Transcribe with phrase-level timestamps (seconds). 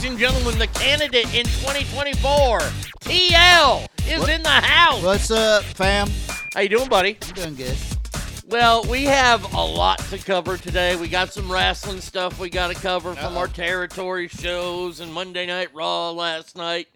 [0.00, 2.60] ladies and gentlemen, the candidate in 2024,
[3.00, 5.02] TL, is in the house.
[5.02, 6.08] What's up, fam?
[6.54, 7.18] How you doing, buddy?
[7.20, 7.76] I'm doing good.
[8.48, 10.96] Well, we have a lot to cover today.
[10.96, 15.44] We got some wrestling stuff we got to cover from our territory shows and Monday
[15.44, 16.88] Night Raw last night.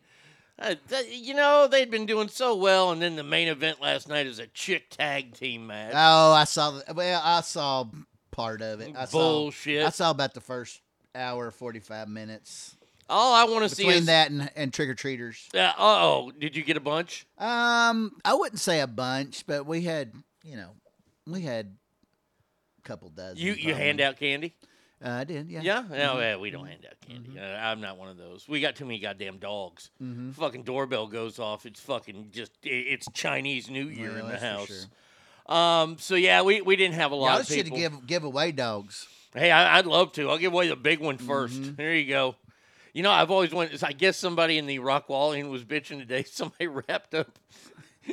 [0.59, 4.09] Uh, th- you know, they'd been doing so well, and then the main event last
[4.09, 5.93] night is a chick tag team match.
[5.95, 6.71] Oh, I saw.
[6.71, 7.87] The, well, I saw
[8.31, 8.97] part of it.
[8.97, 9.83] I Bullshit.
[9.83, 10.81] Saw, I saw about the first
[11.15, 12.74] hour, forty-five minutes
[13.09, 15.49] All I want to see between is that and, and trick or treaters.
[15.55, 17.27] Uh oh, did you get a bunch?
[17.39, 20.71] Um, I wouldn't say a bunch, but we had, you know,
[21.27, 21.77] we had
[22.79, 23.39] a couple dozen.
[23.39, 23.75] You you probably.
[23.75, 24.55] hand out candy?
[25.05, 25.51] Uh, I did.
[25.51, 25.61] Yeah.
[25.63, 27.39] Yeah, no, yeah, we don't hand out candy.
[27.39, 28.49] Uh, I'm not one of those.
[28.49, 29.91] We got too many goddamn dogs.
[30.03, 30.31] Mm-hmm.
[30.31, 31.67] Fucking doorbell goes off.
[31.67, 34.69] It's fucking just it's Chinese New Year Well, in the house.
[34.69, 35.55] sure.
[35.55, 38.51] Um, so yeah, we, we didn't have a lot Y'all of should give give away
[38.53, 39.07] dogs.
[39.35, 40.31] Hey, I, I'd love to.
[40.31, 41.61] I'll give away the big one first.
[41.61, 41.75] Mm-hmm.
[41.75, 42.37] There you go.
[42.95, 43.83] You know, I've always wanted.
[43.85, 46.23] I guess somebody in the Rock Walling was bitching today.
[46.31, 47.39] Somebody wrapped up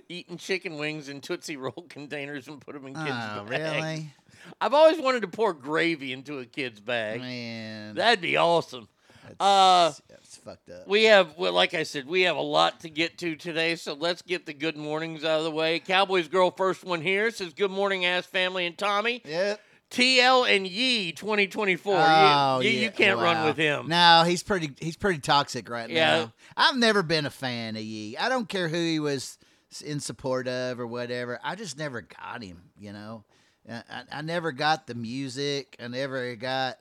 [0.10, 3.76] eating chicken wings in Tootsie Roll containers and put them in kids' Oh, bags.
[3.76, 4.14] really?
[4.60, 7.22] I've always wanted to pour gravy into a kid's bag.
[7.22, 8.88] Man, That'd be awesome.
[9.24, 10.88] that's, uh, that's fucked up.
[10.88, 13.94] We have, well, like I said, we have a lot to get to today, so
[13.94, 15.80] let's get the good mornings out of the way.
[15.80, 19.62] Cowboys girl, first one here says, "Good morning, ass family and Tommy." Yep.
[19.92, 21.94] TL and Ye, 2024.
[21.96, 22.84] Oh, you, you, yeah.
[22.86, 23.88] you can't run with him.
[23.88, 24.72] No, he's pretty.
[24.80, 26.18] He's pretty toxic right Yeah.
[26.18, 26.34] now.
[26.58, 28.16] I've never been a fan of Ye.
[28.18, 29.38] I don't care who he was
[29.86, 31.40] in support of or whatever.
[31.44, 32.62] I just never got him.
[32.80, 33.24] You know,
[33.70, 35.76] I, I, I never got the music.
[35.82, 36.78] I never got,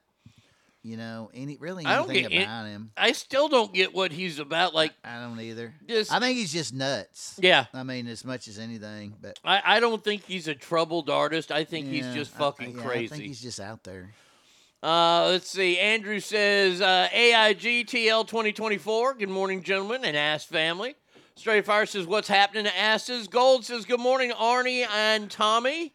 [0.82, 2.90] you know, any really I don't anything get it- about him.
[2.96, 4.74] I still don't get what he's about.
[4.74, 5.74] Like, I don't either.
[5.88, 7.38] just I think he's just nuts.
[7.42, 11.10] yeah, I mean, as much as anything, but I, I don't think he's a troubled
[11.10, 11.52] artist.
[11.52, 13.04] I think he's yeah, just I- fucking yeah, crazy.
[13.04, 14.14] I think he's just out there.
[14.82, 15.78] Uh, let's see.
[15.78, 19.14] Andrew says uh, AIG TL 2024.
[19.14, 20.94] Good morning, gentlemen and ass family.
[21.34, 23.28] Straight Fire says, What's happening to asses?
[23.28, 25.92] Gold says, Good morning, Arnie and Tommy.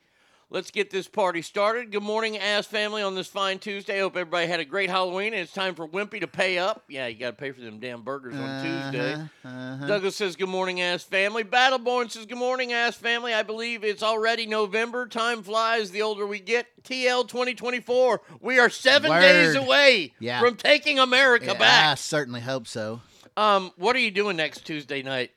[0.52, 1.92] Let's get this party started.
[1.92, 4.00] Good morning, ass family, on this fine Tuesday.
[4.00, 6.84] Hope everybody had a great Halloween and it's time for Wimpy to pay up.
[6.88, 9.14] Yeah, you got to pay for them damn burgers on Tuesday.
[9.16, 9.88] Uh-huh, uh-huh.
[9.88, 11.44] Douglas says, Good morning, ass family.
[11.44, 13.34] Battleborn says, Good morning, ass family.
[13.34, 15.08] I believe it's already November.
[15.08, 16.68] Time flies the older we get.
[16.84, 18.22] TL 2024.
[18.40, 20.40] We are seven days away Yeah.
[20.40, 23.02] from taking America Yeah, I certainly hope so.
[23.36, 25.32] Um, what are you doing next Tuesday night?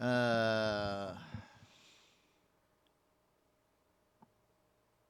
[0.00, 1.14] Uh,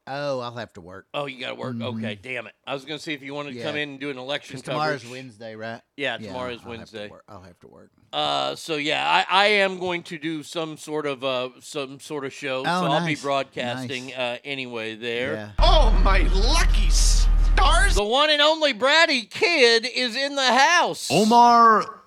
[0.07, 1.07] oh, I'll have to work.
[1.15, 1.81] Oh, you got to work.
[1.81, 2.55] Okay, damn it.
[2.67, 3.83] I was going to see if you wanted to come Mm.
[3.83, 5.07] In and do an election Because tomorrow's.
[5.09, 5.81] Wednesday, right?
[5.97, 7.09] Yeah, tomorrow's I'll have Wednesday.
[7.09, 7.25] work.
[7.29, 7.91] I'll have to work.
[8.13, 12.25] Uh, so yeah, I, I am going to do some sort of uh some sort
[12.27, 12.61] of show.
[12.61, 14.17] Oh, so I'll be broadcasting Nice.
[14.17, 15.35] uh anyway there.
[15.35, 15.51] Yeah.
[15.61, 17.95] Oh, my lucky stars.
[17.95, 21.09] The one and only Bratty Kid is in the house.
[21.11, 22.01] Omar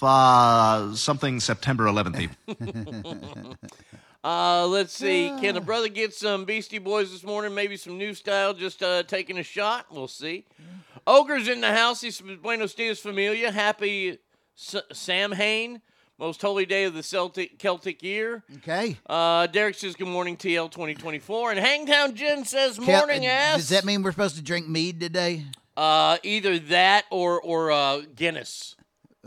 [0.00, 2.30] Mahajarifa, something September 11th.
[4.22, 5.28] Uh, let's see.
[5.40, 7.54] Can the brother get some Beastie Boys this morning?
[7.54, 9.86] Maybe some new style, just uh, taking a shot.
[9.90, 10.44] We'll see.
[11.06, 12.00] Ogre's in the house.
[12.02, 13.50] He's Buenos Dias Familia.
[13.50, 14.18] Happy
[14.58, 15.80] S- Samhain.
[16.18, 18.44] Most holy day of the Celtic Celtic year.
[18.58, 18.98] Okay.
[19.06, 21.52] Uh, Derek says, Good morning, TL 2024.
[21.52, 23.56] And Hangtown Jen says, Morning, ass.
[23.56, 25.46] Does that mean we're supposed to drink mead today?
[25.78, 28.76] Uh, either that or or uh, Guinness.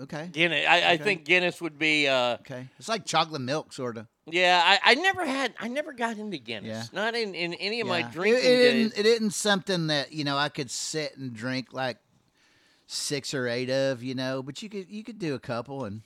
[0.01, 0.29] Okay.
[0.31, 0.65] Guinness.
[0.67, 2.07] I, I think Guinness would be.
[2.07, 2.67] Uh, Okay.
[2.79, 4.07] It's like chocolate milk, sort of.
[4.25, 5.53] yeah, I, I never had.
[5.59, 6.89] I never got into Guinness.
[6.91, 6.99] Yeah.
[6.99, 8.09] Not in, in any of my Yeah.
[8.11, 8.85] drinking it, it days.
[8.91, 11.97] Isn't, it isn't something that you know I could sit and drink like
[12.87, 14.41] six or eight of, you know.
[14.41, 16.01] But you could you could do a couple and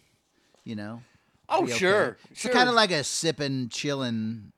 [0.66, 1.02] you know.
[1.48, 1.72] oh, okay.
[1.74, 4.52] sure, It's kind of like a sipping, chilling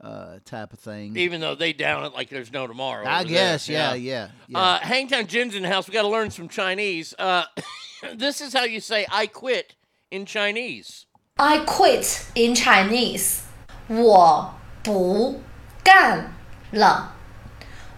[0.00, 1.16] uh, type of thing.
[1.16, 3.06] Even though they down it like there's no tomorrow.
[3.06, 3.94] I guess, yeah, yeah.
[3.94, 4.58] yeah, yeah.
[4.58, 5.88] Uh, Hangtown Jen's in the house.
[5.88, 7.14] We got to learn some Chinese.
[7.18, 7.44] Uh,
[8.14, 9.74] this is how you say "I quit"
[10.10, 11.06] in Chinese.
[11.38, 13.42] I quit in Chinese.
[13.88, 15.40] 我不
[15.82, 16.32] 干
[16.72, 17.14] 了。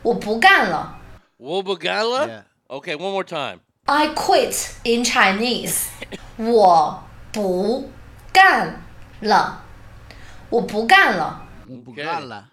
[0.03, 0.99] 我不干了。
[1.37, 2.27] 我不干了。
[2.27, 2.43] Yeah.
[2.69, 3.61] Okay, one more time.
[3.87, 5.87] I quit in Chinese.
[6.37, 7.03] 我
[7.33, 7.91] 不
[8.33, 8.83] 干
[9.21, 9.65] 了。
[10.51, 11.50] 我不干了。
[11.79, 12.47] Bugala.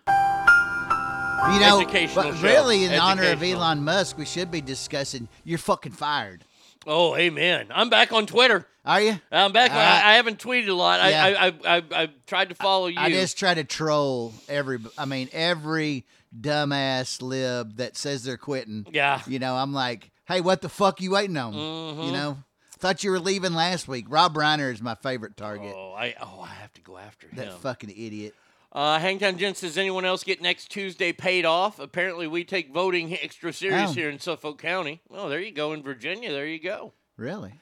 [1.54, 2.44] You know, Educational but show.
[2.44, 3.64] really, in honor of Educational.
[3.64, 6.44] Elon Musk, we should be discussing you're fucking fired.
[6.86, 7.68] Oh, amen.
[7.70, 8.66] I'm back on Twitter.
[8.86, 9.20] Are you?
[9.32, 9.72] I'm back.
[9.72, 11.00] Uh, I, I haven't tweeted a lot.
[11.00, 11.26] I, yeah.
[11.26, 12.98] I, I, I, I tried to follow you.
[12.98, 14.80] I just try to troll every.
[14.98, 16.06] I mean, every
[16.38, 18.88] dumbass lib that says they're quitting.
[18.92, 19.22] Yeah.
[19.28, 21.54] You know, I'm like, hey, what the fuck you waiting on?
[21.54, 22.02] Mm-hmm.
[22.04, 22.38] You know,
[22.80, 24.06] thought you were leaving last week.
[24.08, 25.74] Rob Reiner is my favorite target.
[25.76, 27.60] oh, I, oh, I have to go after that him.
[27.60, 28.34] fucking idiot.
[28.72, 31.80] Uh, Hangtown Gents, does anyone else get next Tuesday paid off?
[31.80, 33.94] Apparently, we take voting extra serious Oh.
[33.94, 35.02] here in Suffolk County.
[35.10, 35.74] Well, there you go.
[35.74, 36.94] In Virginia, there you go.
[37.16, 37.54] Really?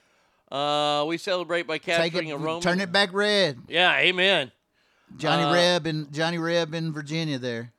[0.52, 2.34] Uh, we celebrate by capturing it.
[2.34, 2.62] a Roman.
[2.62, 3.60] Turn it back red.
[3.68, 4.52] Yeah, amen.
[5.18, 7.72] Johnny Uh, Reb and Johnny Reb in Virginia there.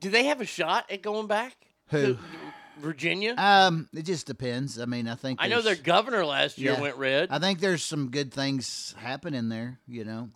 [0.00, 1.54] Do they have a shot at going back?
[1.88, 2.14] Who?
[2.14, 2.18] to
[2.78, 3.34] Virginia?
[3.36, 4.78] Um, it just depends.
[4.80, 6.80] I mean, I think I know their governor last year yeah.
[6.80, 7.28] went red.
[7.30, 9.80] I think there's some good things happening there.
[9.88, 10.30] You know.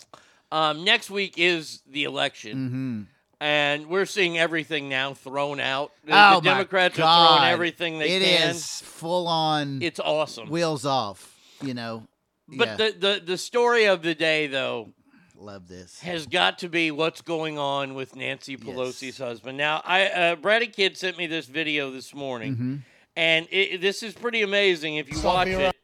[0.52, 3.02] Um, next week is the election, Mm-hmm.
[3.40, 5.92] and we're seeing everything now thrown out.
[6.04, 8.50] The, oh the Democrats my are throwing everything they It can.
[8.50, 10.50] is full on It's awesome.
[10.50, 11.34] wheels off.
[11.62, 12.06] You know.
[12.48, 14.90] but yeah, the, the the story of the day, though,
[15.38, 16.00] love this.
[16.00, 19.56] has got to be what's going on with Nancy Pelosi's husband.
[19.56, 22.76] Now, I uh, Brady Kid sent me this video this morning, Mm-hmm.
[23.16, 25.74] and it, this is pretty amazing if you watch it.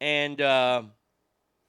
[0.00, 0.82] And uh,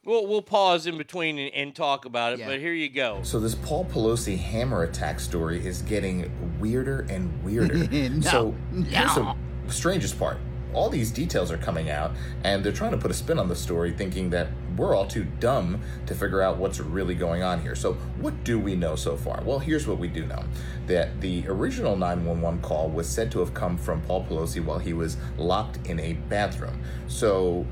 [0.07, 2.39] we'll we'll pause in between and, and talk about it.
[2.39, 2.47] Yeah.
[2.47, 3.19] But here you go.
[3.21, 7.67] So this Paul Pelosi hammer attack story is getting weirder and weirder.
[8.07, 9.35] No, so here's no.
[9.65, 10.37] the strangest part.
[10.73, 12.11] All these details are coming out,
[12.43, 14.47] and they're trying to put a spin on the story, thinking that
[14.77, 17.75] we're all too dumb to figure out what's really going on here.
[17.75, 19.41] So, what do we know so far?
[19.43, 20.43] Well, here's what we do know
[20.85, 24.93] that the original 911 call was said to have come from Paul Pelosi while he
[24.93, 26.81] was locked in a bathroom.
[27.07, 27.65] So,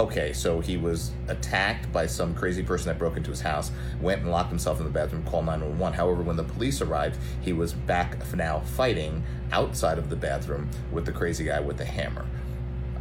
[0.00, 4.22] Okay, so he was attacked by some crazy person that broke into his house, went
[4.22, 5.94] and locked himself in the bathroom, called 911.
[5.94, 11.04] However, when the police arrived, he was back now fighting outside of the bathroom with
[11.04, 12.24] the crazy guy with the hammer.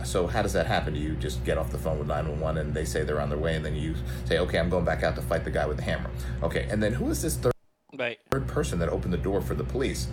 [0.03, 0.93] So, how does that happen?
[0.93, 3.39] Do you just get off the phone with 911 and they say they're on their
[3.39, 5.77] way, and then you say, okay, I'm going back out to fight the guy with
[5.77, 6.11] the hammer?
[6.43, 7.53] Okay, and then who is this third?
[7.97, 8.19] Right.
[8.29, 10.09] third person that opened the door for the police.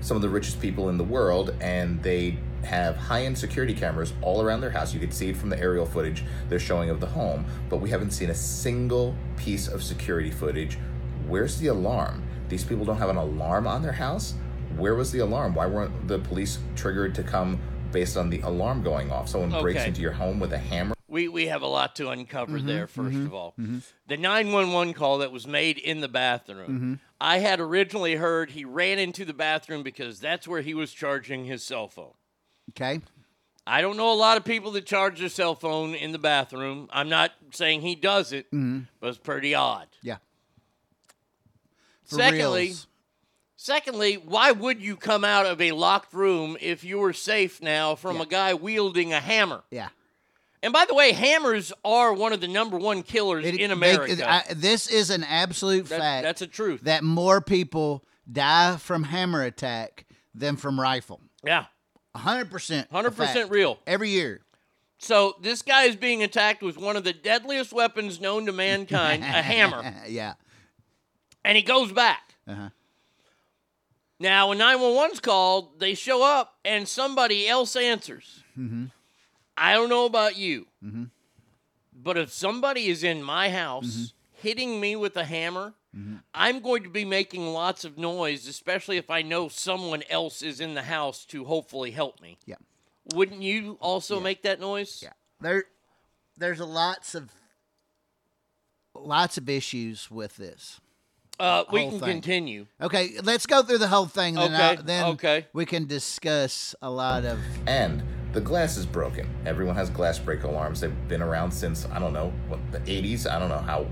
[0.00, 4.12] Some of the richest people in the world, and they have high end security cameras
[4.22, 4.92] all around their house.
[4.92, 7.90] You could see it from the aerial footage they're showing of the home, but we
[7.90, 10.78] haven't seen a single piece of security footage.
[11.26, 12.22] Where's the alarm?
[12.48, 14.34] These people don't have an alarm on their house?
[14.76, 15.54] Where was the alarm?
[15.54, 17.58] Why weren't the police triggered to come
[17.92, 19.28] based on the alarm going off?
[19.28, 20.94] Someone breaks into your home with a hammer?
[21.08, 22.86] We we have a lot to uncover Mm-hmm, there.
[22.88, 23.54] 1st of all,
[24.08, 26.68] the nine one one call that was made in the bathroom.
[26.68, 26.94] Mm-hmm.
[27.20, 31.44] I had originally heard he ran into the bathroom because that's where he was charging
[31.44, 32.12] his cell phone.
[32.76, 33.00] Okay.
[33.66, 36.88] I don't know a lot of people that charge their cell phone in the bathroom.
[36.92, 38.80] I'm not saying he does it, Mm-hmm.
[39.00, 39.88] but it's pretty odd.
[40.02, 40.18] Yeah.
[42.04, 42.86] For Secondly, reals.
[43.56, 47.96] secondly, why would you come out of a locked room if you were safe now
[47.96, 48.22] from Yeah.
[48.22, 49.64] a guy wielding a hammer?
[49.72, 49.88] Yeah.
[50.62, 54.28] And by the way, hammers are one of the number one killers It- in America.
[54.28, 56.22] I- this is an absolute That- fact.
[56.22, 56.82] that's a truth.
[56.82, 61.20] that more people die from hammer attack than from rifle.
[61.44, 61.66] yeah.
[62.16, 62.88] 100%.
[62.88, 63.78] 100% real.
[63.86, 64.40] Every year.
[64.98, 69.22] So this guy is being attacked with one of the deadliest weapons known to mankind,
[69.22, 70.34] a hammer, yeah.
[71.44, 72.34] and he goes back.
[72.48, 72.70] Uh-huh.
[74.18, 78.42] Now, when 911's called, they show up and somebody else answers.
[78.58, 78.86] Mm-hmm.
[79.58, 80.66] I don't know about you,
[81.94, 84.48] but if somebody is in my house Mm-hmm.
[84.48, 85.74] hitting me with a hammer,
[86.34, 90.60] I'm going to be making lots of noise, especially if I know someone else is
[90.60, 92.36] in the house to hopefully help me.
[92.44, 92.56] Yeah.
[93.14, 95.00] Wouldn't you also make that noise?
[95.02, 95.12] Yeah.
[95.40, 95.64] There
[96.36, 97.30] there's a lots of
[98.94, 100.80] lots of issues with this.
[101.38, 102.00] Uh, we can thing.
[102.08, 102.66] continue.
[102.80, 105.46] Okay, let's go through the whole thing then Okay, I- then okay.
[105.52, 109.28] we can discuss a lot of And the glass is broken.
[109.44, 110.80] Everyone has glass break alarms.
[110.80, 113.26] They've been around since, I don't know, what, the 80s?
[113.30, 113.86] I don't know how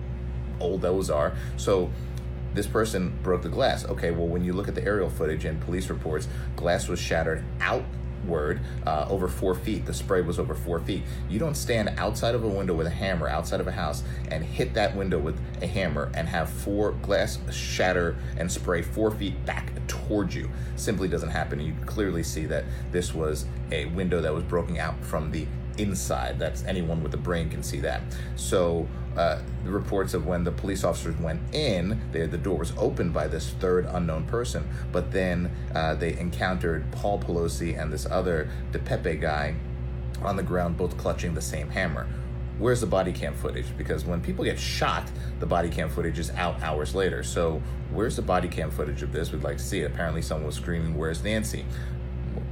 [0.61, 1.35] old those are.
[1.57, 1.91] So
[2.55, 3.85] this person broke the glass.
[3.85, 7.45] Okay, well, when you look at the aerial footage and police reports, glass was shattered
[7.61, 9.87] outward uh, over four feet.
[9.87, 11.03] The spray was over four feet.
[11.29, 14.45] You don't stand outside of a window with a hammer outside of a house and
[14.45, 19.45] hit that window with a hammer and have four glass shatter and spray four feet
[19.45, 20.49] back towards you.
[20.77, 21.61] Simply doesn't happen.
[21.61, 26.39] You clearly see that this was a window that was broken out from the inside.
[26.39, 28.03] That's anyone with a brain can see that.
[28.37, 32.73] So uh, the reports of when the police officers went in, they, the door was
[32.77, 38.07] opened by this third unknown person, but then uh, they encountered Paul Pelosi and this
[38.07, 39.55] other DePape guy
[40.23, 42.09] on the ground, both clutching the same hammer.
[42.59, 43.67] Where's the body cam footage?
[43.77, 47.25] Because when people get shot, the body cam footage is out hours later.
[47.25, 47.61] So
[47.93, 49.33] where's the body cam footage of this?
[49.33, 49.91] We'd like to see it.
[49.91, 51.65] Apparently, someone was screaming, "Where's Nancy?"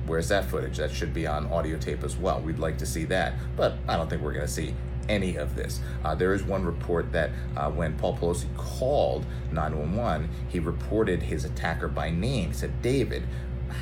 [0.07, 0.79] Where's that footage?
[0.79, 2.41] That should be on audio tape as well.
[2.41, 4.75] We'd like to see that, but I don't think we're going to see
[5.09, 5.81] any of this.
[6.05, 11.45] Uh, there is one report that uh, when Paul Pelosi called 911, he reported his
[11.45, 12.49] attacker by name.
[12.49, 13.25] He said, David,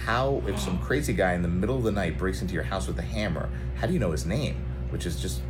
[0.04, 2.86] how, if some crazy guy in the middle of the night breaks into your house
[2.86, 4.56] with a hammer, how do you know his name?
[4.90, 5.42] Which is just,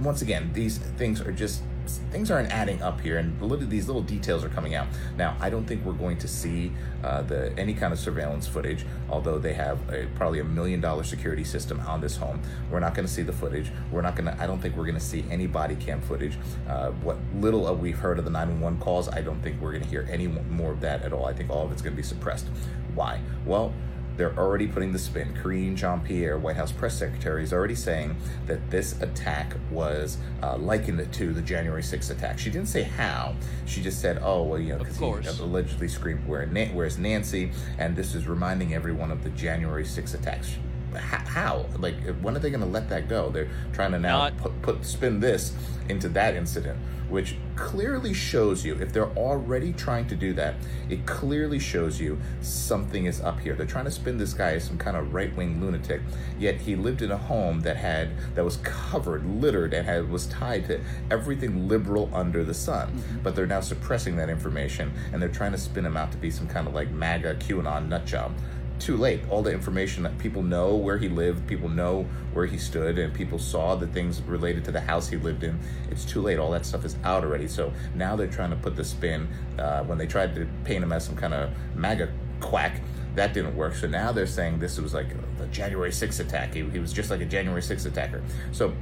[0.00, 3.38] once again, these things are just things aren't adding up here, and
[3.70, 4.86] these little details are coming out.
[5.16, 6.72] Now, I don't think we're going to see
[7.02, 11.04] uh, the any kind of surveillance footage, although they have a, probably a million dollar
[11.04, 12.40] security system on this home.
[12.70, 13.70] We're not going to see the footage.
[13.90, 14.42] We're not going to.
[14.42, 16.38] I don't think we're going to see any body cam footage.
[16.68, 19.84] Uh, what little uh, we've heard of the 911 calls, I don't think we're going
[19.84, 21.26] to hear any more of that at all.
[21.26, 22.46] I think all of it's going to be suppressed.
[22.94, 23.20] Why?
[23.44, 23.72] Well
[24.18, 25.32] they're already putting the spin.
[25.40, 30.56] Karine Jean Pierre, White House press secretary, is already saying that this attack was uh,
[30.56, 32.38] likened to the January 6th attack.
[32.38, 33.36] She didn't say how.
[33.64, 37.52] She just said, oh, well, you know, because he allegedly screamed, Where, Na- where's Nancy?
[37.78, 40.56] And this is reminding everyone of the January 6th attacks.
[40.96, 41.66] How?
[41.78, 43.30] Like, when are they going to let that go?
[43.30, 45.52] They're trying to now Not- put, put spin this
[45.88, 50.54] into that incident, which clearly shows you if they're already trying to do that,
[50.88, 53.54] it clearly shows you something is up here.
[53.54, 56.00] They're trying to spin this guy as some kind of right wing lunatic,
[56.38, 60.26] yet he lived in a home that had that was covered, littered, and had was
[60.26, 62.88] tied to everything liberal under the sun.
[62.88, 63.18] Mm-hmm.
[63.22, 66.30] But they're now suppressing that information and they're trying to spin him out to be
[66.30, 68.32] some kind of like MAGA QAnon nut job
[68.78, 69.20] too late.
[69.30, 73.12] All the information that people know where he lived, people know where he stood, and
[73.12, 75.58] people saw the things related to the house he lived in.
[75.90, 76.38] It's too late.
[76.38, 77.48] All that stuff is out already.
[77.48, 80.92] So now they're trying to put the spin uh, when they tried to paint him
[80.92, 82.10] as some kind of MAGA
[82.40, 82.80] quack.
[83.14, 83.74] That didn't work.
[83.74, 86.54] So now they're saying this was like the January 6th attack.
[86.54, 88.22] He, he was just like a January 6th attacker.
[88.52, 88.74] So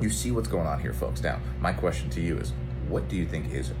[0.00, 1.22] you see what's going on here, folks.
[1.22, 2.52] Now, my question to you is
[2.88, 3.72] what do you think is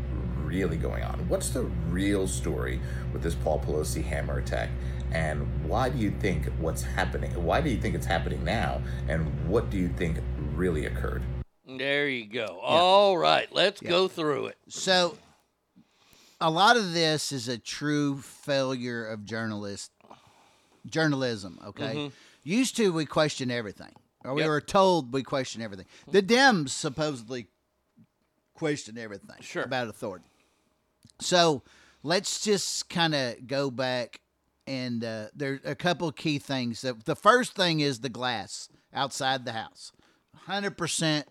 [0.44, 1.26] really going on?
[1.28, 2.80] What's the real story
[3.12, 4.68] with this Paul Pelosi hammer attack?
[5.12, 7.30] And why do you think what's happening?
[7.44, 8.82] Why do you think it's happening now?
[9.08, 10.18] And what do you think
[10.54, 11.22] really occurred?
[11.66, 12.58] There you go.
[12.62, 14.58] All right, let's go through it.
[14.68, 15.16] So,
[16.40, 19.92] a lot of this is a true failure of journalist
[20.86, 21.60] journalism.
[21.68, 22.14] Okay, mm-hmm.
[22.42, 23.92] used to we question everything,
[24.24, 24.48] or we Yep.
[24.48, 25.86] were told we question everything.
[26.10, 27.46] The Dems supposedly
[28.54, 29.62] question everything Sure.
[29.62, 30.26] about authority.
[31.20, 31.62] So
[32.02, 34.20] let's just kind of go back,
[34.66, 36.82] and uh, there's a couple of key things.
[36.82, 39.92] The first thing is the glass outside the house,
[40.46, 41.26] hundred percent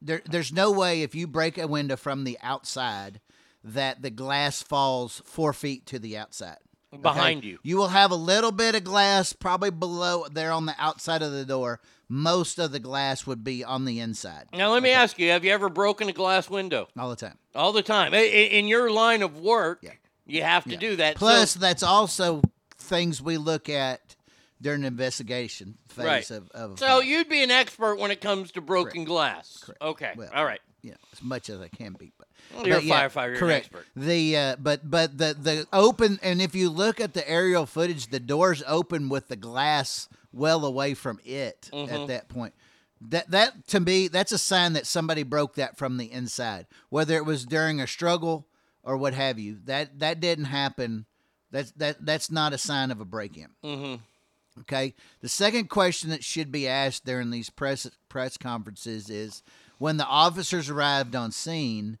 [0.00, 3.20] there, there's no way if you break a window from the outside
[3.64, 6.58] that the glass falls four feet to the outside.
[6.92, 7.02] okay?
[7.02, 7.58] Behind you.
[7.62, 11.32] You will have a little bit of glass probably below there on the outside of
[11.32, 11.80] the door.
[12.08, 15.44] Most of the glass would be on the inside Now, let me ask you: Have
[15.44, 16.86] you ever broken a glass window?
[16.96, 17.38] all the time.
[17.52, 18.14] All the time.
[18.14, 19.90] In your line of work, Yeah.
[20.26, 20.78] You have to Yeah.
[20.78, 21.16] do that.
[21.16, 22.42] Plus, So- that's also
[22.78, 24.16] things we look at
[24.60, 26.30] during the investigation phase Right.
[26.30, 26.78] of, of.
[26.78, 29.58] so you'd be an expert when it comes to broken glass.
[29.62, 29.82] Correct.
[29.82, 30.12] Okay.
[30.16, 30.60] Well, All right.
[30.82, 32.12] you know, as much as I can be.
[32.18, 33.66] But Well, you're but a yeah, firefighter, you're an correct.
[33.66, 33.86] expert.
[33.96, 38.06] The uh, but but the the open and if you look at the aerial footage,
[38.08, 41.94] the doors open with the glass well away from it Mm-hmm.
[41.94, 42.54] at that point.
[43.00, 47.16] That that to me that's a sign that somebody broke that from the inside, whether
[47.16, 48.46] it was during a struggle
[48.86, 49.58] or what have you.
[49.64, 51.04] That that didn't happen.
[51.50, 53.48] That's that that's not a sign of a break-in.
[53.62, 54.60] Mm-hmm.
[54.60, 54.94] Okay.
[55.20, 59.42] The second question that should be asked during these press press conferences is
[59.78, 61.98] when the officers arrived on scene,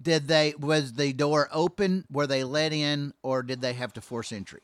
[0.00, 2.04] did they was the door open?
[2.12, 4.62] Were they let in or did they have to force entry?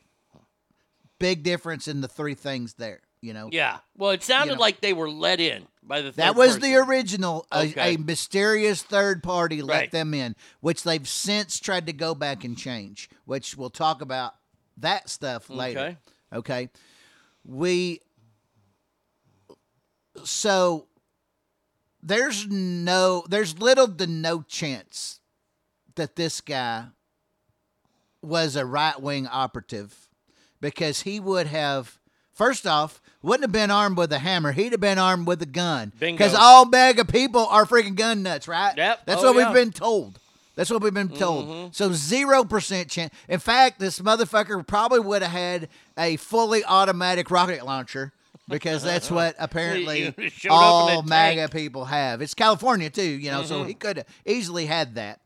[1.17, 3.49] Big difference in the three things there, you know.
[3.51, 3.79] Yeah.
[3.97, 4.61] Well, it sounded know.
[4.61, 6.11] like they were let in by the.
[6.11, 6.61] That was person.
[6.61, 7.45] the original.
[7.51, 7.95] A, Okay.
[7.95, 9.91] a mysterious third party let Right.
[9.91, 14.35] them in, which they've since tried to go back and change, which we'll talk about
[14.77, 15.79] that stuff later.
[15.79, 15.97] Okay.
[16.31, 16.69] Okay.
[17.43, 17.99] We
[20.23, 20.87] so
[22.01, 25.19] there's no there's little to no chance
[25.95, 26.85] that this guy
[28.21, 30.07] was a right wing operative
[30.61, 31.99] because he would have
[32.33, 35.45] first off wouldn't have been armed with a hammer he'd have been armed with a
[35.45, 39.01] gun because all MAGA people are freaking gun nuts right Yep.
[39.05, 39.45] that's Oh, what yeah.
[39.45, 39.53] Mm-hmm.
[39.53, 40.19] we've been told
[40.55, 45.21] that's what we've been told so zero percent chance in fact this motherfucker probably would
[45.21, 48.13] have had a fully automatic rocket launcher
[48.47, 51.51] because that's what apparently You showed up all a tank.
[51.51, 52.21] People have.
[52.21, 53.47] It's California too, you know, Mm-hmm.
[53.47, 55.19] so he could have easily had that.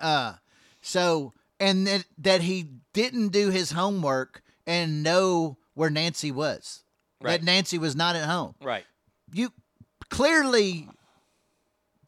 [0.00, 0.34] Uh,
[0.80, 6.82] so and that that he didn't do his homework and know where Nancy was.
[7.26, 7.40] Right.
[7.40, 8.54] That Nancy was not at home.
[8.62, 8.84] Right.
[9.32, 9.52] You
[10.08, 10.88] clearly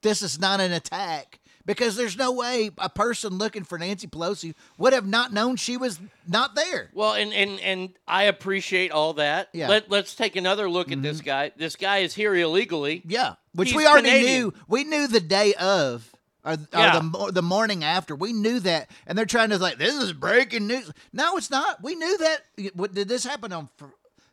[0.02, 4.54] this is not an attack because there's no way a person looking for Nancy Pelosi
[4.78, 6.88] would have not known she was not there.
[6.94, 9.48] Well, and and and I appreciate all that.
[9.52, 9.68] Yeah.
[9.68, 11.26] Let Let's take another look at this mm-hmm.
[11.26, 11.52] guy.
[11.56, 13.02] This guy is here illegally.
[13.06, 14.40] Yeah, which He's we already Canadian.
[14.40, 14.54] knew.
[14.66, 16.10] We knew the day of.
[16.44, 19.92] Or, or the the morning after, we knew that, and they're trying to like this
[19.92, 20.90] is breaking news.
[21.12, 21.82] No, it's not.
[21.82, 22.72] We knew that.
[22.74, 23.68] What did this happen on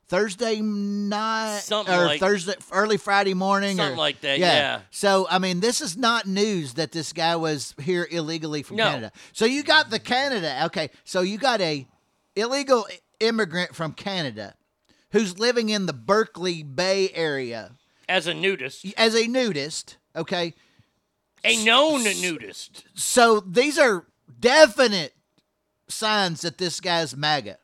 [0.08, 4.82] Thursday night Something or like- Thursday early Friday morning, Something or- like that, yeah.
[4.92, 8.86] So I mean, this is not news that this guy was here illegally from No.
[8.86, 9.12] Canada.
[9.34, 10.66] So you got the Canada.
[10.66, 11.88] Okay, so you got a
[12.36, 12.86] illegal
[13.20, 14.54] immigrant from Canada
[15.12, 17.72] who's living in the Berkeley Bay area
[18.08, 19.98] As a nudist, as a nudist.
[20.16, 20.54] Okay,
[21.44, 22.84] a known nudist.
[22.94, 24.06] so these are
[24.40, 25.14] definite
[25.88, 27.58] signs that this guy's MAGA.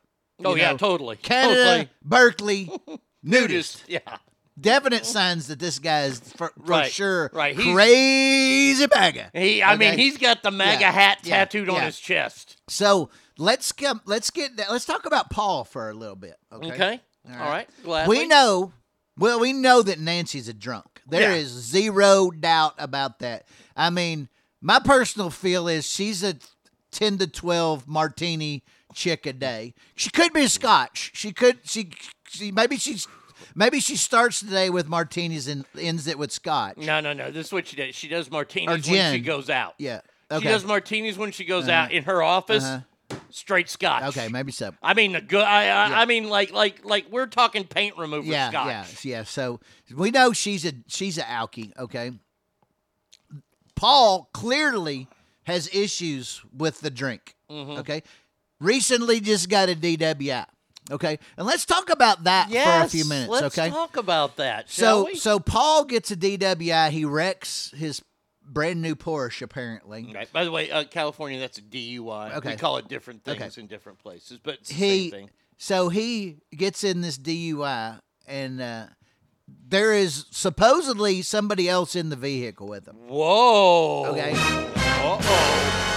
[0.44, 1.16] Oh yeah, know, totally.
[1.16, 1.88] Canada, Totally.
[2.04, 2.70] Berkeley,
[3.22, 3.84] nudist.
[3.88, 4.00] Yeah.
[4.60, 7.56] Definite signs that this guy is for, for Right, sure right.
[7.56, 9.30] He's- crazy MAGA.
[9.32, 11.86] He, I mean, he's got the MAGA Yeah, hat yeah, tattooed on yeah.
[11.86, 12.58] his chest.
[12.68, 14.02] So let's come.
[14.04, 14.56] Let's get.
[14.58, 16.36] that- Let's talk about Paul for a little bit.
[16.52, 16.70] Okay.
[16.72, 17.00] Okay.
[17.30, 17.68] All All right.
[17.84, 18.06] right.
[18.08, 18.72] We know.
[19.18, 21.00] Well, we know that Nancy's a drunk.
[21.06, 23.46] There is zero doubt about that.
[23.76, 24.28] I mean,
[24.60, 26.36] my personal feel is she's a
[26.90, 29.74] ten to twelve martini chick a day.
[29.94, 31.10] She could be a Scotch.
[31.14, 31.60] She could.
[31.64, 31.90] She.
[32.28, 32.52] She.
[32.52, 33.08] Maybe she's.
[33.54, 36.78] Maybe she starts the day with martinis and ends it with Scotch.
[36.78, 37.30] No, no, no.
[37.30, 37.94] This is what she does.
[37.94, 39.74] She does martinis when she goes out.
[39.78, 40.00] Yeah.
[40.38, 42.64] She does martinis when she goes out in her office.
[42.64, 42.80] Uh-huh.
[43.28, 44.04] Straight Scotch.
[44.16, 44.28] Okay.
[44.28, 44.72] Maybe so.
[44.82, 45.42] I mean the good.
[45.42, 49.04] I, I, I mean like like like we're talking paint remover yeah, Scotch.
[49.04, 49.24] yeah, yeah.
[49.24, 49.60] So
[49.94, 51.76] we know she's a she's a alkie.
[51.78, 52.12] Okay.
[53.74, 55.08] Paul clearly
[55.44, 57.34] has issues with the drink.
[57.50, 57.80] Mm-hmm.
[57.80, 58.02] Okay.
[58.62, 60.46] Recently, just got a DWI.
[60.90, 63.30] Okay, and let's talk about that Yes, for a few minutes.
[63.30, 63.70] Let's okay.
[63.70, 64.68] talk about that.
[64.68, 65.14] Shall so we?
[65.16, 66.90] so Paul gets a DWI.
[66.90, 68.02] He wrecks his
[68.44, 69.42] brand new Porsche.
[69.42, 70.30] Apparently, Right.
[70.32, 72.26] By the way, uh, California, that's a DUI.
[72.36, 72.48] Okay.
[72.48, 72.56] We Okay.
[72.56, 73.60] call it different things Okay.
[73.60, 75.30] in different places, but it's the he same thing.
[75.56, 78.86] so he gets in this DUI and uh,
[79.68, 82.96] there is supposedly somebody else in the vehicle with him.
[83.06, 84.06] Whoa.
[84.06, 84.32] Okay.
[84.34, 85.88] Uh-oh.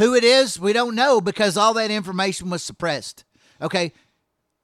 [0.00, 3.24] Who it is, we don't know because all that information was suppressed.
[3.60, 3.92] Okay.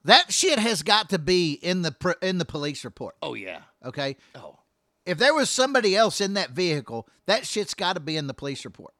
[0.03, 3.16] That shit has got to be in the in the police report.
[3.20, 3.61] Oh, yeah.
[3.85, 4.16] Okay.
[4.35, 4.61] Oh.
[5.05, 8.33] If there was somebody else in that vehicle, that shit's got to be in the
[8.33, 8.94] police report.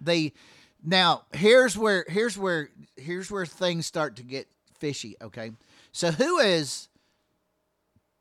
[0.00, 0.32] The
[0.82, 5.16] now here's where here's where here's where things start to get fishy.
[5.20, 5.50] Okay,
[5.92, 6.88] so who is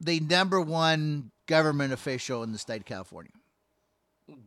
[0.02, 3.32] the number one government official in the state of California?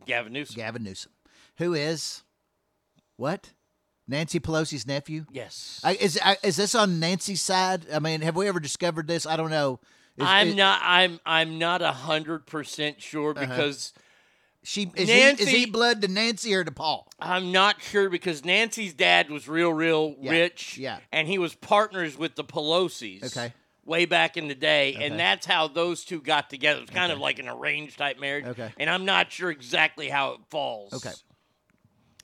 [0.05, 0.57] Gavin Newsom.
[0.57, 1.13] Gavin Newsom.
[1.57, 2.23] Who is
[3.23, 3.51] what?
[4.09, 5.25] Nancy Pelosi's nephew.
[5.31, 5.81] Yes.
[5.85, 7.87] I, is I, is this on Nancy's side?
[7.95, 9.27] I mean, have we ever discovered this?
[9.27, 9.79] I don't know.
[10.17, 10.81] Is- I'm not.
[10.83, 11.21] I'm.
[11.25, 13.47] I'm not a hundred percent sure Uh-huh.
[13.47, 13.93] because
[14.65, 17.09] She is, he, is he blood to Nancy or to Paul?
[17.21, 20.77] I'm not sure because Nancy's dad was real, real Yeah, rich.
[20.79, 20.99] yeah.
[21.13, 23.37] And he was partners with the Pelosi's.
[23.37, 23.55] Okay.
[23.85, 25.07] Way back in the day, Okay.
[25.07, 26.79] and that's how those two got together.
[26.79, 28.45] It was kind of like an arranged type marriage.
[28.47, 28.71] Okay.
[28.79, 30.93] And I'm not sure exactly how it falls.
[30.93, 31.11] Okay.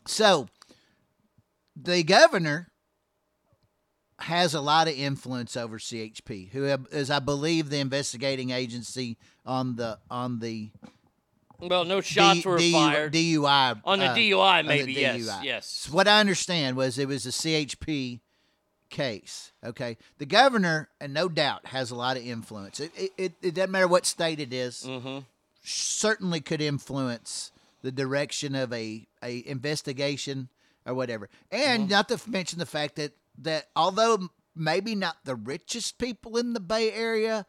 [0.07, 0.47] So
[1.81, 2.69] the governor
[4.21, 9.77] has a lot of influence over CHP, who is, I believe, the investigating agency on
[9.77, 10.71] the on the
[11.61, 13.13] Well, no shots D- were DU fired.
[13.13, 15.67] DUI On the uh, DUI, on the maybe, yes, yes.
[15.67, 18.21] So what I understand was it was a CHP
[18.91, 19.53] case.
[19.65, 22.81] Okay, the governor, and no doubt, has a lot of influence.
[22.81, 24.85] It it, it, it doesn't matter what state it is.
[24.87, 25.19] Mm-hmm.
[25.63, 30.49] Certainly could influence the direction of a a investigation
[30.89, 31.29] or whatever.
[31.53, 31.91] And Mm-hmm.
[31.93, 36.61] not to mention the fact that that although maybe not the richest people in the
[36.61, 37.47] Bay Area,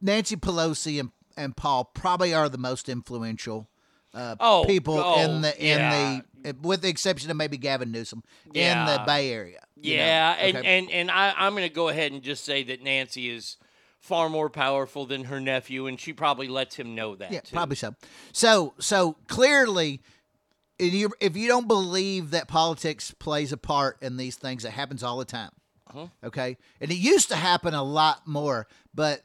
[0.00, 3.68] Nancy Pelosi and, and Paul probably are the most influential
[4.14, 6.20] uh, Oh, people oh, in the in yeah.
[6.44, 8.22] the with the exception of maybe Gavin Newsom
[8.54, 9.60] in the Bay Area.
[9.80, 13.28] Yeah, and, and and I, I'm going to go ahead and just say that Nancy
[13.28, 13.56] is
[14.00, 17.30] far more powerful than her nephew, and she probably lets him know that.
[17.32, 17.54] Yeah, too.
[17.54, 17.94] probably so.
[18.32, 20.00] So, so clearly,
[20.78, 24.70] if you, if you don't believe that politics plays a part in these things, it
[24.72, 25.50] happens all the time.
[25.88, 26.06] Uh-huh.
[26.24, 29.22] Okay, and it used to happen a lot more, but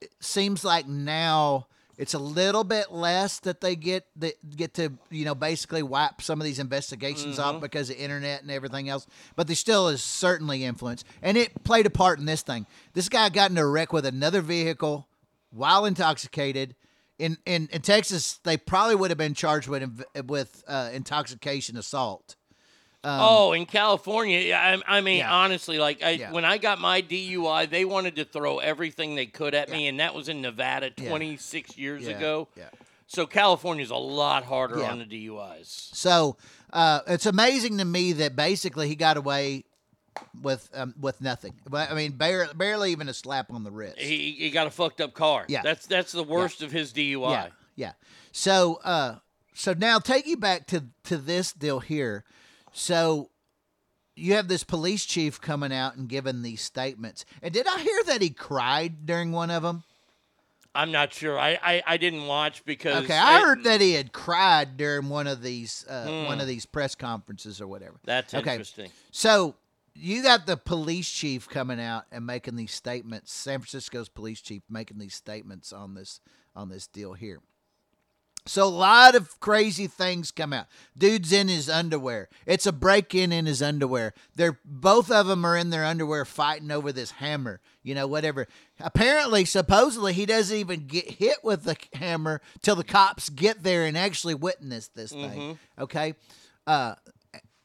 [0.00, 1.66] it seems like now
[1.98, 6.20] it's a little bit less that they get that get to you know basically wipe
[6.22, 7.56] some of these investigations Mm-hmm.
[7.56, 9.06] off because of internet and everything else.
[9.34, 12.66] But there still is certainly influence, and it played a part in this thing.
[12.94, 15.06] This guy got into a wreck with another vehicle
[15.50, 16.74] while intoxicated.
[17.18, 22.36] In, in, in Texas, they probably would have been charged with with uh, intoxication assault.
[23.04, 25.32] oh, in California, yeah, I, I mean, Yeah.
[25.32, 26.32] honestly, like I, Yeah.
[26.32, 30.00] when I got my DUI, they wanted to throw everything they could at me, and
[30.00, 31.08] that was in Nevada Yeah.
[31.10, 32.48] 26 years Yeah, ago.
[32.56, 32.68] yeah.
[33.06, 34.90] So California's a lot harder Yeah.
[34.90, 35.94] on the DUIs.
[35.94, 36.36] So
[36.72, 39.64] uh, it's amazing to me that basically he got away
[40.42, 41.54] with um, with nothing.
[41.68, 43.98] But I mean, barely, barely even a slap on the wrist.
[43.98, 45.44] He, he got a fucked up car.
[45.48, 45.62] Yeah.
[45.62, 47.30] That's that's the worst of his DUI.
[47.30, 47.92] Yeah, yeah.
[48.32, 49.16] So, uh,
[49.54, 52.24] so now take you back to to this deal here.
[52.72, 53.30] So
[54.14, 57.24] you have this police chief coming out and giving these statements.
[57.42, 59.84] And did I hear that he cried during one of them?
[60.74, 61.38] I'm not sure.
[61.38, 65.26] I, I, I didn't watch because Okay, I heard that he had cried during one
[65.26, 67.94] of these uh, one of these press conferences or whatever.
[68.04, 68.52] that's okay.
[68.52, 68.90] interesting.
[69.10, 69.54] So
[69.98, 73.32] you got the police chief coming out and making these statements.
[73.32, 76.20] San Francisco's police chief making these statements on this
[76.54, 77.40] on this deal here.
[78.48, 80.66] So a lot of crazy things come out.
[80.96, 82.28] Dude's in his underwear.
[82.46, 84.14] It's a break-in in his underwear.
[84.36, 87.60] They're both of them are in their underwear fighting over this hammer.
[87.82, 88.46] You know, whatever.
[88.78, 93.84] Apparently, supposedly, he doesn't even get hit with the hammer till the cops get there
[93.84, 95.58] and actually witness this thing.
[95.78, 96.14] Okay,
[96.68, 96.94] uh,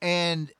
[0.02, 0.52] and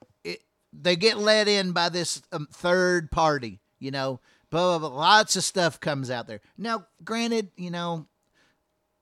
[0.74, 3.60] they get let in by this um, third party.
[3.80, 4.98] You know, blah, blah, blah.
[4.98, 6.42] Lots of stuff comes out there.
[6.58, 8.08] Now, granted, you know,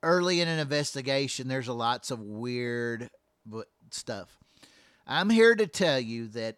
[0.01, 3.09] early in an investigation, there's a lots of weird
[3.91, 4.37] stuff.
[5.05, 6.57] I'm here to tell you that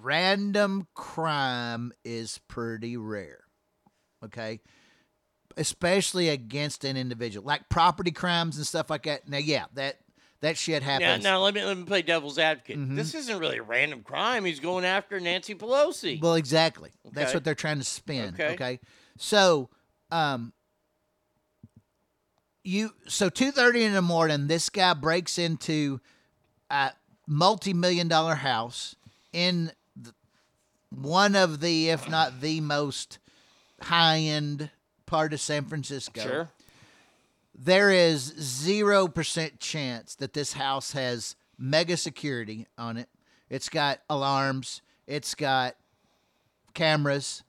[0.00, 3.44] random crime is pretty rare.
[4.24, 4.60] Okay?
[5.56, 7.46] Especially against an individual.
[7.46, 9.28] Like property crimes and stuff like that.
[9.28, 9.96] Now, yeah, that
[10.44, 11.24] that shit Now, happens.
[11.24, 12.78] now let me let me play devil's advocate.
[12.78, 12.96] Mm-hmm.
[12.96, 14.44] This isn't really a random crime.
[14.44, 16.20] He's going after Nancy Pelosi.
[16.20, 16.90] Well, exactly.
[17.12, 18.34] That's what they're trying to spin.
[18.34, 18.52] Okay.
[18.52, 18.80] Okay.
[19.16, 19.70] So,
[20.10, 20.52] um,
[22.62, 26.00] you so two thirty in the morning, this guy breaks into
[26.70, 26.90] a
[27.26, 28.96] multi-million dollar house
[29.32, 30.12] in the,
[30.90, 33.18] one of the, if not the most
[33.80, 34.70] high-end
[35.06, 36.48] part of San Francisco sure.
[37.54, 43.08] There is zero percent chance that this house has mega security on it.
[43.48, 44.82] It's got alarms.
[45.06, 45.76] It's got
[46.72, 47.42] cameras.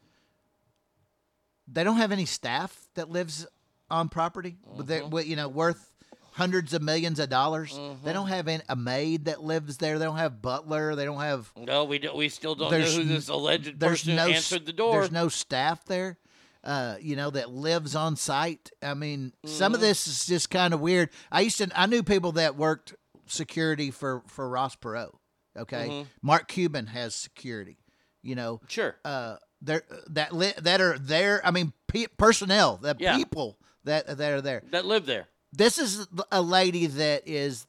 [1.68, 3.48] They don't have any staff that lives
[3.90, 4.58] on property.
[4.78, 5.10] They're mm-hmm.
[5.10, 5.92] with, you know worth
[6.34, 7.74] hundreds of millions of dollars.
[7.74, 8.12] They mm-hmm.
[8.12, 9.98] don't have any, a maid that lives there.
[9.98, 10.96] They don't have butler.
[10.96, 11.52] They don't have.
[11.56, 15.00] No, we don't, we still don't know who this alleged person no answered the door.
[15.00, 16.18] There's no staff there.
[16.66, 18.72] Uh, you know that lives on site.
[18.82, 19.76] I mean, some Mm-hmm.
[19.76, 21.12] of this is just kind of weird.
[21.32, 22.96] I used to, I knew people that worked
[23.28, 25.12] security for for Ross Perot.
[25.58, 26.10] Okay, Mm-hmm.
[26.22, 27.78] Mark Cuban has security.
[28.24, 28.96] You know, sure.
[29.06, 31.40] uh, there that li- that are there.
[31.46, 33.16] I mean, pe- personnel, the Yeah.
[33.16, 34.64] people that that are there.
[34.72, 35.28] that live there.
[35.54, 37.68] This is a lady that is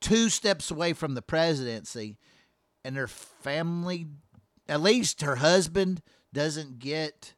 [0.00, 2.16] two steps away from the presidency,
[2.84, 4.06] and her family,
[4.68, 7.34] at least her husband, doesn't get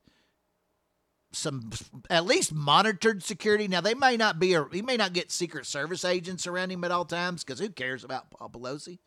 [1.33, 1.71] some
[2.09, 3.69] at least monitored security.
[3.69, 6.85] Now they may not be a he may not get Secret Service agents around him
[6.85, 8.99] at all times because who cares about Paul Pelosi,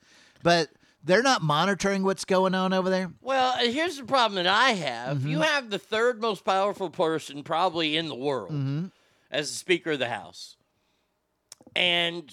[0.44, 0.70] but
[1.04, 3.12] they're not monitoring what's going on over there.
[3.22, 5.18] Well, uh, here's the problem that I have.
[5.18, 5.28] Mm-hmm.
[5.30, 8.86] You have the third most powerful person probably in the world Mm-hmm.
[9.32, 10.58] as the Speaker of the House,
[11.76, 12.32] and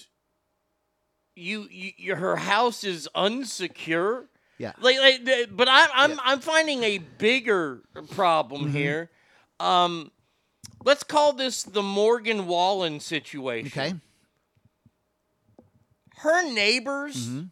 [1.34, 4.26] you, you, you her house is unsecure.
[4.58, 4.72] Yeah.
[4.80, 6.16] Like, like but I, I'm Yeah.
[6.16, 6.28] Mm-hmm.
[6.28, 9.10] I'm finding a bigger problem here.
[9.60, 10.10] Um,
[10.84, 13.66] let's call this the Morgan Wallen situation.
[13.80, 13.94] Okay.
[16.18, 17.42] Her neighbors Mm-hmm.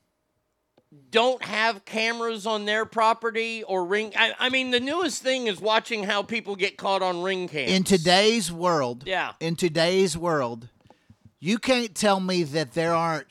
[1.11, 4.13] don't have cameras on their property or ring.
[4.17, 7.71] I, I mean, the newest thing is watching how people get caught on ring cams.
[7.71, 9.33] In today's world, Yeah.
[9.41, 10.69] in today's world,
[11.39, 13.29] you can't tell me that there aren't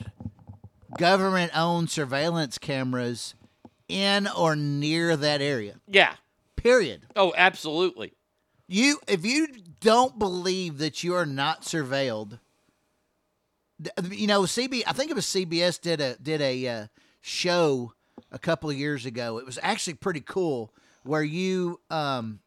[0.96, 3.34] government-owned surveillance cameras
[3.88, 5.80] in or near that area.
[5.86, 6.14] yeah.
[6.56, 7.02] Period.
[7.14, 8.14] Oh, absolutely.
[8.68, 9.48] You if you
[9.80, 12.38] don't believe that you are not surveilled,
[14.10, 14.82] you know, CB.
[14.86, 16.86] I think it was CBS did a did a uh,
[17.20, 17.92] show
[18.32, 19.38] a couple of years ago.
[19.38, 20.72] It was actually pretty cool
[21.04, 22.40] where you um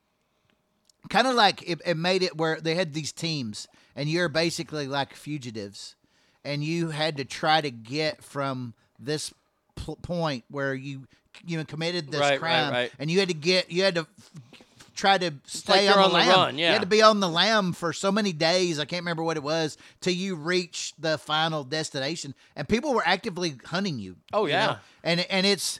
[1.10, 4.88] kind of like it, it made it where they had these teams and you're basically
[4.88, 5.95] like fugitives
[6.43, 9.34] and you had to try to get from this
[10.01, 11.08] point where you
[11.45, 12.91] you know, committed this Right, right, crime right.
[12.99, 14.08] and you had to get you had to
[15.00, 17.30] try to stay like on, the on the run, You had to be on the
[17.30, 18.80] lam for so many days.
[18.80, 23.04] I can't remember what it was till you reach the final destination, and people were
[23.06, 24.18] actively hunting you.
[24.34, 24.66] Oh, you yeah.
[24.66, 24.78] know?
[25.04, 25.80] and and it's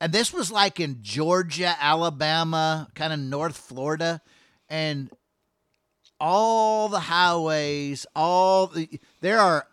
[0.00, 4.20] and this was like in Georgia, Alabama, kind of North Florida,
[4.68, 5.10] and
[6.18, 9.66] all the highways, all the there are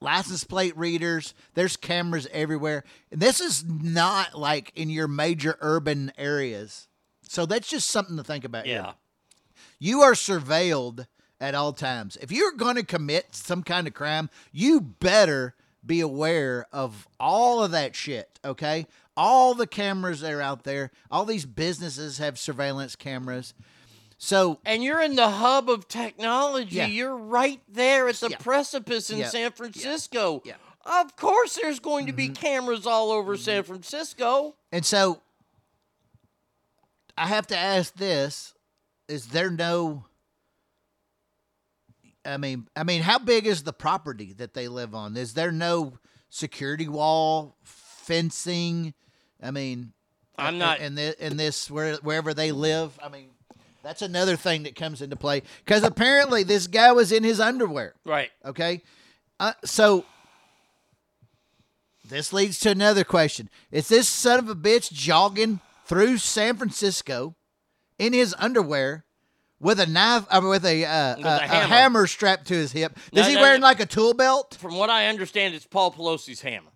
[0.00, 1.34] license plate readers.
[1.54, 2.84] There's cameras everywhere.
[3.10, 6.88] And this is not like in your major urban areas.
[7.28, 8.66] So that's just something to think about.
[8.66, 8.76] here.
[8.76, 8.92] Yeah.
[9.78, 11.06] You are surveilled
[11.40, 12.16] at all times.
[12.20, 15.54] If you're going to commit some kind of crime, you better
[15.84, 18.86] be aware of all of that shit, okay?
[19.16, 23.54] All the cameras that are out there, all these businesses have surveillance cameras.
[24.18, 26.76] So, And you're in the hub of technology.
[26.76, 26.86] Yeah.
[26.86, 28.38] You're right there at the Yeah.
[28.38, 29.28] precipice in Yeah.
[29.28, 30.42] San Francisco.
[30.44, 30.54] Yeah.
[30.84, 32.34] Of course, there's going to be mm-hmm.
[32.34, 33.72] cameras all over San mm-hmm.
[33.72, 34.56] Francisco.
[34.72, 35.20] and so
[37.18, 38.54] I have to ask this,
[39.08, 40.04] is there no
[42.24, 45.16] I mean, I mean, how big is the property that they live on?
[45.16, 45.94] Is there no
[46.28, 48.92] security wall, fencing?
[49.42, 49.92] I mean,
[50.36, 52.98] I'm not- in this, in this where wherever they live.
[53.02, 53.30] I mean,
[53.82, 57.94] that's another thing that comes into play because apparently this guy was in his underwear.
[58.04, 58.30] Right.
[58.44, 58.82] Okay,
[59.40, 60.04] uh, so
[62.04, 67.34] this leads to another question: Is this son of a bitch jogging through San Francisco
[67.98, 69.04] in his underwear?
[69.60, 71.66] With a knife, uh, with a, uh, With a, a a hammer.
[71.66, 72.96] hammer strapped to his hip.
[73.10, 73.66] Is No, he no, wearing no.
[73.66, 74.56] like a tool belt?
[74.60, 76.70] From what I understand, it's Paul Pelosi's hammer.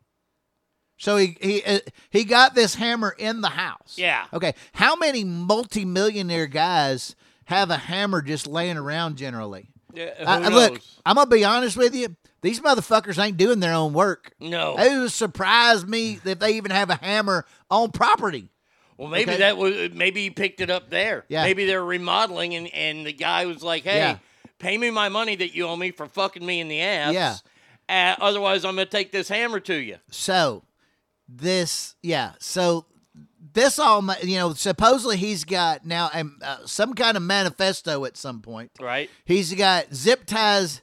[0.98, 1.78] So he he uh,
[2.10, 3.94] he got this hammer in the house.
[3.96, 4.24] Yeah.
[4.32, 4.54] Okay.
[4.72, 9.68] How many multimillionaire guys have a hammer just laying around generally?
[9.94, 12.16] Yeah, I- look, I'm gonna be honest with you.
[12.40, 14.32] These motherfuckers ain't doing their own work.
[14.40, 14.76] No.
[14.76, 18.48] It would surprise me if they even have a hammer on property.
[19.02, 19.38] Well, maybe Okay.
[19.40, 21.24] that was maybe he picked it up there.
[21.28, 21.42] Yeah.
[21.42, 24.18] Maybe they're remodeling, and and the guy was like, "Hey, Yeah.
[24.60, 27.12] pay me my money that you owe me for fucking me in the ass.
[27.12, 27.36] Yeah.
[27.88, 30.62] Uh, otherwise, I'm gonna take this hammer to you." So
[31.28, 32.34] this, yeah.
[32.38, 32.86] So
[33.52, 38.16] this all, you know, supposedly he's got now um, uh, some kind of manifesto at
[38.16, 38.70] some point.
[38.80, 39.10] Right.
[39.24, 40.80] He's got zip ties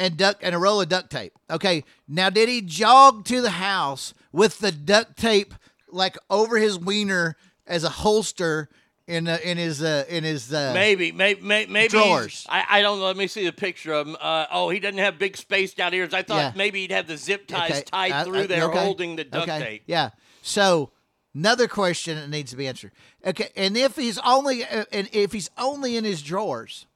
[0.00, 1.32] and duck and a roll of duct tape.
[1.48, 1.84] Okay.
[2.08, 5.54] Now, did he jog to the house with the duct tape
[5.92, 7.36] like over his wiener
[7.66, 8.68] as a holster
[9.06, 11.88] in uh, in his uh, in his uh, Maybe, maybe, maybe.
[11.88, 12.46] Drawers.
[12.48, 13.06] I, I don't know.
[13.06, 14.16] Let me see the picture of him.
[14.20, 16.14] Uh, oh, he doesn't have big spaced out ears.
[16.14, 16.52] I thought Yeah.
[16.54, 19.24] maybe he'd have the zip ties Okay, tied uh, through uh, there, okay, holding the
[19.24, 19.82] duct okay, tape.
[19.86, 20.10] Yeah.
[20.42, 20.92] So
[21.34, 22.92] another question that needs to be answered.
[23.26, 26.86] Okay, and if he's only uh, and if he's only in his drawers,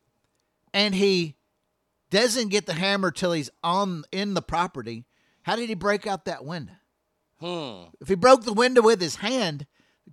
[0.72, 1.34] and he
[2.10, 5.04] doesn't get the hammer till he's on in the property,
[5.42, 6.74] how did he break out that window?
[7.40, 7.84] Hmm.
[8.00, 9.66] If he broke the window with his hand,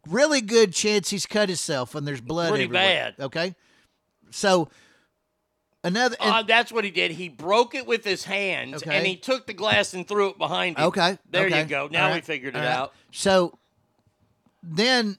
[0.07, 3.13] really good chance he's cut himself and there's blood Pretty everywhere.
[3.17, 3.23] bad.
[3.25, 3.55] Okay,
[4.31, 4.69] so
[5.83, 6.15] another.
[6.19, 7.11] and- Uh, that's what he did.
[7.11, 8.97] He broke it with his hands, Okay.
[8.97, 10.85] and he took the glass and threw it behind him.
[10.85, 11.17] Okay.
[11.29, 11.87] There okay, you go.
[11.91, 12.67] Now all we figured it right.
[12.67, 12.93] out.
[13.11, 13.57] So
[14.63, 15.17] then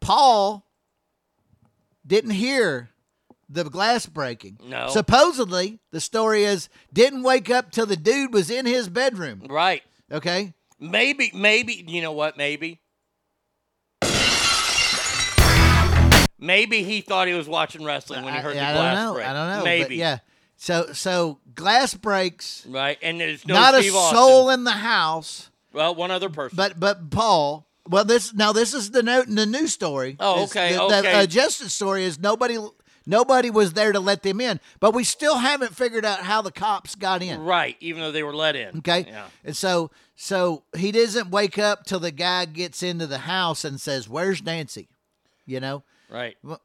[0.00, 0.64] Paul
[2.06, 2.90] didn't hear
[3.48, 4.58] the glass breaking.
[4.64, 4.88] No.
[4.88, 9.42] Supposedly, the story is didn't wake up till the dude was in his bedroom.
[9.48, 9.82] Right.
[10.12, 10.54] Okay.
[10.80, 12.36] Maybe, maybe, you know what?
[12.36, 12.80] Maybe.
[16.40, 19.04] Maybe he thought he was watching wrestling when he heard I the glass I don't
[19.04, 19.14] know.
[19.14, 19.26] break.
[19.26, 19.64] I don't know.
[19.64, 19.84] Maybe.
[19.84, 20.18] But yeah.
[20.56, 22.64] So so glass breaks.
[22.68, 22.96] Right.
[23.02, 24.16] And there's no not Steve a Austin.
[24.18, 25.50] soul in the house.
[25.72, 26.54] Well, one other person.
[26.56, 27.66] But but Paul.
[27.88, 30.16] Well, this now this is the note in the new story.
[30.20, 31.00] Oh, okay, The, okay.
[31.02, 32.56] the uh, justice story is nobody
[33.04, 36.52] nobody was there to let them in, but we still haven't figured out how the
[36.52, 37.40] cops got in.
[37.40, 37.76] right.
[37.80, 38.78] Even though they were let in.
[38.78, 39.26] Okay, Yeah.
[39.44, 39.90] and so
[40.20, 44.42] so he doesn't wake up till the guy gets into the house and says, "Where's
[44.42, 44.88] Nancy?"
[45.46, 45.84] You know.
[46.10, 46.36] Right.
[46.42, 46.60] Well,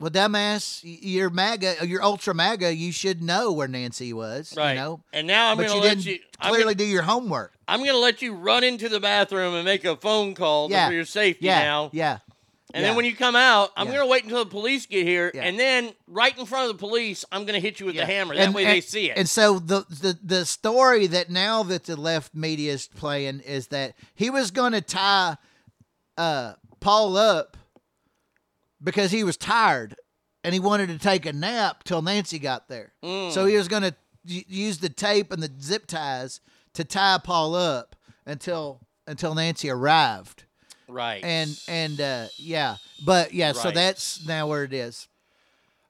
[0.00, 2.74] well, dumbass, you're MAGA, uh, you're ultra MAGA.
[2.74, 4.52] You should know where Nancy was.
[4.56, 4.72] Right.
[4.72, 5.00] You know.
[5.12, 6.18] And now I'm going to let you.
[6.40, 7.54] Clearly gonna, do your homework.
[7.68, 10.88] I'm going to let you run into the bathroom and make a phone call Yeah.
[10.88, 11.62] for your safety Yeah.
[11.62, 11.90] now.
[11.94, 12.18] Yeah.
[12.74, 12.88] And yeah.
[12.88, 13.94] then when you come out, I'm Yeah.
[13.94, 15.42] going to wait until the police get here, Yeah.
[15.42, 18.04] and then right in front of the police, I'm going to hit you with the
[18.04, 18.34] hammer.
[18.34, 19.16] That And- way and- they see it.
[19.16, 23.68] And so the, the the story that now that the left media is playing is
[23.68, 25.36] that he was going to tie
[26.18, 27.56] uh, Paul up
[28.82, 29.94] because he was tired
[30.42, 32.92] and he wanted to take a nap till Nancy got there.
[33.04, 33.32] Mm.
[33.32, 33.94] So he was going to
[34.24, 36.40] use the tape and the zip ties
[36.74, 37.94] to tie Paul up
[38.26, 40.45] until until Nancy arrived.
[40.88, 41.22] Right.
[41.24, 45.08] And and uh, yeah, but yeah, so that's now where it is.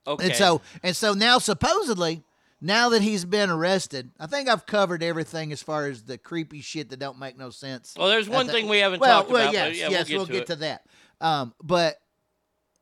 [0.06, 0.26] okay.
[0.26, 2.22] And so and so now supposedly
[2.60, 6.60] now that he's been arrested, I think I've covered everything as far as the creepy
[6.62, 7.94] shit that don't make no sense.
[7.98, 9.54] Well, there's one the- thing we haven't well, talked well, about.
[9.54, 10.60] Yes, yeah, yes, we'll get, to, it.
[10.60, 10.82] that.
[11.20, 11.96] Um, but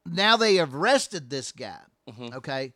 [0.06, 1.78] now they have arrested this guy.
[2.08, 2.36] Mm-hmm.
[2.36, 2.72] Okay,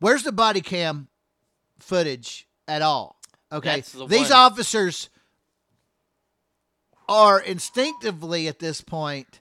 [0.00, 1.08] where's the body cam
[1.78, 3.18] footage at all?
[3.50, 4.38] Okay, the these one.
[4.38, 5.08] officers
[7.08, 9.40] are instinctively at this point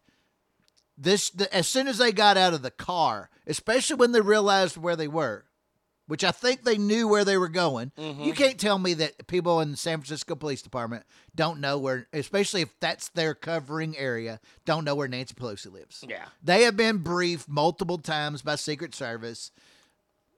[0.97, 4.77] this the, as soon as they got out of the car especially when they realized
[4.77, 5.43] where they were
[6.07, 8.23] which i think they knew where they were going Mm-hmm.
[8.23, 11.03] you can't tell me that people in the san francisco police department
[11.35, 16.03] don't know where especially if that's their covering area don't know where nancy pelosi lives
[16.07, 16.25] Yeah.
[16.43, 19.51] they have been briefed multiple times by secret service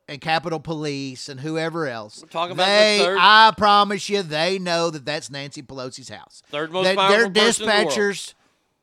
[0.08, 2.22] and Capitol Police and whoever else.
[2.22, 6.10] We're talking about the they, third- I promise you, they know that that's Nancy Pelosi's
[6.10, 6.42] house.
[6.50, 7.88] Third most powerful their in the world.
[7.90, 8.34] dispatchers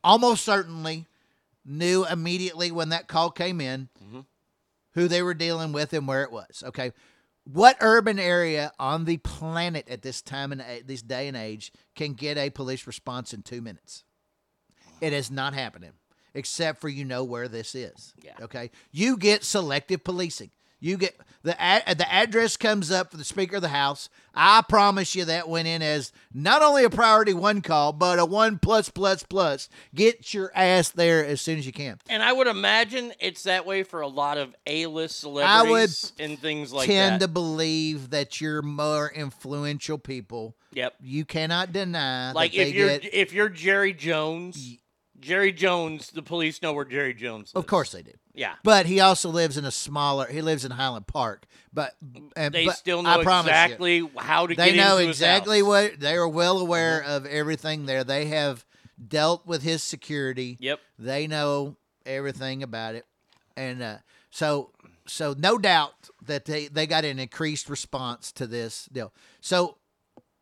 [0.03, 1.05] almost certainly
[1.65, 4.19] knew immediately when that call came in Mm-hmm.
[4.93, 6.63] who they were dealing with and where it was.
[6.65, 6.91] Okay.
[7.43, 12.13] What urban area on the planet at this time and this day and age can
[12.13, 14.03] get a police response in two minutes?
[15.01, 15.91] It is not happening,
[16.33, 18.13] except for you know where this is.
[18.23, 18.31] Yeah.
[18.41, 18.71] Okay.
[18.91, 20.49] You get selective policing.
[20.85, 24.07] You get the ad, the address comes up for the Speaker of the House.
[24.35, 28.25] I promise you that went in as not only a priority one call, but a
[28.25, 29.67] one plus plus plus.
[29.95, 31.97] Get your ass there as soon as you can.
[32.07, 36.13] And I would imagine it's that way for a lot of A-list I would celebrities
[36.19, 37.09] and things like Tend that.
[37.09, 40.55] Tend to believe that you're more influential people.
[40.73, 40.97] Yep.
[41.01, 43.11] You cannot deny Like if you're get.
[43.11, 44.77] if you're Jerry Jones,
[45.25, 47.55] Jerry Jones, the police know where Jerry Jones lives.
[47.55, 48.11] Of course they do.
[48.33, 48.55] Yeah.
[48.63, 50.27] But he also lives in a smaller.
[50.27, 51.45] He lives in Highland Park.
[51.73, 51.95] But
[52.35, 55.99] and They but still I know promise you, exactly how to they know exactly what
[55.99, 58.03] they are well aware of everything there.
[58.03, 58.65] They have
[59.07, 60.57] dealt with his security.
[60.59, 60.79] Yep.
[60.99, 63.05] They know everything about it,
[63.57, 63.97] and uh,
[64.29, 64.71] so
[65.07, 69.11] so no doubt that they they got an increased response to this deal.
[69.41, 69.77] So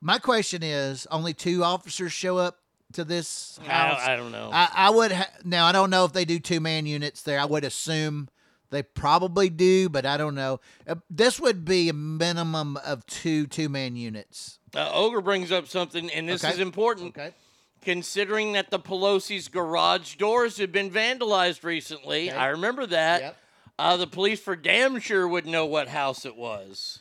[0.01, 2.59] my question is, only two officers show up
[2.93, 3.99] to this house.
[4.01, 4.49] I don't know.
[4.53, 5.65] I, I would ha- now.
[5.65, 7.39] I don't know if they do two man units there.
[7.39, 8.29] I would assume
[8.69, 10.59] they probably do, but I don't know.
[10.87, 14.59] Uh, this would be a minimum of two two man units.
[14.75, 16.53] Uh, Ogre brings up something, and this Okay.
[16.53, 17.09] is important.
[17.17, 17.33] Okay.
[17.81, 22.37] Considering that the Pelosi's garage doors have been vandalized recently, Okay.
[22.37, 23.21] I remember that.
[23.21, 23.37] Yep.
[23.77, 26.99] Uh, the police for damn sure would know what house it was.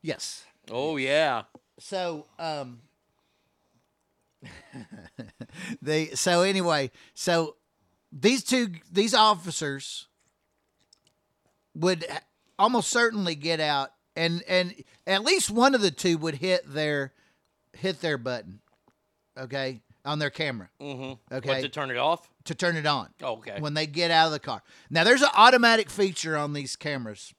[0.00, 0.44] Yes.
[0.70, 1.42] Oh yeah.
[1.78, 2.80] So um.
[5.82, 7.56] they so anyway so
[8.12, 10.08] these two these officers
[11.74, 12.04] would
[12.58, 14.74] almost certainly get out and and
[15.06, 17.12] at least one of the two would hit their
[17.72, 18.60] hit their button
[19.38, 21.34] okay on their camera Mm-hmm.
[21.34, 21.48] Okay.
[21.48, 22.28] What to turn it off?
[22.44, 23.56] to turn it on Okay.
[23.60, 24.62] when they get out of the car.
[24.90, 27.32] Now there's an automatic feature on these cameras.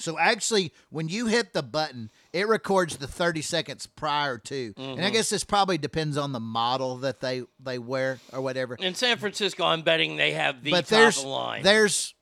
[0.00, 4.74] So actually when you hit the button, it records the 30 seconds prior to.
[4.76, 5.04] And Mm-hmm.
[5.04, 8.74] I guess this probably depends on the model that they they wear or whatever.
[8.74, 11.62] In San Francisco, I'm betting they have the but top there's line.
[11.62, 12.14] there's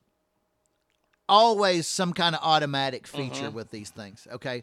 [1.28, 3.56] always some kind of automatic feature Mm-hmm.
[3.56, 4.26] with these things.
[4.32, 4.62] Okay,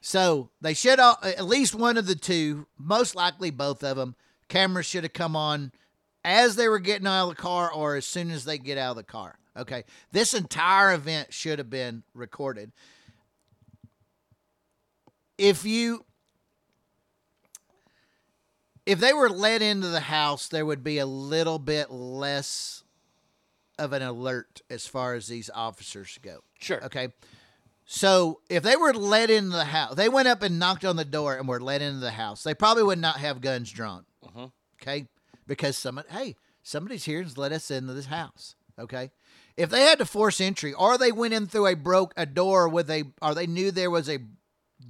[0.00, 4.14] so they should all, at least one of the two, most likely both of them.
[4.48, 5.72] Cameras should have come on
[6.24, 8.90] as they were getting out of the car or as soon as they get out
[8.90, 9.38] of the car.
[9.56, 12.72] Okay, this entire event should have been recorded.
[15.38, 16.04] If you
[18.86, 22.82] if they were let into the house, there would be a little bit less
[23.78, 26.40] of an alert as far as these officers go.
[26.60, 26.84] Sure.
[26.84, 27.08] Okay.
[27.86, 31.04] So if they were let into the house, they went up and knocked on the
[31.04, 32.42] door and were let into the house.
[32.42, 34.04] They probably would not have guns drawn.
[34.24, 34.46] Mm-hmm.
[34.80, 35.06] Okay,
[35.46, 38.54] because somebody, hey, somebody's here and let us into this house.
[38.78, 39.10] Okay.
[39.56, 42.68] If they had to force entry, or they went in through a broke a door
[42.68, 44.18] with a, or they knew there was a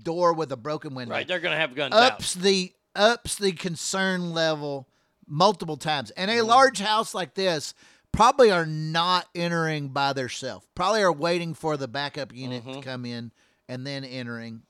[0.02, 2.12] door with a broken window, right, they're gonna have guns out.
[2.14, 4.88] ups the ups the concern level
[5.26, 6.10] multiple times.
[6.12, 6.40] And Mm-hmm.
[6.40, 7.74] a large house like this
[8.12, 10.66] probably are not entering by themselves.
[10.74, 12.80] Probably are waiting for the backup unit Mm-hmm.
[12.80, 13.32] to come in
[13.68, 14.62] and then entering,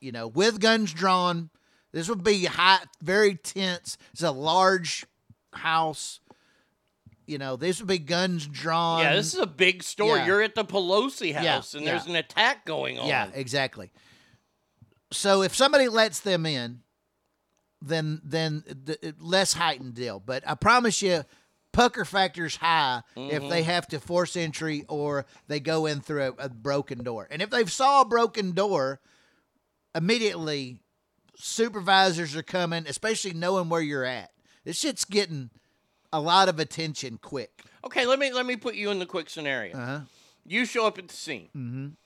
[0.00, 1.50] you know, with guns drawn.
[1.92, 3.96] This would be high, very tense.
[4.12, 5.06] It's a large
[5.52, 6.20] house.
[7.26, 9.00] You know, this would be guns drawn.
[9.02, 10.18] Yeah, this is a big story.
[10.20, 10.26] Yeah.
[10.26, 13.06] You're at the Pelosi Yeah, house, and there's an attack going on.
[13.06, 13.90] Yeah, exactly.
[15.12, 16.80] So if somebody lets them in,
[17.82, 20.20] then then the, less heightened deal.
[20.20, 21.24] But I promise you,
[21.72, 26.44] pucker factor's high if they have to force entry or they go in through a,
[26.44, 27.26] a broken door.
[27.30, 29.00] And if they've saw a broken door,
[29.94, 30.80] immediately
[31.36, 34.30] supervisors are coming, especially knowing where you're at.
[34.64, 35.50] This shit's getting
[36.12, 37.62] a lot of attention quick.
[37.84, 39.76] Okay, let me let me put you in the quick scenario.
[39.76, 40.00] Uh-huh.
[40.44, 41.96] You show up at the scene,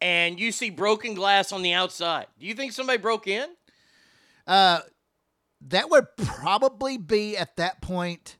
[0.00, 2.26] and you see broken glass on the outside.
[2.38, 3.48] Do you think somebody broke in?
[4.46, 4.80] Uh,
[5.68, 8.36] that would probably be at that point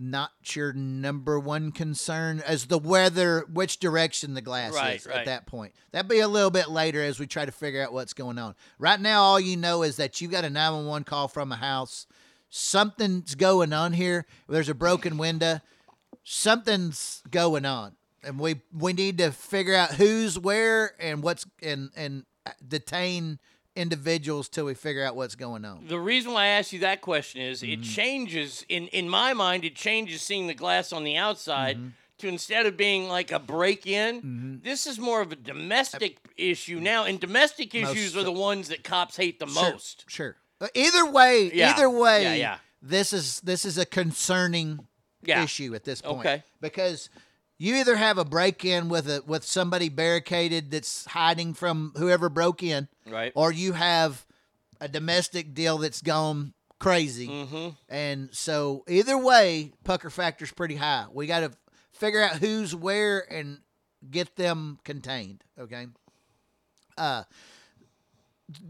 [0.00, 5.16] not your number one concern as the weather, which direction the glass Right, is right.
[5.16, 5.74] at that point.
[5.90, 8.54] That'd be a little bit later as we try to figure out what's going on.
[8.78, 12.06] Right now, all you know is that you got a 911 call from a house.
[12.48, 14.24] Something's going on here.
[14.48, 15.60] There's a broken window.
[16.22, 17.96] Something's going on.
[18.24, 22.24] And we we need to figure out who's where and what's and and
[22.66, 23.38] detain
[23.76, 25.86] individuals till we figure out what's going on.
[25.86, 27.80] The reason why I asked you that question is Mm-hmm.
[27.80, 29.64] it changes in in my mind.
[29.64, 31.88] It changes seeing the glass on the outside Mm-hmm.
[32.18, 34.56] to instead of being like a break in, Mm-hmm.
[34.64, 37.04] this is more of a domestic issue now.
[37.04, 40.04] And domestic issues are the ones that cops hate the Sure, most.
[40.08, 40.36] Sure.
[40.60, 41.70] Uh, Either way, Yeah.
[41.70, 42.58] either way, Yeah, yeah.
[42.82, 44.80] this is this is a concerning
[45.24, 46.20] issue at this point.
[46.20, 46.42] Okay.
[46.60, 47.10] Because
[47.58, 52.28] you either have a break in with a with somebody barricaded that's hiding from whoever
[52.28, 53.32] broke in, Right.
[53.34, 54.24] or you have
[54.80, 57.26] a domestic deal that's gone crazy.
[57.28, 57.68] Mm-hmm.
[57.88, 61.06] And so either way, pucker factor's pretty high.
[61.12, 61.50] We got to
[61.92, 63.58] figure out who's where and
[64.08, 65.42] get them contained.
[65.58, 65.86] Okay.
[66.96, 67.24] Uh,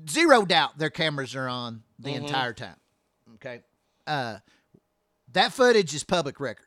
[0.08, 2.24] zero doubt their cameras are on the Mm-hmm.
[2.26, 2.76] entire time.
[3.34, 3.60] Okay.
[4.06, 4.38] Uh,
[5.32, 6.64] that footage is public record.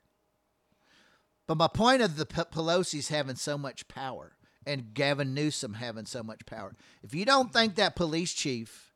[1.51, 6.05] But my point of the P- Pelosi's having so much power and Gavin Newsom having
[6.05, 6.73] so much power.
[7.03, 8.93] If you don't think that police chief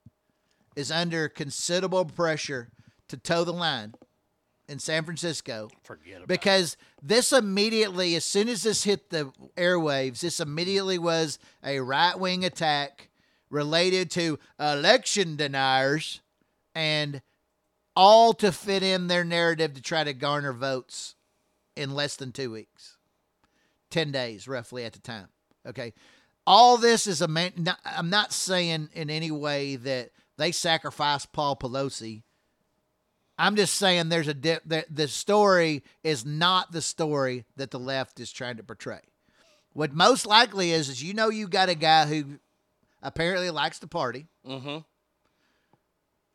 [0.74, 2.70] is under considerable pressure
[3.10, 3.96] to toe the line
[4.70, 10.22] in San Francisco, Forget about because this immediately, as soon as this hit the airwaves,
[10.22, 13.10] this immediately was a right wing attack
[13.50, 16.22] related to election deniers
[16.74, 17.22] and
[17.98, 21.15] all to fit in their narrative to try to garner votes
[21.76, 22.98] in less than two weeks,
[23.92, 25.28] 10 days roughly at the time.
[25.68, 25.94] Okay.
[26.48, 27.52] All this is a man.
[27.84, 32.24] I'm not saying in any way that they sacrificed Paul Pelosi.
[33.38, 37.80] I'm just saying there's a di- the, the story is not the story that the
[37.80, 39.02] left is trying to portray.
[39.74, 42.40] What most likely is is you know you got a guy who
[43.02, 44.28] apparently likes to party.
[44.48, 44.78] Mm-hmm.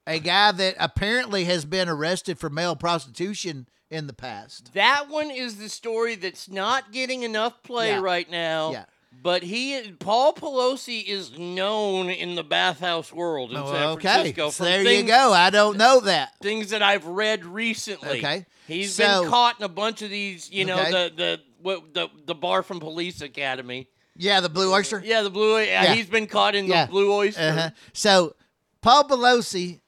[0.07, 4.73] A guy that apparently has been arrested for male prostitution in the past.
[4.75, 8.01] That one is the story that's not getting enough play Yeah.
[8.01, 8.73] right now.
[8.73, 8.85] Yeah.
[9.23, 14.51] But he, Paul Pelosi, is known in the bathhouse world in Oh, San okay, Francisco.
[14.51, 15.33] so there things, you go.
[15.33, 16.33] I don't know that.
[16.41, 18.19] Things that I've read recently.
[18.19, 20.49] Okay, He's so- been caught in a bunch of these.
[20.51, 20.91] You know, Okay.
[20.93, 23.89] the the what the the bar from Police Academy.
[24.17, 25.03] Yeah, the Blue Oyster.
[25.05, 25.59] Yeah, the blue.
[25.59, 25.95] Yeah, Yeah.
[25.95, 26.87] he's been caught in Yeah.
[26.87, 27.41] the Blue Oyster.
[27.43, 27.71] Uh-huh.
[27.93, 28.37] So
[28.81, 29.81] Paul Pelosi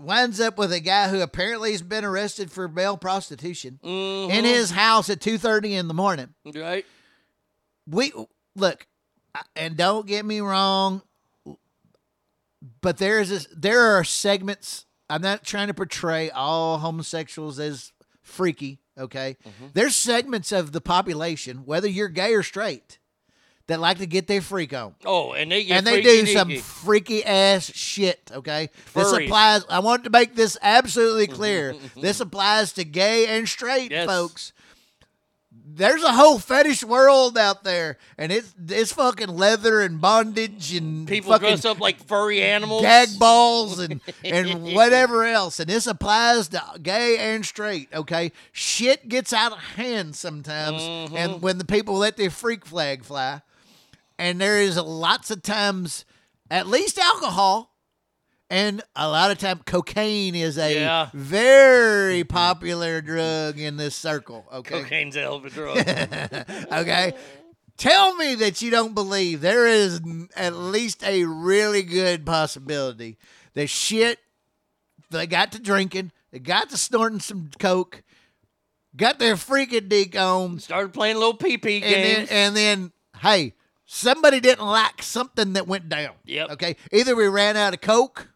[0.00, 4.30] winds up with a guy who apparently has been arrested for male prostitution Mm-hmm.
[4.32, 6.34] in his house at two thirty in the morning.
[6.54, 6.86] Right.
[7.86, 8.12] We
[8.54, 8.86] look,
[9.56, 11.02] and don't get me wrong,
[12.80, 14.86] but there is this, there are segments.
[15.08, 17.92] I'm not trying to portray all homosexuals as
[18.22, 18.78] freaky.
[18.98, 19.66] Okay, Mm-hmm.
[19.72, 22.98] there's segments of the population, whether you're gay or straight,
[23.70, 26.54] that like to get their freak on Oh, and they get and they do some
[26.58, 28.30] freaky ass shit.
[28.34, 29.64] Okay, this applies.
[29.70, 31.74] I want to make this absolutely clear.
[31.96, 34.06] this applies to gay and straight Yes.
[34.06, 34.52] folks.
[35.72, 41.06] There's a whole fetish world out there, and it's it's fucking leather and bondage and
[41.06, 42.82] people fucking dress up like furry animals.
[42.82, 45.58] gag balls and and whatever else.
[45.60, 47.88] And this applies to gay and straight.
[47.94, 51.16] Okay, shit gets out of hand sometimes, Mm-hmm.
[51.16, 53.40] and when the people let their freak flag fly,
[54.20, 56.04] and there is lots of times,
[56.50, 57.68] at least alcohol.
[58.52, 61.08] And a lot of time, cocaine is a Yeah.
[61.14, 64.44] very popular drug in this circle.
[64.52, 65.78] Okay, Cocaine's a hell of a drug.
[66.72, 67.12] okay.
[67.76, 70.00] Tell me that you don't believe there is
[70.36, 73.16] at least a really good possibility
[73.54, 74.18] that shit
[75.10, 78.02] they got to drinking, they got to snorting some coke,
[78.96, 82.92] got their freaking dick on, Started playing a little pee pee and then and then
[83.22, 83.54] hey,
[83.92, 86.12] somebody didn't like something that went down.
[86.24, 86.50] Yep.
[86.50, 86.76] Okay.
[86.92, 88.28] Either we ran out of coke.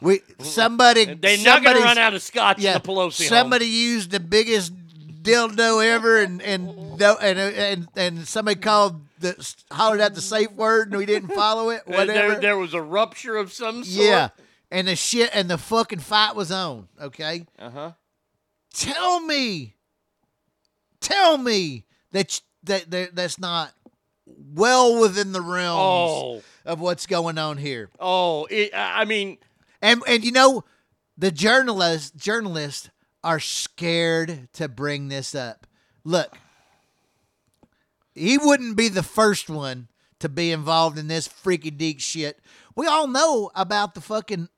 [0.00, 4.10] We somebody They're not to run out of scotch yeah, in the Pelosi somebody used
[4.10, 4.72] the biggest
[5.22, 6.68] dildo ever, and and
[7.00, 11.70] and and, and somebody called the hollered out the safe word, and we didn't follow
[11.70, 11.82] it.
[11.86, 12.32] Whatever.
[12.32, 14.04] There, there was a rupture of some sort.
[14.04, 14.28] yeah,
[14.72, 16.88] and the shit and the fucking fight was on.
[17.00, 17.92] Okay, Uh huh.
[18.74, 19.76] tell me,
[21.00, 23.72] tell me that that, that that's not
[24.54, 27.88] well within the realms Oh, of what's going on here.
[28.00, 28.46] oh.
[28.50, 29.38] It, I mean,
[29.80, 30.64] And and you know,
[31.18, 32.90] the journalists journalists
[33.24, 35.66] are scared to bring this up.
[36.04, 36.36] Look,
[38.14, 39.88] he wouldn't be the first one
[40.20, 42.38] to be involved in this freaky deek shit.
[42.76, 44.48] We all know about the fucking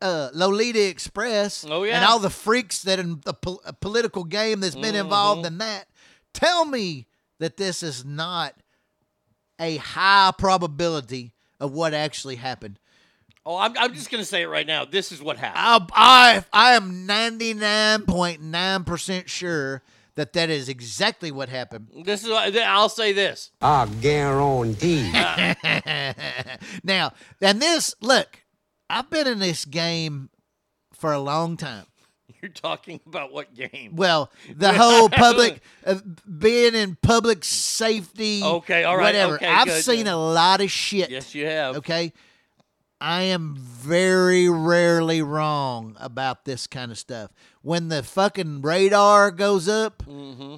[0.00, 1.96] uh, Lolita Express Oh, yeah.
[1.96, 5.54] and all the freaks that in the uh, political game that's been involved Mm-hmm.
[5.54, 5.86] in that.
[6.32, 7.06] Tell me
[7.38, 8.54] that this is not
[9.58, 12.78] a high probability of what actually happened.
[13.44, 14.84] oh, I'm, I'm just going to say it right now.
[14.84, 15.90] This is what happened.
[15.94, 19.82] I, I, I am 99.9% sure
[20.14, 21.88] that that is exactly what happened.
[22.04, 22.30] This is.
[22.30, 23.50] what- I'll say this.
[23.62, 25.10] I guarantee.
[26.84, 28.42] now, and this, look,
[28.90, 30.30] I've been in this game
[30.92, 31.86] for a long time.
[32.40, 33.92] You're talking about what game?
[33.96, 35.96] Well, the whole public uh,
[36.38, 38.42] being in public safety.
[38.44, 39.34] Okay, all right, Whatever.
[39.36, 40.12] okay, I've good, seen good.
[40.12, 41.10] a lot of shit.
[41.10, 41.76] Yes, you have.
[41.78, 42.12] Okay.
[43.00, 47.30] I am very rarely wrong about this kind of stuff.
[47.62, 50.56] When the fucking radar goes up, Mm-hmm.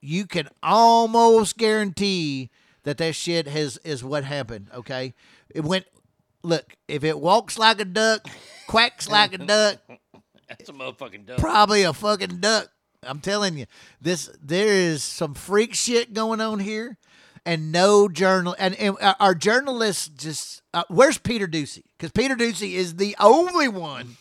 [0.00, 2.50] you can almost guarantee
[2.84, 4.68] that that shit has is what happened.
[4.74, 5.14] Okay,
[5.54, 5.86] it went.
[6.42, 8.24] Look, if it walks like a duck,
[8.68, 9.78] quacks like a duck,
[10.48, 11.38] That's a motherfucking duck.
[11.38, 12.68] probably a fucking duck.
[13.02, 13.66] I'm telling you,
[14.00, 16.98] this there is some freak shit going on here,
[17.44, 21.82] and no journal and, and our- our journalists just uh, where's Peter Doocy?
[21.98, 24.16] Because Peter Doocy is the only one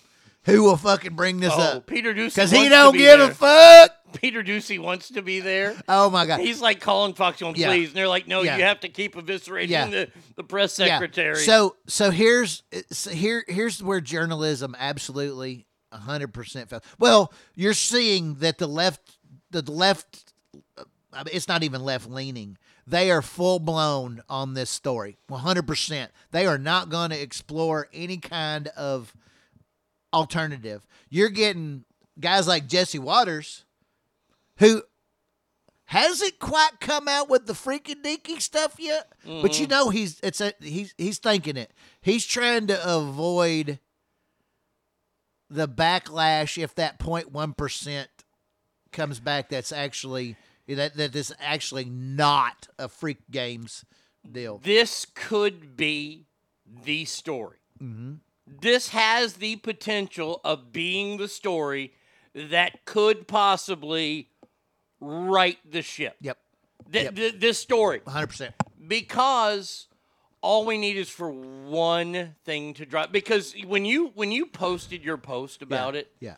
[0.45, 2.35] who will fucking bring this oh, up Peter Doocy.
[2.35, 3.31] because he don't be give there.
[3.31, 3.91] a fuck.
[4.21, 5.75] Peter Doocy wants to be there.
[5.89, 7.69] Oh my god, He's like calling Fox on Yeah.
[7.69, 8.57] please, and they're like, no, Yeah.
[8.57, 9.87] you have to keep eviscerating Yeah.
[9.87, 11.37] the, the press secretary.
[11.37, 12.61] So so here's
[12.91, 15.65] so here here's where journalism absolutely
[15.95, 16.83] hundred percent fails.
[16.99, 19.17] Well, you're seeing that the left
[19.51, 20.33] the left
[20.77, 22.57] uh, it's not even left leaning.
[22.87, 25.17] They are full blown on this story.
[25.29, 26.09] 100%.
[26.31, 29.15] They are not going to explore any kind of
[30.13, 30.85] alternative.
[31.09, 31.85] You're getting
[32.19, 33.65] guys like Jesse Watters
[34.57, 34.83] who
[35.85, 40.41] hasn't quite come out with the freaking deaky stuff yet, but you know he's it's
[40.41, 41.71] a he's he's thinking it.
[42.01, 43.79] He's trying to avoid
[45.49, 48.07] the backlash if that 0.1%
[48.91, 50.35] comes back that's actually
[50.67, 53.85] that that is actually not a freak games
[54.31, 54.57] deal.
[54.63, 56.25] this could be
[56.85, 57.57] the story.
[57.81, 58.13] Mm-hmm.
[58.61, 61.93] This has the potential of being the story
[62.33, 64.29] that could possibly
[64.99, 66.15] right the ship.
[66.21, 66.37] Yep.
[66.91, 67.15] Th- Yep.
[67.15, 67.99] th- this story.
[68.01, 68.53] 100%.
[68.87, 69.87] because
[70.45, 75.03] all we need is for one thing to drop because when you when you posted
[75.03, 76.35] your post about it Yeah.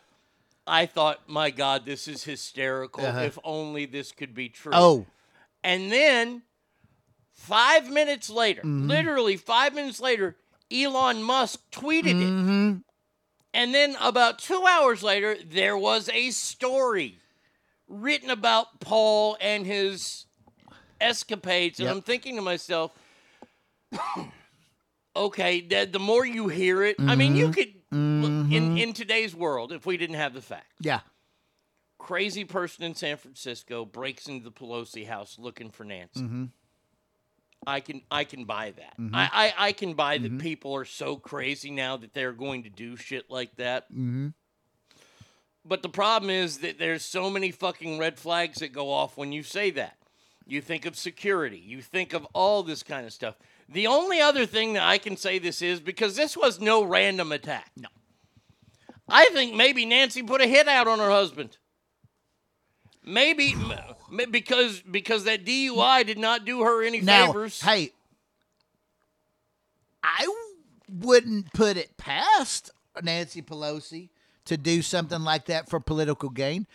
[0.65, 3.19] i thought my god this is hysterical Uh-huh.
[3.31, 5.05] if only this could be true Oh,
[5.63, 6.43] and then
[7.33, 8.87] five minutes later Mm-hmm.
[8.87, 10.35] literally five minutes later
[10.71, 12.77] elon musk tweeted it mm-hmm.
[13.53, 17.19] and then about two hours later, there was a story
[17.87, 20.25] written about Paul and his
[20.99, 21.79] escapades.
[21.79, 21.95] And Yep.
[21.95, 22.91] I'm thinking to myself,
[25.15, 27.39] okay, the, the more you hear it, I mean, Mm-hmm.
[27.39, 31.01] you could, look, in, in today's world, if we didn't have the facts, yeah.
[31.97, 36.21] crazy person in San Francisco breaks into the Pelosi house looking for Nancy.
[36.21, 36.45] Mm-hmm.
[37.65, 38.93] I can I can buy that.
[39.13, 42.69] I, I I can buy that people are so crazy now that they're going to
[42.69, 43.91] do shit like that.
[43.91, 44.27] Mm-hmm.
[45.65, 49.33] But the problem is that there's so many fucking red flags that go off when
[49.33, 49.97] you say that.
[50.45, 51.57] You think of security.
[51.57, 53.35] You think of all this kind of stuff.
[53.69, 57.31] The only other thing that I can say this is because this was no random
[57.31, 57.69] attack.
[57.75, 57.89] No.
[59.09, 61.57] I think maybe Nancy put a hit out on her husband.
[63.03, 63.55] Maybe
[64.31, 67.61] because because that DUI did not do her any Now, favors.
[67.61, 67.91] hey,
[70.03, 70.27] I
[70.89, 72.69] wouldn't put it past
[73.01, 74.09] Nancy Pelosi
[74.45, 76.67] to do something like that for political gain.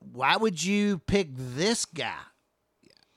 [0.00, 2.14] Why would you pick this guy?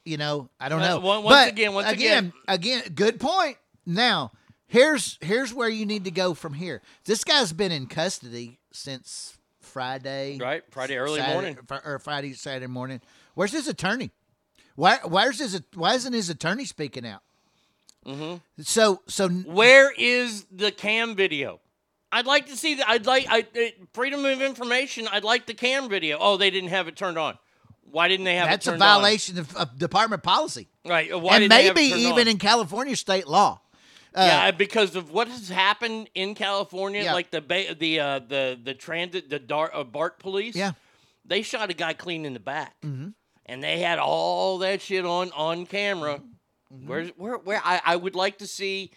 [0.10, 1.08] You know, I don't Uh, know.
[1.08, 3.58] on- once But again, once again, again, good point.
[3.86, 4.32] Now,
[4.66, 6.82] here's here's where you need to go from here.
[7.06, 11.58] This guy's been in custody since Friday, Right, Friday early Saturday- morning.
[11.86, 13.02] or Friday, Saturday morning.
[13.36, 14.10] Where's his attorney?
[14.76, 14.98] Why?
[15.06, 15.62] Where's his?
[15.76, 17.22] Why isn't his attorney speaking out?
[18.08, 18.38] Mm-hmm.
[18.64, 21.60] So, so Where is the cam video?
[22.12, 22.90] I'd like to see that.
[22.90, 25.08] I'd like I, uh, freedom of information.
[25.12, 26.18] I'd like the cam video.
[26.20, 27.38] Oh, they didn't have it turned on.
[27.92, 30.68] Why didn't they have that's it a violation of, of department policy.
[30.86, 31.12] Right.
[31.12, 32.28] uh, Why and didn't they have maybe even on?
[32.28, 33.62] in California state law.
[34.16, 37.14] Uh, yeah, because of what has happened in California, Yeah.
[37.14, 40.56] like the ba- the uh, the the transit the Dar- uh, BART police.
[40.56, 40.72] Yeah.
[41.26, 43.10] they shot a guy clean in the back, mm-hmm.
[43.46, 46.22] and they had all that shit on on camera.
[46.74, 46.88] Mm-hmm.
[46.88, 48.92] Where's where where I, I would like to see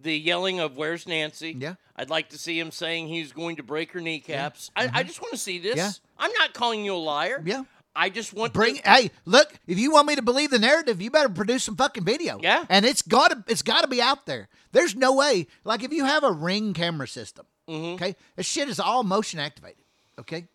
[0.00, 1.74] the yelling of "Where's Nancy?" Yeah.
[1.94, 4.70] I'd like to see him saying he's going to break her kneecaps.
[4.74, 5.74] I, I just want to see this.
[5.74, 5.78] Mm-hmm.
[5.78, 6.24] Yeah.
[6.26, 7.42] I'm not calling you a liar.
[7.44, 7.64] Yeah.
[7.96, 11.00] I just want Bring to, hey, look, if you want me to believe the narrative,
[11.00, 12.38] you better produce some fucking video.
[12.42, 12.64] Yeah.
[12.68, 14.48] And it's gotta it's gotta be out there.
[14.72, 15.46] There's no way.
[15.64, 17.94] Like if you have a ring camera system, Mm-hmm.
[17.94, 19.84] okay, this shit is all motion activated.
[20.18, 20.48] Okay.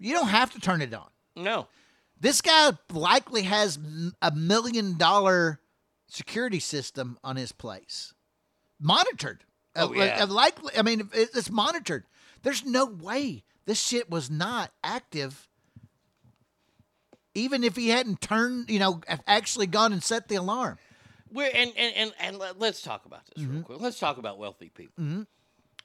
[0.00, 1.08] You don't have to turn it on.
[1.36, 1.68] no.
[2.18, 3.78] This guy likely has
[4.22, 5.58] a million dollar
[6.08, 8.14] security system on his place,
[8.80, 9.44] monitored.
[9.74, 10.22] Oh, Uh, yeah.
[10.22, 12.04] uh, likely, I mean, it's monitored.
[12.42, 15.48] There's no way this shit was not active.
[17.34, 20.78] Even if he hadn't turned, you know, actually gone and set the alarm.
[21.32, 23.54] We're and and and, and let- let's talk about this Mm-hmm.
[23.54, 23.80] real quick.
[23.80, 25.24] Let's talk about wealthy people.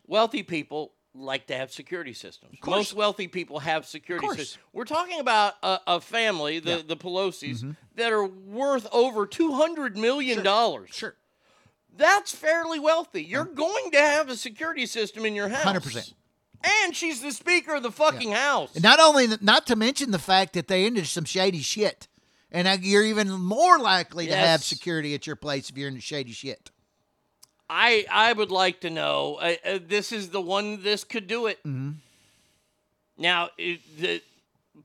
[0.06, 2.58] wealthy people like to have security systems.
[2.66, 4.58] Most wealthy people have security systems.
[4.74, 6.76] We're talking about a, a family, the, Yeah.
[6.78, 6.88] Mm-hmm.
[6.90, 10.44] the Pelosi's, that are worth over $200 million.
[10.92, 11.16] Sure.
[11.96, 13.24] That's fairly wealthy.
[13.24, 15.66] You're going to have a security system in your house.
[15.66, 16.14] 100%.
[16.64, 18.74] And she's the speaker of the fucking house.
[18.76, 22.08] And not only, not to mention the fact that they into some shady shit,
[22.52, 26.32] and you're even more likely to have security at your place if you're into shady
[26.32, 26.72] shit.
[27.70, 29.40] I I would like to know.
[29.42, 30.84] Uh, uh, this is the one.
[30.84, 31.60] This could do it.
[31.66, 31.92] Mm-hmm.
[33.18, 34.22] Now, it, the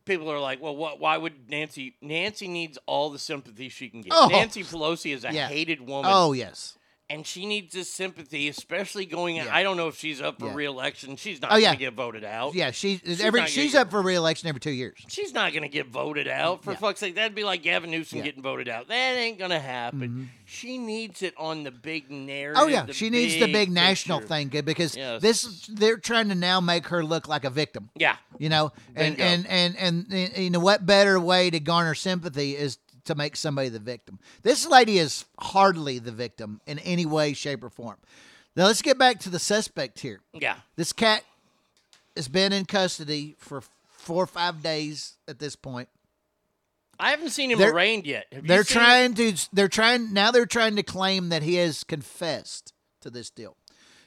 [0.05, 1.95] people are like, "Well, what, why would Nancy?
[2.01, 4.13] Nancy needs all the sympathy she can get.
[4.13, 4.29] Oh.
[4.31, 5.49] Nancy Pelosi is a Yeah.
[5.49, 6.77] hated woman, Oh yes.
[7.13, 9.37] And she needs this sympathy, especially going.
[9.37, 9.49] Yeah.
[9.51, 10.55] I don't know if she's up for Yeah.
[10.55, 11.17] reelection.
[11.17, 11.73] She's not Oh, going yeah.
[11.73, 12.55] to get voted out.
[12.55, 14.99] Yeah, she, She's every she's gonna up for reelection every two years.
[15.09, 16.65] She's not going to get voted out.
[16.65, 16.79] For Yeah.
[16.79, 18.19] fuck's sake, that'd be like Gavin Newsom.
[18.19, 18.25] Mm-hmm.
[18.25, 18.89] getting voted out.
[18.89, 20.31] That ain't going to happen.
[20.47, 22.63] She needs it on the big narrative.
[22.63, 24.29] Oh yeah, she needs the big national picture.
[24.35, 25.23] thing because Yes.
[25.23, 27.89] this they're trying to now make her look like a victim.
[27.95, 28.17] Yeah.
[28.39, 32.55] You know, and and, and and and you know what better way to garner sympathy
[32.57, 34.19] is to make somebody the victim.
[34.43, 37.97] This lady is hardly the victim in any way, shape, or form.
[38.57, 40.21] Now let's get back to the suspect here.
[40.33, 40.57] Yeah.
[40.77, 41.25] This cat
[42.17, 45.89] has been in custody for four or five days at this point.
[47.01, 48.27] I haven't seen him They're- arraigned yet.
[48.33, 52.73] Have They're trying to they're trying now they're trying to claim that he has confessed
[53.01, 53.57] to this deal.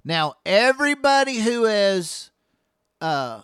[0.06, 2.30] Now, everybody who has
[3.02, 3.42] uh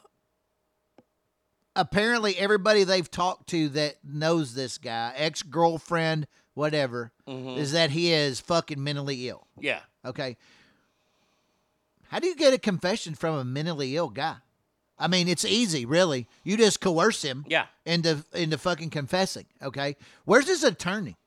[1.75, 7.57] apparently everybody they've talked to that knows this guy, ex-girlfriend, whatever, Mhm.
[7.57, 9.47] is that he is fucking mentally ill.
[9.59, 9.81] Yeah.
[10.05, 10.37] Okay.
[12.09, 14.37] How do you get a confession from a mentally ill guy?
[14.99, 16.27] I mean, it's easy, really.
[16.43, 17.67] You just coerce him Yeah.
[17.85, 19.45] into into fucking confessing.
[19.61, 19.95] Okay,
[20.25, 21.17] where's his attorney?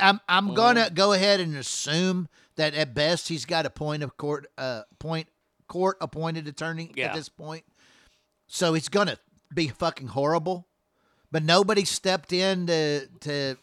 [0.00, 4.16] I'm I'm gonna go ahead and assume that at best he's got a point of
[4.16, 5.28] court uh point
[5.66, 7.08] court appointed attorney Yeah.
[7.08, 7.64] at this point.
[8.46, 9.18] So it's gonna
[9.54, 10.66] be fucking horrible.
[11.32, 13.56] But nobody stepped in to to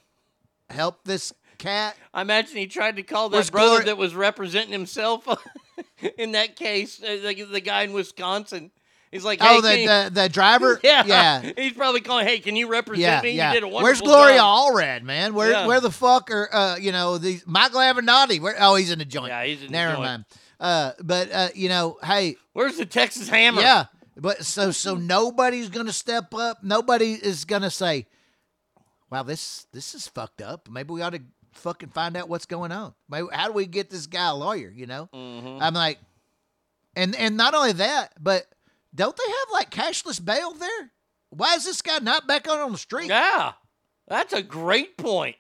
[0.70, 1.96] help this cat.
[2.14, 5.28] I imagine he tried to call that brother that was representing himself
[6.18, 8.72] in that case, uh, the, the guy in Wisconsin.
[9.12, 10.80] He's like, hey, oh, the, you- the the driver.
[10.84, 11.52] yeah, yeah.
[11.58, 13.32] He's probably calling, hey, can you represent Yeah, me?
[13.32, 13.50] yeah.
[13.50, 14.74] You did a wonderful Where's Gloria job.
[14.74, 15.34] Allred, man?
[15.34, 15.66] Where Yeah.
[15.66, 18.40] where the fuck are uh you know the Michael Avenatti?
[18.42, 19.30] Where oh he's in the joint.
[19.30, 20.04] Yeah, he's in the Never joint.
[20.06, 20.26] mind.
[20.60, 23.62] Uh, but uh, you know, hey, Where's the Texas Hammer?
[23.62, 23.86] yeah.
[24.20, 26.64] But so so nobody's gonna step up.
[26.64, 28.08] Nobody is gonna say,
[29.12, 30.68] "Wow, this this is fucked up.
[30.70, 31.22] Maybe we ought to
[31.54, 32.94] fucking find out what's going on.
[33.10, 35.60] Maybe how do we get this guy a lawyer?" You know, Mhm.
[35.62, 36.00] I'm like,
[36.96, 38.48] and and not only that, but
[38.96, 40.92] don't they have like cashless bail there?
[41.30, 43.10] Why is this guy not back out on the street?
[43.10, 43.54] Yeah.
[44.08, 45.36] That's a great point.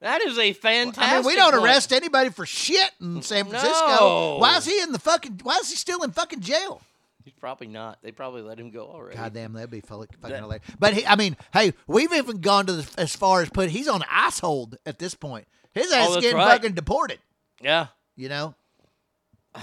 [0.00, 1.64] That is a fantastic I mean, we don't point.
[1.64, 3.86] arrest anybody for shit in San Francisco.
[3.88, 4.36] No.
[4.38, 5.40] Why is he in the fucking?
[5.42, 6.80] Why is he still in fucking jail?
[7.24, 7.98] He's probably not.
[8.02, 9.16] They probably let him go already.
[9.16, 10.66] God damn, that'd be fucking, That- hilarious.
[10.78, 13.88] But he, I mean, hey, we've even gone to the, as far as put he's
[13.88, 15.46] on ice hold at this point.
[15.72, 16.52] His oh, ass Oh, getting right.
[16.52, 17.18] fucking deported.
[17.62, 17.86] Yeah.
[18.16, 18.54] You know.
[19.54, 19.60] I-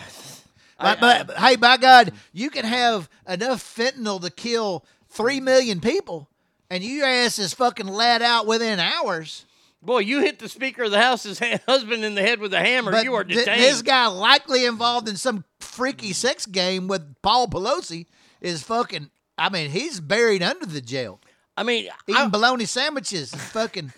[0.79, 6.27] But, but hey, by God, you can have enough fentanyl to kill three million people,
[6.71, 9.45] and your ass is fucking let out within hours.
[9.83, 12.91] Boy, you hit the Speaker of the House's husband in the head with a hammer.
[12.91, 17.47] But you are th- this guy likely involved in some freaky sex game with Paul
[17.47, 18.05] Pelosi
[18.41, 19.09] is fucking.
[19.37, 21.19] I mean, he's buried under the jail,
[21.57, 23.93] I mean, eating I, bologna sandwiches and fucking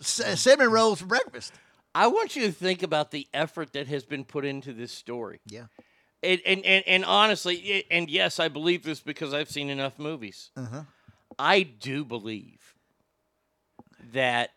[0.00, 1.52] c- cinnamon rolls for breakfast.
[1.94, 5.40] I want you to think about the effort that has been put into this story.
[5.46, 5.64] Yeah.
[6.22, 9.98] And, and, and, and honestly, it- and yes, I believe this because I've seen enough
[9.98, 10.50] movies.
[10.56, 10.82] Uh-huh.
[11.38, 12.74] I do believe
[14.12, 14.50] that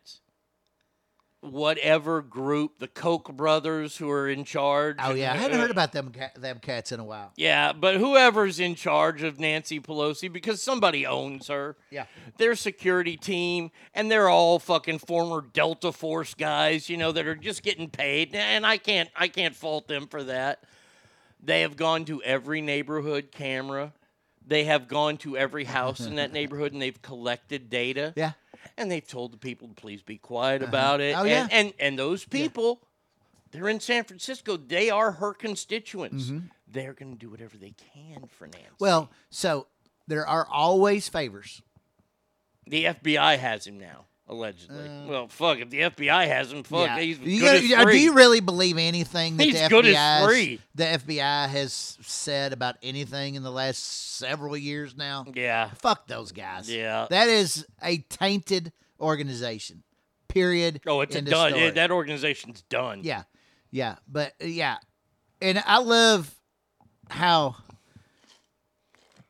[1.52, 4.98] whatever group, the Koch brothers who are in charge.
[5.00, 7.32] Oh yeah, I uh, haven't heard about them ca- them cats in a while.
[7.36, 11.76] Yeah, but whoever's in charge of Nancy Pelosi, because somebody owns her.
[11.90, 12.06] Yeah.
[12.38, 17.36] Their security team, and they're all fucking former Delta Force guys, you know, that are
[17.36, 18.36] just getting paid.
[18.36, 20.64] And I can't I can't fault them for that.
[21.44, 23.94] They have gone to every neighborhood camera.
[24.46, 28.14] They have gone to every house in that neighborhood and they've collected data.
[28.16, 28.32] Yeah.
[28.78, 31.16] And they've told the people to please be quiet about it.
[31.16, 31.48] Oh, and, yeah.
[31.52, 32.82] and and those people,
[33.52, 34.58] they're in San Francisco.
[34.58, 36.32] They are her constituents.
[36.68, 38.60] They're going to do whatever they can for Nancy.
[38.66, 38.76] Mm-hmm.
[38.84, 39.68] Well, so
[40.08, 41.62] there are always favors.
[42.66, 44.90] the FBI has him now, allegedly.
[45.08, 47.00] well, fuck, if the FBI has him, fuck, Uh, Yeah.
[47.00, 47.92] he's You good gotta- uh.
[47.92, 49.70] Do you really believe anything that He's the
[50.26, 50.60] free.
[50.76, 53.82] the FBI has said about anything in the last
[54.18, 55.26] several years now?
[55.34, 55.70] yeah.
[55.80, 56.70] Fuck those guys.
[56.70, 57.08] Yeah.
[57.10, 59.84] That is a tainted organization.
[60.28, 60.82] Period.
[60.86, 61.56] Oh, it's a done.
[61.56, 63.02] It- that organization's done.
[63.04, 63.24] Yeah,
[63.72, 64.78] yeah, but uh, yeah,
[65.42, 66.36] and I love
[67.10, 67.56] how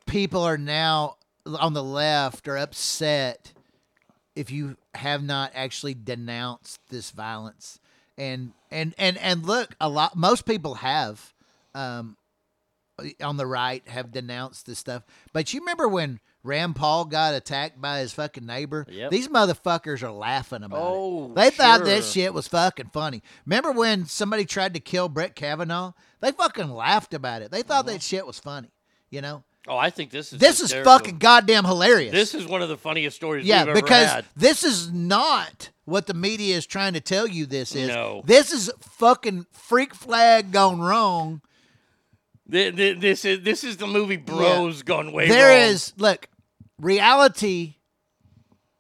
[0.06, 3.54] people are now on the left are upset
[4.38, 7.80] if you have not actually denounced this violence.
[8.18, 11.34] And and and and look a lot most people have
[11.76, 12.18] um
[13.22, 15.04] on the right have denounced this stuff.
[15.34, 18.86] But you remember when Rand Paul got attacked by his fucking neighbor?
[18.90, 19.12] Yep.
[19.12, 21.86] these motherfuckers are laughing about Oh, it they thought sure.
[21.86, 23.22] this shit was fucking funny.
[23.46, 25.94] Remember when somebody tried to kill Brett Kavanaugh?
[26.22, 27.52] They fucking laughed about it.
[27.52, 28.70] They thought that shit was funny
[29.10, 32.62] you know Oh, I think this is this is fucking goddamn hilarious This is one
[32.62, 36.66] of the funniest stories yeah, we've ever because this is not what the media is
[36.66, 37.88] trying to tell you this is.
[37.88, 38.22] No.
[38.26, 41.42] This is fucking freak flag gone wrong.
[42.50, 45.70] Th- th- This is this is the movie Bros gone way There wrong.
[45.70, 46.30] is look,
[46.80, 47.76] reality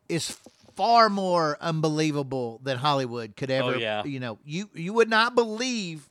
[0.07, 0.37] is
[0.75, 3.75] far more unbelievable than Hollywood could oh, ever.
[3.75, 4.03] Oh, yeah.
[4.03, 6.09] You know, you you would not believe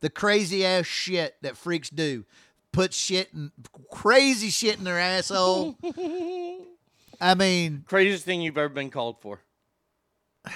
[0.00, 2.24] the crazy ass shit that freaks do.
[2.72, 3.50] Put shit and
[3.90, 5.76] crazy shit in their asshole.
[7.20, 9.40] I mean, craziest thing you've ever been called for.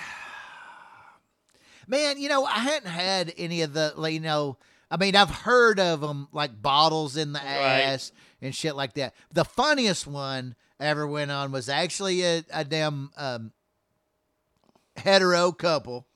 [1.87, 4.57] Man, you know, I hadn't had any of the, like, you know,
[4.91, 9.15] I mean, I've heard of them like bottles in the ass and shit like that.
[9.33, 13.53] The funniest one I ever went on was actually a, a damn um,
[14.97, 16.07] hetero couple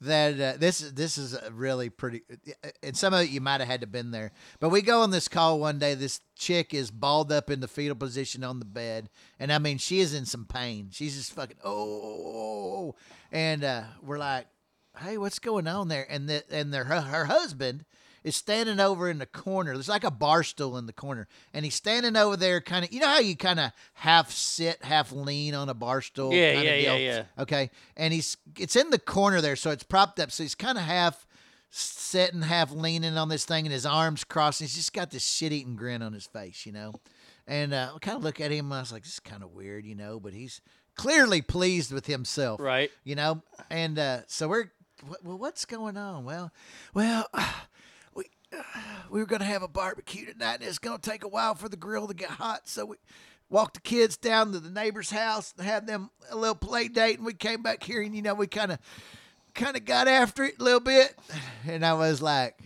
[0.00, 2.22] that uh, this this is really pretty
[2.82, 4.32] and some of it you might have had to been there.
[4.58, 7.68] But we go on this call one day this chick is balled up in the
[7.68, 10.88] fetal position on the bed and i mean she is in some pain.
[10.90, 12.94] She's just fucking oh.
[13.30, 14.46] And uh, we're like
[14.98, 16.06] hey what's going on there?
[16.10, 17.84] And the, and her, her husband
[18.24, 21.64] is standing over in the corner there's like a bar stool in the corner and
[21.64, 25.12] he's standing over there kind of you know how you kind of half sit half
[25.12, 26.98] lean on a bar stool Yeah, yeah, yeah, deal?
[26.98, 27.22] yeah.
[27.38, 30.30] Okay, and he's it's in the corner there, so it's propped up.
[30.30, 31.26] So he's kind of half
[31.70, 34.60] sitting, half leaning on this thing, and his arms crossed.
[34.60, 36.92] He's just got this shit-eating grin on his face, you know.
[37.46, 38.66] And uh, I kind of look at him.
[38.66, 40.60] And I was like, "This is kind of weird, you know," but he's
[40.96, 42.90] clearly pleased with himself, Right.
[43.04, 43.42] You know.
[43.70, 44.70] And uh, so we're,
[45.22, 46.24] well, what's going on?
[46.24, 46.52] Well,
[46.94, 47.26] well.
[48.52, 48.58] We
[49.10, 51.76] we were gonna have a barbecue tonight, and it's gonna take a while for the
[51.76, 52.68] grill to get hot.
[52.68, 52.96] So we
[53.48, 57.16] walked the kids down to the neighbor's house and had them a little play date,
[57.16, 58.78] and we came back here, and you know we kind of
[59.54, 61.16] kind of got after it a little bit,
[61.66, 62.56] and I was like,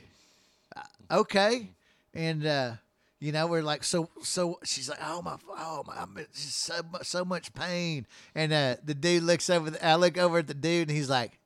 [0.76, 0.82] uh,
[1.20, 1.70] okay,
[2.12, 2.72] and uh,
[3.20, 6.74] you know we're like, so so she's like, oh my, oh my, I'm in so
[6.92, 10.46] mu- so much pain, and uh, the dude looks over, the, I look over at
[10.46, 11.38] the dude, and he's like.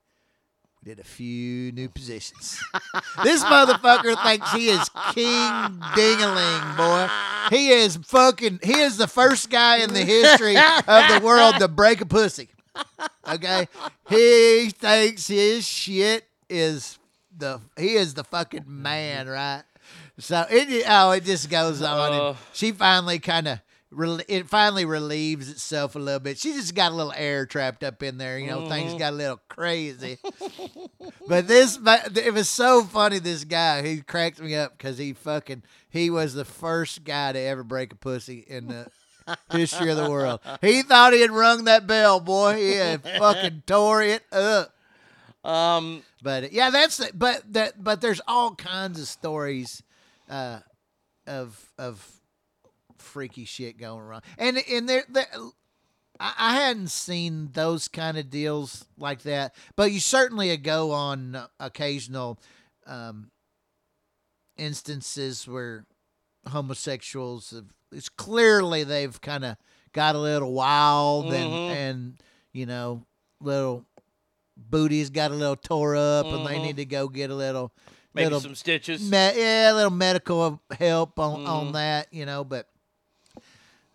[0.85, 2.61] We did a few new positions.
[3.25, 5.51] this motherfucker thinks he is king
[5.97, 7.09] dingaling, boy.
[7.51, 8.61] He is fucking.
[8.63, 12.49] He is the first guy in the history of the world to break a pussy.
[13.29, 13.67] Okay,
[14.09, 16.99] he thinks his shit is
[17.37, 17.61] the.
[17.77, 19.65] He is the fucking man, right?
[20.19, 20.85] So it.
[20.89, 22.13] Oh, it just goes on.
[22.13, 22.29] Uh.
[22.29, 23.61] and she finally kind of.
[23.91, 26.39] It finally relieves itself a little bit.
[26.39, 28.39] She just got a little air trapped up in there.
[28.39, 30.19] You know, things got a little crazy.
[31.27, 33.19] But this, but it was so funny.
[33.19, 37.39] This guy, he cracked me up because he fucking, he was the first guy to
[37.39, 38.89] ever break a pussy in the
[39.53, 40.41] history of the world.
[40.61, 42.57] He thought he had rung that bell, boy.
[42.57, 44.75] He had fucking tore it up.
[45.45, 47.01] Um, But yeah, that's.
[47.15, 49.83] But that, but there's all kinds of stories,
[50.29, 50.61] uh,
[51.27, 52.07] of of
[53.09, 55.27] freaky shit going wrong, and and there, there
[56.21, 61.37] I, I hadn't seen those kind of deals like that, but you certainly go on
[61.59, 62.39] occasional
[62.87, 63.31] um,
[64.57, 65.87] instances where
[66.49, 69.57] homosexuals have, it's clearly they've kind of
[69.93, 71.33] got a little wild Mhm.
[71.35, 73.05] and and you know
[73.41, 73.85] little
[74.57, 76.63] booties got a little tore up and they Mhm.
[76.63, 77.73] need to go get a little
[78.15, 79.01] maybe little some stitches.
[79.03, 81.73] me- yeah, a little medical help on, on Mhm.
[81.75, 82.69] that, you know, but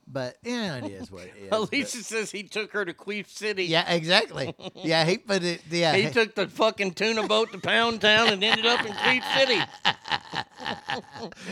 [0.08, 1.50] but yeah, it is what it is.
[1.50, 3.66] but- Alicia says he took her to Queef City.
[3.66, 4.54] yeah, exactly.
[4.76, 5.62] Yeah, he put it.
[5.70, 9.24] Yeah, He took the fucking tuna boat to Pound Town and ended up in Queef
[9.38, 9.62] City.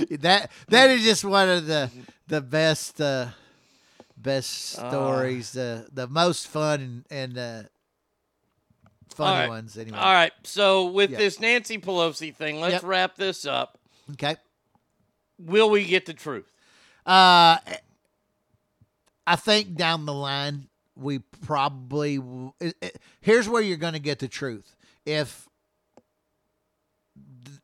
[0.18, 1.89] that that is just one of the
[2.28, 3.28] the best uh,
[4.18, 4.89] best Ah.
[4.89, 7.64] stories, uh, the most fun and, and uh,
[9.16, 9.49] funny right.
[9.49, 9.78] ones.
[9.78, 10.32] Anyway, All right.
[10.43, 11.18] So with Yeah.
[11.18, 12.84] this Nancy Pelosi thing, let's Yep.
[12.84, 13.78] wrap this up.
[14.12, 14.36] okay.
[15.39, 16.45] Will we get the truth?
[17.06, 17.58] Uh,
[19.32, 23.99] I think down the line we probably w- it- it- here's where you're going to
[23.99, 24.75] get the truth.
[25.05, 25.47] If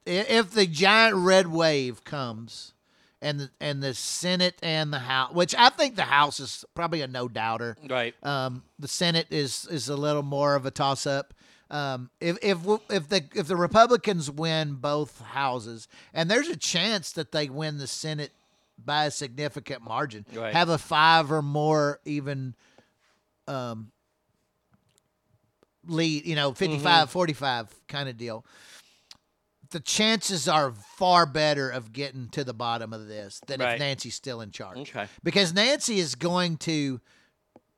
[0.05, 2.74] if the giant red wave comes
[3.22, 7.01] and the, and the Senate and the House, which I think the House is probably
[7.01, 7.76] a no doubter.
[7.89, 8.15] Right.
[8.24, 11.34] Um, the Senate is is a little more of a toss up.
[11.70, 12.59] Um, if if
[12.89, 17.78] if the if the Republicans win both houses, and there's a chance that they win
[17.78, 18.32] the Senate
[18.78, 20.53] by a significant margin, Right.
[20.53, 22.55] have a five or more even
[23.47, 23.91] um,
[25.86, 28.45] lead, you know, 55 45 kind of deal.
[29.71, 33.73] The chances are far better of getting to the bottom of this than Right.
[33.73, 34.78] if Nancy's still in charge.
[34.78, 35.07] Okay.
[35.23, 37.01] Because Nancy is going to,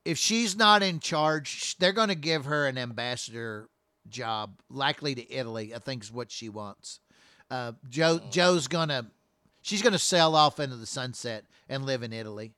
[0.06, 3.70] if she's not in charge, they're going to give her an ambassador
[4.08, 5.74] job, likely to Italy.
[5.74, 7.00] I think is what she wants.
[7.50, 9.08] Uh, Joe Joe's gonna,
[9.62, 12.54] she's gonna sell off into the sunset and live in Italy.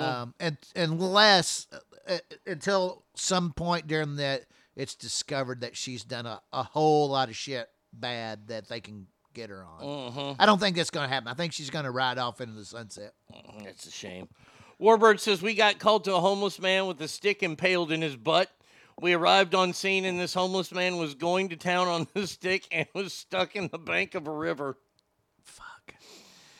[0.00, 1.78] Um, and unless uh,
[2.14, 4.44] uh, until some point during that,
[4.76, 9.06] it's discovered that she's done a, a whole lot of shit bad that they can
[9.34, 10.36] get her on.
[10.38, 11.28] I don't think that's going to happen.
[11.28, 13.12] I think she's going to ride off into the sunset.
[13.64, 14.28] That's a shame.
[14.80, 18.16] Warbird says we got called to a homeless man with a stick impaled in his
[18.16, 18.50] butt.
[19.00, 22.66] We arrived on scene and this homeless man was going to town on the stick
[22.70, 24.78] and was stuck in the bank of a river.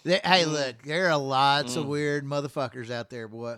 [0.07, 0.52] They- hey, Mm.
[0.52, 3.57] look, there are lots of weird motherfuckers out there, boy.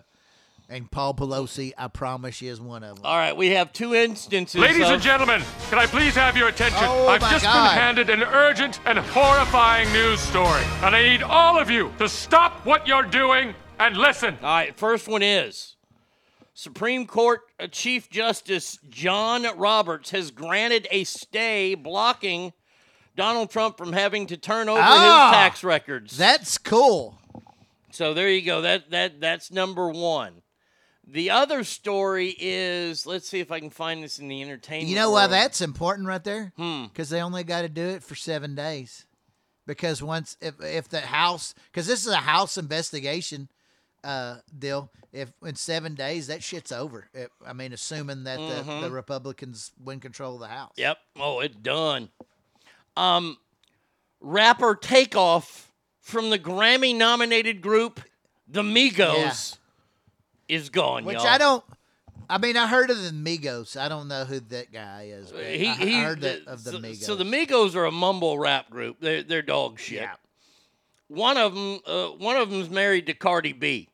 [0.67, 3.05] And Paul Pelosi, I promise you, is one of them.
[3.05, 4.59] All right, we have two instances.
[4.59, 6.79] Ladies of, and gentlemen, can I please have your attention?
[6.83, 7.69] Oh, I've my just God.
[7.69, 12.07] been handed an urgent and horrifying news story, and I need all of you to
[12.09, 14.37] stop what you're doing and listen.
[14.43, 15.75] All right, first one is
[16.53, 22.53] Supreme Court uh, Chief Justice John Roberts has granted a stay blocking
[23.19, 26.17] Donald Trump from having to turn over Ah, his tax records.
[26.17, 27.19] That's cool.
[27.91, 28.61] So there you go.
[28.61, 30.41] That that that's number one.
[31.05, 34.89] The other story is let's see if I can find this in the entertainment.
[34.89, 35.31] You know why world.
[35.31, 36.53] that's important right there?
[36.55, 36.83] Hmm.
[36.85, 39.05] Because they only got to do it for seven days.
[39.65, 43.49] Because once, if if the House, because this is a House investigation
[44.03, 47.09] uh, deal, if in seven days that shit's over.
[47.13, 50.71] If- I mean, assuming that the, the Republicans win control of the House.
[50.71, 50.81] Mm-hmm.
[50.81, 50.97] Yep.
[51.19, 52.09] Oh, it's done.
[52.99, 53.37] Um,
[54.19, 55.71] rapper Takeoff
[56.01, 58.01] from the Grammy nominated group
[58.47, 59.57] The Migos
[60.47, 61.27] is gone, Which y'all.
[61.27, 61.63] I don't.
[62.29, 63.75] I mean, I heard of the Migos.
[63.79, 65.31] I don't know who that guy is.
[65.31, 67.03] But He, I, he, heard that of the so, Migos.
[67.03, 68.97] so the Migos are a mumble rap group.
[68.99, 70.01] They're they're dog shit.
[70.01, 70.15] Yeah.
[71.07, 73.89] One of them, uh, one of them's married to Cardi B.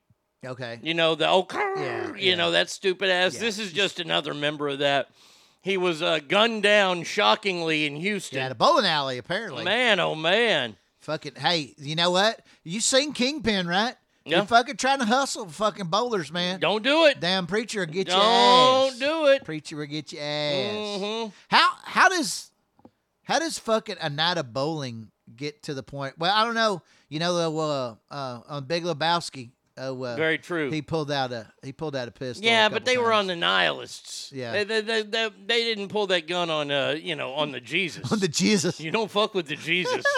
[0.46, 0.80] okay.
[0.82, 2.36] You know the oh, Yeah, you yeah.
[2.36, 3.38] know that stupid ass.
[3.38, 5.10] This is just another member of that.
[5.66, 8.38] He was uh, gunned down shockingly in Houston.
[8.38, 9.64] Yeah, a bowling alley apparently.
[9.64, 10.78] man, oh man.
[11.00, 12.40] Fucking hey, you know what?
[12.64, 13.96] You seen Kingpin, right?
[14.26, 14.38] Yeah.
[14.38, 16.60] You're fucking trying to hustle fucking bowlers, man.
[16.60, 17.20] Don't do it.
[17.20, 19.00] Damn preacher will get your ass.
[19.00, 19.44] Don't do it.
[19.44, 21.00] Preacher will get your ass.
[21.02, 21.32] Mhm.
[21.48, 22.52] How how does
[23.24, 26.14] how does fucking a night of bowling get to the point?
[26.20, 26.84] Well, I don't know.
[27.10, 30.72] You know, the uh, uh, on Big Lebowski, uh, uh, Very true.
[30.72, 32.46] He pulled out a he pulled out a pistol.
[32.46, 34.32] Yeah, a but they were on the nihilists.
[34.32, 34.52] Yeah.
[34.52, 37.60] they, they, they, they, they didn't pull that gun on uh you know on the
[37.60, 38.12] Jesus.
[38.12, 38.80] on the Jesus.
[38.80, 40.04] you don't fuck with the Jesus.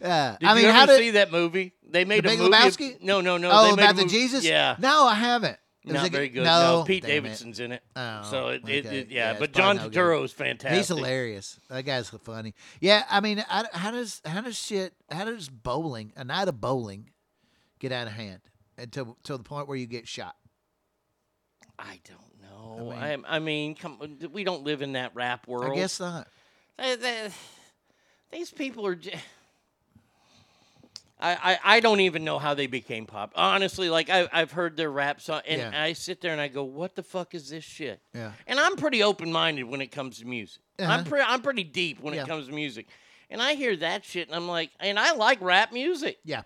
[0.00, 1.72] Yeah, Did I mean, you how did see that movie?
[1.88, 2.52] They made the a Big movie.
[2.52, 3.02] Lebowski?
[3.02, 3.50] No, no, no.
[3.52, 4.44] oh they made a about the Jesus?
[4.44, 4.76] Yeah.
[4.78, 5.58] No, I haven't.
[5.84, 6.44] It Not a- very good.
[6.44, 7.14] No, No, Pete damn it.
[7.14, 7.82] Davidson's in it.
[7.94, 8.98] Oh, so it, it, okay.
[9.00, 10.76] it- yeah, Yeah, but John no is fantastic.
[10.78, 11.60] He's hilarious.
[11.68, 12.54] That guy's funny.
[12.80, 16.60] Yeah, I mean, I, how does how does shit how does bowling a night of
[16.60, 17.10] bowling
[17.88, 18.40] get out of hand
[18.78, 20.34] until to the point where you get shot?
[21.78, 22.90] I don't know.
[22.90, 23.98] I, I mean, come,
[24.32, 25.72] we don't live in that rap world.
[25.72, 26.26] I guess not.
[28.32, 28.94] These people are.
[28.94, 29.14] j-
[31.18, 33.32] I, I, I don't even know how they became pop.
[33.36, 35.82] Honestly, like I, I've heard their rap song, and Yeah.
[35.82, 38.32] I sit there and I go, "What the fuck is this shit?" Yeah.
[38.46, 40.60] And I'm pretty open minded when it comes to music.
[40.78, 41.02] I'm Uh-huh.
[41.08, 42.22] pretty I'm pretty deep when Yeah.
[42.24, 42.88] it comes to music,
[43.30, 46.18] and I hear that shit, and I'm like, and I like rap music.
[46.24, 46.42] Yeah.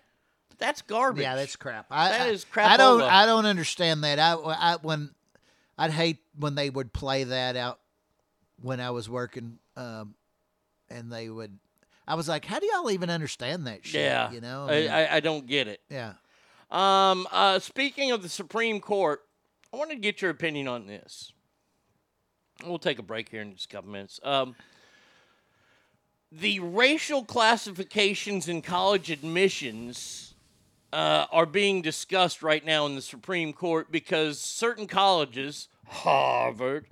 [0.61, 1.23] That's garbage.
[1.23, 1.87] Yeah, that's crap.
[1.89, 3.01] I, That I- I don't.
[3.01, 4.19] I don't understand that.
[4.19, 5.09] I, I when
[5.75, 7.79] I'd hate when they would play that out
[8.61, 10.13] when I was working, um,
[10.87, 11.57] and they would.
[12.07, 14.01] I was like, how do y'all even understand that shit?
[14.01, 14.31] yeah.
[14.31, 14.67] you know.
[14.69, 15.81] I, mean, I, I don't get it.
[15.89, 16.13] yeah.
[16.69, 19.21] Um, uh, speaking of the Supreme Court,
[19.73, 21.33] I want to get your opinion on this.
[22.63, 24.19] We'll take a break here in just a couple minutes.
[24.23, 24.55] Um,
[26.31, 30.30] the racial classifications in college admissions
[30.93, 36.85] uh, are being discussed right now in the Supreme Court because certain colleges, Harvard,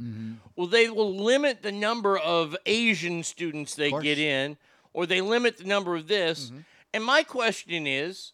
[0.56, 4.58] well, they will limit the number of Asian students they get in,
[4.94, 6.52] or they limit the number of this.
[6.94, 8.34] And my question is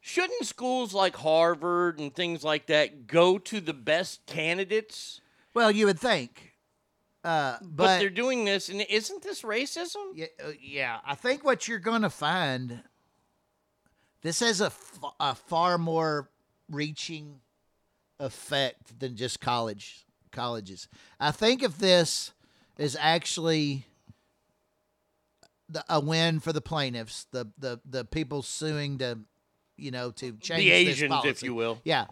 [0.00, 5.20] shouldn't schools like Harvard and things like that go to the best candidates?
[5.52, 6.52] Well, you would think,
[7.24, 9.96] uh, But, but, they're doing this, and isn't this racism?
[10.14, 12.82] yeah, uh, yeah, I think what you're going to find.
[14.26, 16.28] This has a, f- a far more
[16.68, 17.36] reaching
[18.18, 20.88] effect than just college colleges.
[21.20, 22.32] I think if this
[22.76, 23.86] is actually
[25.68, 29.20] the, a win for the plaintiffs, the the the people suing to,
[29.76, 31.78] you know, to change the this Asians, if you will.
[31.84, 32.06] Yeah.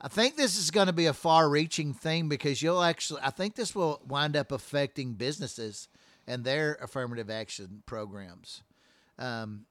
[0.00, 3.22] I think this is going to be a far-reaching thing because you'll actually.
[3.24, 5.88] I think this will wind up affecting businesses
[6.28, 8.62] and their affirmative action programs.
[9.18, 9.66] Um,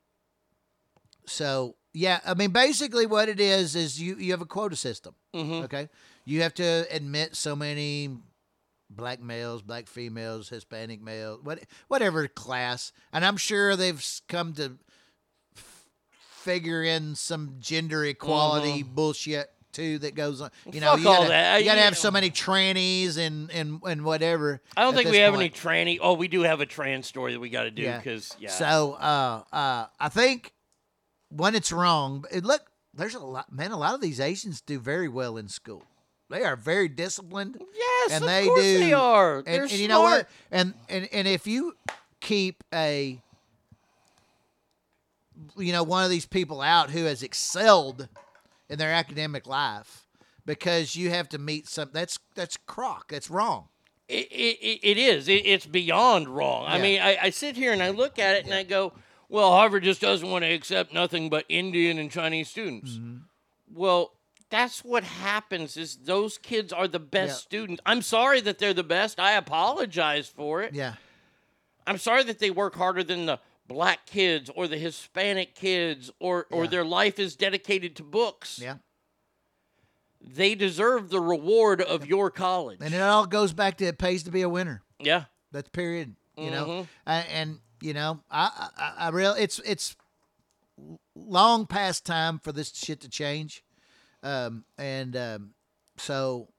[1.26, 5.16] so yeah, I mean, basically, what it is is you you have a quota system.
[5.34, 5.64] Mhm.
[5.64, 5.90] Okay,
[6.26, 8.10] you have to admit so many
[8.90, 14.78] black males, black females, Hispanic males, what whatever class, and I'm sure they've come to
[15.58, 15.86] f-
[16.44, 20.52] figure in some gender equality bullshit too that goes on.
[20.72, 20.96] You know, Mm-hmm.
[20.96, 21.58] Fuck you all gotta, that.
[21.60, 24.62] You got to You have so many trannies and and and whatever.
[24.78, 25.42] I don't think we have point.
[25.42, 25.50] any
[25.96, 25.98] tranny.
[26.02, 27.98] Oh, we do have a trans story that we got to do Yeah.
[27.98, 28.50] because yeah.
[28.52, 30.52] So uh, uh, I think
[31.36, 32.62] when it's wrong, it, look,
[32.94, 33.72] there's a lot, man.
[33.72, 35.84] A lot of these Asians do very well in school.
[36.30, 37.62] They are very disciplined.
[37.76, 38.80] Yes, and of they course do.
[38.80, 39.38] they are.
[39.38, 40.10] And, They're and you know what?
[40.10, 40.28] smart.
[40.52, 41.76] And and and if you
[42.20, 43.22] keep a,
[45.57, 48.07] you know, one of these people out who has excelled
[48.70, 50.07] in their academic life,
[50.45, 51.90] because you have to meet some.
[51.94, 53.10] That's that's crock.
[53.12, 53.68] That's wrong.
[54.07, 55.28] It, it, it is.
[55.28, 56.66] It, it's beyond wrong.
[56.68, 58.94] I mean, I, I sit here and I look at it and I go,
[59.30, 62.92] well, Harvard just doesn't want to accept nothing but Indian and Chinese students.
[62.92, 63.18] Mm-hmm.
[63.74, 64.12] Well,
[64.50, 67.48] that's what happens is those kids are the best Yeah.
[67.48, 67.82] students.
[67.86, 69.20] I'm sorry that they're the best.
[69.20, 70.74] I apologize for it.
[70.74, 70.94] Yeah.
[71.88, 76.46] I'm sorry that they work harder than the black kids or the Hispanic kids or,
[76.52, 76.70] or Yeah.
[76.70, 78.60] their life is dedicated to books.
[78.62, 78.76] Yeah.
[80.22, 82.80] They deserve the reward of your college.
[82.82, 84.82] And it all goes back to it pays to be a winner.
[85.00, 85.26] yeah.
[85.52, 86.16] That's period.
[86.38, 86.88] You know, Mhm.
[87.06, 89.96] and, and you know, I, I, I real it's it's
[91.16, 93.64] long past time for this shit to change,
[94.24, 95.54] um, and um,
[95.98, 96.50] so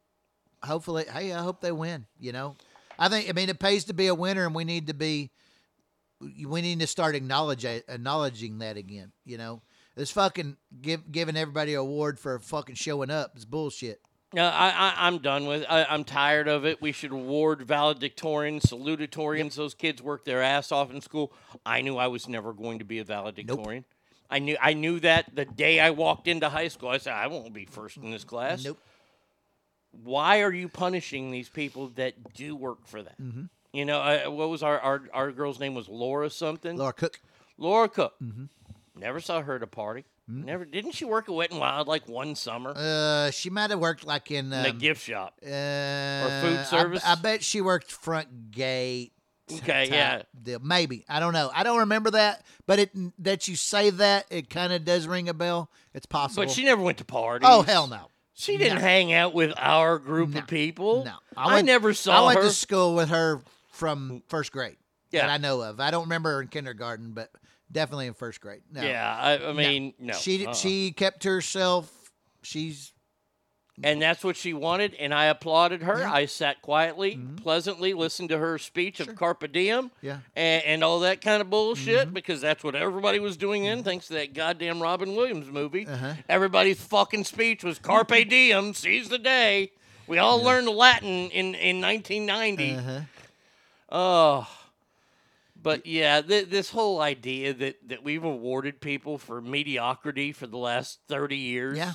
[0.63, 2.07] hopefully, hey, I hope they win.
[2.19, 2.57] You know,
[2.99, 5.31] I think I mean it pays to be a winner, and we need to be
[6.21, 9.13] we need to start acknowledge acknowledging that again.
[9.25, 9.63] You know,
[9.95, 14.01] this fucking give giving everybody an award for fucking showing up is bullshit.
[14.35, 15.65] No, I, I, I'm done with.
[15.69, 16.83] I, I'm tired of it.
[16.83, 19.55] We should award valedictorians, salutatorians.
[19.55, 21.33] Those kids work their ass off in school.
[21.65, 23.85] I knew I was never going to be a valedictorian.
[24.29, 24.57] I knew.
[24.61, 26.89] I knew that the day I walked into high school.
[26.89, 28.65] I said, I won't be first in this class.
[28.65, 28.79] Nope.
[29.93, 33.19] Why are you punishing these people that do work for that?
[33.21, 33.49] Mhm.
[33.73, 35.75] You know, uh, what was our, our our girl's name?
[35.75, 36.77] Was Laura something?
[36.77, 37.21] Laura Cook.
[37.57, 38.15] Laura Cook.
[38.23, 38.49] Mhm.
[38.97, 40.05] Never saw her at a party.
[40.31, 40.45] Mm.
[40.45, 40.65] Never.
[40.65, 42.73] Didn't she work at Wet and Wild like one summer?
[42.77, 45.39] Uh, she might have worked like in in a um, gift shop.
[45.43, 47.03] Uh, food service?
[47.05, 49.13] I, bet she worked front gate.
[49.53, 50.23] Okay, yeah.
[50.43, 50.59] deal.
[50.59, 51.51] Maybe I don't know.
[51.55, 52.91] I don't remember that, but it
[53.23, 55.71] that you say that it kind of does ring a bell.
[55.95, 56.43] It's possible.
[56.45, 57.49] But she never went to parties.
[57.49, 58.09] Oh hell no.
[58.35, 58.81] She didn't No.
[58.83, 60.41] hang out with our group No.
[60.41, 61.05] of people.
[61.05, 62.45] No, I, went- never saw I went her.
[62.45, 63.41] to school with her
[63.71, 64.77] from first grade.
[65.11, 65.23] Yeah.
[65.23, 65.79] that I know of.
[65.81, 67.31] I don't remember her in kindergarten, but
[67.71, 68.63] definitely in first grade.
[68.71, 68.83] No.
[68.83, 70.15] Yeah, I, I mean, no.
[70.15, 70.55] She uh-uh.
[70.55, 71.91] she kept herself.
[72.43, 72.93] She's
[73.85, 75.99] and that's what she wanted, and I applauded her.
[75.99, 76.11] Yeah.
[76.11, 80.21] I sat quietly, pleasantly, listened to her speech of carpe diem, Yeah.
[80.35, 83.83] and, and all that kind of bullshit because that's what everybody was doing in.
[83.83, 86.15] Thanks to that goddamn Robin Williams movie, Uh-huh.
[86.27, 89.73] everybody's fucking speech was carpe diem, seize the day.
[90.07, 92.75] We all learned Latin in in 1990.
[92.77, 93.01] uh-huh.
[93.91, 94.49] Oh,
[95.67, 100.57] but yeah, th- this whole idea that that we've awarded people for mediocrity for the
[100.59, 101.93] last thirty years, Yeah.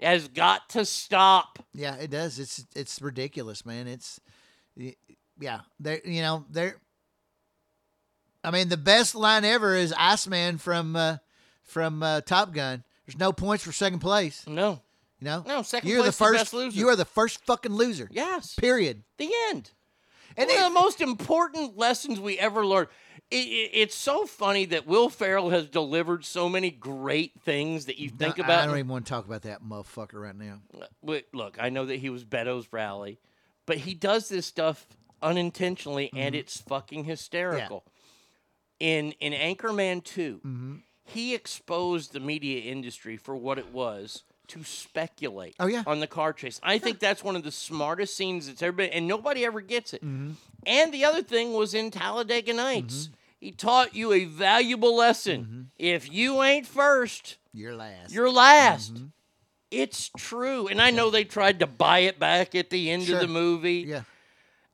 [0.00, 1.58] has got to stop.
[1.74, 2.38] Yeah, it does.
[2.38, 3.86] It's it's ridiculous, man.
[3.86, 4.18] It's
[5.38, 5.60] yeah.
[5.78, 6.76] They you know they're.
[8.42, 11.18] I mean, the best line ever is Iceman from uh,
[11.62, 12.82] from uh, Top Gun.
[13.06, 14.44] There's no points for second place.
[14.46, 14.80] No,
[15.18, 16.38] You know, no, second you're place the is the first.
[16.40, 16.78] best loser.
[16.78, 18.08] You are the first fucking loser.
[18.10, 19.02] yes, Period.
[19.18, 19.72] the end.
[20.36, 22.88] And One it- of the most important lessons we ever learned.
[23.30, 27.98] It, it, it's so funny that Will Ferrell has delivered so many great things that
[27.98, 28.62] you think I- about.
[28.62, 30.60] I don't even want to talk about that motherfucker right now.
[31.02, 33.18] Look, I know that he was Beto's rally,
[33.66, 34.86] but he does this stuff
[35.22, 36.40] unintentionally, and Mm-hmm.
[36.40, 37.84] it's fucking hysterical.
[38.78, 40.74] In in Anchorman 2 Mm-hmm.
[41.04, 45.54] he exposed the media industry for what it was to speculate.
[45.60, 45.84] Oh, yeah.
[45.86, 46.58] on the car chase.
[46.64, 49.94] I think that's one of the smartest scenes that's ever been, and nobody ever gets
[49.94, 50.02] it.
[50.04, 50.32] Mm-hmm.
[50.66, 53.10] And the other thing was in Talladega Nights.
[53.40, 55.40] He taught you a valuable lesson.
[55.44, 55.60] Mm-hmm.
[55.78, 58.12] If you ain't first, You're last.
[58.12, 58.94] you're last.
[58.94, 59.06] Mm-hmm.
[59.70, 60.66] It's true.
[60.68, 63.14] And I know they tried to buy it back at the end Sure.
[63.16, 63.84] of the movie.
[63.88, 64.02] yeah.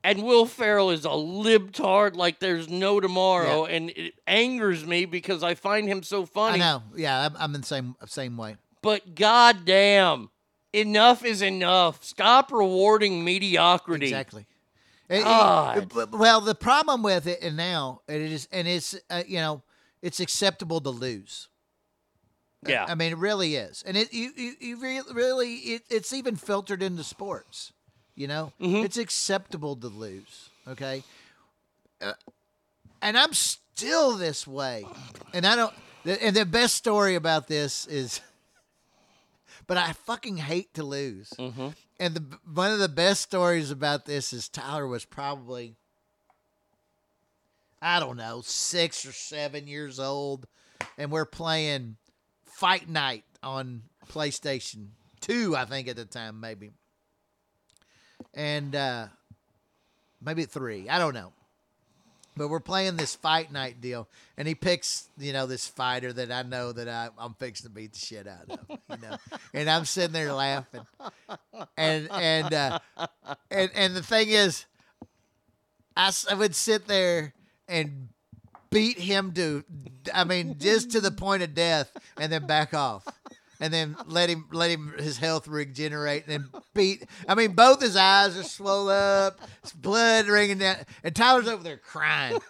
[0.02, 3.64] And Will Ferrell is a libtard like there's no tomorrow.
[3.64, 6.54] And it angers me because I find him so funny.
[6.54, 6.82] I know.
[6.94, 8.56] Yeah, I'm, I'm in the same same way.
[8.82, 10.30] But goddamn,
[10.72, 12.04] enough is enough.
[12.04, 14.06] Stop rewarding mediocrity.
[14.06, 14.46] Exactly.
[15.08, 15.24] It-
[15.78, 19.38] it- but- well, the problem with it, and now it is, and it's uh, you
[19.38, 19.62] know,
[20.02, 21.48] it's acceptable to lose.
[22.66, 22.86] Yeah.
[22.88, 26.34] I mean, it really is, and it you you, you re- really it, it's even
[26.36, 27.72] filtered into sports.
[28.16, 28.84] You know, Mm-hmm.
[28.84, 30.50] it's acceptable to lose.
[30.66, 31.04] Okay,
[32.00, 32.14] uh,
[33.00, 34.84] and I'm still this way,
[35.32, 35.74] and I don't.
[36.04, 38.20] And the best story about this is,
[39.66, 41.30] but I fucking hate to lose.
[41.38, 41.68] Mm-hmm.
[41.98, 45.76] And the one of the best stories about this is Tyler was probably
[47.80, 50.46] I don't know, 6 or 7 years old
[50.98, 51.96] and we're playing
[52.44, 54.88] Fight Night on PlayStation
[55.20, 56.72] 2 I think at the time maybe.
[58.34, 59.06] And uh
[60.20, 61.32] maybe 3, I don't know.
[62.36, 66.30] But we're playing this fight night deal, and he picks, you know, this fighter that
[66.30, 69.16] I know that I, I'm fixing to beat the shit out of, you know.
[69.54, 70.82] and I'm sitting there laughing,
[71.78, 72.78] and and uh,
[73.50, 74.66] and and the thing is,
[75.96, 77.32] I, I would sit there
[77.68, 78.08] and
[78.70, 79.64] beat him to,
[80.12, 83.06] I mean, just to the point of death, and then back off,
[83.60, 87.06] and then let him let him his health regenerate, and then beat.
[87.28, 91.62] I mean, both his eyes are swollen up, it's blood ringing down, and Tyler's over
[91.62, 92.38] there crying.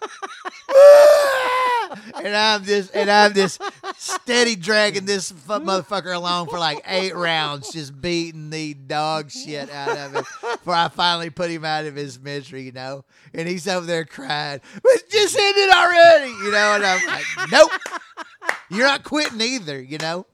[2.15, 3.61] and I'm just and I'm just
[3.97, 9.71] steady dragging this fu- motherfucker along for like eight rounds, just beating the dog shit
[9.71, 13.05] out of him before I finally put him out of his misery, you know.
[13.33, 16.75] And he's over there crying, "But just ended already," you know.
[16.75, 17.71] And I'm like, "Nope,
[18.69, 20.25] you're not quitting either," you know.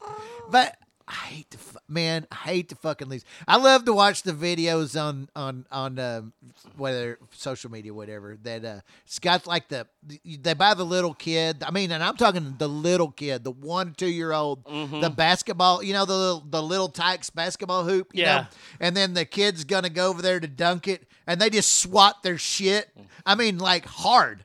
[0.54, 0.76] But
[1.08, 1.58] I hate to,
[1.88, 3.24] man, I hate to fucking lose.
[3.48, 6.32] I love to watch the videos on on on um,
[6.76, 8.38] whether social media, whatever.
[8.40, 9.88] That uh, it's got like the
[10.24, 11.64] they buy the little kid.
[11.64, 15.82] I mean, and I'm talking the little kid, the one two year old, the basketball.
[15.82, 18.12] You know the little, the little tykes basketball hoop.
[18.14, 18.36] You Yeah.
[18.36, 18.46] Know?
[18.78, 22.22] And then the kid's gonna go over there to dunk it, and they just swat
[22.22, 22.96] their shit.
[23.26, 24.44] I mean, like hard.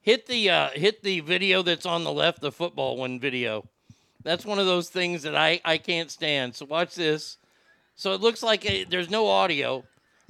[0.00, 3.68] Hit the uh, hit the video that's on the left, the football one video.
[4.26, 6.56] That's one of those things that I, I can't stand.
[6.56, 7.38] So watch this.
[7.94, 9.84] So it looks like it, there's no audio.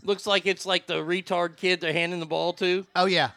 [0.05, 2.87] Looks like it's like the retard kid they're handing the ball to.
[2.95, 3.31] Oh yeah.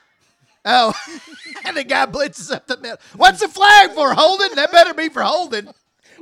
[0.66, 0.94] Oh,
[1.66, 2.98] and the guy blitzes up the middle.
[3.16, 4.14] What's the flag for?
[4.14, 4.54] Holding?
[4.56, 5.70] That better be for holding.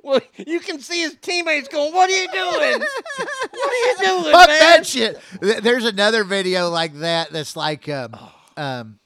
[0.03, 2.79] Well, you can see his teammates going, "What are you doing?
[2.79, 5.19] what are you doing, Fuck man?" that shit.
[5.41, 8.15] Th- There's another video like that that's like um,
[8.55, 8.99] um,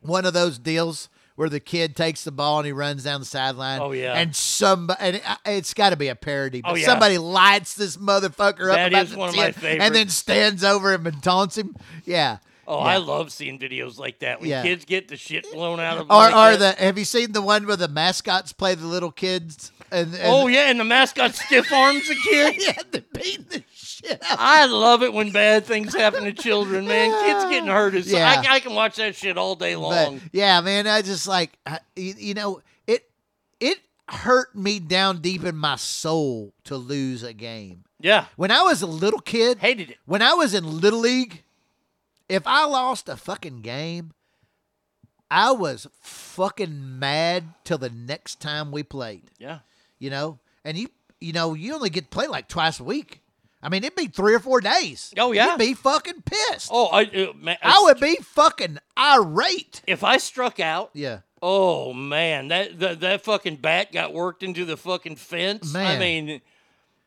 [0.00, 1.08] one of those deals
[1.40, 3.80] where the kid takes the ball and he runs down the sideline.
[3.80, 4.12] Oh, yeah.
[4.12, 6.60] and somebody and it, it's got to be a parody.
[6.60, 6.84] But Oh, yeah.
[6.84, 10.62] somebody lights this motherfucker up That about is one of my 10 and then stands
[10.62, 11.76] over him and taunts him.
[12.04, 12.38] Yeah.
[12.68, 12.84] Oh, Yeah.
[12.84, 14.62] I love seeing videos like that when Yeah.
[14.62, 16.14] kids get the shit blown out of them.
[16.14, 19.10] Or, like or the have you seen the one where the mascots play the little
[19.10, 19.72] kids?
[19.90, 22.56] And, and oh yeah, and the mascot stiff arms the kid.
[22.58, 23.64] yeah, they're beating the
[24.04, 24.36] shit out.
[24.40, 27.10] I love it when bad things happen to children, man.
[27.24, 28.28] Kids getting hurt is Yeah.
[28.48, 30.20] I, I can watch that shit all day But long.
[30.32, 33.08] yeah, man, I just like I, you, you know it.
[33.60, 33.78] It
[34.08, 37.84] hurt me down deep in my soul to lose a game.
[38.00, 39.98] yeah, When I was a little kid, hated it.
[40.06, 41.42] when I was in little league,
[42.28, 44.12] if I lost a fucking game,
[45.30, 49.30] I was fucking mad till the next time we played.
[49.38, 49.60] Yeah,
[49.98, 50.88] You know, and you
[51.20, 53.19] you know you only get to play like twice a week.
[53.62, 55.12] I mean, it'd be three or four days.
[55.18, 55.50] Oh, yeah.
[55.50, 56.70] you'd be fucking pissed.
[56.72, 59.82] Oh, I, uh, man, I would be fucking irate.
[59.86, 60.90] if I struck out.
[60.94, 61.20] Yeah.
[61.42, 65.74] Oh man, that that, that fucking bat got worked into the fucking fence.
[65.74, 66.42] I mean,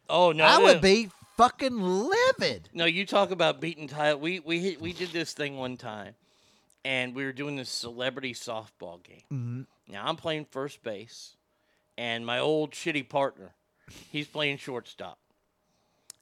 [0.10, 2.68] oh no, I would be fucking livid.
[2.74, 4.18] No, you talk about beating Tyler.
[4.18, 6.16] We we hit- we did this thing one time,
[6.84, 9.22] and we were doing this celebrity softball game.
[9.32, 9.62] Mm-hmm.
[9.94, 11.36] Now I'm playing first base,
[11.96, 13.54] and my old shitty partner,
[14.12, 15.20] he's playing shortstop,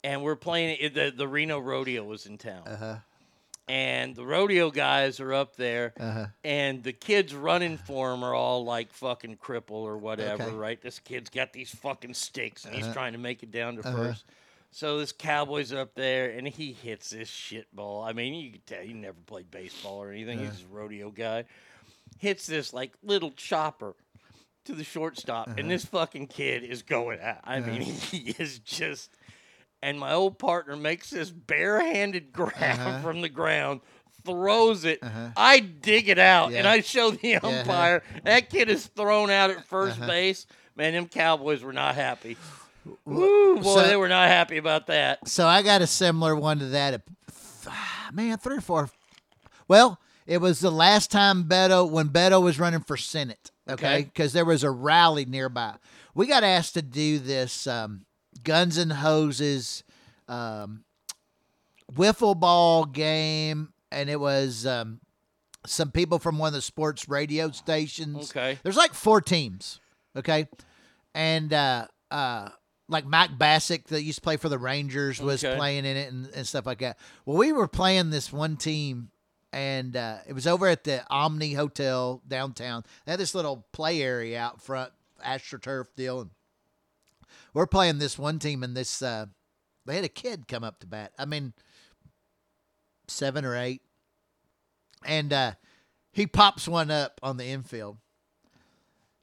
[0.03, 0.93] and we're playing it.
[0.93, 2.95] The the Reno Rodeo was in town, Uh-huh.
[3.67, 6.27] and the rodeo guys are up there, Uh-huh.
[6.43, 10.51] and the kids running for him are all like fucking cripple or whatever, Okay.
[10.51, 10.57] Uh-huh.
[10.57, 10.81] right?
[10.81, 14.25] This kid's got these fucking sticks, and he's trying to make it down to first.
[14.73, 18.03] So this cowboy's up there, and he hits this shit ball.
[18.03, 20.39] I mean, you could tell he never played baseball or anything.
[20.39, 21.43] He's a rodeo guy.
[22.19, 23.95] Hits this like little chopper
[24.65, 27.39] to the shortstop, and this fucking kid is going out.
[27.43, 29.09] I mean, he is just.
[29.83, 33.01] And my old partner makes this barehanded grab uh-huh.
[33.01, 33.81] from the ground,
[34.23, 34.99] throws it.
[35.01, 35.29] Uh-huh.
[35.35, 37.47] I dig it out, and I show the uh-huh.
[37.47, 38.03] umpire.
[38.23, 40.45] That kid is thrown out at 1st base.
[40.75, 42.37] Man, them Cowboys were not happy.
[43.05, 45.27] Woo, boy, so- they were not happy about that.
[45.27, 47.01] So I got a similar one to that.
[47.67, 48.89] Ah, man, three or four.
[49.67, 53.51] Well, it was the last time Beto when Beto was running for Senate.
[53.69, 54.03] Okay, Okay.
[54.03, 55.75] because there was a rally nearby.
[56.13, 58.05] We got asked to do this um,
[58.43, 59.83] Guns and Hoses
[60.27, 60.83] um,
[61.93, 64.99] wiffle ball game and it was um,
[65.65, 68.31] some people from one of the sports radio stations.
[68.31, 68.57] Okay.
[68.63, 69.79] There's like four teams.
[70.15, 70.47] Okay,
[71.15, 72.49] and uh, uh,
[72.89, 75.55] like Mike Bacsik that used to play for the Rangers was Okay.
[75.55, 76.97] playing in it and, and stuff like that.
[77.25, 79.09] Well, we were playing this one team.
[79.53, 82.85] And uh, it was over at the Omni Hotel downtown.
[83.05, 84.93] They had this little play area out front,
[85.25, 86.29] AstroTurf deal, and
[87.53, 89.25] we're playing this one team, and this uh,
[89.85, 91.11] they had a kid come up to bat.
[91.17, 91.53] I mean,
[93.07, 93.81] seven or eight,
[95.05, 95.51] and uh,
[96.11, 97.97] he pops one up on the infield,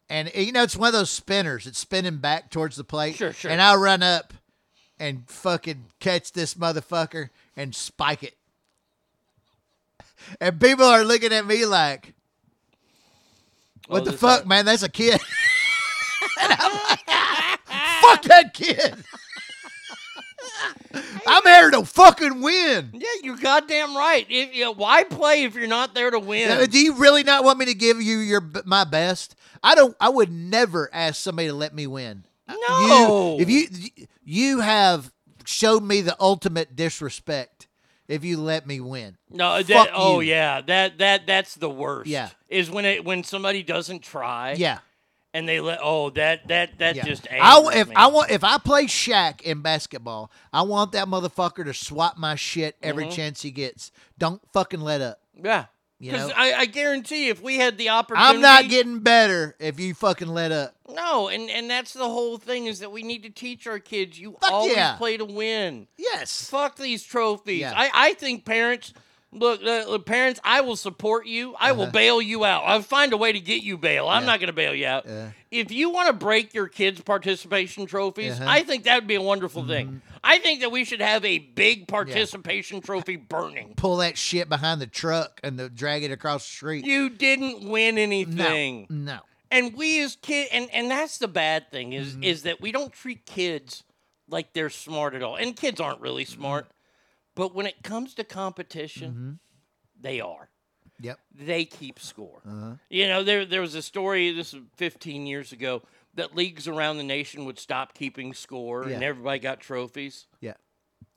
[0.08, 1.66] and you know it's one of those spinners.
[1.66, 3.16] It's spinning back towards the plate.
[3.16, 3.50] Sure, sure.
[3.50, 4.34] And I run up
[4.98, 8.36] and fucking catch this motherfucker and spike it,
[10.40, 12.14] and people are looking at me like.
[13.86, 14.66] What Oh, the fuck, man?
[14.66, 15.18] That's a kid.
[16.40, 17.00] And I'm like,
[18.10, 18.94] fuck that kid.
[21.26, 22.90] I'm here to fucking win.
[22.94, 24.26] Yeah, you're goddamn right.
[24.28, 26.50] If, you know, why play if you're not there to win?
[26.50, 29.34] Uh, Do you really not want me to give you your my best?
[29.62, 29.96] I don't.
[30.00, 32.24] I would never ask somebody to let me win.
[32.48, 33.36] No.
[33.38, 35.12] You, if you you have
[35.44, 37.66] showed me the ultimate disrespect
[38.06, 39.16] if you let me win.
[39.30, 40.30] No, Fuck that, oh you.
[40.30, 42.08] yeah, that that that's the worst.
[42.08, 42.30] Yeah.
[42.48, 44.52] is when it when somebody doesn't try.
[44.56, 44.78] Yeah.
[45.34, 47.04] And they let oh that that that Yeah.
[47.04, 47.94] just I, if me.
[47.94, 52.34] I want if I play Shaq in basketball, I want that motherfucker to swap my
[52.34, 53.12] shit every Mhm.
[53.12, 53.90] chance he gets.
[54.18, 55.20] Don't fucking let up.
[55.34, 55.66] yeah.
[56.00, 56.34] You 'Cause know?
[56.36, 60.28] I, I guarantee if we had the opportunity, I'm not getting better if you fucking
[60.28, 60.76] let up.
[60.88, 64.16] no, and and that's the whole thing is that we need to teach our kids
[64.16, 64.94] you Fuck always yeah.
[64.94, 65.88] play to win.
[65.96, 66.48] Yes.
[66.48, 67.62] Fuck these trophies.
[67.62, 67.72] Yeah.
[67.76, 68.92] I I think parents.
[69.30, 71.54] Look, uh, look, parents, I will support you.
[71.60, 71.90] I will Uh-huh.
[71.92, 72.62] bail you out.
[72.64, 74.08] I'll find a way to get you bail.
[74.08, 74.26] I'm Yeah.
[74.26, 75.04] not going to bail you out.
[75.06, 75.32] Yeah.
[75.50, 78.46] If you want to break your kids' participation trophies, Uh-huh.
[78.48, 80.00] I think that would be a wonderful thing.
[80.24, 83.74] I think that we should have a big participation trophy burning.
[83.76, 86.86] Pull that shit behind the truck and the, drag it across the street.
[86.86, 88.86] You didn't win anything.
[88.88, 89.20] No.
[89.50, 92.22] And we as kids, and, and that's the bad thing is Mm-hmm.
[92.24, 93.84] is that we don't treat kids
[94.28, 95.36] like they're smart at all.
[95.36, 96.32] And kids aren't really Mm-hmm.
[97.38, 99.38] But when it comes to competition,
[100.00, 100.48] they are.
[101.00, 101.18] Yep.
[101.32, 102.42] They keep score.
[102.44, 102.72] Uh-huh.
[102.90, 104.32] You know, there there was a story.
[104.32, 105.82] This was 15 years ago
[106.14, 110.26] that leagues around the nation would stop keeping score, and everybody got trophies.
[110.40, 110.54] Yeah.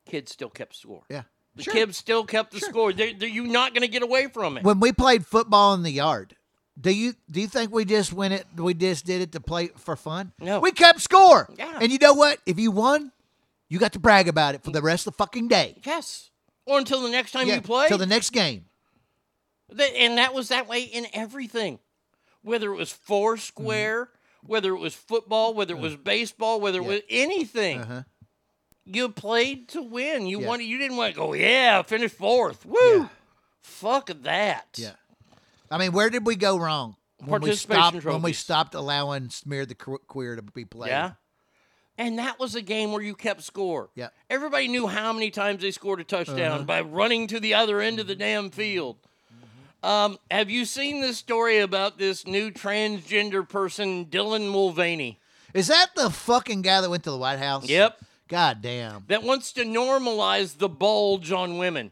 [0.05, 1.01] Kids still kept score.
[1.09, 1.23] Yeah.
[1.55, 1.73] The Sure.
[1.73, 2.93] kids still kept the score.
[2.93, 4.63] They're, they're, you're not going to get away from it.
[4.63, 6.35] When we played football in the yard,
[6.79, 8.45] do you do you think we just win it?
[8.55, 10.31] We just did it to play for fun?
[10.39, 10.59] No.
[10.59, 11.49] We kept score.
[11.57, 11.79] Yeah.
[11.81, 12.37] And you know what?
[12.45, 13.11] If you won,
[13.71, 15.79] you got to brag about it for the rest of the fucking day.
[15.85, 16.29] yes.
[16.65, 17.87] Or until the next time Yeah, you play.
[17.87, 18.65] till the next game.
[19.69, 21.79] And that was that way in everything,
[22.43, 24.09] whether it was four square,
[24.43, 26.91] whether it was football, whether it was baseball, whether it Mm-hmm.
[26.91, 27.79] Was anything.
[27.79, 28.03] Uh-huh.
[28.83, 30.27] You played to win.
[30.27, 30.47] You Yeah.
[30.47, 30.65] wanted.
[30.65, 31.33] You didn't want to go.
[31.33, 32.65] Yeah, finish fourth.
[32.65, 32.77] Woo.
[32.81, 33.07] Yeah.
[33.61, 34.67] Fuck that.
[34.75, 34.93] Yeah.
[35.69, 36.95] I mean, where did we go wrong?
[37.23, 40.89] When we stopped when we stopped allowing smear the queer to be played.
[40.89, 41.11] Yeah.
[41.97, 43.89] And that was a game where you kept score.
[43.95, 44.09] Yeah.
[44.29, 46.63] Everybody knew how many times they scored a touchdown Uh-huh.
[46.63, 48.97] by running to the other end of the damn field.
[49.83, 55.19] Um, have you seen this story about this new transgender person, Dylan Mulvaney?
[55.53, 57.67] Is that the fucking guy that went to the White House?
[57.67, 57.99] Yep.
[58.27, 59.03] God damn.
[59.07, 61.91] That wants to normalize the bulge on women.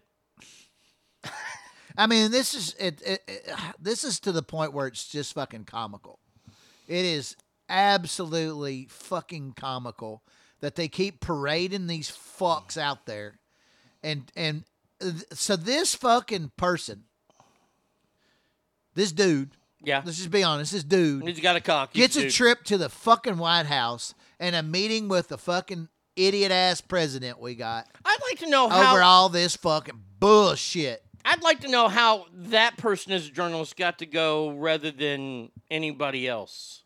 [1.97, 3.49] I mean, this is it, it, it.
[3.79, 6.19] This is to the point where it's just fucking comical.
[6.87, 7.35] It is
[7.69, 10.23] absolutely fucking comical
[10.59, 13.39] that they keep parading these fucks out there,
[14.03, 14.63] and and
[15.33, 17.03] so this fucking person,
[18.95, 19.51] this dude.
[19.81, 20.01] Yeah.
[20.03, 20.73] Let's just be honest.
[20.73, 21.93] This dude He's got a cock.
[21.93, 22.33] Gets a dude.
[22.33, 25.87] trip to the fucking White House and a meeting with the fucking
[26.17, 28.91] idiot ass president we got I'd like to know how.
[28.91, 31.01] over all this fucking bullshit.
[31.23, 35.49] I'd like to know how that person as a journalist got to go rather than
[35.71, 36.83] anybody else.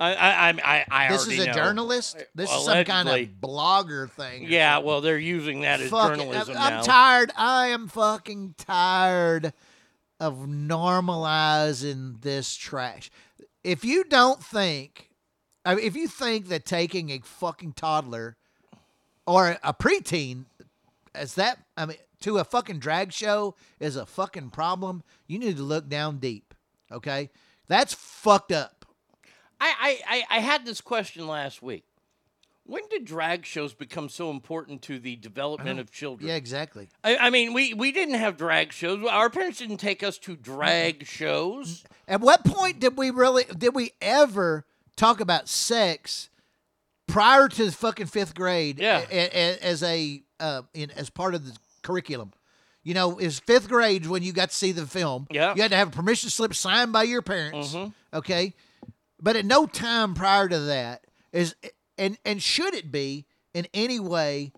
[0.00, 1.52] I I I I, This is a know.
[1.52, 2.20] journalism.
[2.34, 4.46] This is some kind of blogger thing.
[4.48, 6.78] Yeah, well, they're using that as Fuck journalism I'm, now.
[6.78, 7.32] I'm tired.
[7.36, 9.52] I am fucking tired
[10.20, 13.10] of normalizing this trash.
[13.64, 15.10] If you don't think,
[15.64, 18.36] I mean, if you think that taking a fucking toddler
[19.26, 20.44] or a preteen
[21.14, 25.56] as that, I mean, to a fucking drag show is a fucking problem, you need
[25.56, 26.54] to look down deep.
[26.90, 27.30] Okay,
[27.66, 28.77] that's fucked up.
[29.60, 31.84] I, I, I, had this question last week.
[32.64, 36.28] When did drag shows become so important to the development of children?
[36.28, 36.88] Yeah, exactly.
[37.02, 39.02] I, I mean, we, we didn't have drag shows.
[39.08, 41.82] Our parents didn't take us to drag shows.
[42.06, 44.66] At what point did we really did we ever
[44.96, 46.28] talk about sex
[47.06, 48.78] prior to the fucking fifth grade?
[48.78, 49.04] Yeah.
[49.10, 52.32] a- a- as a uh, in as part of the curriculum.
[52.84, 55.26] You know, is fifth grade when you got to see the film.
[55.30, 55.54] Yeah.
[55.54, 57.74] You had to have a permission slip signed by your parents.
[57.74, 57.92] Mhm.
[58.14, 58.54] Okay.
[59.20, 61.54] But at no time prior to that is
[61.96, 64.52] and and should it be in any way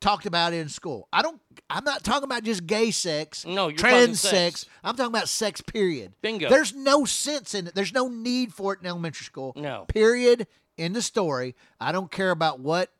[0.00, 1.08] talked about in school?
[1.12, 3.44] I don't I'm not talking about just gay sex.
[3.44, 4.66] No, you're trans talking sex.
[4.84, 6.12] I'm talking about sex period.
[6.22, 6.48] Bingo.
[6.48, 7.74] There's no sense in it.
[7.74, 9.52] There's no need for it in elementary school.
[9.56, 9.84] No.
[9.88, 10.46] Period.
[10.76, 11.56] In the story.
[11.80, 12.92] I don't care about what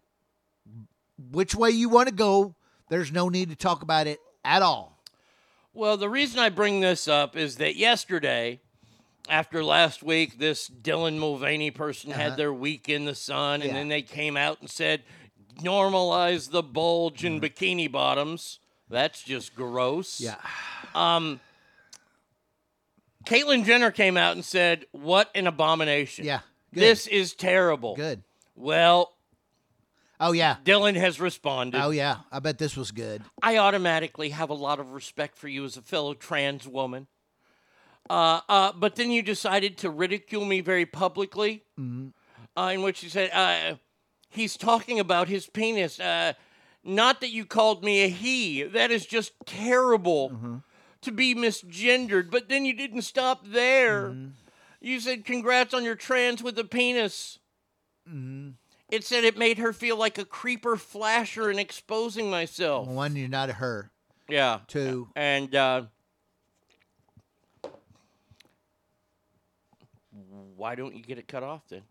[1.31, 2.57] which way you want to go.
[2.89, 4.99] There's no need to talk about it at all.
[5.75, 8.61] Well, the reason I bring this up is that yesterday,
[9.29, 12.21] after last week, this Dylan Mulvaney person Uh-huh.
[12.21, 13.73] had their week in the sun, and Yeah.
[13.75, 15.03] then they came out and said,
[15.61, 18.59] normalize the bulge in bikini bottoms.
[18.89, 20.21] That's just gross.
[20.21, 20.37] Yeah.
[20.95, 21.41] Um,
[23.27, 26.25] Caitlyn Jenner came out and said, What an abomination.
[26.25, 26.41] Yeah.
[26.73, 26.81] Good.
[26.83, 27.97] This is terrible.
[27.97, 28.23] Good.
[28.55, 29.15] Well,
[30.21, 30.57] Oh yeah.
[30.65, 31.81] Dylan has responded.
[31.81, 32.19] Oh yeah.
[32.33, 33.23] I bet this was good.
[33.43, 37.07] I automatically have a lot of respect for you as a fellow trans woman.
[38.11, 42.13] Uh, uh, but then you decided to ridicule me very publicly, Mhm.
[42.57, 43.77] uh, in which you said, uh,
[44.31, 45.99] he's talking about his penis.
[46.01, 46.33] Uh,
[46.85, 48.63] not that you called me a he.
[48.63, 50.57] That is just terrible Mm-hmm.
[51.03, 52.31] to be misgendered.
[52.31, 54.09] But then you didn't stop there.
[54.11, 54.29] Mm-hmm.
[54.81, 57.39] You said, congrats on your trans with a penis.
[58.09, 58.55] Mhm.
[58.91, 62.89] It said it made her feel like a creeper flasher and exposing myself.
[62.89, 63.91] One, you're not a her.
[64.29, 64.61] Yeah.
[64.67, 65.09] Two.
[65.15, 65.55] And
[70.59, 71.83] why don't you get it cut off then?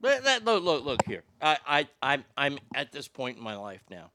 [0.00, 1.22] That, that, look, look, look here.
[1.40, 4.10] I, I, I'm, I'm at this point in my life now.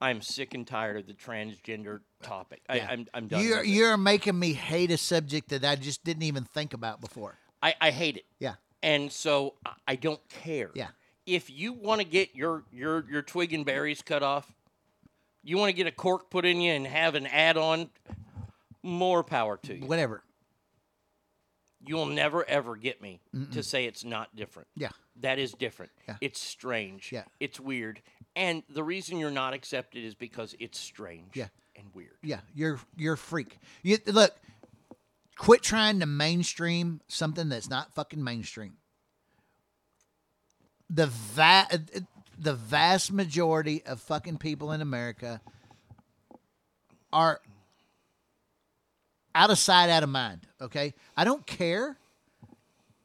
[0.00, 2.62] I'm sick and tired of the transgender topic.
[2.68, 2.86] I, Yeah.
[2.90, 3.42] I'm, I'm done.
[3.44, 7.38] You're you're making me hate a subject that I just didn't even think about before.
[7.62, 8.24] I, I hate it.
[8.40, 8.54] Yeah.
[8.82, 10.70] And so I- I don't care.
[10.74, 10.88] Yeah.
[11.26, 14.52] If you want to get your your your twig and berries cut off,
[15.44, 17.88] you want to get a cork put in you and have an add-on,
[18.82, 19.86] more power to you.
[19.86, 20.23] Whatever.
[21.86, 23.20] You'll never ever get me
[23.52, 24.68] to say it's not different.
[24.76, 24.90] Yeah.
[25.20, 25.92] That is different.
[26.08, 26.16] Yeah.
[26.20, 27.10] It's strange.
[27.12, 27.24] Yeah.
[27.40, 28.00] It's weird.
[28.36, 31.48] And the reason you're not accepted is because it's strange Yeah.
[31.76, 32.16] and weird.
[32.22, 33.58] Yeah, you're you're a freak.
[33.82, 34.34] You look,
[35.36, 38.78] quit trying to mainstream something that's not fucking mainstream.
[40.90, 41.68] The va-
[42.38, 45.40] the vast majority of fucking people in America
[47.12, 47.40] are
[49.34, 50.46] out of sight, out of mind.
[50.60, 51.96] Okay, I don't care.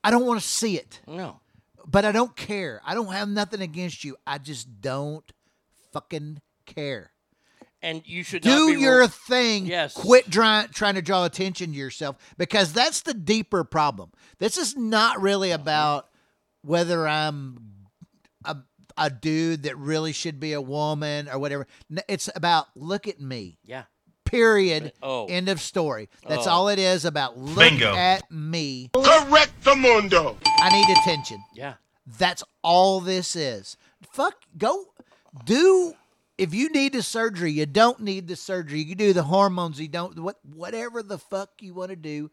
[0.04, 1.02] I don't want to see it.
[1.08, 1.40] No.
[1.86, 2.82] But I don't care.
[2.86, 4.16] I don't have nothing against you.
[4.26, 5.30] I just don't
[5.92, 7.12] fucking care
[7.82, 9.66] And you should not do your thing.
[9.66, 9.94] Yes.
[9.94, 14.12] Quit trying trying to draw attention to yourself because that's the deeper problem.
[14.38, 16.08] This is not really about
[16.62, 17.58] whether I'm
[18.46, 18.58] a,
[18.98, 21.68] a dude that really should be a woman or whatever.
[22.08, 23.58] It's about look at me.
[23.66, 23.84] Yeah.
[24.30, 24.94] Period.
[25.02, 25.26] Oh.
[25.26, 26.08] End of story.
[26.28, 26.52] That's Oh.
[26.52, 27.94] all it is about look Bingo.
[27.96, 28.90] at me.
[28.94, 30.38] Correct the mundo.
[30.46, 31.44] I need attention.
[31.56, 31.76] Yeah.
[32.18, 33.76] That's all this is.
[34.14, 34.86] Fuck, go
[35.46, 35.94] do.
[36.38, 38.82] If you need the surgery, you don't need the surgery.
[38.82, 39.80] You do the hormones.
[39.80, 42.32] You don't what whatever the fuck you want to do.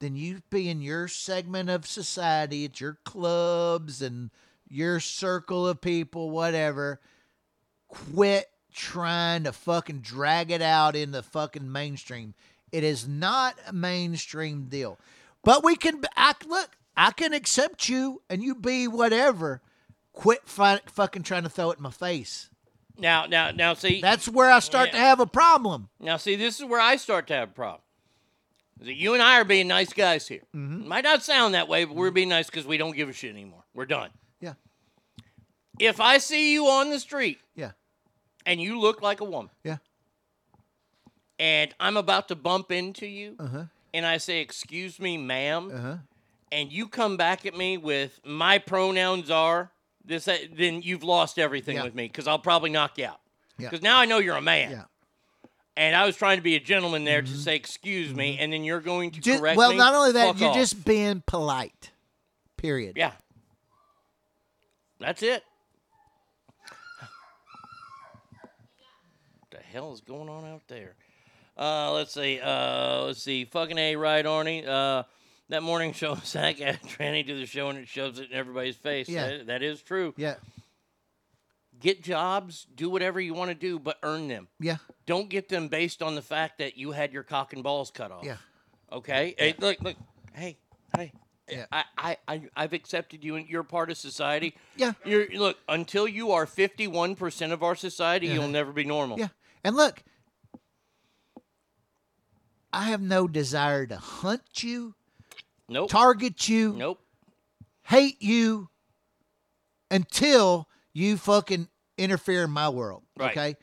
[0.00, 4.30] Then you be in your segment of society, at your clubs and
[4.68, 7.00] your circle of people, whatever.
[7.88, 12.34] Quit trying to fucking drag it out in the fucking mainstream.
[12.72, 14.98] It is not a mainstream deal.
[15.42, 19.60] But we can I look, I can accept you and you be whatever.
[20.12, 22.50] Quit fi- fucking trying to throw it in my face.
[22.98, 24.00] Now, now, now, see.
[24.00, 25.88] That's where I start to have a problem.
[25.98, 27.80] Now, see, this is where I start to have a problem.
[28.80, 30.42] Is that you and I are being nice guys here.
[30.54, 30.86] Mm-hmm.
[30.88, 33.30] Might not sound that way, but we're being nice because we don't give a shit
[33.30, 33.64] anymore.
[33.72, 34.10] We're done.
[34.40, 34.54] Yeah.
[35.78, 37.49] If I see you on the street Yeah.
[38.50, 39.78] And you look like a woman, Yeah.
[41.38, 43.64] and I'm about to bump into you, Uh-huh.
[43.94, 45.96] and I say, "Excuse me, ma'am," Uh-huh.
[46.52, 49.70] and you come back at me with "My pronouns are
[50.04, 51.84] this," that," then you've lost everything Yeah.
[51.84, 53.20] with me because I'll probably knock you out.
[53.58, 53.68] Yeah.
[53.70, 54.70] Because now I know you're a man.
[54.70, 54.84] Yeah.
[55.76, 58.64] And I was trying to be a gentleman there to say excuse me, and then
[58.64, 59.76] you're going to Ju- correct well, me.
[59.78, 60.56] Well, not only that, Fuck you're off.
[60.56, 61.90] just being polite.
[62.56, 62.96] Period.
[62.96, 63.12] yeah.
[64.98, 65.42] That's it.
[69.38, 70.94] What the hell is going on out there?
[71.58, 72.40] Uh, let's see.
[72.40, 73.44] Uh, let's see.
[73.44, 74.66] Fucking a right, Arnie.
[74.66, 75.02] Uh,
[75.48, 78.76] that morning show, Zach added tranny to the show, and it shoves it in everybody's
[78.76, 79.08] face.
[79.08, 79.28] Yeah.
[79.28, 80.14] That- that is true.
[80.16, 80.34] Yeah.
[81.80, 84.48] Get jobs, do whatever you want to do, but earn them.
[84.58, 84.76] Yeah.
[85.06, 88.12] Don't get them based on the fact that you had your cock and balls cut
[88.12, 88.22] off.
[88.24, 88.36] Yeah.
[88.92, 89.34] Okay.
[89.38, 89.96] Hey, look, look.
[90.34, 90.58] Hey,
[90.94, 91.12] hey.
[91.50, 91.64] Yeah.
[91.72, 94.54] I, I, I, I've accepted you, and you're part of society.
[94.76, 94.92] Yeah.
[95.06, 98.34] You're look until you are 51 percent of our society, Yeah.
[98.34, 99.18] you'll never be normal.
[99.18, 99.28] Yeah.
[99.64, 100.02] And look,
[102.72, 104.94] I have no desire to hunt you,
[105.68, 105.90] Nope.
[105.90, 107.00] target you, nope.
[107.82, 108.68] hate you
[109.90, 111.68] until you fucking
[111.98, 113.02] interfere in my world.
[113.18, 113.30] Right.
[113.32, 113.56] Okay.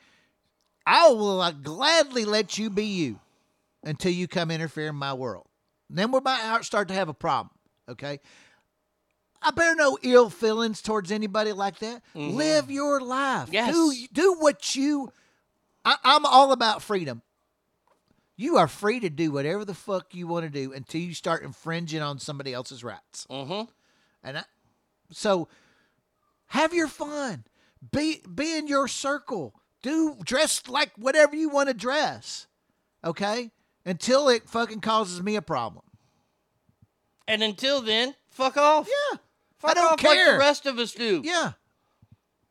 [0.86, 3.18] I will uh, gladly let you be you
[3.84, 5.46] until you come interfere in my world.
[5.90, 7.50] Then we might start to have a problem.
[7.88, 8.20] Okay.
[9.40, 12.02] I bear no ill feelings towards anybody like that.
[12.14, 13.44] Live your life.
[13.44, 13.54] Mm-hmm.
[13.54, 13.74] Yes.
[13.74, 15.12] Do do what you.
[15.88, 17.22] I, I'm all about freedom.
[18.36, 21.42] You are free to do whatever the fuck you want to do until you start
[21.42, 23.26] infringing on somebody else's rights.
[23.30, 23.70] Mm-hmm.
[24.22, 24.44] And I,
[25.10, 25.48] so
[26.48, 27.44] have your fun.
[27.90, 29.54] Be be in your circle.
[29.80, 32.48] Do dress like whatever you want to dress.
[33.02, 33.50] Okay?
[33.86, 35.84] Until it fucking causes me a problem.
[37.26, 38.88] And until then, fuck off.
[38.88, 39.18] Yeah.
[39.58, 40.32] Fuck I don't off like care.
[40.34, 41.22] the rest of us do.
[41.24, 41.52] Yeah.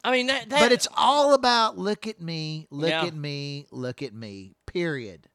[0.07, 0.47] I mean that.
[0.49, 3.03] that But it's all about look at me, look Yeah.
[3.03, 4.55] at me, look at me.
[4.65, 5.27] Period.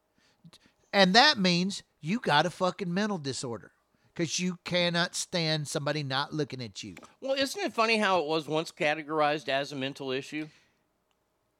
[0.94, 3.73] And that means you got a fucking mental disorder
[4.15, 6.94] because you cannot stand somebody not looking at you.
[7.20, 10.49] well, isn't it funny how it was once categorized as a mental issue?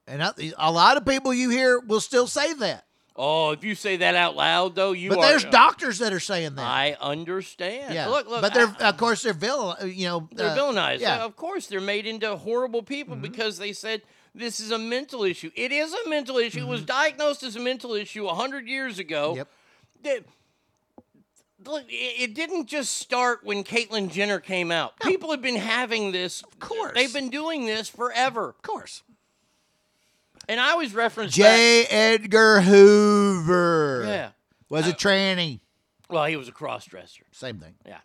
[0.07, 2.85] And I, a lot of people you hear will still say that.
[3.15, 5.27] Oh, if you say that out loud, though, you but are.
[5.27, 6.65] there's doctors that are saying that.
[6.65, 7.93] I understand.
[7.93, 8.41] yeah, Look, look.
[8.41, 9.93] but they're I- of course they're villain.
[9.95, 10.99] You know, they're uh, villainized.
[11.01, 11.25] Yeah, Mm-hmm.
[11.25, 14.01] Of course, they're made into horrible people because they said
[14.33, 15.51] this is a mental issue.
[15.55, 16.61] It is a mental issue.
[16.61, 19.29] It was diagnosed as a mental issue hundred years ago.
[19.35, 19.37] Mm-hmm.
[19.37, 19.47] Yep.
[20.03, 20.25] That-
[21.71, 24.99] look, it it didn't just start when Caitlyn Jenner came out.
[24.99, 26.41] People have been having this.
[26.41, 26.93] Of course.
[26.95, 28.49] They've been doing this forever.
[28.49, 29.03] of course.
[30.47, 31.85] And I always reference J.
[31.85, 34.03] Edgar Hoover.
[34.05, 34.29] Yeah.
[34.69, 35.61] was a tranny.
[36.09, 37.23] Well, he was a cross-dresser.
[37.31, 37.75] Same thing.
[37.85, 37.99] Yeah.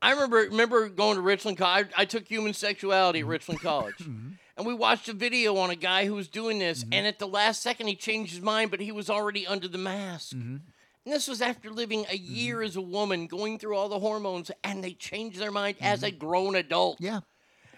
[0.00, 1.88] I remember remember going to Richland College.
[1.96, 3.98] I, I took human sexuality at Richland College.
[3.98, 4.30] Mm-hmm.
[4.56, 6.92] And we watched a video on a guy who was doing this, mm-hmm.
[6.92, 9.78] and at the last second he changed his mind, but he was already under the
[9.78, 10.34] mask.
[10.34, 10.56] Mm-hmm.
[11.04, 14.50] And this was after living a year as a woman, going through all the hormones,
[14.62, 16.98] and they changed their mind as a grown adult.
[17.00, 17.20] Yeah.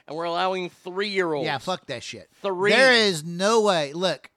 [0.06, 1.46] And we're allowing three year olds.
[1.46, 2.28] Yeah, fuck that shit.
[2.42, 2.70] Three.
[2.70, 3.92] There is no way.
[3.94, 4.30] Look,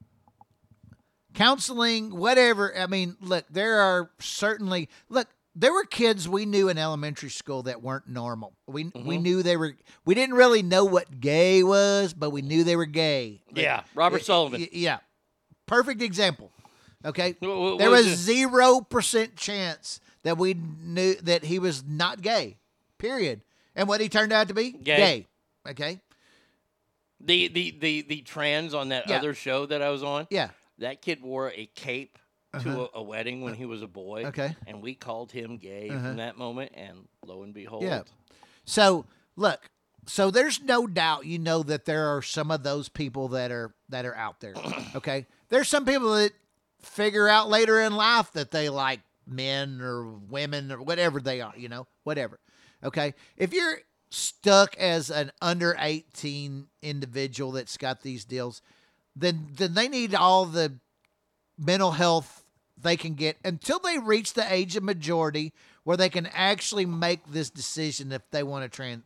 [1.33, 2.75] counseling, whatever.
[2.77, 5.27] I mean, look, there are certainly look.
[5.59, 8.53] There were kids we knew in elementary school that weren't normal.
[8.67, 9.07] We Mm-hmm.
[9.07, 9.75] we knew they were.
[10.05, 13.41] We didn't really know what gay was, but we knew they were gay.
[13.53, 14.61] Yeah, Robert Y- Sullivan.
[14.61, 14.99] y- Yeah,
[15.65, 16.51] perfect example.
[17.03, 21.83] Okay, Wh- wh- there what was zero percent chance that we knew that he was
[21.83, 22.57] not gay.
[22.99, 23.41] Period.
[23.75, 25.27] And what he turned out to be Gay.
[25.67, 25.99] Okay.
[27.19, 29.17] The, the, the, the trans on that Yeah.
[29.17, 30.27] other show that I was on.
[30.29, 30.49] Yeah.
[30.79, 32.19] That kid wore a cape
[32.53, 32.87] to Uh-huh.
[32.93, 34.25] a, a wedding when he was a boy.
[34.27, 34.55] Okay.
[34.67, 35.99] And we called him gay Uh-huh.
[35.99, 37.83] from that moment, and lo and behold.
[37.83, 38.03] Yeah.
[38.65, 39.69] So look,
[40.05, 43.73] so there's no doubt you know that there are some of those people that are
[43.89, 44.53] that are out there.
[44.95, 45.25] Okay.
[45.49, 46.33] There's some people that
[46.81, 51.53] figure out later in life that they like men or women or whatever they are,
[51.57, 52.39] you know, whatever.
[52.83, 53.13] Okay.
[53.37, 53.79] If you're
[54.09, 58.61] stuck as an under 18 individual that's got these deals,
[59.15, 60.73] then then they need all the
[61.57, 62.43] mental health
[62.79, 65.51] they can get until they reach the age of majority
[65.83, 69.03] where they can actually make this decision if they want to trans.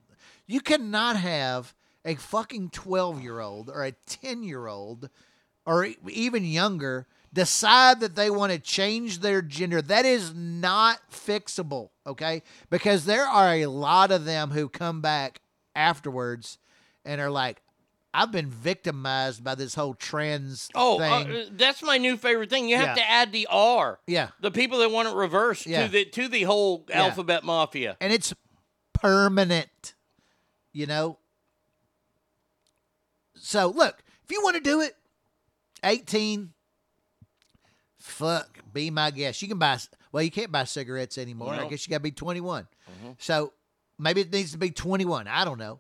[0.47, 1.73] You cannot have
[2.03, 5.09] a fucking 12 year old or a 10 year old
[5.65, 9.81] or even younger decide that they want to change their gender.
[9.81, 12.43] That is not fixable, okay?
[12.69, 15.41] Because there are a lot of them who come back
[15.75, 16.57] afterwards
[17.05, 17.61] and are like,
[18.13, 21.45] I've been victimized by this whole trans Oh, uh, thing.
[21.53, 22.67] that's my new favorite thing.
[22.67, 23.03] You have Yeah.
[23.03, 23.99] to add the R.
[24.05, 24.31] yeah.
[24.41, 25.85] The people that want it reversed Yeah.
[25.85, 27.03] to the to the whole Yeah.
[27.03, 27.95] alphabet mafia.
[28.01, 28.33] and it's
[28.93, 29.93] permanent.
[30.73, 31.19] You know?
[33.35, 34.95] So look, if you want to do it,
[35.83, 36.53] 18,
[38.01, 39.41] fuck, be my guest.
[39.41, 39.77] You can buy
[40.11, 41.53] well, you can't buy cigarettes anymore.
[41.53, 42.63] I guess you gotta be 21.
[42.63, 43.11] Mm-hmm.
[43.17, 43.53] So
[43.97, 45.27] maybe it needs to be 21.
[45.27, 45.79] I don't know.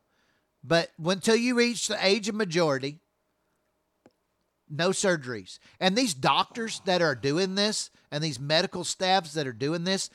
[0.63, 2.99] But until you reach the age of majority,
[4.69, 5.59] no surgeries.
[5.79, 10.09] And these doctors that are doing this and these medical staffs that are doing this,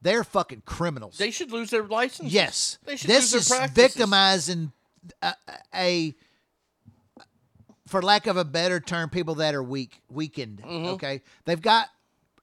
[0.00, 1.18] they're fucking criminals.
[1.18, 2.32] They should lose their license.
[2.32, 3.94] Yes, They should this lose is their practices.
[3.94, 4.72] victimizing
[5.20, 5.34] a,
[5.74, 6.14] a,
[7.88, 10.62] for lack of a better term, people that are weak, weakened.
[10.62, 10.86] Mm-hmm.
[10.90, 11.88] Okay, they've got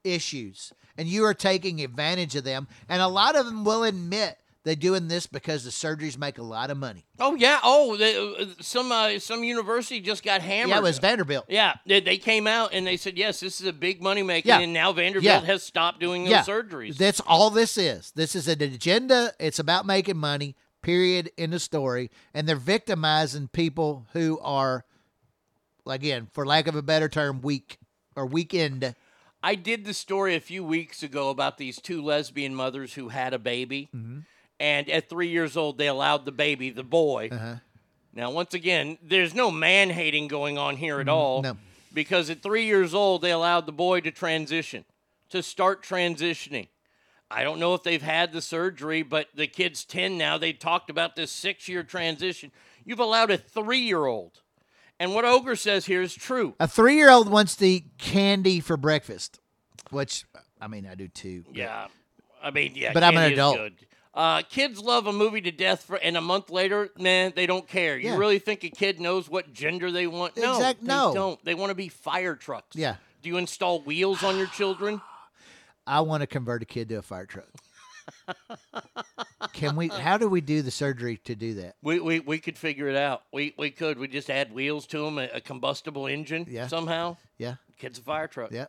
[0.04, 2.68] issues, and you are taking advantage of them.
[2.88, 6.42] And a lot of them will admit they're doing this because the surgeries make a
[6.42, 7.04] lot of money.
[7.20, 7.60] Oh yeah.
[7.62, 10.70] Oh, they, uh, some uh, some university just got hammered.
[10.70, 11.44] Yeah, it was Vanderbilt.
[11.48, 14.48] Yeah, they, they came out and they said, yes, this is a big money making,
[14.48, 14.60] Yeah.
[14.60, 15.40] and now Vanderbilt Yeah.
[15.46, 16.96] has stopped doing those yeah, surgeries.
[16.96, 18.10] That's all this is.
[18.16, 19.32] This is an agenda.
[19.38, 20.56] It's about making money.
[20.82, 21.30] Period.
[21.36, 24.84] In the story, and they're victimizing people who are,
[25.86, 27.78] again, for lack of a better term, week
[28.14, 28.94] or weekend.
[29.42, 33.32] I did the story a few weeks ago about these two lesbian mothers who had
[33.34, 34.20] a baby, Mm-hmm.
[34.58, 37.28] and at three years old, they allowed the baby, the boy.
[37.30, 37.56] Uh-huh.
[38.14, 41.42] Now, once again, there's no man hating going on here at all.
[41.42, 41.52] Mm-hmm.
[41.52, 41.58] no.
[41.92, 44.84] Because at three years old, they allowed the boy to transition,
[45.30, 46.68] to start transitioning.
[47.30, 50.36] I don't know if they've had the surgery, but the kid's 10 now.
[50.38, 52.52] They talked about this six year transition.
[52.84, 54.40] You've allowed a three year old.
[54.98, 56.54] And what Ogre says here is true.
[56.58, 59.40] A three year old wants to eat candy for breakfast,
[59.90, 60.24] which
[60.60, 61.44] I mean I do too.
[61.46, 61.86] but- Yeah.
[62.42, 62.92] I mean, yeah.
[62.92, 63.58] But I'm an adult.
[64.14, 67.68] Uh, kids love a movie to death, for, and a month later, man, they don't
[67.68, 67.98] care.
[67.98, 68.16] You Yeah.
[68.16, 70.38] really think a kid knows what gender they want?
[70.38, 71.44] No, Exact- they don't.
[71.44, 72.74] They want to be fire trucks.
[72.76, 72.96] Yeah.
[73.20, 75.02] Do you install wheels on your children?
[75.86, 77.48] I want to convert a kid to a fire truck.
[79.52, 79.88] Can we?
[79.88, 81.76] How do we do the surgery to do that?
[81.82, 83.22] We, we, we could figure it out.
[83.32, 83.98] We, we could.
[83.98, 86.66] We just add wheels to them, a, a combustible engine Yeah.
[86.66, 87.16] somehow.
[87.38, 87.56] Yeah.
[87.78, 88.50] Kid's a fire truck.
[88.52, 88.66] Yeah.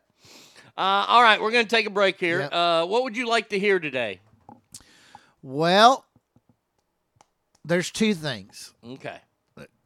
[0.77, 2.41] Uh, all right, we're going to take a break here.
[2.41, 2.53] Yep.
[2.53, 4.19] Uh, what would you like to hear today?
[5.41, 6.05] Well,
[7.65, 8.73] there's two things.
[8.85, 9.17] Okay.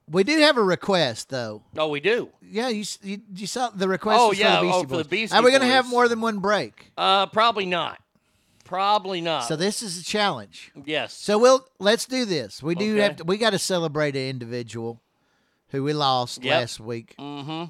[0.10, 1.64] We do have a request though.
[1.78, 2.30] Oh, we do.
[2.42, 4.20] Yeah, you you, you saw the request.
[4.20, 5.08] Oh, was yeah, for the oh, Beastie for the Boys.
[5.08, 6.92] Beastie Are we gonna have more than one break?
[6.98, 7.98] Uh, probably not.
[8.72, 9.42] Probably not.
[9.42, 10.72] So this is a challenge.
[10.86, 11.14] yes.
[11.14, 12.64] So we'll let's do this.
[12.64, 13.02] We do Okay.
[13.02, 15.02] have to, we got to celebrate an individual
[15.70, 16.52] who we lost Yep.
[16.60, 17.14] last week.
[17.20, 17.66] mm-hmm.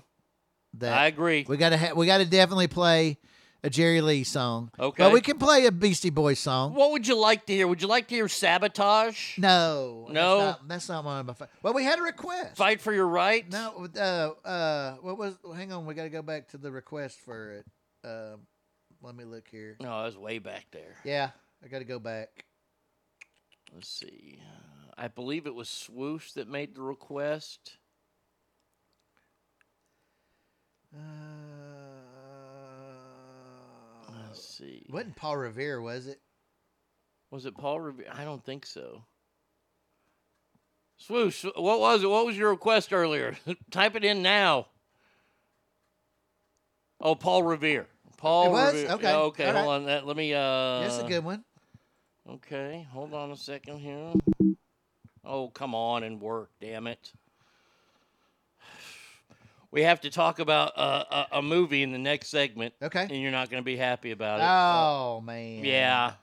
[0.76, 1.44] That I agree.
[1.50, 3.18] We got to ha- we got to definitely play
[3.64, 4.72] a Jerry Lee song.
[4.80, 5.04] Okay.
[5.04, 6.74] But we can play a Beastie Boys song.
[6.76, 7.68] What would you like to hear?
[7.68, 9.38] Would you like to hear Sabotage?
[9.38, 10.04] No.
[10.08, 10.40] that's No?
[10.40, 11.34] not- That's not, one of my.
[11.34, 12.58] Fa- well, we had a request.
[12.58, 13.48] Fight for your right?
[13.52, 13.88] No.
[13.96, 14.48] Uh.
[14.48, 14.96] Uh.
[15.02, 15.36] What was?
[15.56, 15.86] Hang on.
[15.86, 17.66] We got to go back to the request for it.
[18.06, 18.42] Um.
[19.04, 19.78] Let me look here.
[19.82, 20.96] No, I was way back there.
[21.04, 21.32] Yeah.
[21.64, 22.46] I got to go back.
[23.74, 24.40] Let's see.
[24.98, 27.78] I believe it was Swoosh that made the request.
[30.94, 31.00] Uh,
[34.28, 34.86] Let's see.
[34.90, 36.20] wasn't Paul Revere, was it?
[37.32, 38.08] Was it Paul Revere?
[38.12, 39.06] I don't think so.
[40.98, 42.10] Swoosh, what was it?
[42.10, 43.36] What was your request earlier?
[43.72, 44.68] Type it in now.
[47.00, 47.88] Oh, Paul Revere.
[48.22, 48.74] Paul It was?
[48.76, 48.92] Revere.
[48.92, 49.04] Okay.
[49.04, 49.76] Yeah, okay, All hold right.
[49.78, 49.86] on.
[49.86, 51.44] That let me uh That's a good one.
[52.30, 54.14] Okay, hold on a second here.
[55.26, 57.12] Oh, come on and work, damn it.
[59.74, 62.74] We have to talk about uh, a, a movie in the next segment.
[62.84, 63.08] Okay.
[63.10, 64.44] And you're not going to be happy about it.
[64.44, 65.64] Oh man.
[65.64, 66.14] yeah.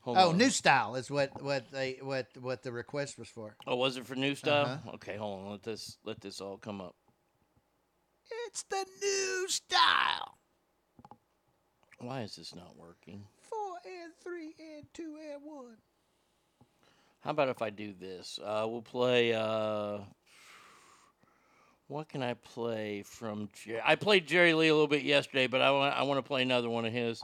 [0.00, 0.36] Hold Oh, on.
[0.36, 3.54] new style is what what they what what the request was for.
[3.68, 4.68] Oh, was it for new stuff?
[4.68, 4.94] Uh-huh.
[4.96, 5.50] Okay, hold on.
[5.52, 6.96] Let this let this all come up.
[8.46, 10.38] It's the new style.
[11.98, 13.24] Why is this not working?
[13.40, 15.76] Four and three and two and one.
[17.20, 18.38] How about if I do this?
[18.44, 19.32] Uh, we'll play.
[19.32, 19.98] Uh,
[21.88, 23.48] what can I play from?
[23.64, 26.22] Jer- I played Jerry Lee a little bit yesterday, but I want I want to
[26.22, 27.22] play another one of his.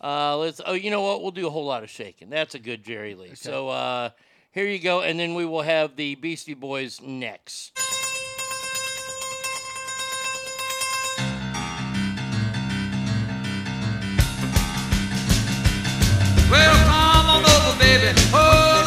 [0.00, 0.60] Uh, let's.
[0.64, 1.22] Oh, you know what?
[1.22, 2.28] We'll do a whole lot of shaking.
[2.30, 3.34] That's a good Jerry Lee.
[3.34, 4.10] So uh,
[4.52, 7.72] here you go, and then we will have the Beastie Boys next.
[16.50, 18.10] Well, come on over, baby.
[18.32, 18.79] Whole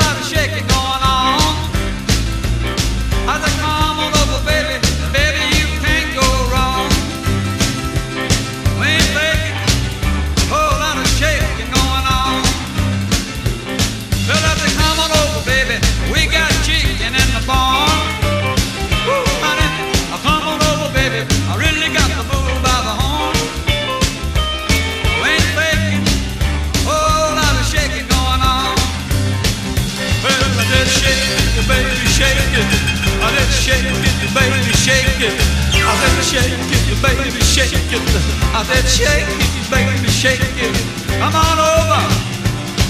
[34.83, 35.31] shake it.
[35.79, 38.03] I did shake it, baby, shake it.
[38.51, 40.75] I did shake it, baby, shake it.
[41.19, 42.03] Come on over.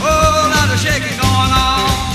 [0.02, 2.13] Whole lot of shaking going on.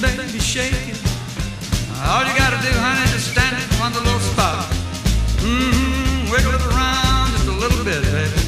[0.00, 1.00] make me it.
[2.06, 4.70] All you gotta do, honey, is stand on the little spot.
[5.42, 8.38] Mm-hmm, wiggle it around just a little bit, baby.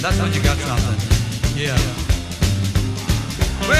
[0.00, 0.96] That's when you got something.
[1.52, 1.76] Yeah.
[3.68, 3.76] Well,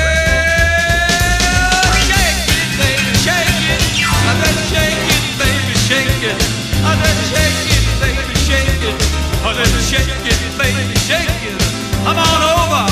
[2.05, 3.81] shake it, baby, shake it.
[4.05, 6.37] I said shake it, baby, shake it.
[6.85, 9.01] I said shake it, baby, shake it.
[9.41, 10.21] I said shake it,
[10.61, 11.57] baby, shake it.
[12.05, 12.85] Come on over.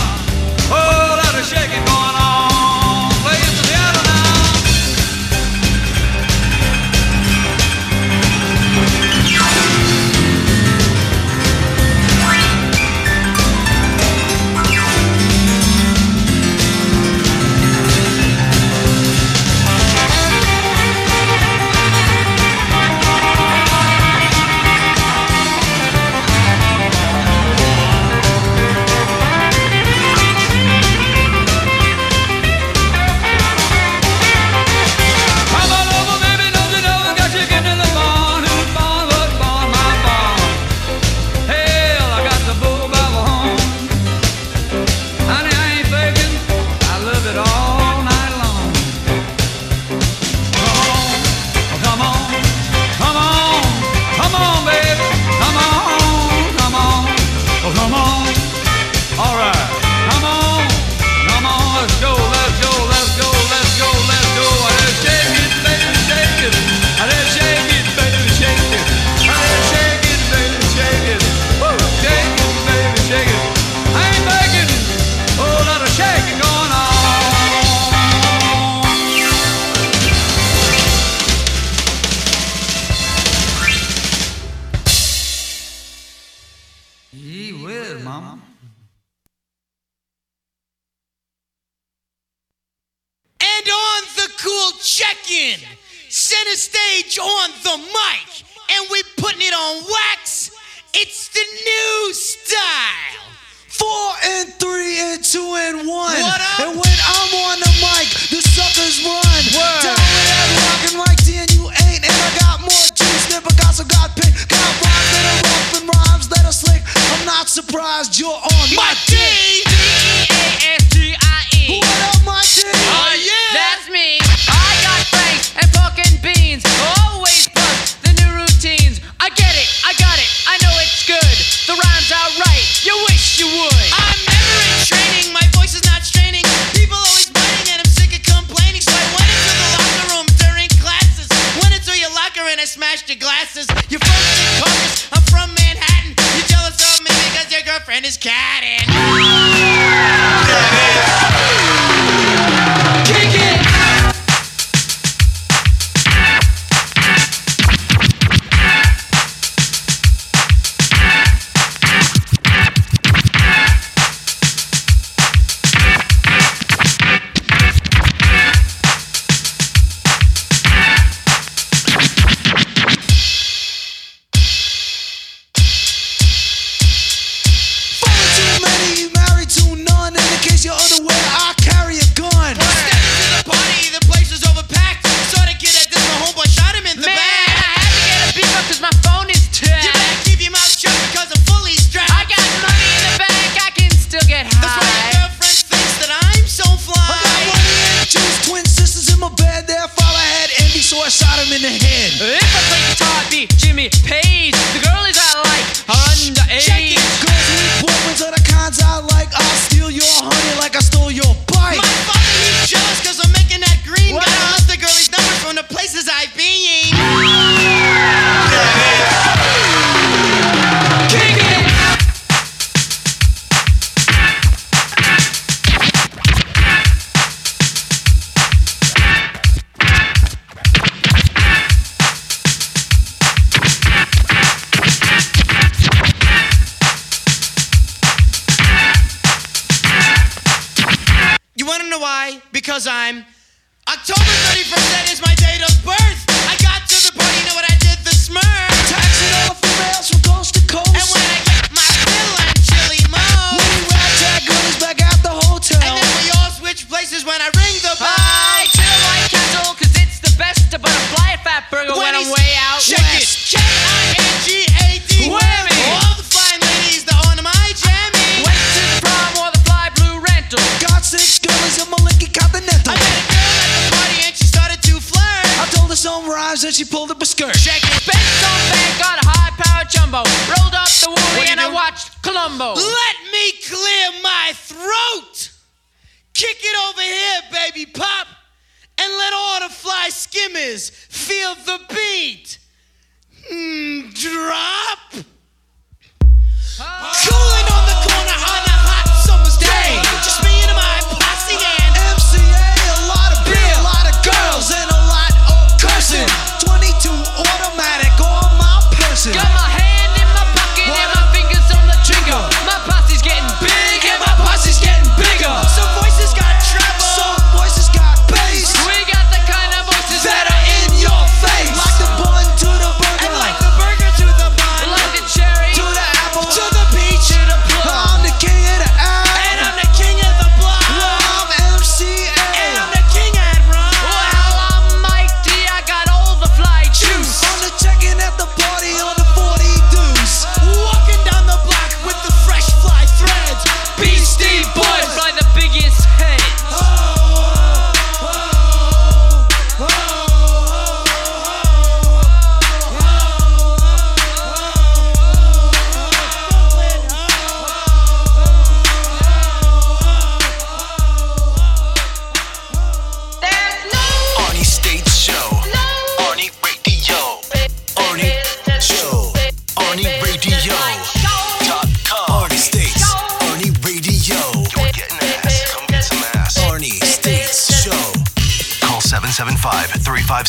[0.72, 1.89] Oh, lot of shaking.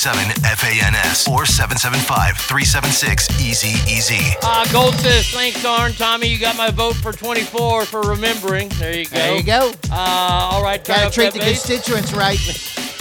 [0.02, 4.36] 775-357-FANS or 775-376-EASY-EASY.
[4.42, 5.94] Uh, Gold says, thanks, Arn.
[5.94, 8.70] Tommy, you got my vote for 24 for remembering.
[8.80, 9.12] There you go.
[9.16, 9.72] There you go.
[9.92, 11.64] Uh, all right, Gotta treat the base.
[11.66, 12.40] constituents right.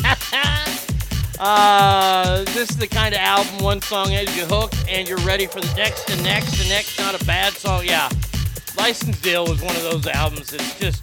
[1.43, 5.47] Uh, this is the kind of album one song has you hooked and you're ready
[5.47, 6.98] for the next and next and next.
[6.98, 7.86] Not a bad song.
[7.86, 8.10] Yeah.
[8.77, 11.02] Licensed to Ill was one of those albums that's just,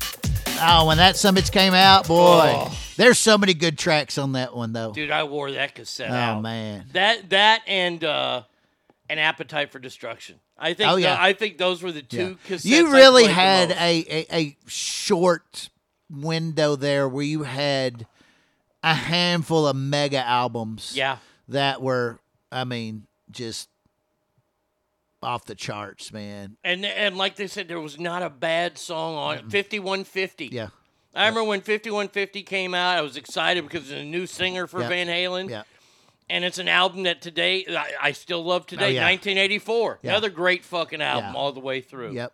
[0.62, 2.72] Oh, when that Summits came out, boy, Oh.
[2.98, 4.92] There's so many good tracks on that one though.
[4.92, 6.42] dude, I wore that cassette oh out.
[6.42, 8.44] man, That, that and, uh,
[9.10, 10.36] an Appetite for Destruction.
[10.58, 11.16] I think, Oh, yeah.
[11.16, 12.56] tho- I think those were the two Yeah.
[12.56, 12.66] cassettes.
[12.66, 15.70] you really the had a, a a short
[16.10, 18.06] window there where you had
[18.84, 20.94] a handful of mega albums.
[20.96, 21.18] Yeah.
[21.48, 22.20] that were,
[22.52, 23.70] I mean, just
[25.24, 26.58] off the charts, man.
[26.64, 29.42] And and like they said, there was not a bad song on it.
[29.52, 30.48] 5150.
[30.48, 30.68] Yeah.
[31.18, 34.82] I remember when 5150 came out, I was excited because it's a new singer for
[34.82, 34.90] Yeah.
[34.90, 35.50] Van Halen.
[35.50, 35.64] Yeah.
[36.30, 38.86] And it's an album that today I, I still love today.
[38.86, 39.04] Oh, yeah.
[39.06, 40.00] 1984.
[40.04, 40.12] Yeah.
[40.12, 41.40] Another great fucking album Yeah.
[41.40, 42.12] all the way through.
[42.14, 42.34] Yep.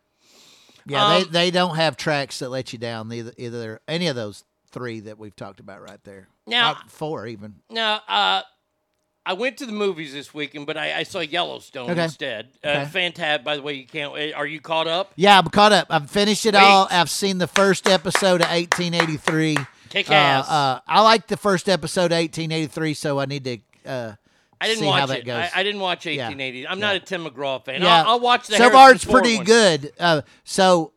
[0.86, 3.12] Yeah, Um, they they don't have tracks that let you down.
[3.14, 6.28] Either either any of those three that we've talked about right there.
[6.46, 7.56] Now- Uh, four even.
[7.70, 8.42] Now, uh,
[9.26, 12.04] I went to the movies this weekend, but I, I saw Yellowstone Okay.
[12.04, 12.50] instead.
[12.64, 13.10] Uh, Okay.
[13.12, 14.14] Fantab, by the way, you can't.
[14.14, 15.14] uh, Are you caught up?
[15.16, 15.88] Yeah, I'm caught up.
[15.90, 16.62] I've finished it Sweet.
[16.64, 16.88] all.
[16.92, 19.58] I've seen the first episode of 1883.
[19.90, 20.50] Kick Uh, ass.
[20.50, 23.58] Uh, I like the first episode of 1883, so I need to
[23.90, 24.14] uh,
[24.60, 25.26] I didn't see watch how that it.
[25.26, 25.36] goes.
[25.54, 26.28] I, I didn't watch Yeah.
[26.28, 26.68] 1880.
[26.68, 27.82] I'm not a Tim McGraw fan.
[27.82, 29.46] Yeah, I'll, I'll watch the so far it's pretty one.
[29.46, 29.94] good.
[30.00, 30.94] Uh, so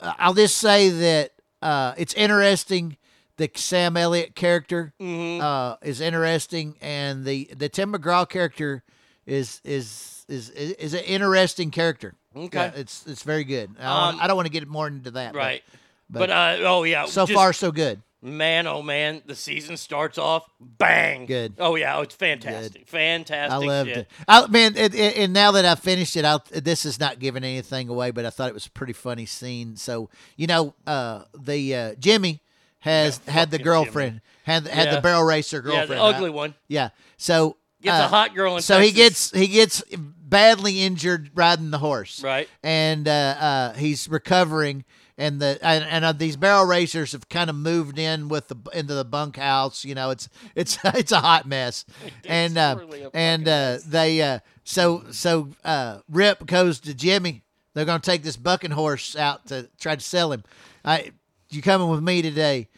[0.00, 1.32] uh, I'll just say that
[1.62, 2.96] uh, it's interesting.
[3.38, 5.42] The Sam Elliott character Mm-hmm.
[5.44, 8.82] uh, is interesting, and the the Tim McGraw character
[9.26, 12.14] is is is is, is an interesting character.
[12.34, 12.58] Okay.
[12.58, 13.70] Yeah, it's it's very good.
[13.78, 15.34] I don't, Um, I don't want to get more into that.
[15.34, 15.62] Right.
[16.08, 17.06] But, But, uh, oh yeah.
[17.06, 18.00] so just- far so good.
[18.22, 21.26] Man, oh man, the season starts off bang.
[21.26, 21.54] Good.
[21.58, 23.52] Oh yeah, it's fantastic, fantastic.
[23.52, 23.98] I loved shit.
[23.98, 24.08] it.
[24.26, 27.44] I, man, it, it, and now that I've finished it, I, this is not giving
[27.44, 29.76] anything away, but I thought it was a pretty funny scene.
[29.76, 32.40] So you know, uh, the uh, Jimmy
[32.86, 34.94] has had the girlfriend, had had Yeah.
[34.96, 36.34] the barrel racer girlfriend, Yeah, ugly right?
[36.34, 36.54] one.
[36.68, 36.88] Yeah.
[37.16, 41.70] So Gets a uh, hot girl in So he gets he gets badly injured riding
[41.70, 42.48] the horse, Right.
[42.62, 44.84] And uh, uh, he's recovering.
[45.18, 48.56] And the and, and uh, these barrel racers have kind of moved in with the
[48.74, 49.82] into the bunkhouse.
[49.82, 51.86] You know, it's it's it's a hot mess.
[52.26, 57.44] and uh, really and uh, they uh, so so uh, Rip goes to Jimmy.
[57.72, 60.44] They're gonna take this bucking horse out to try to sell him.
[60.84, 61.12] I
[61.50, 62.68] you coming with me today?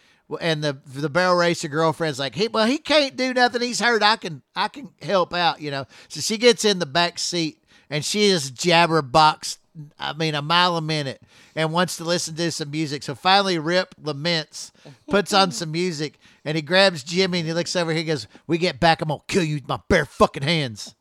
[0.40, 3.62] And the the barrel racer girlfriend's like, he well he can't do nothing.
[3.62, 4.02] He's hurt.
[4.02, 5.60] I can I can help out.
[5.60, 5.86] You know.
[6.08, 9.58] So she gets in the back seat and she is jabberbox.
[9.98, 11.22] I mean, a mile a minute,
[11.54, 13.04] and wants to listen to some music.
[13.04, 14.72] So finally, Rip laments,
[15.08, 17.92] puts on some music, and he grabs Jimmy and he looks over.
[17.92, 20.96] He goes, "We get back, I'm gonna kill you with my bare fucking hands."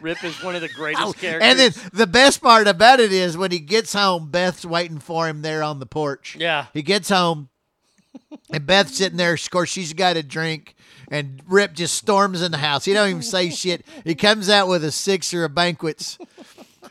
[0.00, 1.42] Rip is one of the greatest Oh, characters.
[1.48, 5.28] and then the best part about it is when he gets home, Beth's waiting for
[5.28, 6.36] him there on the porch.
[6.38, 6.66] Yeah.
[6.72, 7.48] He gets home,
[8.52, 9.34] and Beth's sitting there.
[9.34, 10.74] Of course, she's got a drink,
[11.10, 12.84] and Rip just storms in the house.
[12.84, 13.84] He don't even say shit.
[14.04, 16.18] He comes out with a sixer of banquets,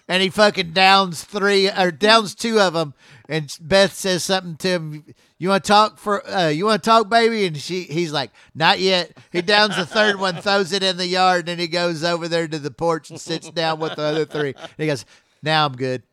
[0.10, 2.94] and he fucking downs three or downs two of them,
[3.30, 5.06] and Beth says something to him.
[5.38, 6.28] You want to talk for?
[6.28, 7.46] Uh, you want to talk, baby?
[7.46, 9.16] And she, he's like, not yet.
[9.32, 12.28] He downs the third one, throws it in the yard, and then he goes over
[12.28, 14.54] there to the porch and sits down with the other three.
[14.58, 15.06] And he goes,
[15.42, 16.04] "Now I'm good."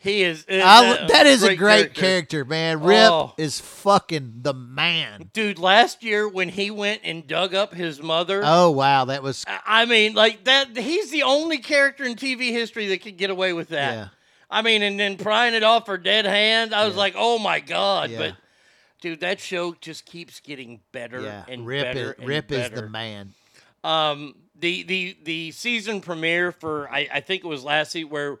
[0.00, 0.46] He is.
[0.48, 2.82] uh, I, that is a great character, man.
[2.82, 3.34] Rip Oh.
[3.36, 5.30] is fucking the man.
[5.32, 9.44] Dude, last year when he went and dug up his mother, Oh wow, that was
[9.66, 10.76] I mean, like that.
[10.76, 13.92] He's the only character in TV history that could get away with that.
[13.94, 14.08] Yeah.
[14.48, 17.58] I mean, and then prying it off her dead hand, I was like, oh my
[17.58, 18.10] god.
[18.10, 18.18] Yeah.
[18.18, 18.36] But
[19.00, 21.44] dude, that show just keeps getting better yeah.
[21.48, 22.12] and Rip better.
[22.12, 23.32] is and Rip is the man.
[23.82, 28.38] Um, the the the season premiere for I, I think it was last season where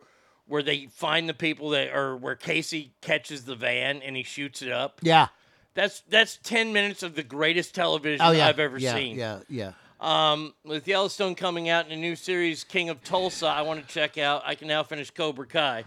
[0.48, 4.62] where they find the people that or where Casey catches the van and he shoots
[4.62, 4.98] it up.
[5.02, 5.28] Yeah.
[5.74, 8.48] That's that's ten minutes of the greatest television Oh yeah.
[8.48, 9.16] I've ever yeah, seen.
[9.16, 9.72] Yeah, yeah.
[10.00, 13.92] Um, with Yellowstone coming out in a new series, King of Tulsa, I want to
[13.92, 14.42] check out.
[14.44, 15.84] I can now finish Cobra Kai.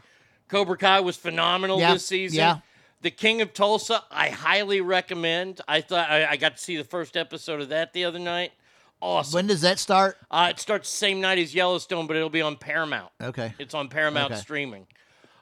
[0.48, 2.38] Cobra Kai was phenomenal Yeah, this season.
[2.38, 2.58] yeah.
[3.02, 5.60] The King of Tulsa, I highly recommend.
[5.68, 8.52] I thought I, I got to see the first episode of that the other night.
[9.02, 9.34] Awesome.
[9.38, 10.18] When does that start?
[10.30, 13.12] Uh, it starts the same night as Yellowstone, but it'll be on Paramount.
[13.22, 13.54] Okay.
[13.58, 14.42] It's on Paramount Okay.
[14.42, 14.88] streaming.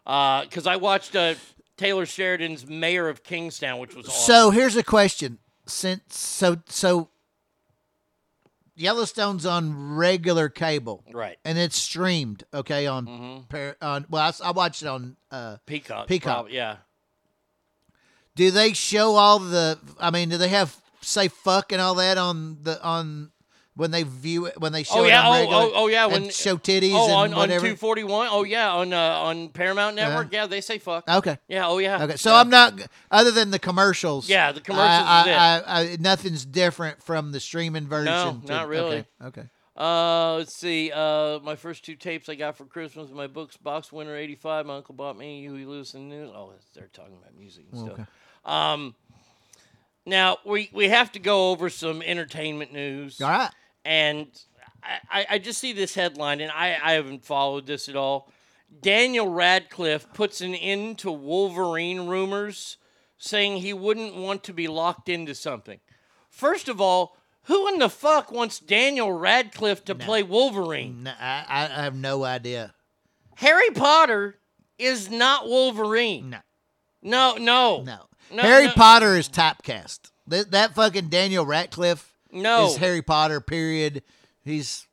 [0.05, 1.35] Because I watched uh,
[1.77, 4.21] Taylor Sheridan's Mayor of Kingstown, which was awesome.
[4.25, 5.39] So here's a question.
[5.67, 7.09] Since so so
[8.75, 11.03] Yellowstone's on regular cable.
[11.13, 11.37] Right.
[11.43, 15.57] And it's streamed, okay, on par, on well I, s- I watched it on uh
[15.65, 16.07] Peacock.
[16.07, 16.45] Peacock.
[16.45, 16.77] prob- yeah.
[18.35, 22.17] Do they show all the I mean, do they have say fuck and all that
[22.17, 23.31] on the on
[23.79, 25.21] when they view it when they show Oh it yeah!
[25.21, 26.03] on Oh, regular, oh, oh yeah!
[26.03, 28.27] and When show titties oh, and on, on two forty one.
[28.29, 30.33] Oh yeah, on uh, on Paramount Network.
[30.33, 31.07] Yeah, they say fuck.
[31.07, 31.37] Okay.
[31.47, 31.67] Yeah.
[31.67, 32.03] Oh yeah.
[32.03, 32.41] Okay, so Yeah.
[32.41, 32.73] I'm not
[33.09, 34.27] other than the commercials.
[34.29, 35.31] Yeah, the commercials I, is it.
[35.31, 35.61] I,
[35.93, 38.13] I, nothing's different from the streaming version.
[38.13, 39.05] No, to- not really.
[39.23, 39.41] Okay.
[39.41, 39.49] okay.
[39.77, 40.91] Uh, let's see.
[40.93, 44.65] Uh, my first two tapes I got for Christmas, my books, Box Winter '85.
[44.65, 45.39] My uncle bought me.
[45.39, 46.29] Huey Lewis and News.
[46.35, 48.07] Oh, they're talking about music and stuff.
[48.43, 48.93] Um,
[50.05, 53.21] now we we have to go over some entertainment news.
[53.21, 53.51] All right.
[53.89, 54.27] And
[55.11, 58.31] I, I, just see this headline, and I, I haven't followed this at all.
[58.81, 62.77] Daniel Radcliffe puts an end to Wolverine rumors,
[63.17, 65.79] saying he wouldn't want to be locked into something.
[66.29, 71.01] First of all, who in the fuck wants Daniel Radcliffe to play Wolverine?
[71.01, 72.75] No, I, I have no idea.
[73.37, 74.35] Harry Potter
[74.77, 76.29] is not Wolverine.
[76.29, 76.39] No.
[77.01, 77.81] No, no.
[77.81, 77.99] No.
[78.31, 78.73] No, Harry no.
[78.73, 80.11] Potter is typecast.
[80.27, 82.67] That, that fucking Daniel Radcliffe No.
[82.67, 83.41] is Harry Potter.
[83.41, 84.03] Period.
[84.43, 84.87] He's.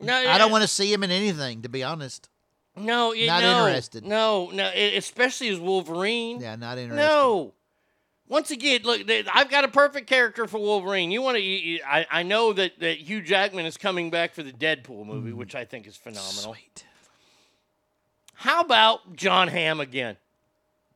[0.00, 2.28] No, I don't want to see him in anything, to be honest.
[2.76, 4.04] No, you Not no, interested.
[4.04, 6.40] No, no, especially as Wolverine.
[6.40, 7.04] Yeah, not interested.
[7.04, 7.52] No.
[8.28, 11.10] Once again, look, I've got a perfect character for Wolverine.
[11.10, 11.80] You want to?
[11.82, 15.54] I, I know that, that Hugh Jackman is coming back for the Deadpool movie, which
[15.54, 16.52] I think is phenomenal.
[16.52, 16.56] Mm.
[16.56, 16.84] Sweet.
[18.34, 20.16] How about Jon Hamm again?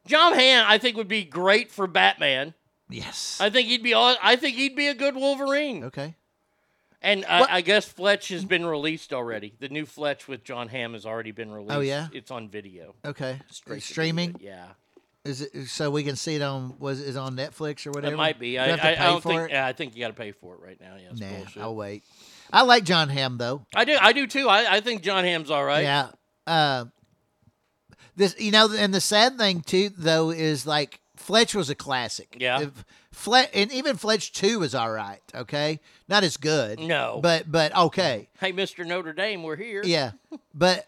[0.07, 2.55] Jon Hamm, I think, would be great for Batman.
[2.89, 3.39] Yes.
[3.41, 3.95] I think he'd be.
[3.95, 5.85] aw- I think he'd be a good Wolverine.
[5.85, 6.15] Okay.
[7.03, 9.55] And I, I guess Fletch has been released already.
[9.61, 11.73] The new Fletch with Jon Hamm has already been released.
[11.75, 12.09] Oh, yeah?
[12.13, 12.95] it's on video.
[13.05, 13.39] Okay.
[13.51, 14.33] Straight Streaming.
[14.33, 14.65] video, Yeah.
[15.25, 18.15] Is it so we can see it on was is on Netflix or whatever?
[18.15, 18.61] It might be.
[18.61, 19.43] I, have to I, I pay don't for think.
[19.43, 19.51] it?
[19.51, 20.95] Yeah, I think you got to pay for it right now.
[20.97, 21.63] Yeah, Nah, bullshit.
[21.63, 22.05] I'll wait.
[22.53, 23.67] I like Jon Hamm though.
[23.75, 23.97] I do.
[24.01, 24.49] I do too.
[24.49, 25.83] I, I think Jon Hamm's all right.
[25.83, 26.09] Yeah.
[26.47, 26.85] Uh,
[28.15, 32.37] this you know, and the sad thing too though is like Fletch was a classic.
[32.39, 32.61] Yeah.
[32.61, 35.21] If Fletch and even Fletch two was all right.
[35.35, 36.79] Okay, not as good.
[36.79, 37.19] No.
[37.21, 38.29] but but okay.
[38.39, 38.87] Hey, Mr.
[38.87, 39.83] Notre Dame, we're here.
[39.85, 40.13] Yeah,
[40.55, 40.87] but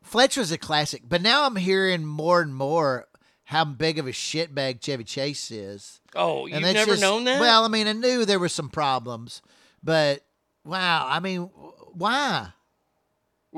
[0.00, 1.02] Fletch was a classic.
[1.08, 3.08] But now I'm hearing more and more
[3.42, 6.00] how big of a shitbag Chevy Chase is.
[6.14, 7.40] Oh, you've never just- known that?
[7.40, 9.42] Well, I mean, I knew there were some problems,
[9.82, 10.22] but
[10.64, 11.50] wow, I mean,
[11.94, 12.50] why?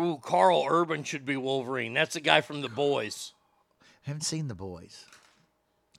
[0.01, 1.93] Ooh, Karl Urban should be Wolverine.
[1.93, 3.35] That's the guy from The Boys.
[3.83, 5.05] I haven't seen the boys.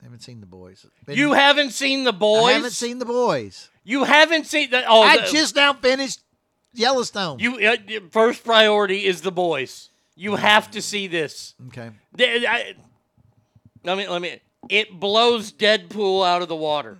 [0.06, 0.86] Haven't seen the boys.
[1.04, 2.44] Been- you haven't seen The Boys?
[2.44, 3.70] I haven't seen the boys.
[3.84, 4.84] You haven't seen that?
[4.88, 6.20] Oh, I the- just now finished
[6.72, 7.38] Yellowstone.
[7.38, 7.76] You uh,
[8.10, 9.90] first priority is The Boys.
[10.14, 11.54] You have to see this.
[11.68, 11.90] okay?
[12.16, 12.74] Th- I-
[13.84, 14.40] let me let me.
[14.68, 16.98] It blows Deadpool out of the water.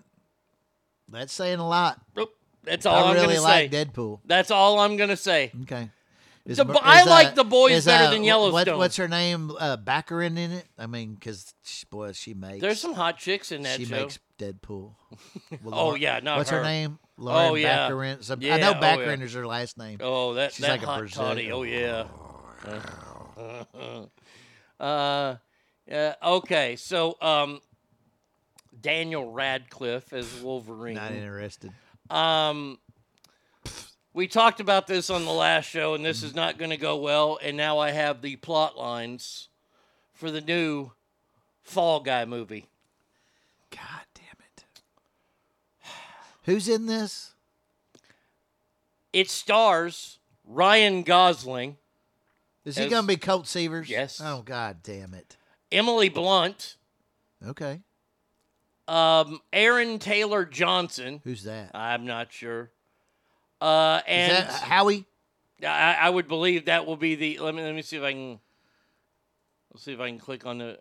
[1.09, 2.01] That's saying a lot.
[2.19, 2.31] Oop,
[2.65, 3.85] That's all I am really gonna like say.
[3.85, 4.21] Deadpool.
[4.25, 5.53] That's all I'm gonna say.
[5.63, 5.91] Okay.
[6.47, 8.79] The Mo- bo- I uh, like The Boys is, better uh, than Yellowstone.
[8.79, 9.51] what's her name?
[9.59, 10.67] Uh, Baccarin in it.
[10.79, 11.53] I mean, because
[11.91, 12.61] boy, she makes.
[12.61, 13.97] There's some hot chicks in that she show.
[14.03, 14.95] makes Deadpool.
[15.63, 16.63] Well, Oh, Lauren- yeah, not what's her, her.
[16.65, 16.99] name?
[17.19, 17.89] Lauren Oh, yeah.
[17.91, 18.23] Baccarin.
[18.23, 19.13] Some- I Yeah, know oh, yeah.
[19.25, 19.99] is her last name.
[20.01, 21.51] Oh, that She's that like a hot Brazilian.
[21.51, 21.53] toddy.
[21.53, 22.07] Oh yeah.
[24.81, 25.37] uh,
[25.89, 26.15] yeah.
[26.23, 27.61] Okay, so um,
[28.81, 30.95] Daniel Radcliffe as Wolverine.
[30.97, 31.73] Not interested.
[32.11, 32.79] Um,
[34.17, 36.97] We talked about this on the last show, and this is not going to go
[36.97, 37.39] well.
[37.43, 39.49] And now I have the plot lines
[40.15, 40.93] for the new
[41.63, 42.65] Fall Guy movie.
[43.71, 44.65] God damn it.
[46.45, 47.35] Who's in this?
[49.13, 51.77] It stars Ryan Gosling,
[52.65, 53.91] Is he As- going to be Colt Seavers?
[53.91, 54.19] Yes.
[54.25, 55.37] Oh God damn it.
[55.71, 56.77] Emily Blunt,
[57.47, 57.81] Okay.
[58.89, 61.21] um, Aaron Taylor Johnson.
[61.23, 61.73] Who's that?
[61.75, 62.71] I'm not sure.
[63.61, 65.07] Uh, Is and that Howie?
[65.63, 67.39] I, I would believe that will be the.
[67.39, 68.41] Let me let me see if I can.
[69.73, 70.79] Let's see if I can click on the.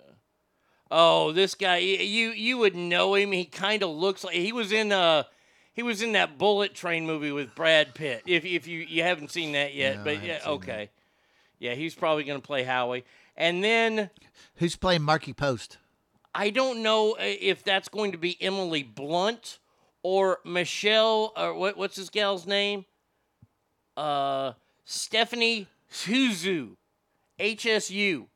[0.92, 3.32] Oh, this guy, you you would know him.
[3.32, 5.24] He kind of looks like he was in uh
[5.74, 8.24] he was in that Bullet Train movie with Brad Pitt.
[8.26, 10.90] If if you you haven't seen that yet, No, but yeah, okay,
[11.60, 13.04] yeah, he's probably gonna play Howie.
[13.38, 14.10] And then
[14.56, 15.78] Who's playing Markie Post?
[16.34, 19.60] I don't know uh, if that's going to be Emily Blunt
[20.06, 22.86] or Michelle or what what's this gal's name?
[23.98, 24.54] Uh
[24.84, 26.76] Stephanie Suzu.
[27.40, 28.28] HSU.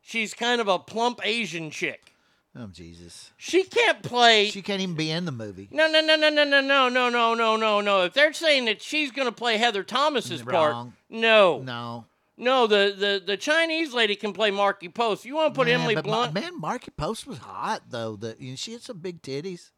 [0.00, 2.14] She's kind of a plump Asian chick.
[2.56, 3.32] Oh Jesus.
[3.36, 5.68] She can't play She can't even be in the movie.
[5.72, 8.04] No, no, no, no, no, no, no, no, no, no, no, no.
[8.04, 10.92] If they're saying that she's going to play Heather Thomas's part, Wrong.
[11.08, 12.06] no, No.
[12.36, 12.66] no.
[12.68, 15.24] The, the the Chinese lady can play Markie Post.
[15.24, 16.34] You want to put man, Emily but Ma- Blunt?
[16.34, 18.14] man, Markie Post was hot though.
[18.16, 19.70] The you know, she had some big titties.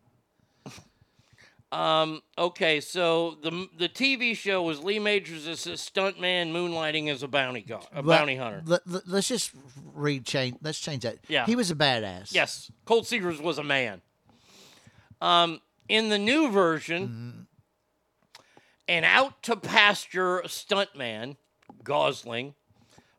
[1.72, 2.20] Um.
[2.36, 2.80] Okay.
[2.80, 7.62] So the the TV show was Lee Majors as a stuntman moonlighting as a bounty
[7.62, 8.62] guard, a But bounty hunter.
[8.66, 9.52] Let, let, us just
[9.94, 10.58] read change.
[10.62, 11.16] Let's change that.
[11.28, 11.46] Yeah.
[11.46, 12.34] He was a badass.
[12.34, 14.02] Yes, Colt Seavers was a man.
[15.22, 17.46] Um, in the new version,
[18.86, 21.36] an out to pasture stuntman,
[21.82, 22.54] Gosling,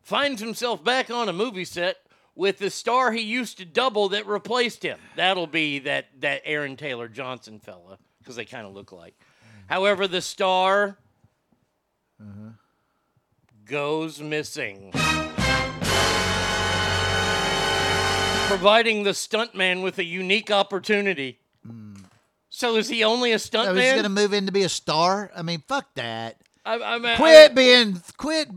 [0.02, 1.98] finds himself back on a movie set
[2.36, 5.00] with the star he used to double that replaced him.
[5.16, 9.16] That'll be that that Aaron Taylor Johnson fella because they kind of look like.
[9.68, 10.98] However, the star
[13.66, 14.92] goes missing.
[18.48, 21.40] Providing the stuntman with a unique opportunity.
[22.50, 23.96] So is he only a So he's stuntman?
[23.96, 25.32] gonna move in to be a star.
[25.36, 26.38] I mean, fuck that.
[26.66, 28.50] I, I Quit being quit.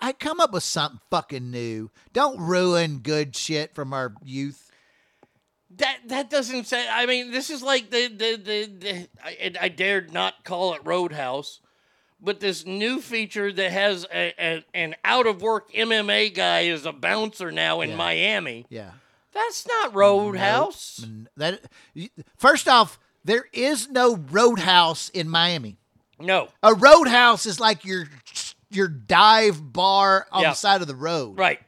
[0.00, 1.90] I come up with something fucking new.
[2.12, 4.70] Don't ruin good shit from our youth.
[5.82, 6.86] That that doesn't say.
[6.88, 8.66] I mean, this is like the the the.
[8.78, 11.58] the I, I dared not call it Roadhouse,
[12.20, 16.86] but this new feature that has a, a, an out of work MMA guy as
[16.86, 17.96] a bouncer now in Yeah.
[17.96, 18.66] Miami.
[18.68, 18.90] Yeah.
[19.32, 21.00] That's not Roadhouse.
[21.04, 21.62] Mm, That
[22.36, 25.78] first off, there is no roadhouse in Miami.
[26.20, 26.48] No.
[26.62, 28.04] A roadhouse is like your
[28.70, 30.50] your dive bar on Yeah.
[30.50, 31.38] the side of the road.
[31.38, 31.60] Right.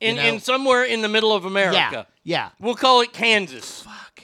[0.00, 0.22] In know?
[0.22, 2.06] in somewhere in the middle of America.
[2.22, 2.50] Yeah.
[2.58, 3.82] We'll call it Kansas.
[3.82, 4.22] Fuck.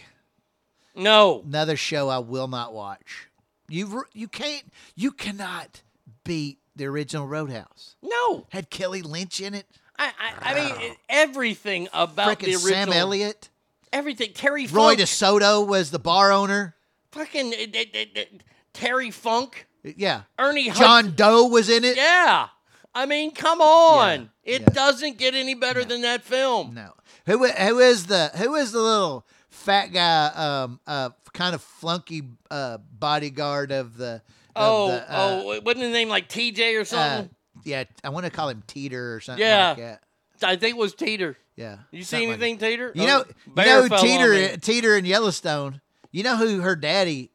[0.94, 1.42] No.
[1.46, 3.28] Another show I will not watch.
[3.68, 4.62] You you can't
[4.94, 5.82] you cannot
[6.24, 7.96] beat the original Roadhouse.
[8.02, 8.46] No.
[8.50, 9.66] Had Kelly Lynch in it.
[9.98, 12.68] I I, I mean everything about the original.
[12.68, 13.48] Sam Elliott.
[13.92, 14.32] Everything.
[14.34, 15.00] Terry Roy Funk.
[15.00, 16.74] DeSoto was the bar owner.
[17.12, 18.24] Fucking uh, uh, uh,
[18.72, 19.66] Terry Funk.
[19.82, 20.22] Yeah.
[20.38, 21.96] Ernie John Doe was in it.
[21.96, 22.48] Yeah.
[22.94, 24.30] I mean, come on.
[24.44, 24.68] Yeah, It yeah.
[24.70, 26.74] doesn't get any better than that film.
[26.74, 26.92] No.
[27.26, 32.22] Who who is the who is the little fat guy um uh kind of flunky
[32.50, 34.22] uh bodyguard of the
[34.54, 37.30] of Oh, the, uh, oh, wasn't his name like TJ or uh, something?
[37.64, 39.68] yeah, I want to call him Teeter or something yeah.
[39.68, 40.02] like that.
[40.42, 41.36] I think it was Teeter.
[41.56, 41.78] Yeah.
[41.90, 42.92] You see something like anything, Teeter?
[42.94, 43.24] You Oh, know,
[43.64, 44.56] you know Teeter.
[44.58, 45.80] Teeter in Yellowstone.
[46.12, 47.30] You know who her daddy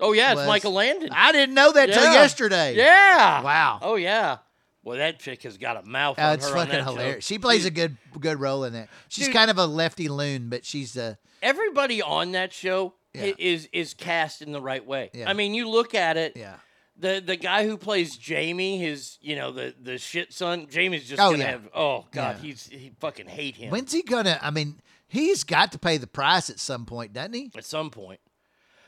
[0.00, 0.46] Oh, yeah, it's was?
[0.46, 1.10] Michael Landon.
[1.12, 2.74] I didn't know that till yesterday.
[2.76, 3.42] Yeah.
[3.42, 3.78] Wow.
[3.82, 4.38] Oh, yeah.
[4.84, 6.90] Well, that chick has got a mouth Oh, on it's fucking that show.
[6.92, 7.24] hilarious.
[7.24, 8.88] She plays Dude, a good good role in that.
[9.08, 9.34] She's Dude.
[9.34, 11.18] kind of a lefty loon, but she's a.
[11.42, 13.32] Everybody on that show Yeah.
[13.38, 15.10] is is cast in the right way.
[15.14, 15.28] Yeah.
[15.28, 16.36] I mean, you look at it.
[16.36, 16.56] yeah.
[16.96, 21.20] The the guy who plays Jamie, his you know the the shit son, Jamie's just
[21.20, 21.50] Oh, gonna yeah.
[21.50, 21.68] have.
[21.74, 23.70] Oh God, he's he fucking hate him.
[23.70, 24.38] When's he gonna?
[24.40, 27.50] I mean, he's got to pay the price at some point, doesn't he?
[27.56, 28.20] at some point.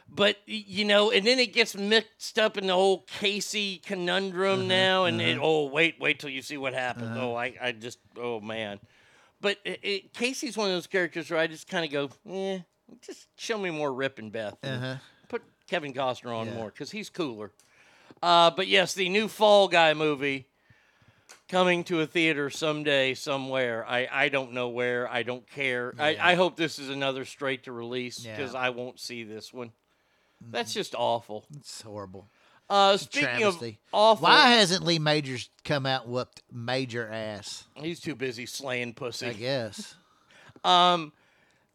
[0.08, 4.68] But you know, and then it gets mixed up in the whole Casey conundrum Uh-huh,
[4.68, 7.16] now, and it, oh wait, wait till you see what happens.
[7.18, 8.78] Oh, I, I just, oh man.
[9.40, 12.60] But it, it, Casey's one of those characters where I just kind of go, eh,
[13.02, 14.56] just show me more Rip and Beth.
[14.62, 14.96] and Uh-huh.
[15.28, 16.54] Put Kevin Costner on Yeah.
[16.54, 17.52] more because he's cooler.
[18.22, 20.46] Uh, but yes, the new Fall Guy movie
[21.48, 23.84] coming to a theater someday, somewhere.
[23.86, 25.08] I, I don't know where.
[25.10, 25.94] I don't care.
[25.98, 28.36] I, I hope this is another straight to release Yeah.
[28.36, 29.72] because I won't see this one.
[30.40, 31.44] That's just awful.
[31.56, 32.28] It's horrible.
[32.68, 33.78] Uh, speaking Travesty.
[33.92, 37.64] of awful, Why hasn't Lee Majors come out and whooped major ass?
[37.74, 39.26] he's too busy slaying pussy.
[39.28, 39.94] I guess.
[40.64, 41.12] Um,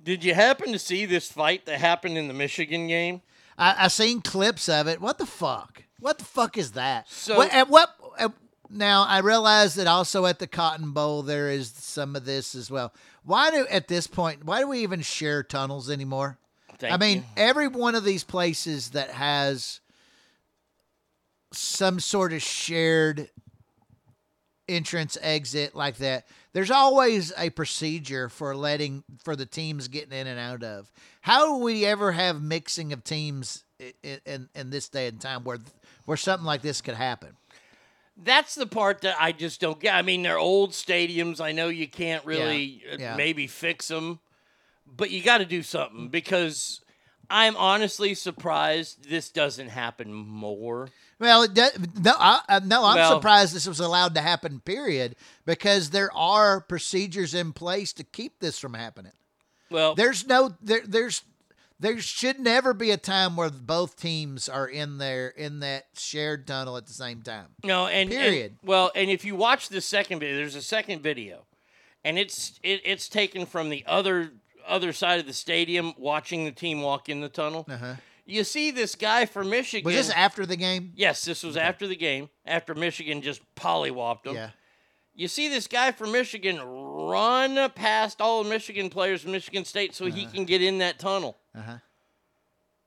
[0.03, 3.21] did you happen to see this fight that happened in the Michigan game?
[3.57, 4.99] I, I seen clips of it.
[4.99, 5.83] What the fuck?
[5.99, 7.07] What the fuck is that?
[7.09, 7.95] So- what, at what?
[8.19, 8.31] At,
[8.69, 12.71] now I realize that also at the Cotton Bowl there is some of this as
[12.71, 12.93] well.
[13.23, 14.43] Why do at this point?
[14.45, 16.37] Why do we even share tunnels anymore?
[16.81, 17.23] Thank I mean, you.
[17.37, 19.81] every one of these places that has
[21.53, 23.29] some sort of shared
[24.67, 30.27] entrance exit like that there's always a procedure for letting for the teams getting in
[30.27, 30.89] and out of
[31.19, 33.63] how do we ever have mixing of teams
[34.01, 35.59] in in, in this day and time where
[36.05, 37.35] where something like this could happen
[38.17, 39.95] That's the part that I just don't get.
[39.95, 41.41] I mean, they're old stadiums.
[41.41, 43.15] I know you can't really uh, yeah.
[43.15, 44.19] maybe fix them,
[44.95, 46.81] but you got to do something because
[47.29, 50.89] I'm honestly surprised this doesn't happen more.
[51.19, 54.59] Well, it does, no, I, uh, no, I'm Well- surprised this was allowed to happen.
[54.59, 55.15] Period,
[55.45, 59.13] because there are procedures in place to keep this from happening.
[59.69, 60.81] Well, There's no there.
[60.85, 61.23] There's
[61.79, 66.45] there should never be a time where both teams are in there in that shared
[66.45, 67.47] tunnel at the same time.
[67.63, 68.57] No, and and- Period.
[68.63, 71.45] well, and if you watch the second video, there's a second video,
[72.03, 74.31] and it's it, it's taken from the other
[74.71, 77.65] other side of the stadium, watching the team walk in the tunnel.
[77.69, 77.95] Uh-huh.
[78.25, 79.85] You see this guy from Michigan.
[79.85, 80.93] Was this after the game?
[80.95, 84.35] Yes, this was after the game, after Michigan just pollywopped them.
[84.35, 84.51] Yeah.
[85.13, 89.93] You see this guy from Michigan run past all the Michigan players from Michigan State
[89.93, 91.37] so he can get in that tunnel.
[91.53, 91.77] Uh huh.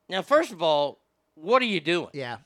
[0.09, 1.01] Now, first of all,
[1.35, 2.09] what are you doing?
[2.15, 2.39] Yeah.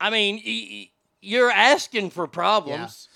[0.00, 0.88] I mean,
[1.20, 3.08] you're asking for problems.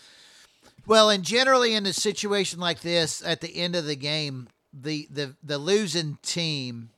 [0.87, 5.09] Well, and generally in a situation like this, at the end of the game, the
[5.11, 6.91] the the losing team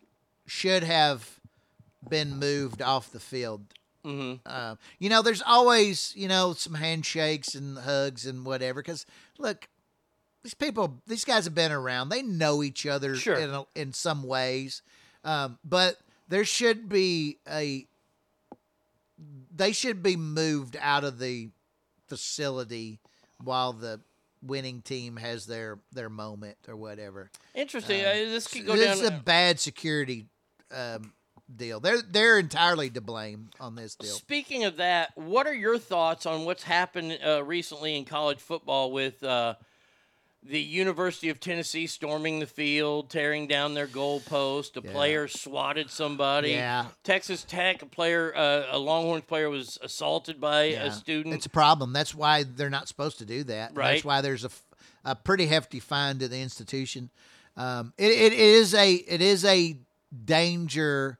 [0.46, 1.38] should have
[2.08, 3.64] been moved off the field.
[4.04, 4.40] Mhm.
[4.44, 8.82] Uh, you know, there's always you know some handshakes and hugs and whatever.
[8.82, 9.06] Because
[9.38, 9.68] look,
[10.42, 12.08] these people, these guys have been around.
[12.08, 13.36] They know each other Sure.
[13.36, 14.82] in a, in some ways,
[15.24, 17.86] um, but there should be a.
[19.54, 21.50] They should be moved out of the
[22.08, 22.98] facility
[23.42, 24.00] while the
[24.42, 27.30] winning team has their their moment or whatever.
[27.54, 28.00] Interesting.
[28.00, 29.04] Um, Uh, this could go this down.
[29.04, 30.26] is a bad security
[30.74, 31.12] um,
[31.54, 31.80] deal.
[31.80, 34.10] They're they're entirely to blame on this deal.
[34.14, 38.90] Speaking of that, what are your thoughts on what's happened uh, recently in college football
[38.92, 39.54] with uh,
[40.44, 44.76] the University of Tennessee storming the field, tearing down their goalpost?
[44.76, 44.92] A Yeah.
[44.92, 46.50] player swatted somebody.
[46.50, 46.86] Yeah.
[47.04, 50.84] Texas Tech, a player, uh, a Longhorns player, was assaulted by Yeah.
[50.86, 51.34] a student.
[51.34, 51.92] It's a problem.
[51.92, 53.76] That's why they're not supposed to do that.
[53.76, 53.92] Right.
[53.92, 54.62] That's why there's a, f-
[55.04, 57.10] a pretty hefty fine to the institution.
[57.56, 59.76] Um, it, it, it is a it is a
[60.24, 61.18] danger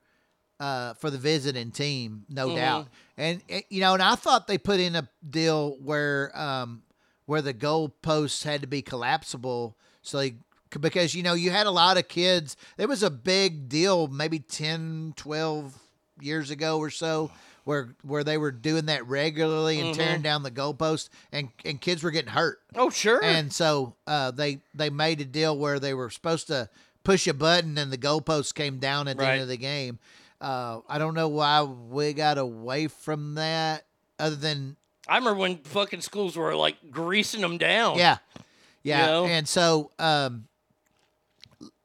[0.60, 2.56] uh, for the visiting team, no Mhm.
[2.56, 2.88] doubt.
[3.16, 6.82] And eh, you know, and I thought they put in a deal where um,
[7.32, 10.34] where the goalposts had to be collapsible, so they
[10.80, 12.56] because you know you had a lot of kids.
[12.76, 15.78] It was a big deal, maybe 10, 12
[16.20, 17.30] years ago or so.
[17.64, 20.24] Where, where they were doing that regularly and tearing Mhm.
[20.24, 22.58] down the goalpost and, and kids were getting hurt.
[22.74, 23.22] oh, sure.
[23.22, 26.68] And so uh, they they made a deal where they were supposed to
[27.04, 29.34] push a button and the goalpost came down at the Right.
[29.34, 30.00] end of the game.
[30.40, 33.84] Uh, I don't know why we got away from that,
[34.18, 34.76] other than
[35.08, 37.98] I remember when fucking schools were like greasing them down.
[37.98, 38.18] yeah,
[38.82, 39.06] yeah.
[39.06, 39.24] know?
[39.26, 40.46] And so um,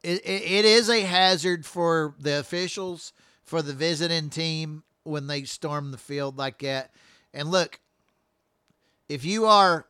[0.03, 3.13] it, it, it is a hazard for the officials
[3.43, 6.91] for the visiting team when they storm the field like that.
[7.33, 7.79] And look,
[9.09, 9.87] if you are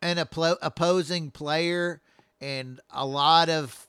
[0.00, 2.00] an oppo- opposing player
[2.40, 3.88] and a lot of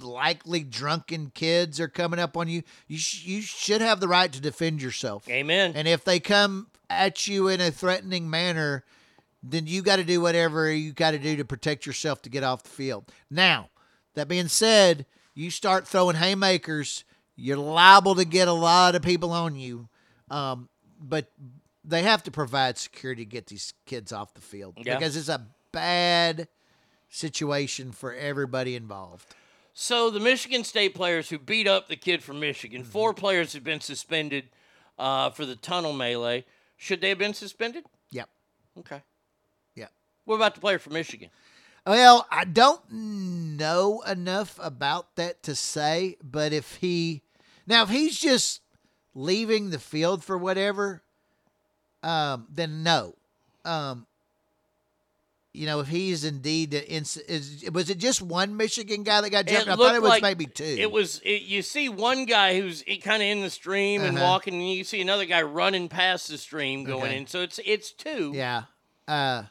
[0.00, 4.32] likely drunken kids are coming up on you, you sh- you should have the right
[4.32, 5.28] to defend yourself.
[5.28, 5.72] Amen.
[5.74, 8.84] And if they come at you in a threatening manner,
[9.42, 12.42] then you got to do whatever you got to do to protect yourself to get
[12.44, 13.04] off the field.
[13.30, 13.70] Now,
[14.14, 17.04] that being said, you start throwing haymakers,
[17.36, 19.88] you're liable to get a lot of people on you.
[20.30, 20.68] Um,
[21.00, 21.30] but
[21.84, 24.96] they have to provide security to get these kids off the field Yeah.
[24.98, 26.48] because it's a bad
[27.08, 29.34] situation for everybody involved.
[29.72, 32.90] So the Michigan State players who beat up the kid from Michigan, Mm-hmm.
[32.90, 34.48] four players have been suspended
[34.98, 36.44] uh, for the tunnel melee.
[36.80, 37.84] Should they have been suspended?
[38.10, 38.30] Yep.
[38.78, 39.02] Okay.
[39.74, 39.88] Yeah.
[40.24, 41.28] What about the player from Michigan?
[41.86, 47.20] Well, I don't know enough about that to say, but if he
[47.66, 48.62] now if he's just
[49.14, 51.02] leaving the field for whatever,
[52.02, 53.14] um, then no.
[53.66, 54.06] Um,
[55.52, 59.30] you know, if he's indeed the ins- is was it just one Michigan guy that
[59.30, 59.68] got jumped?
[59.68, 60.64] I thought it was like maybe two.
[60.78, 61.20] It was.
[61.24, 64.26] It, you see one guy who's kind of in the stream and Uh-huh.
[64.26, 67.16] walking, and you see another guy running past the stream going Okay.
[67.18, 67.26] in.
[67.26, 68.32] So it's it's two.
[68.34, 68.64] Yeah.
[69.08, 69.44] Uh,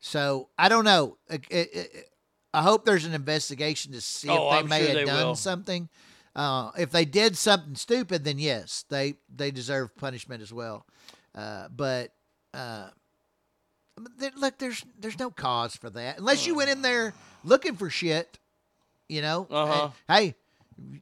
[0.00, 1.16] so I don't know.
[1.28, 2.08] It- it- it-
[2.54, 5.04] I hope there's an investigation to see Oh, if they I'm may sure have they
[5.06, 5.34] done will.
[5.34, 5.88] something.
[6.36, 10.86] Uh, if they did something stupid, then yes, they they deserve punishment as well.
[11.34, 12.12] Uh, but
[12.54, 12.88] uh,
[14.18, 17.12] there, look, there's there's no cause for that unless you went in there
[17.44, 18.38] looking for shit.
[19.08, 19.90] You know, Uh-huh.
[20.08, 20.34] hey, hey,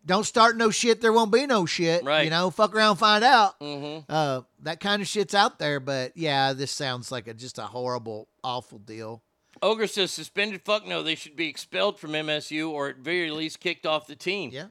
[0.04, 1.00] don't start no shit.
[1.00, 2.02] There won't be no shit.
[2.02, 2.24] Right.
[2.24, 3.58] You know, fuck around, find out.
[3.60, 4.04] Mhm.
[4.08, 5.78] Uh, that kind of shit's out there.
[5.78, 9.22] But yeah, this sounds like a just a horrible, awful deal.
[9.62, 10.62] Ogre says suspended.
[10.64, 14.16] Fuck no, they should be expelled from MSU or at very least kicked off the
[14.16, 14.50] team.
[14.52, 14.66] Yeah.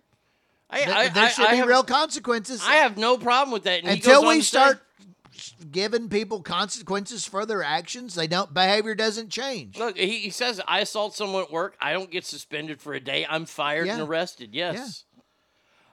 [0.69, 2.61] I, There- I, there should I be real consequences.
[2.65, 3.79] I have no problem with that.
[3.83, 4.81] And until we to say- start
[5.71, 8.15] giving people consequences for their actions.
[8.15, 9.77] They don't behavior doesn't change.
[9.77, 11.75] Look, he, he says I assault someone at work.
[11.81, 13.25] I don't get suspended for a day.
[13.29, 14.53] I'm fired and arrested.
[14.53, 15.05] Yes.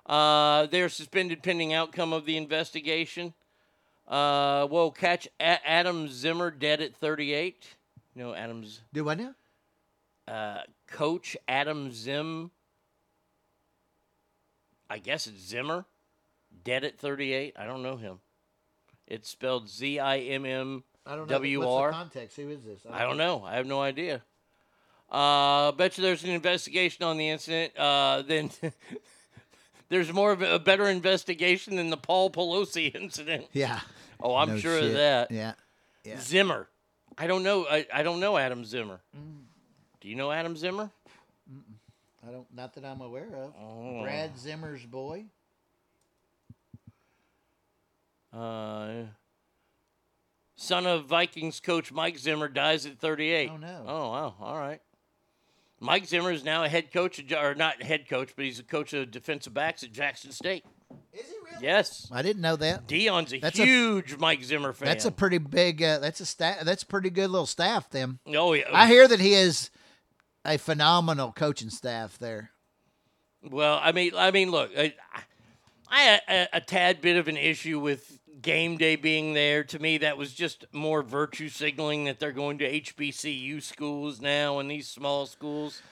[0.04, 3.34] Uh, they're suspended pending outcome of the investigation.
[4.06, 7.74] Uh, whoa, catch a- Adam Zimmer dead at 38.
[8.14, 9.34] No, Adam's Do I know?
[10.28, 12.50] uh, coach Adam Zim.
[14.88, 15.84] I guess it's Zimmer,
[16.64, 17.54] dead at 38.
[17.58, 18.20] I don't know him.
[19.06, 21.28] It's spelled Z I M M I don't.
[21.28, 21.92] W R.
[21.92, 22.36] context?
[22.36, 22.80] Who is this?
[22.90, 23.44] I don't know.
[23.44, 24.22] I have no idea.
[25.10, 27.76] Uh, bet you there's an investigation on the incident.
[27.76, 28.50] Uh, then
[29.88, 33.46] there's more of a, better investigation than the Paul Pelosi incident.
[33.52, 33.80] Yeah.
[34.18, 35.30] Oh, I'm No sure of that.
[35.30, 35.52] Yeah.
[36.04, 36.18] Yeah.
[36.20, 36.68] Zimmer.
[37.16, 37.66] I don't know.
[37.66, 39.00] I, I don't know Adam Zimmer.
[39.16, 39.44] Mm.
[40.00, 40.90] Do you know Adam Zimmer?
[42.26, 42.46] I don't.
[42.52, 43.54] Not that I'm aware of.
[43.60, 44.02] Oh.
[44.02, 45.26] Brad Zimmer's boy.
[48.36, 49.06] Uh,
[50.56, 53.50] son of Vikings coach Mike Zimmer dies at 38.
[53.52, 53.84] Oh, no.
[53.86, 54.34] Oh wow.
[54.40, 54.80] All right.
[55.78, 58.94] Mike Zimmer is now a head coach, or not head coach, but he's a coach
[58.94, 60.64] of defensive backs at Jackson State.
[61.12, 61.66] Is he really?
[61.66, 62.08] Yes.
[62.10, 62.86] I didn't know that.
[62.86, 64.86] Deion's a That's a- huge Mike Zimmer fan.
[64.86, 65.82] That's a pretty big.
[65.82, 66.60] Uh, that's a staff.
[66.62, 67.90] That's a pretty good little staff.
[67.90, 68.20] Them.
[68.26, 68.64] oh yeah.
[68.72, 69.70] I hear that he is
[70.46, 72.50] a phenomenal coaching staff there.
[73.42, 74.94] Well, I mean, I mean, look, I,
[75.88, 79.62] I had a, a tad bit of an issue with game day being there.
[79.64, 84.58] To me, that was just more virtue signaling that they're going to HBCU schools now
[84.60, 85.82] and these small schools.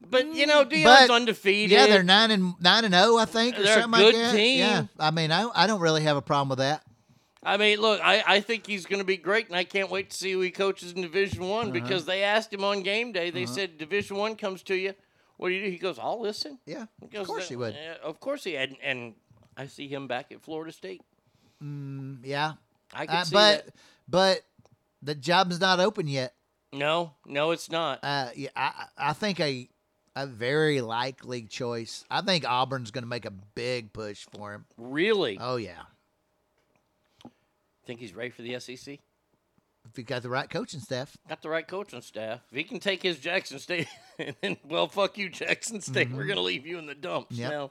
[0.00, 1.70] But you know, Deion's But, undefeated.
[1.72, 4.32] Yeah, they're nine and nine and zero, I think, or They're a good like that.
[4.36, 4.58] team.
[4.60, 6.82] Yeah, I mean, I I don't really have a problem with that.
[7.42, 10.10] I mean, look, I, I think he's going to be great, and I can't wait
[10.10, 11.72] to see who he coaches in Division One Uh-huh.
[11.72, 13.30] because they asked him on game day.
[13.30, 13.52] They Uh-huh.
[13.54, 14.94] said Division One comes to you.
[15.38, 15.70] What do you do?
[15.70, 16.58] He goes, I'll listen.
[16.66, 17.74] Yeah, goes, of course he would.
[17.74, 19.14] "Uh, of course he had, and
[19.56, 21.00] I see him back at Florida State.
[21.62, 22.54] Mm, yeah,
[22.94, 23.74] I can Uh, see but that.
[24.08, 24.42] but
[25.02, 26.34] the job's not open yet.
[26.72, 27.98] No, no, it's not.
[28.02, 29.68] Uh, yeah, I I think a
[30.16, 32.04] a very likely choice.
[32.10, 34.64] I think Auburn's going to make a big push for him.
[34.76, 35.38] Really?
[35.40, 35.82] Oh yeah,
[37.86, 38.98] Think he's ready for the SEC?
[39.88, 41.16] if he got the right coaching staff.
[41.28, 42.40] Got the right coaching staff.
[42.50, 43.88] If he can take his Jackson State,
[44.18, 46.10] and then, well, fuck you, Jackson State.
[46.12, 46.26] We're Mhm.
[46.26, 47.50] going to leave you in the dumps Yep.
[47.50, 47.70] now.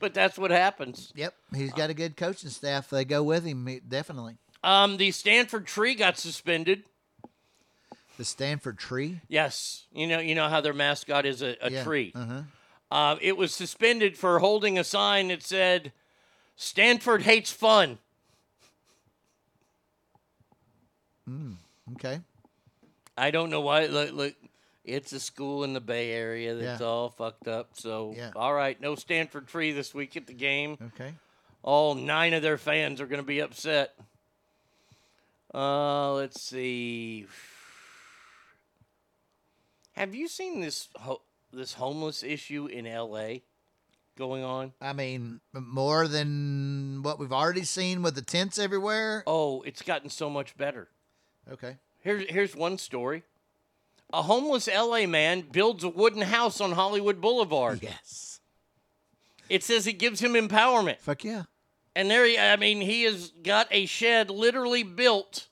[0.00, 1.12] But that's what happens.
[1.16, 2.90] Yep, he's got a good coaching staff.
[2.90, 4.36] They go with him definitely.
[4.62, 6.84] Um, the Stanford tree got suspended.
[8.16, 9.20] The Stanford tree.
[9.28, 12.12] Yes, you know, you know how their mascot is a, a Yeah, tree.
[12.14, 12.42] uh-huh.
[12.90, 15.92] Uh, it was suspended for holding a sign that said,
[16.56, 17.98] "Stanford hates fun."
[21.28, 21.54] Mm,
[21.94, 22.20] okay.
[23.16, 23.86] I don't know why.
[23.86, 24.34] Look, look,
[24.88, 26.86] it's a school in the Bay Area that's Yeah.
[26.86, 27.70] all fucked up.
[27.74, 28.32] So, Yeah.
[28.34, 30.78] all right, no Stanford tree this week at the game.
[30.94, 31.14] Okay.
[31.62, 33.94] All nine of their fans are going to be upset.
[35.54, 37.26] Uh, let's see.
[39.92, 43.42] Have you seen this ho- this homeless issue in L.A.
[44.16, 44.72] going on?
[44.80, 49.24] I mean, more than what we've already seen with the tents everywhere.
[49.26, 50.88] Oh, it's gotten so much better.
[51.50, 51.76] Okay.
[52.00, 53.24] Here's here's one story.
[54.12, 57.80] A homeless LA man builds a wooden house on Hollywood Boulevard.
[57.82, 58.40] Yes.
[59.48, 60.98] It says it gives him empowerment.
[61.00, 61.44] Fuck yeah.
[61.94, 65.48] And there he, I mean, he has got a shed literally built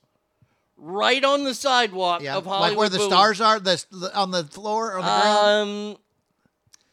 [0.77, 2.69] right on the sidewalk Yeah, of Hollywood.
[2.69, 3.35] like where the Boulevard.
[3.35, 5.69] stars are, the on the floor on the ground.
[5.93, 5.97] Um,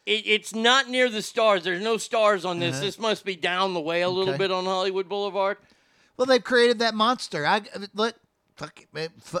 [0.05, 1.63] it, it's not near the stars.
[1.63, 2.75] There's no stars on this.
[2.75, 2.85] Uh-huh.
[2.85, 4.37] This must be down the way a little Okay.
[4.37, 5.57] bit on Hollywood Boulevard.
[6.17, 7.45] Well, they've created that monster.
[7.45, 7.61] I
[7.93, 8.15] look,
[8.55, 9.39] fuck it, man, fu-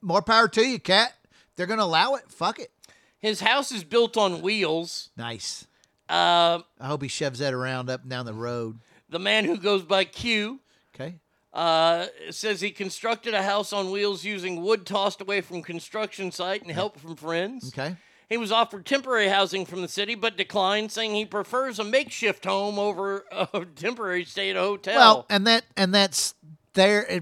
[0.00, 1.12] more power to you, cat.
[1.56, 2.24] They're gonna allow it.
[2.30, 2.70] Fuck it.
[3.18, 5.10] His house is built on wheels.
[5.16, 5.66] Nice.
[6.08, 8.78] Uh, I hope he shoves that around up and down the road.
[9.08, 10.60] the man who goes by Q
[10.94, 11.16] Okay.
[11.52, 16.62] uh, says he constructed a house on wheels using wood tossed away from construction site
[16.62, 17.68] and help from friends.
[17.68, 17.96] Okay.
[18.28, 22.44] He was offered temporary housing from the city, but declined, saying he prefers a makeshift
[22.44, 24.96] home over a temporary stay at a hotel.
[24.98, 26.34] Well, and that and that's
[26.74, 27.20] there.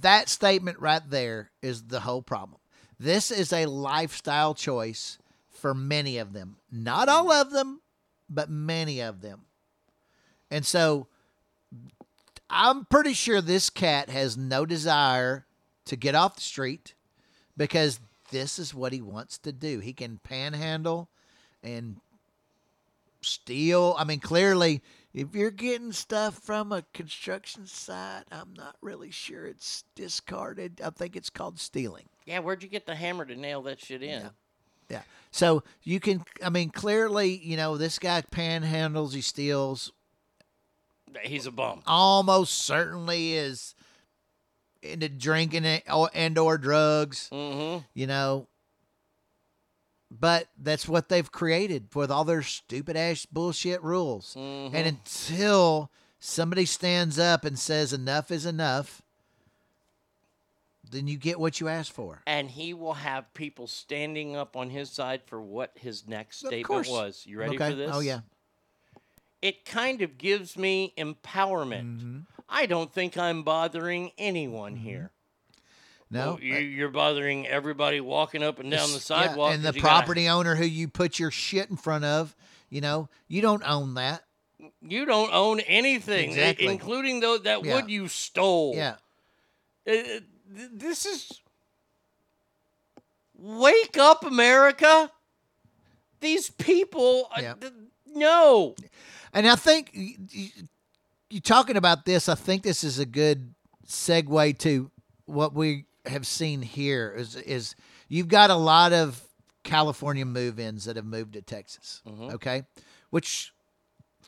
[0.00, 2.57] That statement right there is the whole problem.
[2.98, 5.18] This is a lifestyle choice
[5.50, 6.56] for many of them.
[6.70, 7.80] Not all of them,
[8.28, 9.42] but many of them.
[10.50, 11.06] And so
[12.50, 15.46] I'm pretty sure this cat has no desire
[15.86, 16.94] to get off the street
[17.56, 18.00] because
[18.30, 19.80] this is what he wants to do.
[19.80, 21.08] He can panhandle
[21.62, 21.96] and
[23.20, 23.94] steal.
[23.98, 24.82] I mean, clearly,
[25.20, 30.80] if you're getting stuff from a construction site, I'm not really sure it's discarded.
[30.84, 32.04] I think it's called stealing.
[32.26, 34.08] Yeah, where'd you get the hammer to nail that shit in?
[34.22, 34.28] Yeah.
[34.88, 35.02] yeah.
[35.30, 39.92] So you can, I mean, clearly, you know, this guy panhandles, he steals,
[41.22, 41.82] He's a bum.
[41.86, 43.74] almost certainly is
[44.82, 45.82] into drinking it
[46.14, 47.84] and or drugs, Mm-hmm.
[47.94, 48.46] you know.
[50.10, 54.34] But that's what they've created with all their stupid ass bullshit rules.
[54.34, 54.72] Mhm.
[54.74, 59.02] And until somebody stands up and says enough is enough,
[60.90, 62.22] then you get what you asked for.
[62.26, 66.88] And he will have people standing up on his side for what his next statement
[66.88, 67.26] was.
[67.26, 67.70] You ready Okay.
[67.70, 67.90] for this?
[67.92, 68.20] Oh yeah.
[69.42, 71.98] It kind of gives me empowerment.
[71.98, 72.18] Mm-hmm.
[72.48, 75.10] I don't think I'm bothering anyone here.
[76.10, 76.32] No.
[76.34, 79.52] Well, you, you're bothering everybody walking up and down the Yeah, sidewalk.
[79.54, 82.34] and the you gotta- property owner who you put your shit in front of,
[82.70, 84.24] you know, you don't own that.
[84.82, 86.66] you don't own anything, Exactly.
[86.66, 87.74] including though that Yeah.
[87.76, 88.74] wood you stole.
[88.74, 88.96] Yeah.
[89.86, 90.22] Uh, th-
[90.72, 91.40] this is
[93.38, 95.10] wake up, America.
[96.20, 97.54] These people, uh, Yeah.
[97.54, 97.72] th-
[98.06, 98.74] no.
[99.32, 100.52] And I think y- y-
[101.30, 103.54] you talking about this, I think this is a good
[103.86, 104.90] segue to
[105.26, 107.74] what we have seen here is is
[108.08, 109.22] you've got a lot of
[109.64, 112.00] California move-ins that have moved to Texas.
[112.06, 112.62] Okay?
[113.10, 113.52] Which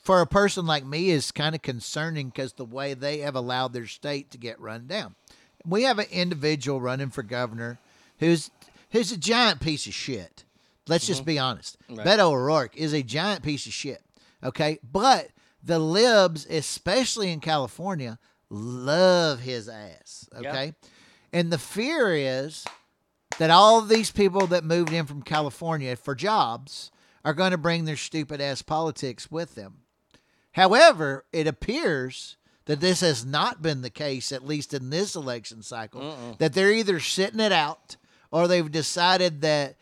[0.03, 3.73] for a person like me is kind of concerning because the way they have allowed
[3.73, 5.15] their state to get run down.
[5.67, 7.79] We have an individual running for governor
[8.19, 8.51] who's
[8.93, 10.45] who's a giant piece of shit.
[10.89, 11.27] Let's just Mhm.
[11.27, 11.77] be honest.
[11.89, 12.07] Right.
[12.07, 14.03] Beto O'Rourke is a giant piece of shit.
[14.43, 15.29] Okay, but
[15.63, 20.29] the libs, especially in California, love his ass.
[20.35, 20.75] Okay,
[21.33, 22.65] and the fear is
[23.39, 26.91] that all of these people that moved in from California for jobs
[27.25, 29.79] are going to bring their stupid ass politics with them.
[30.53, 32.37] However, it appears
[32.67, 36.73] that this has not been the case, at least in this election cycle, that they're
[36.73, 37.97] either sitting it out
[38.31, 39.77] or they've decided that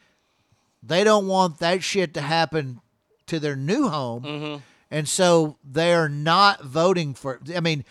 [0.82, 2.80] they don't want that shit to happen
[3.26, 4.22] to their new home.
[4.22, 4.56] Mm-hmm.
[4.90, 7.40] And so they're not voting for.
[7.54, 7.84] I mean,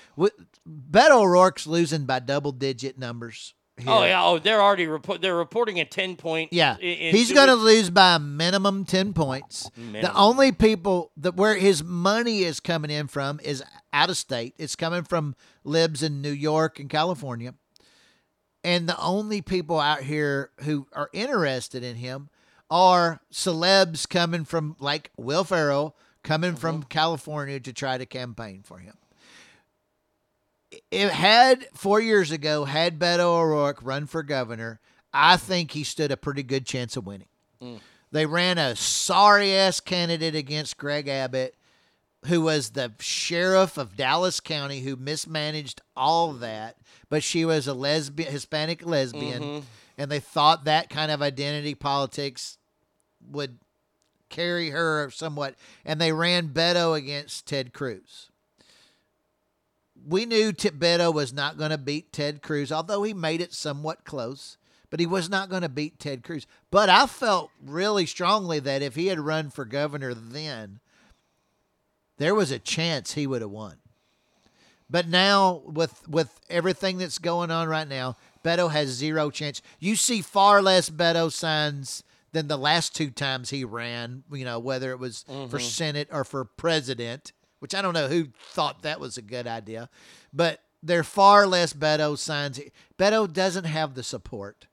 [0.67, 3.53] Beto O'Rourke's losing by double digit numbers.
[3.77, 3.91] Here.
[3.91, 4.23] Oh yeah.
[4.23, 5.21] Oh, they're already report.
[5.21, 6.51] They're reporting a ten point.
[6.51, 9.69] Yeah, in- he's going to lose by a minimum ten points.
[9.75, 13.63] The only people that where his money is coming in from is
[13.93, 14.55] out of state.
[14.57, 17.53] It's coming from libs in New York and California,
[18.63, 22.29] and the only people out here who are interested in him
[22.71, 26.59] are celebs coming from like Will Ferrell coming mm-hmm.
[26.59, 28.95] from California to try to campaign for him.
[30.91, 34.79] It had four years ago had Beto O'Rourke run for governor,
[35.13, 37.27] I think he stood a pretty good chance of winning.
[37.61, 37.79] Mm.
[38.11, 41.55] They ran a sorry ass candidate against Greg Abbott,
[42.25, 46.77] who was the sheriff of Dallas County, who mismanaged all that.
[47.09, 49.63] But she was a lesbian, Hispanic lesbian, Mhm.
[49.97, 52.57] and they thought that kind of identity politics
[53.29, 53.59] would
[54.29, 55.55] carry her somewhat.
[55.85, 58.29] And they ran Beto against Ted Cruz.
[60.07, 64.05] We knew Beto was not going to beat Ted Cruz, although he made it somewhat
[64.05, 64.57] close.
[64.89, 66.47] But he was not going to beat Ted Cruz.
[66.71, 70.79] But I felt really strongly that if he had run for governor then,
[72.17, 73.75] there was a chance he would have won.
[74.89, 78.15] But now with with everything that's going on right now,
[78.45, 79.61] Beto has zero chance.
[79.79, 82.01] You see far less Beto signs
[82.31, 85.61] than the last two times he ran, you know, whether it was for Mhm.
[85.61, 89.89] Senate or for president, which I don't know who thought that was a good idea.
[90.33, 92.59] But they're far less Beto signs.
[92.97, 94.67] Beto doesn't have the support.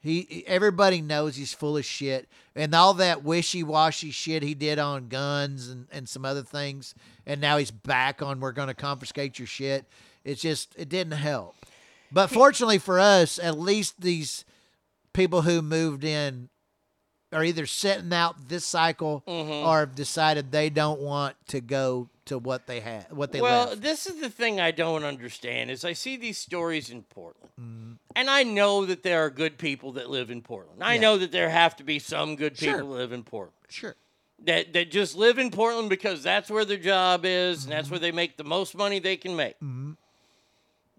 [0.00, 5.08] He everybody knows he's full of shit and all that wishy-washy shit he did on
[5.08, 6.94] guns and, and some other things
[7.26, 9.86] and now he's back on we're going to confiscate your shit.
[10.24, 11.56] It's just it didn't help.
[12.12, 14.44] But fortunately for us, at least these
[15.12, 16.48] people who moved in
[17.32, 19.66] are either setting out this cycle Mhm.
[19.66, 23.68] or have decided they don't want to go to what they had what they well,
[23.70, 23.82] left.
[23.82, 27.92] this is the thing I don't understand is I see these stories in Portland, Mm-hmm.
[28.16, 30.82] and I know that there are good people that live in Portland.
[30.82, 31.00] I Yeah.
[31.00, 32.78] know that there have to be some good people Sure.
[32.78, 33.54] that live in Portland.
[33.68, 33.96] Sure.
[34.44, 37.78] That that just live in Portland because that's where their job is, and Mm-hmm.
[37.78, 39.58] that's where they make the most money they can make.
[39.60, 39.96] Mhm.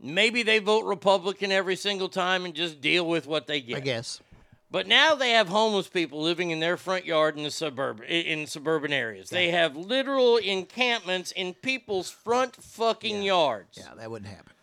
[0.02, 3.78] Maybe they vote Republican every single time and just deal with what they get.
[3.78, 4.22] I guess.
[4.72, 8.46] But now they have homeless people living in their front yard in the suburb in
[8.46, 9.30] suburban areas.
[9.30, 13.80] They have literal encampments in people's front fucking yards.
[13.80, 14.54] Yeah, that wouldn't happen.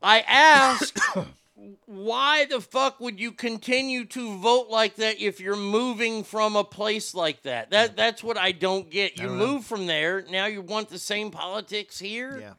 [0.00, 1.00] I asked,
[1.86, 6.62] why the fuck would you continue to vote like that if you're moving from a
[6.62, 7.70] place like that?
[7.70, 9.18] That that's what I don't get.
[9.18, 9.46] You don't know.
[9.46, 12.38] move from there, now you want the same politics here?
[12.38, 12.52] Yeah.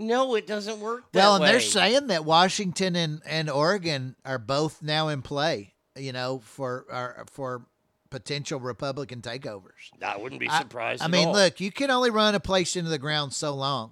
[0.00, 1.50] No, it doesn't work that Well, and way.
[1.50, 6.86] they're saying that Washington and, and Oregon are both now in play, you know, for
[6.90, 7.66] are, for
[8.08, 9.90] potential Republican takeovers.
[10.00, 11.02] I wouldn't be I- surprised.
[11.02, 11.34] I, at mean, all.
[11.34, 13.90] look, you can only run a place into the ground so long,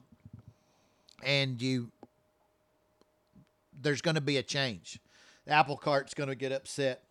[1.25, 1.91] and you
[3.79, 5.01] there's going to be a change.
[5.45, 7.03] The apple cart's going to get upset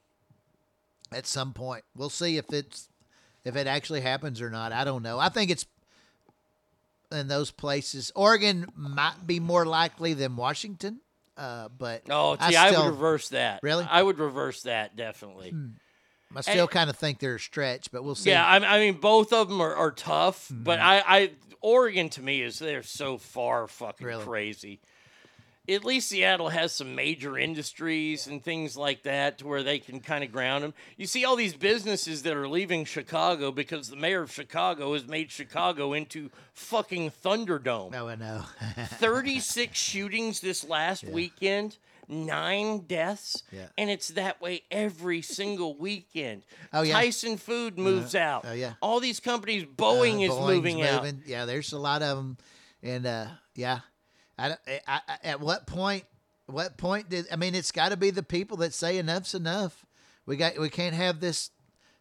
[1.11, 1.83] at some point.
[1.95, 2.89] We'll see if it's
[3.43, 4.71] if it actually happens or not.
[4.71, 5.19] I don't know.
[5.19, 5.65] I think it's
[7.15, 8.11] in those places.
[8.15, 10.99] Oregon might be more likely than Washington,
[11.37, 13.59] uh, but Oh, see, I, still, would reverse that.
[13.63, 13.85] Really?
[13.89, 15.53] I would reverse that definitely.
[16.35, 18.31] I still And- kind of think they're a stretch, but we'll see.
[18.31, 20.87] Yeah, I, I mean, both of them are, are tough, but Mm-hmm.
[21.11, 21.31] I, I
[21.61, 24.23] Oregon to me is they're so far fucking Really?
[24.23, 24.81] crazy.
[25.67, 29.99] At least Seattle has some major industries and things like that to where they can
[29.99, 30.73] kind of ground them.
[30.97, 35.07] You see all these businesses that are leaving Chicago because the mayor of Chicago has
[35.07, 37.91] made Chicago into fucking Thunderdome.
[37.91, 38.43] no, I know.
[38.85, 41.77] 36 shootings this last weekend,
[42.07, 43.67] nine deaths, Yeah.
[43.77, 46.43] and it's that way every single weekend.
[46.73, 46.93] Oh, yeah.
[46.93, 48.45] Tyson Food moves out.
[48.47, 48.73] Oh, yeah.
[48.81, 51.03] All these companies, Boeing Uh, is Boeing's moving out.
[51.03, 51.23] moving.
[51.25, 52.37] Yeah, there's a lot of them,
[52.83, 53.79] and uh, yeah,
[54.37, 56.03] I, don't- I, I, at what point?
[56.47, 57.55] What point did I mean?
[57.55, 59.85] It's got to be the people that say enough's enough.
[60.27, 61.49] We got we can't have this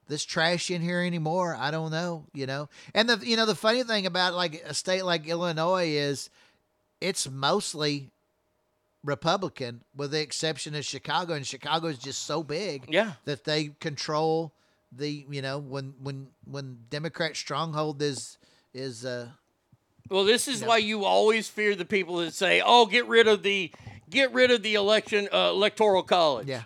[0.07, 1.57] this trash in here anymore.
[1.59, 2.69] I don't know, you know.
[2.95, 6.29] And the you know the funny thing about like a state like Illinois is
[7.01, 8.11] it's mostly
[9.03, 13.13] Republican, with the exception of Chicago, and Chicago is just so big Yeah.
[13.27, 14.53] that they control
[14.93, 18.39] the you know when when when Democrat stronghold is
[18.73, 19.29] is uh
[20.11, 23.43] Well, this is why you always fear the people that say, "Oh, get rid of
[23.43, 23.73] the
[24.11, 26.65] get rid of the election uh, electoral college." yeah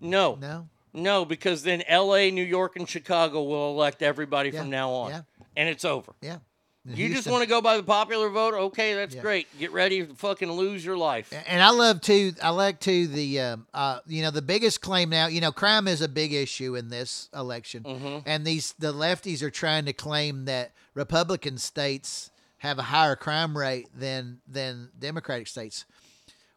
[0.00, 0.36] No.
[0.40, 4.90] no No, because then L.A., New York, and Chicago will elect everybody Yeah, from now
[4.90, 5.22] on, yeah.
[5.56, 6.12] and it's over.
[6.20, 6.38] yeah.
[6.84, 8.54] You just want to go by the popular vote?
[8.54, 9.20] Okay, that's Yeah.
[9.22, 9.46] great.
[9.56, 11.32] Get ready to fucking lose your life.
[11.46, 12.32] and I love too.
[12.42, 15.28] I like too the um, uh, you know the biggest claim now.
[15.28, 18.18] You know, crime is a big issue in this election, Mm-hmm.
[18.26, 22.31] and these the lefties are trying to claim that Republican states
[22.62, 25.84] have a higher crime rate than than Democratic states.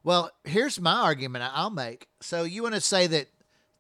[0.04, 2.08] Well, here's my argument I'll make.
[2.22, 3.28] So you want to say that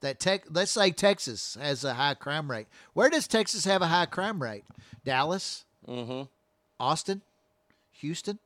[0.01, 2.65] that tech, let's say Texas has a high crime rate.
[2.93, 4.63] Where does Texas have a high crime rate?
[5.03, 6.23] Dallas, Mm-hmm.
[6.79, 7.21] Austin,
[7.99, 8.39] Houston,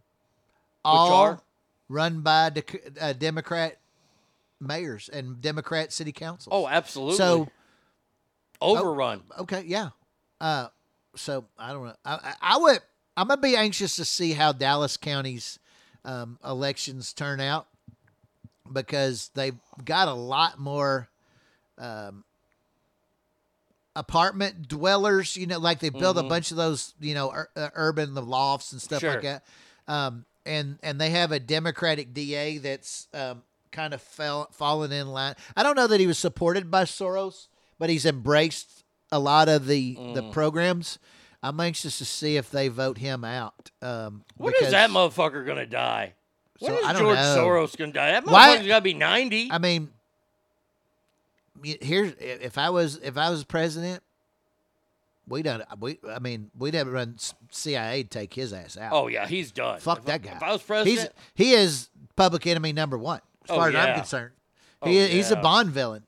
[0.84, 1.42] all are?
[1.88, 3.78] run by dec- uh, Democrat
[4.60, 6.52] mayors and Democrat city councils.
[6.52, 7.16] Oh, absolutely.
[7.16, 7.48] So
[8.62, 9.22] overrun.
[9.40, 9.90] okay, yeah.
[10.42, 10.68] Uh,
[11.16, 11.96] so I don't know.
[12.06, 12.80] I, I, I would.
[13.20, 15.60] I'm gonna be anxious to see how Dallas County's
[16.06, 17.68] um, elections turn out
[18.72, 21.10] because they've got a lot more
[21.78, 22.24] um,
[23.96, 25.36] apartment dwellers.
[25.36, 26.30] You know, like they built a Mhm.
[26.30, 26.94] bunch of those.
[27.00, 29.12] You know, ur- uh, urban the lofts and stuff Sure.
[29.14, 29.44] like that.
[29.88, 35.08] Um, and and they have a Democratic DA that's um, kind of fell fallen in
[35.10, 35.36] line.
[35.56, 39.68] I don't know that he was supported by Soros, but he's embraced a lot of
[39.68, 40.32] the the Mm.
[40.32, 41.00] programs.
[41.42, 43.72] I'm anxious to see if they vote him out.
[43.82, 46.14] Um, When is because- that motherfucker gonna die?
[46.60, 47.38] When So, is I George know.
[47.38, 48.12] Soros gonna die?
[48.12, 49.50] That Why- motherfucker's gotta be ninety.
[49.52, 49.90] I mean,
[51.64, 54.04] here's if I was if I was president,
[55.28, 55.64] we don't.
[55.80, 57.16] We I mean, we'd have run
[57.52, 58.92] CIA to take his ass out.
[58.94, 59.80] oh yeah, he's done.
[59.80, 60.32] Fuck If- that guy.
[60.36, 63.76] If I was president, He's he is public enemy number one as Oh, far as.
[63.76, 64.32] I'm concerned.
[64.82, 65.36] Oh, He he's a.
[65.38, 66.04] Bond villain.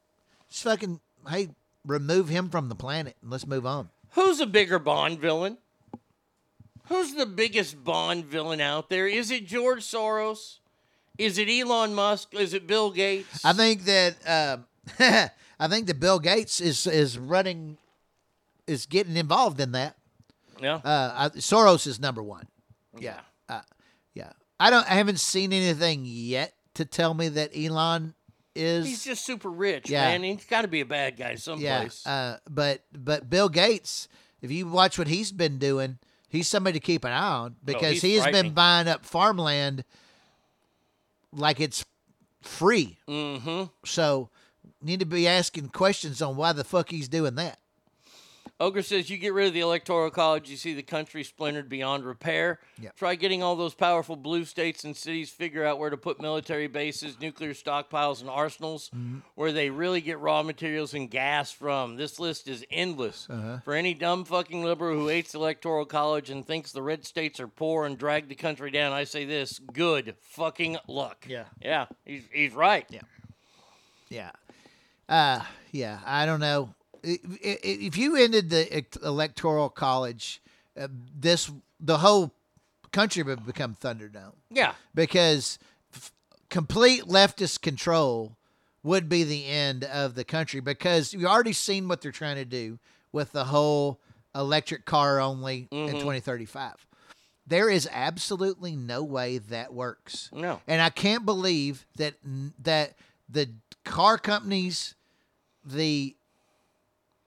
[0.50, 1.50] Just fucking hey,
[1.85, 3.90] remove him from the planet and let's move on.
[4.11, 5.57] Who's a bigger Bond villain?
[6.88, 9.07] Who's the biggest Bond villain out there?
[9.07, 10.57] Is it George Soros?
[11.17, 12.33] Is it Elon Musk?
[12.33, 13.45] Is it Bill Gates?
[13.45, 14.65] I think that um,
[15.59, 17.77] I think that Bill Gates is is running
[18.67, 19.95] is getting involved in that.
[20.61, 20.75] yeah.
[20.83, 22.48] Uh, I, Soros is number one.
[22.98, 23.61] Yeah, uh,
[24.14, 24.31] yeah.
[24.59, 24.90] I don't.
[24.90, 28.15] I haven't seen anything yet to tell me that Elon
[28.56, 28.86] is.
[28.86, 30.06] He's just super rich, Yeah.
[30.06, 30.24] man.
[30.24, 31.36] He's got to be a bad guy yeah.
[31.38, 32.06] someplace.
[32.06, 34.08] Uh, but but Bill Gates,
[34.42, 35.98] if you watch what he's been doing,
[36.28, 39.84] he's somebody to keep an eye on because Oh, he's he's been buying up farmland
[41.34, 41.86] like it's
[42.42, 42.98] free.
[43.08, 43.64] mm-hmm.
[43.86, 44.30] So
[44.82, 47.60] need to be asking questions on why the fuck he's doing that.
[48.61, 52.06] Ogre says you get rid of the electoral college, you see the country splintered beyond
[52.06, 52.59] repair.
[52.80, 52.95] Yep.
[52.95, 56.67] Try getting all those powerful blue states and cities figure out where to put military
[56.67, 59.23] bases, nuclear stockpiles, and arsenals Mhm.
[59.33, 61.95] where they really get raw materials and gas from.
[61.95, 63.27] This list is endless.
[63.30, 63.61] Uh-huh.
[63.65, 67.40] For any dumb fucking liberal who hates the electoral college and thinks the red states
[67.40, 71.25] are poor and drag the country down, I say this: good fucking luck.
[71.27, 71.45] Yeah.
[71.59, 72.85] yeah, he's he's right.
[72.91, 73.01] Yeah.
[74.09, 74.31] Yeah.
[75.09, 75.99] Uh, yeah.
[76.06, 76.75] I don't know.
[77.04, 80.42] If you ended the electoral college,
[80.80, 80.88] uh,
[81.20, 82.32] this the whole
[82.92, 84.34] country would become Thunderdome.
[84.50, 84.74] Yeah.
[84.94, 85.58] Because
[85.96, 86.12] f-
[86.50, 88.38] complete leftist control
[88.84, 92.46] would be the end of the country because you've already seen what they're trying to
[92.46, 92.80] do
[93.12, 94.00] with the whole
[94.36, 96.00] electric car only in Mhm.
[96.00, 96.86] 2035.
[97.48, 100.30] There is absolutely no way that works.
[100.32, 100.62] No.
[100.68, 102.16] And I can't believe that
[102.64, 102.96] that
[103.28, 103.50] the
[103.84, 104.96] car companies,
[105.66, 106.16] the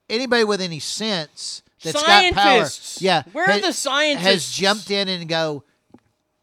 [0.09, 3.01] anybody with any sense that's got power, Scientists!
[3.01, 3.73] yeah, Where are the the
[4.17, 5.63] Has jumped in and go,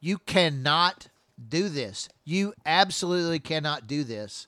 [0.01, 1.09] you cannot
[1.49, 2.09] do this.
[2.25, 4.47] You absolutely cannot do this.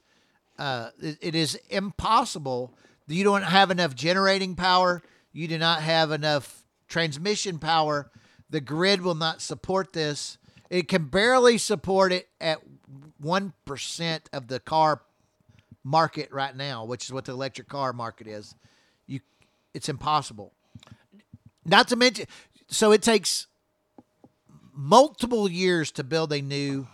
[0.58, 2.72] Uh, it- it is impossible.
[3.08, 5.02] You don't have enough generating power.
[5.32, 8.10] You do not have enough transmission power.
[8.50, 10.38] The grid will not support this.
[10.70, 12.60] It can barely support it at
[13.22, 15.02] 1% of the car
[15.82, 18.54] market right now, which is what the electric car market is.
[19.06, 19.20] You
[19.72, 20.52] it's impossible.
[21.64, 22.26] Not to mention
[22.68, 23.46] so it takes
[24.72, 26.88] multiple years to build a new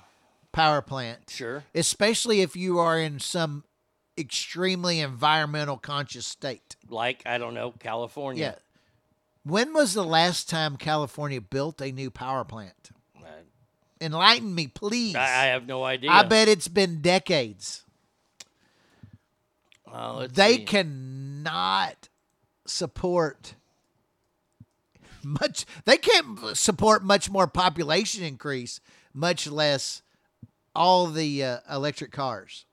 [0.52, 1.30] power plant.
[1.30, 1.64] Sure.
[1.74, 3.64] Especially if you are in some
[4.18, 6.76] extremely environmental conscious state.
[6.88, 8.56] Like I don't know, California.
[8.56, 8.58] Yeah.
[9.42, 12.90] When was the last time California built a new power plant?
[14.00, 15.14] Enlighten me, please.
[15.14, 16.10] I, I have no idea.
[16.10, 17.84] I bet it's been decades.
[19.86, 20.64] Uh, they see.
[21.44, 22.08] Cannot
[22.66, 23.54] support
[25.24, 28.80] much they can't support much more population increase
[29.12, 30.02] much less
[30.74, 32.64] all the uh, electric cars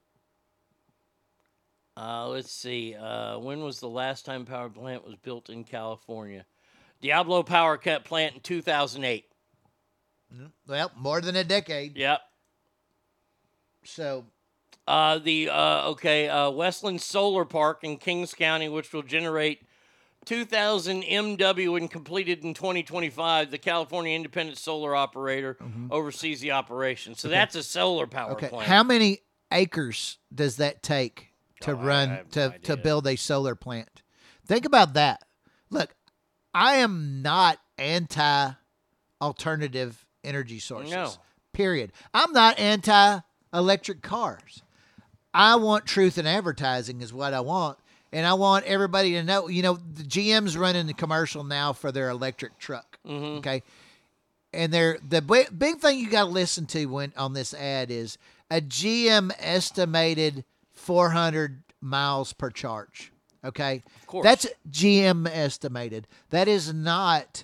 [1.99, 2.93] Uh, let's see.
[2.93, 6.45] Uh, when was the last time power plant was built in California?
[7.01, 9.25] Diablo Power Cut plant in 2008.
[10.67, 12.19] well more than a decade Yep.
[13.83, 14.25] so
[14.87, 19.61] Uh, the uh, okay uh, Westland Solar Park in Kings County, which will generate
[20.25, 23.51] 2,000 MW when completed in 2025.
[23.51, 25.57] The California Independent Solar Operator
[25.91, 27.15] oversees the operation.
[27.15, 27.33] So Mm-hmm.
[27.33, 27.39] Okay.
[27.39, 28.67] that's a solar power okay plant.
[28.69, 29.19] how many
[29.51, 34.03] acres does that take to Oh, run to, no to build a solar plant
[34.45, 35.21] think about that
[35.69, 35.95] look
[36.53, 38.51] i am not anti
[39.21, 41.13] alternative energy sources No.
[41.53, 43.19] period i'm not anti
[43.53, 44.61] electric cars
[45.37, 47.77] i want truth in advertising is what i want
[48.11, 51.91] and i want everybody to know you know the gm's running the commercial now for
[51.91, 53.37] their electric truck Mhm.
[53.37, 53.63] okay
[54.53, 57.91] and they're the bi- big thing you got to listen to when on this ad
[57.91, 58.17] is
[58.49, 63.11] a GM estimated 400 miles per charge.
[63.43, 64.23] Okay, Of course.
[64.23, 66.07] that's GM estimated.
[66.29, 67.43] That is not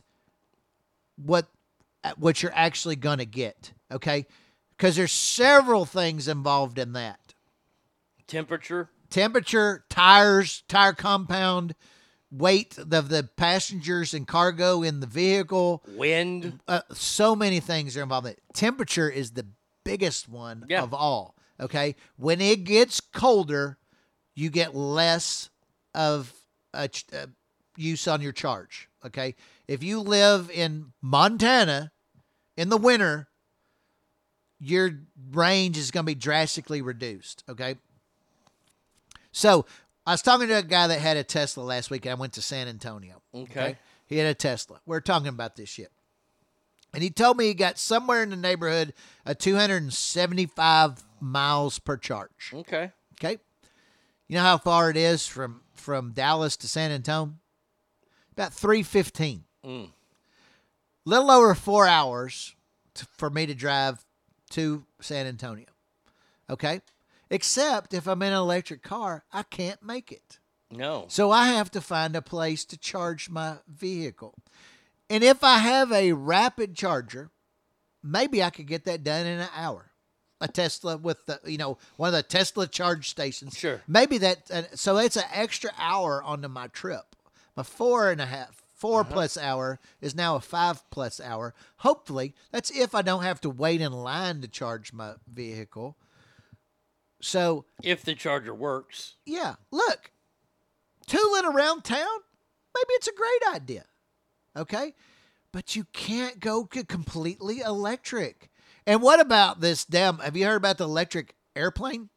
[1.17, 1.47] what
[2.17, 3.73] what you're actually going to get.
[3.91, 4.25] Okay,
[4.77, 7.19] because there's several things involved in that
[8.27, 8.89] Temperature.
[9.09, 11.75] temperature, tires, tire compound,
[12.31, 16.59] weight of the passengers and cargo in the vehicle, wind.
[16.67, 18.27] Uh, so many things are involved.
[18.27, 18.35] in.
[18.53, 19.45] Temperature is the
[19.83, 20.81] biggest one Yeah.
[20.81, 21.35] of all.
[21.59, 23.77] Okay, when it gets colder,
[24.35, 25.49] you get less
[25.93, 26.33] of
[26.73, 27.27] a ch- uh,
[27.77, 28.89] use on your charge.
[29.05, 29.35] Okay,
[29.67, 31.91] if you live in Montana
[32.57, 33.27] in the winter,
[34.59, 34.91] your
[35.31, 37.43] range is going to be drastically reduced.
[37.47, 37.75] Okay.
[39.33, 39.65] So
[40.05, 42.07] I was talking to a guy that had a Tesla last week.
[42.07, 43.21] I went to San Antonio.
[43.35, 43.77] Okay.
[44.05, 44.79] He had a Tesla.
[44.85, 45.91] We are talking about this shit.
[46.93, 48.93] And he told me he got somewhere in the neighborhood
[49.25, 52.51] of 275 miles per charge.
[52.53, 52.91] Okay.
[53.19, 53.39] Okay.
[54.27, 57.35] You know how far it is from from Dallas to San Antonio?
[58.31, 59.43] About 315.
[59.65, 59.89] Mm.
[61.05, 62.55] Little over 4 hours
[62.93, 64.05] to, for me to drive
[64.51, 65.65] to San Antonio.
[66.49, 66.81] Okay?
[67.29, 70.39] Except if I'm in an electric car, I can't make it.
[70.69, 71.05] No.
[71.07, 74.35] So I have to find a place to charge my vehicle.
[75.09, 77.29] And if I have a rapid charger,
[78.01, 79.91] maybe I could get that done in an hour.
[80.41, 83.57] A Tesla with the, you know, one of the Tesla charge stations.
[83.57, 83.81] Sure.
[83.87, 87.15] Maybe that, uh, so it's an extra hour onto my trip.
[87.55, 91.53] My four and a half, 4 plus hour is now a five plus hour.
[91.77, 95.95] Hopefully, that's if I don't have to wait in line to charge my vehicle.
[97.23, 99.15] So If the charger works.
[99.25, 100.11] yeah, look,
[101.07, 102.19] tooling around town,
[102.75, 103.85] maybe it's a great idea.
[104.57, 104.93] Okay?
[105.53, 108.49] But you can't go completely electric.
[108.85, 112.09] And what about this damn have you heard about the electric airplane?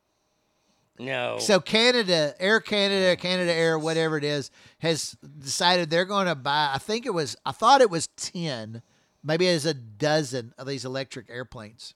[0.99, 1.39] No.
[1.39, 6.71] So Canada, Air Canada, Canada Air, whatever it is, has decided they're going to buy.
[6.75, 7.37] I think it was.
[7.45, 8.83] I thought it was ten,
[9.23, 11.95] maybe it's a dozen of these electric airplanes.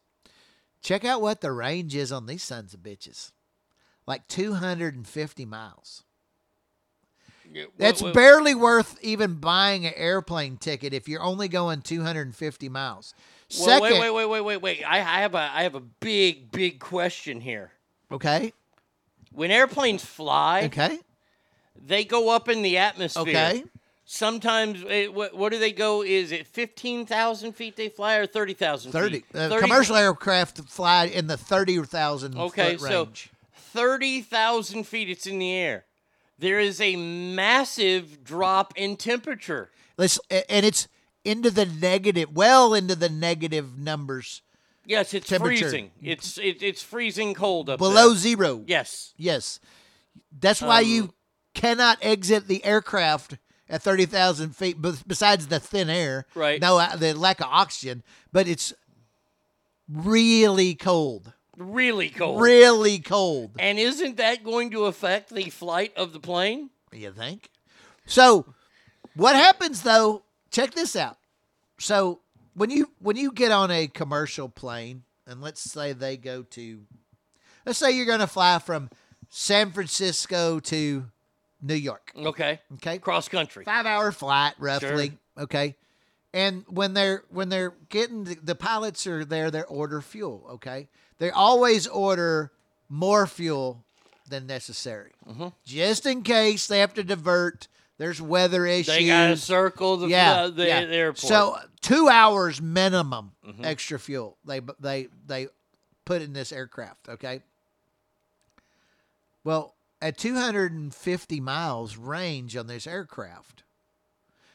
[0.83, 3.33] Check out what the range is on these sons of bitches,
[4.07, 6.05] like two hundred and fifty miles.
[7.53, 12.69] Yeah, wha- That's barely worth even buying an airplane ticket if you're only going 250
[12.69, 13.13] miles.
[13.59, 14.85] Well, Second, wait, wait, wait, wait, wait, wait.
[14.85, 17.73] I, I have a I have a big, big question here.
[18.13, 18.53] okay,
[19.33, 20.99] When airplanes fly, okay,
[21.85, 23.23] they go up in the atmosphere.
[23.23, 23.65] Okay.
[24.13, 26.03] Sometimes, it, what, what do they go?
[26.03, 28.91] Is it fifteen thousand feet they fly or thirty thousand?
[28.91, 29.21] 30.
[29.21, 29.25] Feet?
[29.37, 33.31] Uh, commercial aircraft fly in the 30,000 Okay, foot so range.
[33.55, 35.09] thirty thousand feet.
[35.09, 35.85] It's in the air.
[36.41, 39.71] There is a massive drop in temperature.
[39.97, 40.89] Let's, and it's
[41.25, 44.43] into the negative, well into the negative numbers.
[44.85, 45.93] Yes, it's freezing.
[46.03, 48.17] It's it, it's freezing cold up Below there.
[48.19, 48.65] zero.
[48.67, 49.15] Yes.
[49.17, 49.61] Yes.
[50.37, 51.15] That's why Um, you
[51.55, 53.37] cannot exit the aircraft
[53.71, 54.77] at 30,000 feet,
[55.07, 56.27] besides the thin air.
[56.35, 56.61] Right.
[56.61, 58.75] No, uh, the lack of oxygen, but it's
[59.89, 61.33] really cold.
[61.57, 62.43] Really cold.
[62.43, 63.53] Really cold.
[63.59, 66.71] And isn't that going to affect the flight of the plane?
[66.93, 67.51] You think?
[68.07, 68.47] So,
[69.15, 70.23] what happens though?
[70.51, 71.19] Check this out.
[71.79, 72.21] So,
[72.55, 76.81] when you when you get on a commercial plane, and let's say they go to,
[77.65, 78.91] let's say you're going to fly from
[79.29, 81.05] San Francisco to
[81.63, 82.13] New York.
[82.17, 82.61] Okay.
[82.75, 82.99] Okay.
[82.99, 83.65] Cross country.
[83.65, 85.13] Five hour flight, roughly.
[85.39, 85.77] Okay.
[86.33, 90.47] And when they're when they're getting the, the pilots are there, they order fuel.
[90.53, 90.89] Okay.
[91.19, 92.53] They always order
[92.89, 93.85] more fuel
[94.29, 95.49] than necessary, Mm-hmm.
[95.65, 97.67] just in case they have to divert.
[97.99, 98.87] There's weather issues.
[98.95, 100.85] They got to circle the, yeah, the, the, yeah.
[100.87, 101.19] the airport.
[101.19, 103.67] So two hours minimum Mhm.
[103.67, 105.49] extra fuel they they they
[106.07, 107.09] put in this aircraft.
[107.11, 107.43] Okay.
[109.45, 113.65] Well, at 250 miles range on this aircraft,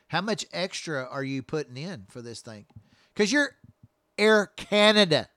[0.07, 2.65] how much extra are you putting in for this thing?
[3.13, 3.51] Because you're
[4.17, 5.29] Air Canada.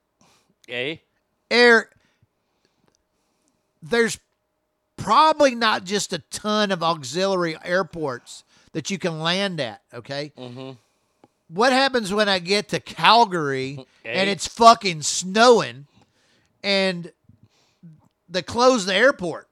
[0.68, 1.02] Okay.
[1.50, 1.90] Air.
[3.82, 4.18] There's
[4.96, 9.82] probably not just a ton of auxiliary airports that you can land at.
[9.94, 10.32] Okay.
[10.36, 10.72] Mm-hmm.
[11.48, 15.86] What happens when I get to Calgary and it's fucking snowing
[16.62, 17.12] and
[18.28, 19.47] they close the airport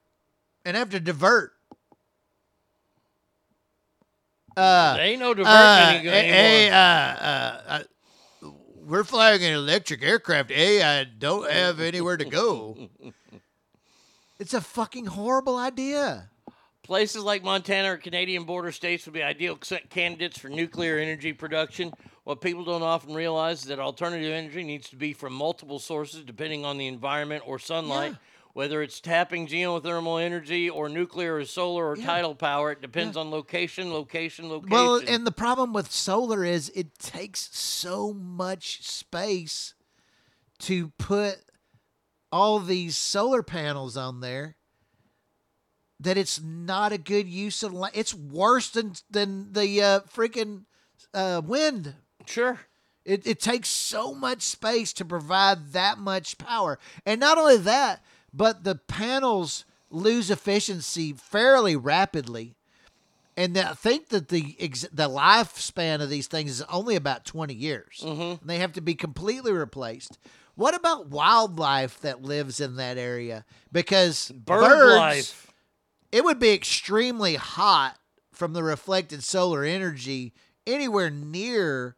[0.67, 1.53] and have to divert?
[4.57, 6.79] Uh, There ain't no uh, diverting any- hey, anymore.
[6.79, 7.83] uh, uh,
[8.43, 8.51] uh,
[8.87, 10.51] we're flying an electric aircraft.
[10.51, 12.89] Hey, I don't have anywhere to go.
[14.39, 16.29] It's a fucking horrible idea.
[16.83, 19.57] Places like Montana or Canadian border states would be ideal
[19.89, 21.91] candidates for nuclear energy production.
[22.25, 26.23] What people don't often realize is that alternative energy needs to be from multiple sources
[26.23, 28.15] depending on the environment or sunlight.
[28.57, 33.31] Whether it's tapping geothermal energy or nuclear or solar or tidal power, it depends on
[33.31, 34.71] location, location, location.
[34.71, 39.75] Well, and the problem with solar is it takes so much space
[40.61, 41.37] to put
[42.33, 44.57] all these solar panels on there
[46.01, 47.93] that it's not a good use of land.
[47.95, 50.63] It's worse than than the uh, freaking
[51.13, 51.93] uh, wind.
[52.25, 52.59] Sure.
[53.05, 56.79] It, it takes so much space to provide that much power.
[57.05, 58.03] And not only that,
[58.37, 62.55] but the panels lose efficiency fairly rapidly.
[63.37, 67.55] And I think that the ex- the lifespan of these things is only about 20
[67.55, 68.01] years.
[68.03, 68.23] Mm-hmm.
[68.23, 70.19] And they have to be completely replaced.
[70.55, 73.45] What about wildlife that lives in that area?
[73.73, 75.53] Because Bird birds, life.
[76.13, 77.99] it would be extremely hot
[78.33, 80.33] from the reflected solar energy
[80.67, 81.97] anywhere near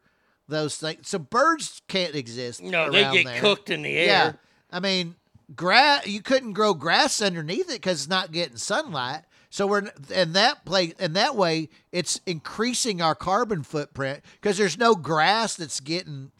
[0.49, 1.07] those things.
[1.07, 2.61] So birds can't exist.
[2.61, 3.39] No, they get there.
[3.39, 4.07] cooked in the air.
[4.07, 4.39] Yeah, air.
[4.71, 5.15] I mean,
[5.55, 6.07] grass.
[6.07, 9.23] You couldn't grow grass underneath it because it's not getting sunlight.
[9.49, 14.77] So we're in that place, and that way, it's increasing our carbon footprint because there's
[14.77, 16.31] no grass that's getting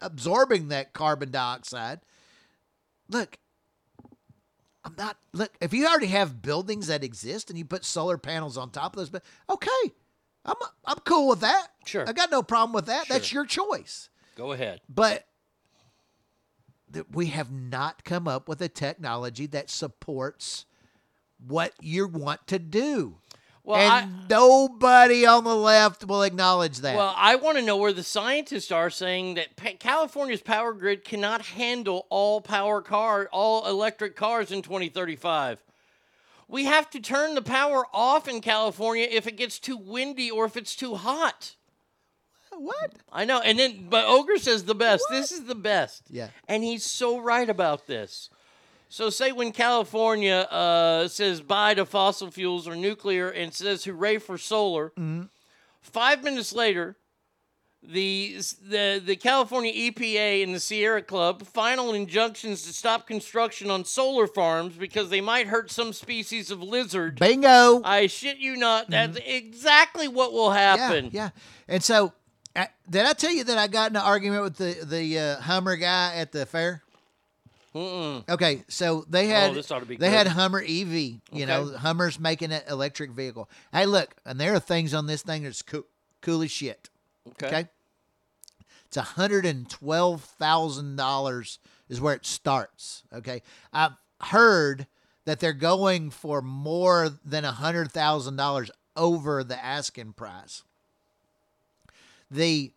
[0.00, 2.00] absorbing that carbon dioxide.
[3.08, 3.36] Look,
[4.84, 5.52] I'm not look.
[5.60, 8.98] If you already have buildings that exist and you put solar panels on top of
[8.98, 9.92] those, but okay,
[10.44, 11.68] I'm I'm cool with that.
[11.84, 12.08] Sure.
[12.08, 13.08] I got no problem with that.
[13.08, 14.08] That's your choice.
[14.36, 14.82] Go ahead.
[14.88, 15.26] But
[16.94, 20.64] that we have not come up with a technology that supports
[21.46, 23.18] what you want to do.
[23.62, 26.96] Well, and nobody on the left will acknowledge that.
[26.96, 31.02] Well, I want to know where the scientists are saying that pa- California's power grid
[31.02, 35.62] cannot handle all power car, all electric cars in 2035.
[36.46, 40.44] we have to turn the power off in California if it gets too windy or
[40.44, 41.56] if it's too hot.
[42.58, 42.92] What?
[43.12, 43.40] I know.
[43.40, 45.04] And then, but Ogre says the best.
[45.10, 46.02] This is the best.
[46.10, 46.28] Yeah.
[46.48, 48.30] And he's so right about this.
[48.88, 54.18] So, say when California uh, says bye to fossil fuels or nuclear and says hooray
[54.18, 54.92] for solar,
[55.82, 56.96] five minutes later,
[57.82, 63.84] the, the, the California EPA and the Sierra Club final injunctions to stop construction on
[63.84, 67.18] solar farms because they might hurt some species of lizard.
[67.18, 67.82] Bingo.
[67.84, 68.88] I shit you not.
[68.90, 71.06] That's exactly what will happen.
[71.06, 71.30] Yeah, yeah.
[71.68, 72.12] And so,
[72.88, 75.76] did I tell you that I got in an argument with the the uh, Hummer
[75.76, 76.82] guy at the fair?
[77.74, 78.28] Mm-mm.
[78.28, 80.16] Okay, so they had Oh, this ought to be they good.
[80.16, 80.68] had Hummer EV.
[80.92, 81.44] You Okay.
[81.46, 83.50] know, Hummer's making an electric vehicle.
[83.72, 85.82] Hey, look, and there are things on this thing that's cool,
[86.20, 86.88] cool as shit.
[87.42, 87.66] Okay.
[88.86, 91.58] It's hundred and twelve thousand dollars
[91.88, 93.02] is where it starts.
[93.12, 93.42] Okay,
[93.72, 94.86] I've heard
[95.24, 100.62] that they're going for more than hundred thousand dollars over the asking price.
[102.34, 102.72] The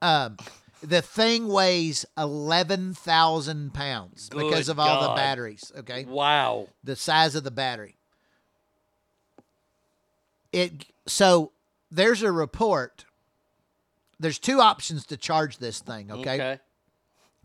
[0.00, 0.38] um
[0.82, 5.70] the thing weighs eleven thousand pounds because Good of all the batteries.
[5.80, 6.68] Okay, Wow.
[6.82, 7.96] the size of the battery.
[10.52, 11.52] It so
[11.90, 13.04] there's a report.
[14.18, 16.10] There's two options to charge this thing.
[16.10, 16.58] Okay.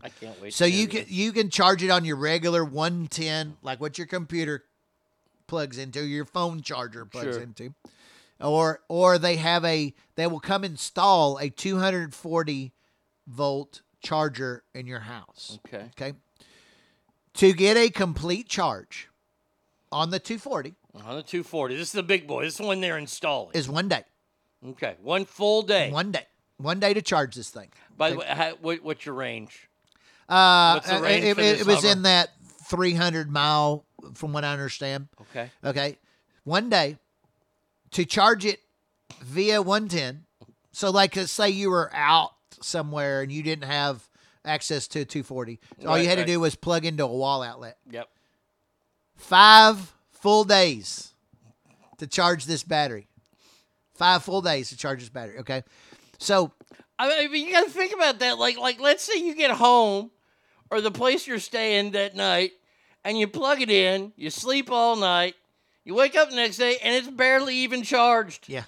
[0.02, 0.54] I can't wait.
[0.54, 4.64] So you can you can charge it on your regular 110, like what your computer
[5.48, 7.44] plugs into, your phone charger plugs Sure.
[7.44, 7.74] into,
[8.42, 12.74] or or they have a they will come install a 240
[13.28, 15.58] volt charger in your house.
[15.68, 15.86] Okay.
[16.00, 16.14] Okay.
[17.36, 19.10] To get a complete charge
[19.92, 21.76] on the 240 On the 240.
[21.76, 22.44] This is the big boy.
[22.44, 23.52] This is the one they're installing.
[23.56, 24.04] is one day.
[24.70, 24.96] Okay.
[25.02, 25.92] One full day.
[25.92, 26.26] One day.
[26.58, 27.70] One day to charge this thing.
[27.98, 29.70] By the way, how, what, what's your range?
[30.30, 32.30] Uh, What's uh, range it, it- it was in that
[32.70, 35.10] 300 mile, from what I understand.
[35.22, 35.52] Okay.
[35.64, 35.98] Okay.
[36.46, 36.98] One day
[37.96, 38.60] to charge it
[39.22, 40.26] via 110.
[40.74, 44.10] So, like, uh, say you were out somewhere and you didn't have
[44.44, 45.62] access to 240.
[45.80, 46.26] all Right, you had right.
[46.26, 47.78] to do was plug into a wall outlet.
[47.90, 48.10] Yep.
[49.16, 51.14] Five full days
[52.00, 53.08] to charge this battery.
[53.94, 55.40] Five full days to charge this battery.
[55.40, 55.64] Okay.
[56.18, 56.52] So,
[57.00, 58.38] I mean, you got to think about that.
[58.38, 60.12] Like, like, let's say you get home,
[60.70, 62.52] or the place you're staying that night,
[63.06, 65.36] and you plug it in, you sleep all night,
[65.86, 68.50] you wake up the next day, and it's barely even charged.
[68.50, 68.64] Yeah.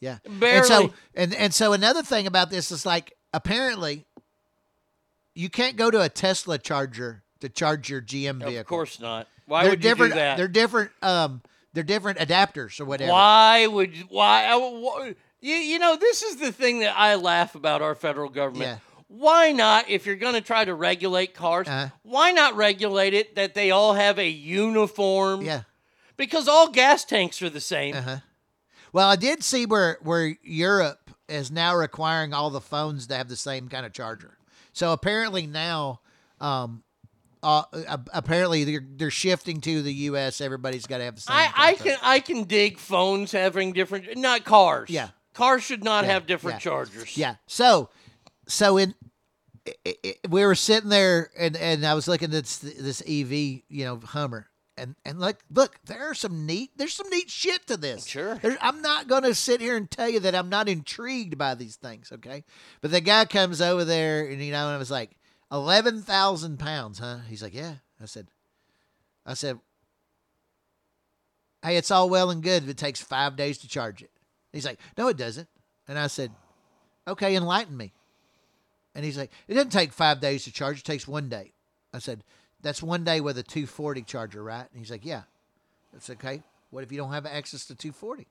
[0.00, 0.18] Yeah.
[0.26, 0.58] Barely.
[0.58, 4.04] And so and and so another thing about this is like apparently
[5.34, 8.58] you can't go to a Tesla charger to charge your GM vehicle.
[8.60, 9.28] Of course not.
[9.46, 10.36] Why they're would you different do that?
[10.36, 11.42] they're different um
[11.72, 13.12] they're different adapters or whatever.
[13.12, 15.14] Why would you- why?
[15.40, 18.62] You you know this is the thing that I laugh about our federal government.
[18.70, 18.78] Yeah.
[19.08, 21.88] Why not, if you're going to try to regulate cars, Uh-huh.
[22.02, 25.42] why not regulate it that they all have a uniform?
[25.42, 25.62] Yeah.
[26.16, 27.94] Because all gas tanks are the same.
[27.94, 28.18] Uh-huh.
[28.92, 33.28] Well, I did see where where Europe is now requiring all the phones to have
[33.28, 34.36] the same kind of charger.
[34.72, 36.00] So apparently now
[36.40, 36.82] um
[37.42, 41.36] uh, uh, apparently they're they're shifting to the US everybody's got to have the same
[41.36, 44.88] I, I can I can dig phones having different, not cars.
[44.90, 45.08] Yeah.
[45.34, 46.70] Cars should not Yeah, have different yeah.
[46.70, 47.18] chargers.
[47.18, 47.34] Yeah.
[47.46, 47.90] So,
[48.46, 48.94] so in
[49.66, 49.72] i
[50.04, 53.84] i we were sitting there, and and I was looking at this this EV, you
[53.84, 54.46] know, Hummer,
[54.76, 58.06] and and like, look, there are some neat, there's some neat shit to this.
[58.06, 58.36] Sure.
[58.36, 61.54] There's, I'm not going to sit here and tell you that I'm not intrigued by
[61.54, 62.44] these things, okay?
[62.80, 65.16] But the guy comes over there, and you know, and I was like,
[65.52, 67.18] eleven thousand pounds, huh?
[67.28, 67.74] He's like, yeah.
[68.02, 68.26] I said,
[69.24, 69.58] I said,
[71.62, 74.10] hey, it's all well and good if it takes five days to charge it.
[74.52, 75.48] He's like, no, it doesn't.
[75.88, 76.32] And I said,
[77.06, 77.92] okay, enlighten me.
[78.94, 80.80] And he's like, it doesn't take five days to charge.
[80.80, 81.52] It takes one day.
[81.92, 82.24] I said,
[82.64, 84.66] that's one day with a 240 charger, right?
[84.72, 85.22] And he's like, yeah.
[85.92, 86.42] That's okay.
[86.70, 88.26] What if you don't have access to 240?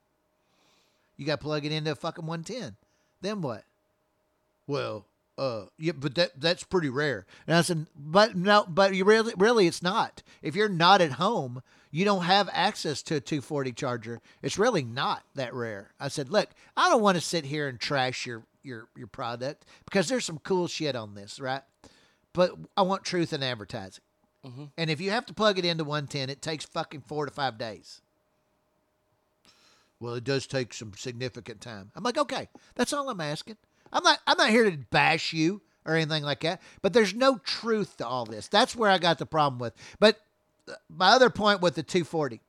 [1.16, 2.76] You got to plug it into a fucking 110.
[3.22, 3.64] Then what?
[4.68, 5.06] Well,
[5.38, 7.26] uh, yeah, but that that's pretty rare.
[7.48, 10.24] And I said, but no, but you really, really, it's not.
[10.42, 14.20] If you're not at home, you don't have access to a 240 charger.
[14.42, 15.92] It's really not that rare.
[16.00, 19.66] I said, look, I don't want to sit here and trash your your your product
[19.86, 21.62] because there's some cool shit on this, right?
[22.34, 24.03] But I want truth in advertising.
[24.46, 24.72] Mhm.
[24.78, 27.58] And if you have to plug it into 110, it takes fucking four to five
[27.58, 28.02] days.
[30.00, 31.92] Well, it does take some significant time.
[31.96, 33.58] I'm like, okay, that's all I'm asking.
[33.92, 36.62] I'm not I'm not here to bash you or anything like that.
[36.82, 38.48] But there's no truth to all this.
[38.48, 39.74] That's where I got the problem with.
[40.00, 40.20] But
[40.68, 42.42] uh, my other point with the 240.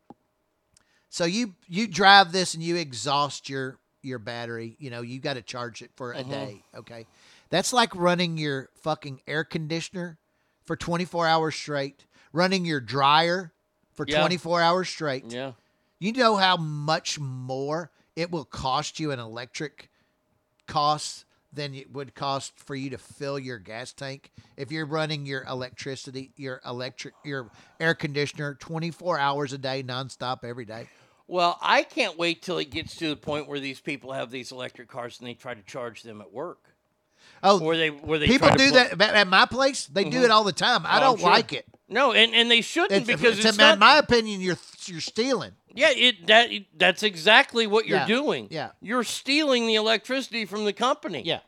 [1.10, 4.76] So you you drive this and you exhaust your your battery.
[4.80, 6.30] You know you got to charge it for a Mhm.
[6.30, 6.64] day.
[6.74, 7.06] Okay,
[7.50, 10.18] that's like running your fucking air conditioner
[10.64, 13.52] for 24 hours straight, running your dryer
[13.92, 14.20] for Yeah.
[14.20, 15.24] 24 hours straight.
[15.30, 15.52] Yeah.
[15.98, 19.90] You know how much more it will cost you an electric
[20.66, 25.24] cost than it would cost for you to fill your gas tank if you're running
[25.24, 30.88] your electricity, your electric, your air conditioner 24 hours a day, nonstop every day.
[31.26, 34.52] Well, I can't wait till it gets to the point where these people have these
[34.52, 36.73] electric cars and they try to charge them at work.
[37.46, 39.86] Oh, Where they where they people do that at- my place.
[39.86, 40.24] They do Mhm.
[40.24, 40.84] it all the time.
[40.86, 41.30] I Oh, I'm don't sure.
[41.30, 41.66] like it.
[41.88, 44.56] No, and, and they shouldn't It's, because it's, it's in not, my opinion, you're
[44.86, 45.52] you're stealing.
[45.74, 48.48] Yeah, it that that's exactly what you're Yeah, doing.
[48.50, 48.70] yeah.
[48.80, 51.22] You're stealing the electricity from the company.
[51.24, 51.40] Yeah.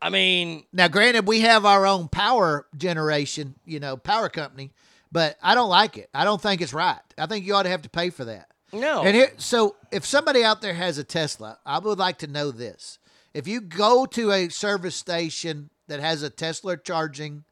[0.00, 4.70] I mean, Now, granted, we have our own power generation, you know, power company,
[5.10, 6.10] but I don't like it.
[6.14, 6.98] I don't think it's right.
[7.16, 8.48] I think you ought to have to pay for that.
[8.72, 9.02] no.
[9.02, 12.50] And here, so if somebody out there has a Tesla, I would like to know
[12.50, 12.98] this:
[13.34, 17.44] if you go to a service station that has a Tesla charging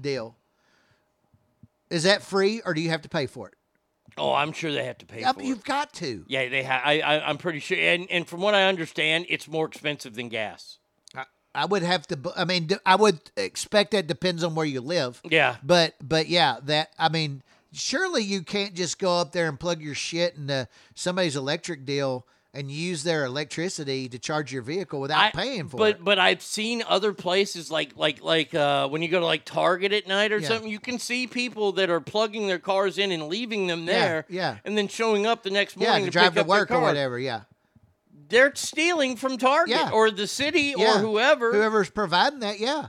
[0.00, 0.36] deal,
[1.90, 3.54] is that free or do you have to pay for it?
[4.16, 5.46] oh, I'm sure they have to pay Yeah, for it.
[5.46, 6.24] you've got to.
[6.28, 6.82] Yeah, they have.
[6.84, 7.76] I, I I'm pretty sure.
[7.76, 10.78] And and from what I understand, it's more expensive than gas.
[11.16, 12.32] I, I would have to.
[12.36, 15.20] I mean, I would expect that depends on where you live.
[15.24, 15.56] Yeah.
[15.64, 19.82] But but yeah, that I mean, surely you can't just go up there and plug
[19.82, 22.24] your shit into somebody's electric deal
[22.54, 25.96] and use their electricity to charge your vehicle without I- paying for but it.
[25.98, 29.44] but but I've seen other places like like like uh, when you go to like
[29.44, 30.48] Target at night or Yeah.
[30.48, 34.24] something, you can see people that are plugging their cars in and leaving them there,
[34.28, 34.58] yeah.
[34.64, 36.58] and then showing up the next Yeah, morning to to, drive pick to up their
[36.60, 37.18] work or whatever.
[37.18, 37.40] Yeah.
[38.28, 39.90] They're stealing from Target Yeah.
[39.90, 40.94] or the city Yeah.
[40.96, 42.88] or whoever, Whoever's providing that, yeah.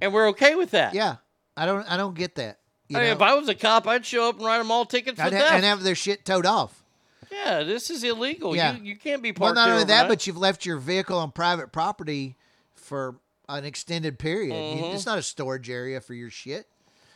[0.00, 0.94] and we're okay with that.
[0.94, 1.16] Yeah.
[1.56, 2.58] I don't I don't get that.
[2.92, 5.20] I mean, if I was a cop, I'd show up and write them all tickets
[5.20, 5.52] I'd ha- theft.
[5.52, 6.82] and have their shit towed off.
[7.30, 8.54] Yeah, this is illegal.
[8.56, 8.76] Yeah.
[8.76, 9.56] You, you can't be parked.
[9.56, 12.36] Well, not only that, but you've left your vehicle on private property
[12.74, 13.16] for
[13.48, 14.54] an extended period.
[14.54, 14.94] You- Mhm.
[14.94, 16.66] It's not a storage area for your shit.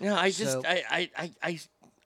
[0.01, 1.61] No, I just, So- I, I, I, I,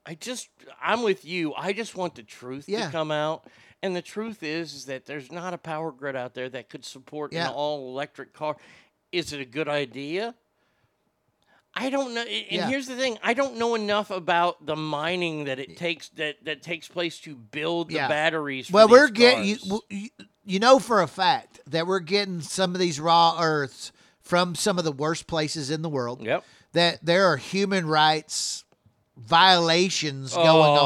[0.06, 0.48] I just,
[0.82, 1.54] I'm with you.
[1.54, 2.86] I just want the truth Yeah.
[2.86, 3.44] to come out.
[3.82, 6.84] And the truth is, is that there's not a power grid out there that could
[6.84, 7.48] support Yeah.
[7.48, 8.56] an all electric car.
[9.12, 10.34] Is it a good idea?
[11.78, 12.22] I don't know.
[12.22, 12.68] And Yeah.
[12.68, 16.62] here's the thing: I don't know enough about the mining that it takes that that
[16.62, 18.08] takes place to build the Yeah.
[18.08, 18.66] batteries.
[18.66, 20.08] For Well, we're getting you, you.
[20.44, 24.78] You know for a fact that we're getting some of these raw earths from some
[24.78, 26.22] of the worst places in the world.
[26.22, 26.44] Yep.
[26.72, 28.64] That there are human rights
[29.16, 30.46] violations going
[30.78, 30.84] Oh.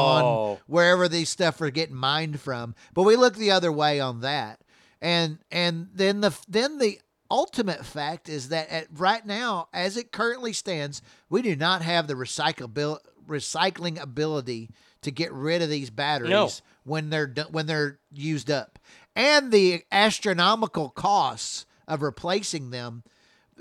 [0.53, 2.75] on wherever these stuff are getting mined from.
[2.93, 4.59] But we look the other way on that.
[5.01, 6.99] And and then the then the
[7.33, 12.07] ultimate fact is that at right now as it currently stands, we do not have
[12.07, 14.69] the recyclabil recycling ability
[15.01, 16.29] to get rid of these batteries
[16.83, 18.77] when they're do- when they're used up.
[19.15, 23.03] And the astronomical costs of replacing them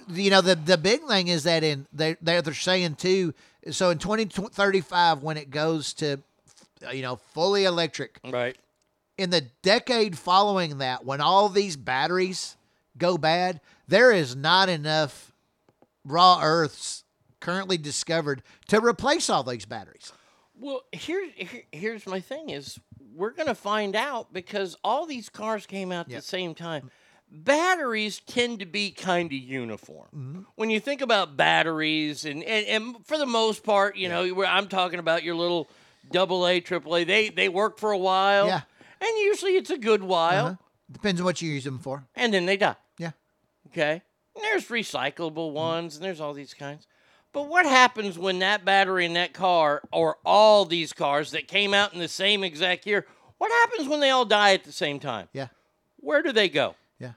[0.09, 3.33] you know the the big thing is that in they they're, they're saying too
[3.71, 6.19] so in 2035 when it goes to
[6.93, 8.57] you know fully electric right
[9.19, 12.57] in the decade following that when all these batteries
[12.99, 15.33] go bad there is not enough
[16.05, 17.05] raw earths
[17.41, 20.13] currently discovered to replace all these batteries
[20.59, 22.79] Well, here, here here's my thing is
[23.15, 26.91] we're gonna find out because all these cars came out at the same time.
[27.35, 30.07] Batteries tend to be kind of uniform.
[30.15, 30.41] Mm-hmm.
[30.55, 34.69] When you think about batteries, and, and, and for the most part, you know, I'm
[34.69, 35.69] talking about your little
[36.11, 38.47] double A, triple A, they they work for a while.
[38.47, 38.61] Yeah.
[39.01, 40.57] And usually it's a good while, Uh-huh.
[40.93, 42.77] Depends on what you use them for and then they die.
[42.99, 43.13] Yeah.
[43.69, 44.03] Okay.
[44.35, 46.87] And there's recyclable ones, and there's all these kinds.
[47.33, 51.73] But what happens when that battery in that car, or all these cars that came
[51.75, 53.07] out in the same exact year,
[53.39, 55.29] what happens when they all die at the same time?
[55.33, 55.49] Yeah.
[55.97, 56.75] Where do they go?
[56.99, 57.13] yeah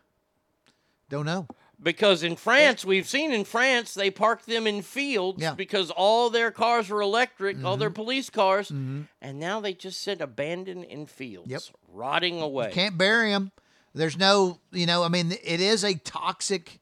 [1.09, 1.47] don't know
[1.81, 5.53] Because in France, we've seen in France, they park them in fields Yeah.
[5.53, 9.07] because all their cars were electric, all their police cars, Mhm.
[9.21, 11.61] and now they just sit abandoned in fields, Yep.
[11.89, 12.71] rotting away.
[12.71, 13.51] Can't bury them.
[13.95, 16.79] There's no, you know, I mean, it is a toxic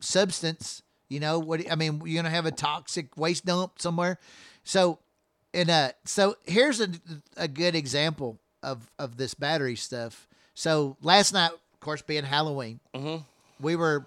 [0.00, 0.82] substance.
[1.08, 1.70] You know what?
[1.70, 4.18] I mean, you're gonna have a toxic waste dump somewhere.
[4.64, 4.98] So,
[5.52, 6.88] and uh, so here's a
[7.36, 10.28] a good example of of this battery stuff.
[10.54, 13.24] So last night, of course, being Halloween, Mhm.
[13.60, 14.06] we were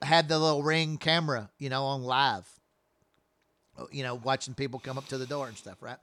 [0.00, 2.46] had the little ring camera, you know, on live.
[3.90, 5.98] You know, watching people come up to the door and stuff, right?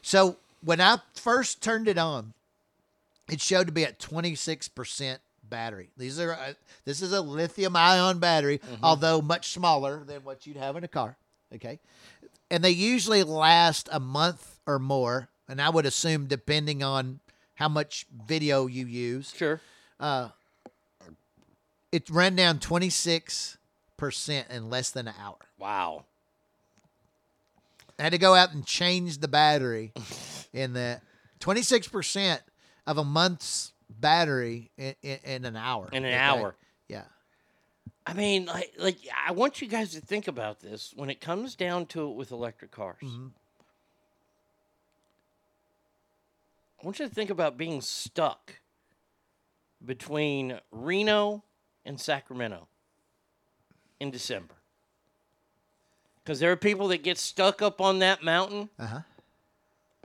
[0.00, 2.34] So when I first turned it on,
[3.30, 5.90] it showed to be at 26% battery.
[5.96, 6.52] These are uh,
[6.84, 10.88] this is a lithium ion battery, although much smaller than what you'd have in a
[10.88, 11.16] car.
[11.54, 11.78] Okay,
[12.50, 17.20] and they usually last a month or more, and I would assume depending on
[17.54, 19.32] how much video you use.
[19.36, 19.60] Sure.
[20.00, 20.30] Uh,
[21.92, 23.56] it ran down 26%
[24.50, 25.36] in less than an hour.
[25.58, 26.04] Wow.
[27.98, 29.92] I had to go out and change the battery
[30.52, 31.00] in the
[31.40, 32.40] 26%
[32.86, 35.88] of a month's battery in, in, in an hour.
[35.92, 36.18] In an Okay?
[36.18, 36.54] hour.
[36.88, 37.02] Yeah.
[38.06, 38.96] I mean, like, like
[39.26, 42.32] I want you guys to think about this when it comes down to it with
[42.32, 42.98] electric cars.
[43.02, 43.28] Mm-hmm.
[46.80, 48.56] I want you to think about being stuck
[49.84, 51.44] between Reno
[51.84, 52.66] and Sacramento
[54.00, 54.54] in December.
[56.24, 59.00] Because there are people that get stuck up on that mountain Uh huh.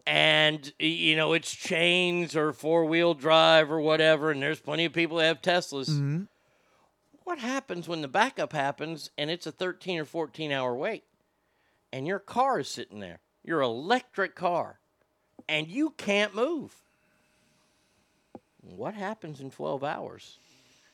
[0.07, 4.93] And you know it's chains or four wheel drive or whatever, and there's plenty of
[4.93, 5.89] people that have Teslas.
[5.89, 6.23] Mm-hmm.
[7.25, 11.03] What happens when the backup happens and it's a 13 or 14 hour wait,
[11.91, 14.79] and your car is sitting there, your electric car,
[15.49, 16.73] and you can't move?
[18.61, 20.39] What happens in 12 hours?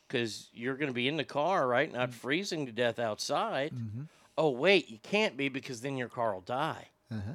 [0.08, 1.92] Because you're going to be in the car, right?
[1.92, 3.74] Not freezing to death outside.
[4.38, 6.90] Oh, wait, you can't be because then your car will die.
[7.11, 7.33] Uh-huh.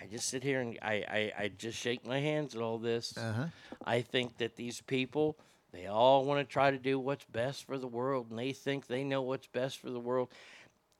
[0.00, 0.92] I just sit here and I,
[1.38, 3.16] I, I just shake my hands at all this.
[3.16, 3.46] Uh-huh.
[3.84, 5.36] I think that these people,
[5.72, 8.86] they all want to try to do what's best for the world, and they think
[8.86, 10.28] they know what's best for the world.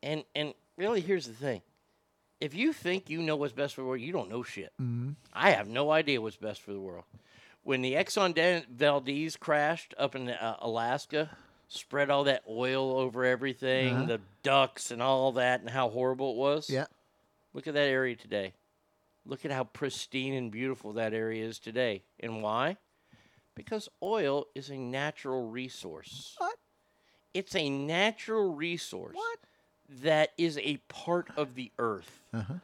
[0.02, 1.62] And and really, here's the thing:
[2.40, 4.72] if you think you know what's best for the world, you don't know shit.
[4.80, 5.14] Mhm.
[5.32, 7.04] I have no idea what's best for the world.
[7.62, 11.30] When the Exxon Dan- Valdez crashed up in uh, Alaska,
[11.68, 14.04] spread all that oil over everything, Uh-huh.
[14.06, 16.68] the ducks and all that, and how horrible it was.
[16.68, 16.86] Yeah.
[17.54, 18.52] Look at that area today.
[19.24, 22.02] Look at how pristine and beautiful that area is today.
[22.20, 22.76] And why?
[23.54, 26.34] Because oil is a natural resource.
[26.38, 26.56] What?
[27.32, 29.38] It's a natural resource what?
[30.02, 32.20] that is a part of the earth.
[32.32, 32.54] Uh-huh.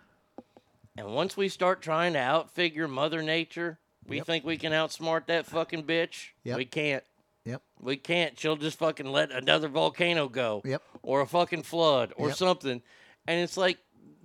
[0.99, 4.27] And once we start trying to outfigure Mother Nature, we Yep.
[4.27, 6.31] think we can outsmart that fucking bitch.
[6.45, 6.57] Yep.
[6.57, 7.05] We can't.
[7.45, 7.63] Yep.
[7.81, 8.39] We can't.
[8.39, 10.61] She'll just fucking let another volcano go.
[10.65, 10.83] Yep.
[11.03, 12.37] Or a fucking flood or Yep.
[12.37, 12.83] something.
[13.27, 13.79] And it's like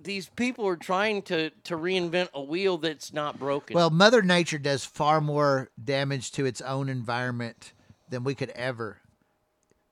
[0.06, 3.74] these people are trying to to reinvent a wheel that's not broken.
[3.74, 7.72] Well, Mother Nature does far more damage to its own environment
[8.08, 8.98] than we could ever.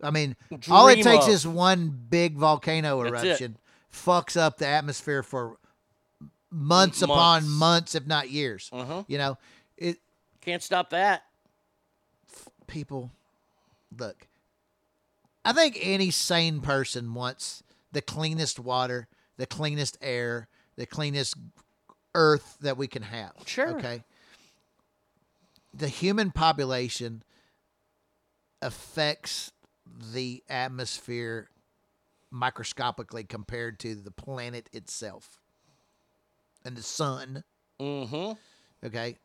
[0.03, 0.37] I mean,
[0.71, 1.33] all it takes of.
[1.33, 3.57] is one big volcano eruption,
[3.93, 5.57] fucks up the atmosphere for
[6.51, 7.49] months upon Months.
[7.49, 8.71] months, if not years.
[8.73, 9.05] Uh-huh.
[9.09, 9.39] You know,
[9.77, 9.99] it
[10.41, 11.25] Can't stop that.
[12.67, 13.11] people
[13.97, 14.27] look.
[15.45, 17.63] I think any sane person wants
[17.93, 21.37] the cleanest water, the cleanest air, the cleanest
[22.15, 23.33] earth that we can have.
[23.47, 23.77] Sure.
[23.77, 24.03] Okay.
[25.73, 27.23] The human population
[28.63, 29.53] affects
[30.13, 31.49] the atmosphere
[32.31, 35.41] microscopically compared to the planet itself
[36.65, 37.45] and the sun.
[37.81, 38.33] Mm-hmm.
[38.87, 39.17] Okay.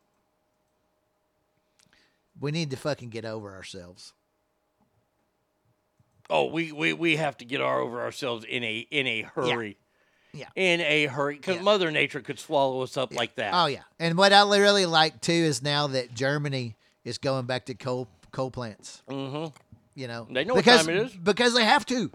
[2.40, 4.14] We need to fucking get over ourselves.
[6.30, 9.78] Oh, we, we, we have to get our over ourselves in a in a hurry.
[10.33, 10.48] Yeah.
[10.56, 11.35] In a hurry.
[11.35, 13.51] Because Mother Nature could swallow us up like that.
[13.53, 17.66] Oh yeah, and what I really like too is now that Germany is going back
[17.66, 19.01] to coal coal plants.
[19.09, 19.48] Mm-hmm.
[19.95, 21.14] You know, They know what because, time it is.
[21.14, 22.11] because they have to.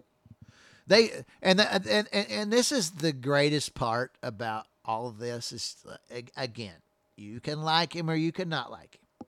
[0.87, 1.11] They
[1.43, 5.77] and the, and and and this is the greatest part about all of this is
[5.89, 6.75] uh, again,
[7.17, 9.27] you can like him or you can not like him,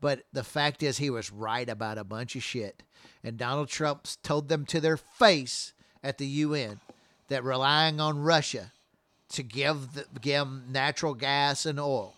[0.00, 2.82] but the fact is he was right about a bunch of shit,
[3.24, 6.80] and Donald Trump told them to their face at the UN
[7.28, 8.72] that relying on Russia
[9.30, 12.14] to give the, give 'em natural gas and oil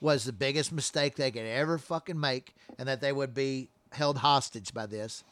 [0.00, 4.18] was the biggest mistake they could ever fucking make, and that they would be held
[4.18, 5.24] hostage by this.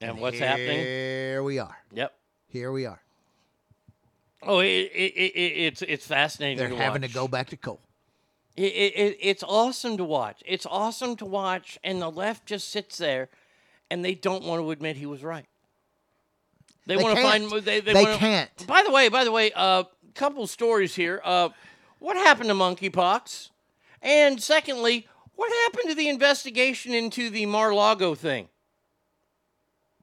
[0.00, 0.78] And what's happening?
[0.78, 1.76] Here we are.
[1.92, 2.14] Yep.
[2.48, 3.00] Here we are.
[4.42, 6.56] Oh, it, it, it, it, it's it's fascinating.
[6.56, 7.10] They're to having watch.
[7.10, 7.80] to go back to coal.
[8.56, 10.42] It, it, it, it's awesome to watch.
[10.46, 13.28] It's awesome to watch, and the left just sits there,
[13.90, 15.46] and they don't want to admit he was right.
[16.86, 17.50] They, They want to find.
[17.50, 18.66] They, they, They wanna- can't.
[18.66, 19.84] By the way, by the way, a uh,
[20.14, 21.20] couple stories here.
[21.24, 21.50] Uh,
[21.98, 23.50] what happened to monkeypox?
[24.02, 28.48] And secondly, what happened to the investigation into the Mar-Lago thing?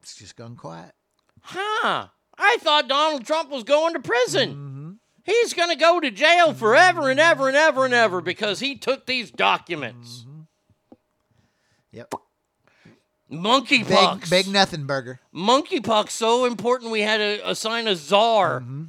[0.00, 0.92] It's just gone quiet.
[1.42, 2.08] Huh?
[2.38, 4.50] I thought Donald Trump was going to prison.
[4.50, 4.90] Mm-hmm.
[5.24, 8.76] He's going to go to jail forever and ever and ever and ever because he
[8.76, 10.24] took these documents.
[10.26, 10.40] Mm-hmm.
[11.92, 12.14] Yep.
[13.30, 14.20] Monkeypox.
[14.20, 15.20] Big, big nothing burger.
[15.34, 18.84] Monkeypox so important we had to assign a czar mm-hmm.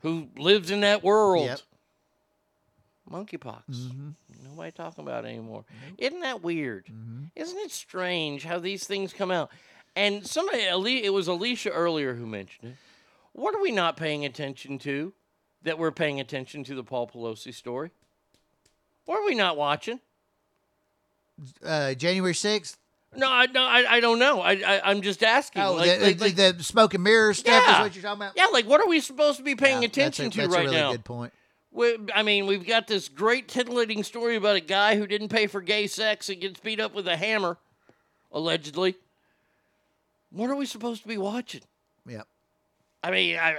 [0.00, 1.46] who lives in that world.
[1.46, 1.60] Yep.
[3.10, 3.62] Monkeypox.
[3.70, 4.10] Mm-hmm.
[4.48, 5.64] Nobody talking about it anymore.
[5.98, 6.86] Isn't that weird?
[6.86, 7.24] Mm-hmm.
[7.36, 9.50] Isn't it strange how these things come out?
[9.96, 12.76] And somebody, it was Alicia earlier who mentioned it.
[13.32, 15.12] What are we not paying attention to
[15.62, 17.90] that we're paying attention to the Paul Pelosi story?
[19.06, 20.00] What are we not watching?
[21.64, 22.76] Uh, January 6th,
[23.16, 24.40] No, I, no, I, I don't know.
[24.40, 25.62] I, I, I'm just asking.
[25.62, 27.82] Oh, like, the, like- like- the smoke and mirrors stuff is Yeah.
[27.82, 28.32] what you're talking about.
[28.36, 30.54] yeah, like what are we supposed to be paying Yeah, attention that's a, to that's
[30.56, 30.92] right a really now?
[30.92, 31.32] good point.
[31.72, 35.46] We, I mean, we've got this great titillating story about a guy who didn't pay
[35.48, 37.56] for gay sex and gets beat up with a hammer,
[38.30, 38.94] allegedly.
[40.30, 41.62] What are we supposed to be watching?
[42.06, 42.26] Yep.
[43.02, 43.56] I mean, I,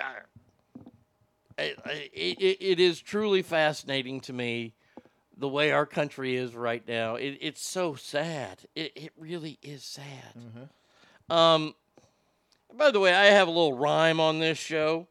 [1.57, 4.73] I, I, it, it is truly fascinating to me
[5.37, 7.15] the way our country is right now.
[7.15, 8.59] It, it's so sad.
[8.75, 10.35] It, it really is sad.
[11.29, 11.75] Um,
[12.73, 15.07] by the way, I have a little rhyme on this show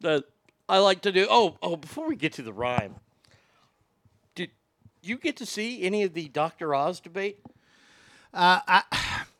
[0.00, 0.24] that
[0.68, 1.26] I like to do.
[1.28, 1.76] Oh, oh!
[1.76, 2.96] Before we get to the rhyme,
[4.34, 4.50] did
[5.02, 6.74] you get to see any of the Dr.
[6.74, 7.38] Oz debate?
[8.34, 8.82] Uh, I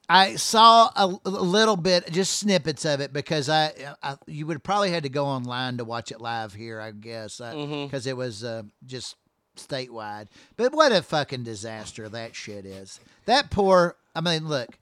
[0.09, 4.63] I saw a, a little bit, just snippets of it, because I, I you would
[4.63, 8.45] probably had to go online to watch it live here, I guess, because it was
[8.45, 9.17] uh, just
[9.57, 10.27] statewide.
[10.57, 13.01] But what a fucking disaster that shit is.
[13.27, 13.97] That poor.
[14.15, 14.79] I mean, look,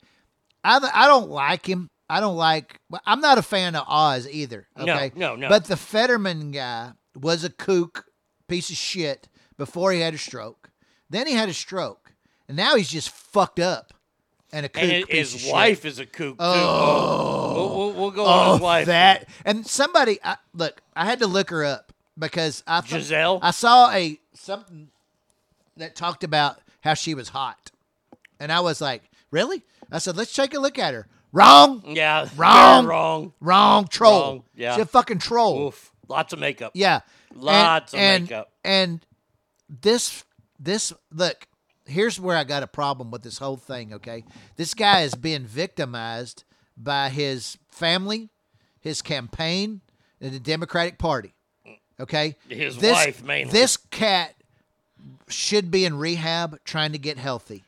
[0.62, 1.89] I I don't like him.
[2.09, 2.78] I don't like.
[3.07, 4.67] I'm not a fan of Oz either.
[4.78, 5.36] Okay, no, no.
[5.36, 5.49] no.
[5.49, 8.05] But the Fetterman guy was a kook,
[8.49, 10.70] piece of shit before he had a stroke.
[11.11, 12.12] Then he had a stroke,
[12.49, 13.93] and now he's just fucked up.
[14.53, 15.93] And a kook And his, piece his of wife shit.
[15.93, 16.44] is a kook too.
[16.44, 17.55] Oh.
[17.57, 18.86] we'll, we'll, we'll go on Oh, his wife.
[18.86, 20.81] that and somebody I, look.
[20.94, 23.41] I had to look her up because I thought- Gisele?
[23.43, 24.88] I saw a something
[25.76, 27.70] that talked about how she was hot,
[28.38, 29.62] and I was like, really?
[29.90, 31.06] I said, let's take a look at her.
[31.32, 31.82] Wrong.
[31.86, 32.86] Yeah, Wrong.
[32.86, 33.32] wrong.
[33.40, 33.88] Wrong.
[33.88, 34.20] Troll.
[34.20, 34.76] Wrong, yeah.
[34.76, 35.68] She's a fucking troll.
[35.68, 36.72] Oof, lots of makeup.
[36.74, 37.00] Yeah.
[37.34, 38.52] Lots and, of and, makeup.
[38.64, 39.06] And
[39.68, 40.24] this
[40.60, 41.46] this look,
[41.86, 44.24] here's where I got a problem with this whole thing, okay?
[44.56, 46.44] This guy is being victimized
[46.76, 48.30] by his family,
[48.80, 49.80] his campaign,
[50.20, 51.33] and the Democratic Party.
[52.00, 52.36] Okay?
[52.48, 53.52] His This- wife, mainly.
[53.52, 54.34] This cat
[55.28, 57.64] should be in rehab trying to get healthy.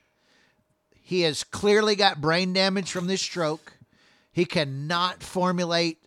[1.02, 3.74] He has clearly got brain damage from this stroke.
[4.32, 5.98] He cannot formulate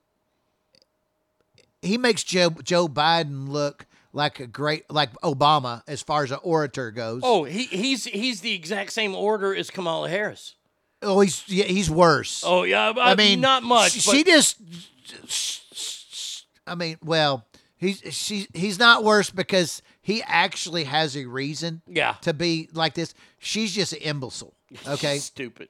[1.82, 6.40] he makes Joe Joe Biden look like a great like Obama as far as an
[6.44, 7.22] orator goes.
[7.24, 10.56] Oh, he, he's he's the exact same order as Kamala Harris.
[11.02, 12.44] Oh, he's yeah, he's worse.
[12.46, 13.92] Oh yeah, I mean, not much.
[13.92, 14.58] She, she just,
[16.68, 17.46] I mean, well,
[17.80, 21.82] he's she he's not worse because he actually has a reason.
[21.88, 22.16] Yeah.
[22.22, 24.54] To be like this, she's just an imbecile.
[24.88, 25.18] Okay.
[25.18, 25.70] stupid.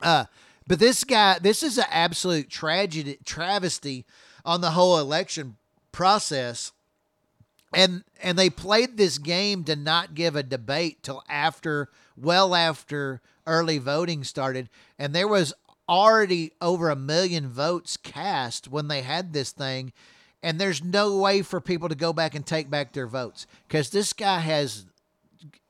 [0.00, 0.24] Uh,
[0.66, 4.06] but this guy, this is an absolute tragedy, travesty
[4.46, 5.56] on the whole election
[5.92, 6.72] process.
[7.74, 13.20] And and they played this game to not give a debate till after, well after
[13.46, 15.52] early voting started, and there was
[15.88, 19.92] already over a million votes cast when they had this thing,
[20.42, 23.90] and there's no way for people to go back and take back their votes because
[23.90, 24.86] this guy has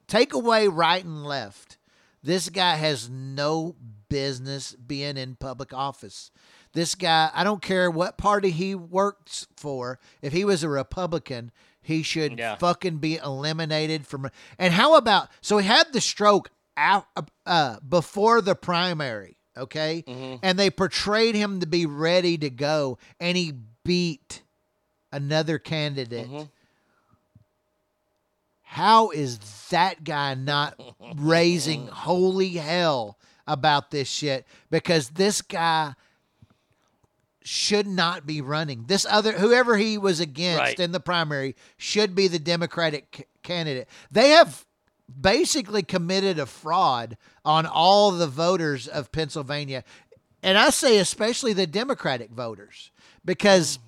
[0.07, 1.79] take away right and left.
[2.23, 3.77] This guy has no
[4.09, 6.31] business being in public office.
[6.73, 9.99] This guy, I don't care what party he works for.
[10.23, 11.51] If he was a Republican,
[11.81, 12.57] he should Yeah.
[12.57, 14.31] fucking be eliminated from.
[14.59, 17.07] And how about so he had the stroke out
[17.47, 20.05] uh, before the primary, okay?
[20.43, 23.53] And they portrayed him to be ready to go, and he
[23.85, 24.43] beat
[25.13, 26.27] another candidate.
[26.29, 26.45] Mm-hmm.
[28.63, 29.39] How is
[29.71, 30.81] that guy not
[31.17, 34.47] raising holy hell about this shit?
[34.71, 35.95] Because this guy
[37.43, 38.85] should not be running.
[38.87, 40.81] This other whoever he was against Right.
[40.81, 43.89] in the primary should be the Democratic c- candidate.
[44.11, 44.65] They have
[45.21, 49.83] basically committed a fraud on all the voters of Pennsylvania.
[50.43, 52.91] And I say especially the Democratic voters
[53.25, 53.81] because mm.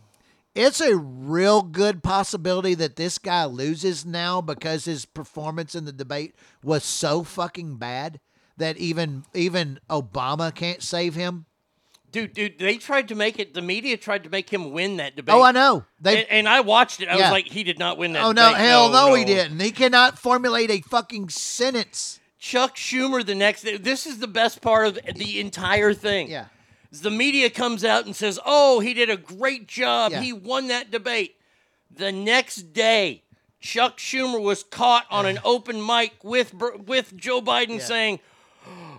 [0.55, 5.93] It's a real good possibility that this guy loses now because his performance in the
[5.93, 8.21] debate was so fucking bad
[8.57, 11.47] that even even Obama can't save him.
[12.11, 13.55] Dude, dude, they tried to make it.
[13.55, 15.35] The media tried to make him win that debate.
[15.35, 15.87] Oh, I know.
[15.99, 17.09] They and, and I watched it.
[17.09, 17.23] I Yeah.
[17.23, 18.23] was like, he did not win that.
[18.23, 18.67] Oh no, debate.
[18.67, 19.59] hell no, he didn't.
[19.59, 22.21] He cannot formulate a fucking sentence.
[22.39, 23.63] Chuck Schumer the next.
[23.63, 26.29] This is the best part of the entire thing.
[26.29, 26.47] Yeah.
[27.01, 30.12] The media comes out and says, "Oh, he did a great job.
[30.12, 30.21] Yeah.
[30.21, 31.37] He won that debate."
[31.91, 33.23] The next day,
[33.61, 38.21] Chuck Schumer was caught on an open mic with with Joe Biden saying,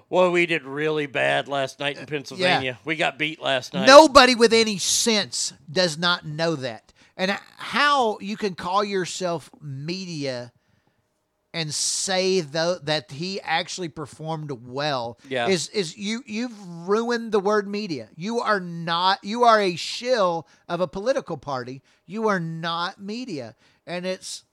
[0.10, 2.80] "Well, we did really bad last night in uh, Pennsylvania.
[2.84, 6.94] We got beat last night." Nobody with any sense does not know that.
[7.16, 10.52] And how you can call yourself media
[11.54, 15.48] and say though that he actually performed well Yeah.
[15.48, 16.58] is is you you've
[16.88, 18.10] ruined the word media.
[18.16, 21.82] You are not you are a shill of a political party.
[22.06, 23.56] You are not media.
[23.86, 24.44] And it's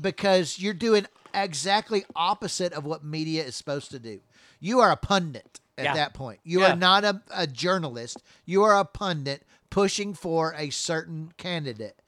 [0.00, 4.20] because you're doing exactly opposite of what media is supposed to do.
[4.60, 5.60] You are a pundit.
[5.76, 5.94] at Yeah.
[5.94, 6.40] that point.
[6.42, 6.72] You Yeah.
[6.72, 8.20] are not a, a journalist.
[8.44, 12.02] You are a pundit pushing for a certain candidate.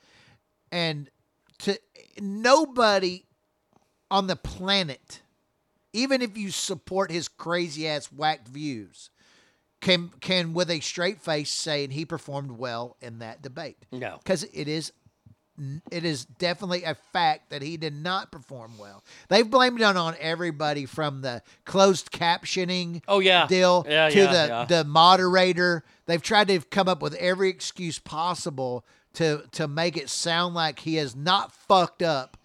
[0.73, 1.09] And
[1.61, 1.79] to
[2.21, 3.25] nobody
[4.11, 5.21] on the planet,
[5.93, 9.11] even if you support his crazy ass whacked views,
[9.81, 13.79] can can with a straight face say he performed well in that debate.
[13.93, 14.19] No.
[14.23, 14.93] Because it is
[15.91, 19.05] it is definitely a fact that he did not perform well.
[19.29, 23.47] They've blamed it on everybody from the closed captioning Oh, yeah.
[23.47, 24.65] deal Yeah, to yeah, the yeah.
[24.65, 25.85] the moderator.
[26.07, 30.79] They've tried to come up with every excuse possible to to make it sound like
[30.81, 32.37] he has not fucked up.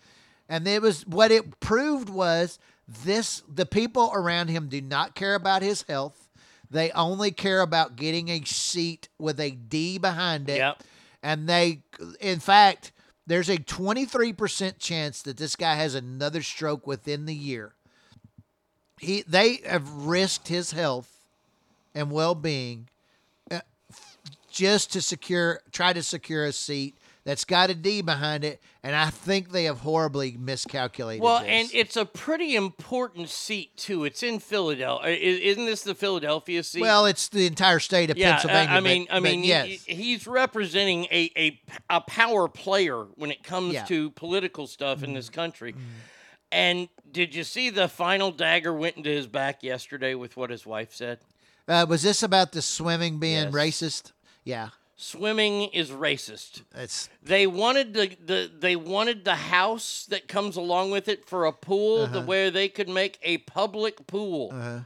[0.48, 5.36] And it was what it proved was this the people around him do not care
[5.36, 6.30] about his health.
[6.70, 10.58] They only care about getting a seat with a D behind it.
[10.58, 10.84] Yep.
[11.24, 11.82] And they
[12.20, 12.92] in fact,
[13.28, 17.74] there's a 23% chance that this guy has another stroke within the year.
[19.00, 21.12] He they have risked his health
[21.94, 22.88] and well-being
[23.52, 23.62] uh,
[24.50, 28.96] just to secure try to secure a seat that's got a D behind it and
[28.96, 31.50] I think they have horribly miscalculated Well, this.
[31.50, 34.06] and it's a pretty important seat too.
[34.06, 35.10] It's in Philadelphia.
[35.12, 36.82] Isn't this the Philadelphia seat?
[36.82, 38.70] well, it's the entire state of yeah, Pennsylvania.
[38.70, 39.84] I, I but- mean, I mean, yes.
[39.86, 43.82] he's representing a, a a power player when it comes Yeah.
[43.82, 43.88] Mm-hmm.
[43.88, 45.74] to political stuff in this country.
[46.52, 50.66] And did you see the final dagger went into his back yesterday with what his
[50.66, 51.20] wife said?
[51.68, 53.54] Uh, was this about the swimming being Yes.
[53.54, 54.12] racist?
[54.44, 54.70] Yeah.
[54.98, 56.62] Swimming is racist.
[56.74, 61.46] It's They wanted the, the they wanted the house that comes along with it for
[61.46, 62.22] a pool to Uh-huh.
[62.26, 64.52] where they could make a public pool.
[64.54, 64.80] Uh-huh.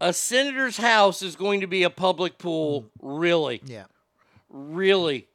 [0.00, 2.86] A senator's house is going to be a public pool.
[3.02, 3.58] Really?
[3.58, 3.68] Mm.
[3.68, 3.84] yeah.
[4.48, 5.26] Really?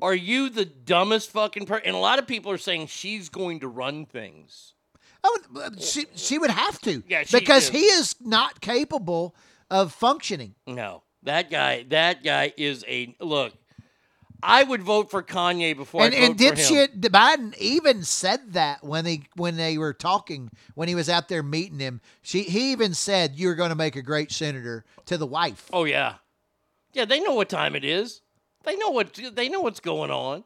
[0.00, 1.86] Are you the dumbest fucking person?
[1.86, 4.74] And a lot of people are saying she's going to run things.
[5.24, 5.38] Oh,
[5.80, 7.02] she she would have to.
[7.08, 9.34] Yeah, because he is not capable
[9.70, 10.54] of functioning.
[10.66, 11.84] No, that guy.
[11.90, 13.52] That guy is a look.
[14.42, 16.88] I would vote for Kanye before and I and vote for him.
[16.88, 21.28] dipshit Biden even said that when they when they were talking when he was out
[21.28, 22.00] there meeting him.
[22.22, 25.68] She he even said you're going to make a great senator to the wife.
[25.72, 26.14] Oh yeah,
[26.92, 27.04] yeah.
[27.06, 28.20] They know what time it is.
[28.64, 30.44] They know what they know what's going on.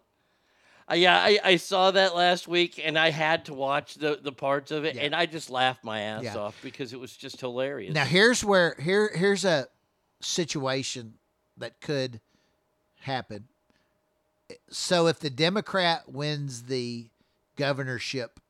[0.91, 4.33] Uh, yeah, I, I saw that last week, and I had to watch the, the
[4.33, 6.37] parts of it, and I just laughed my ass Yeah.
[6.37, 7.95] off because it was just hilarious.
[7.95, 9.69] Now here's where here here's a
[10.21, 11.15] situation
[11.57, 12.21] that could
[13.01, 13.49] happen.
[14.71, 17.07] So if the Democrat wins the
[17.57, 18.41] governorship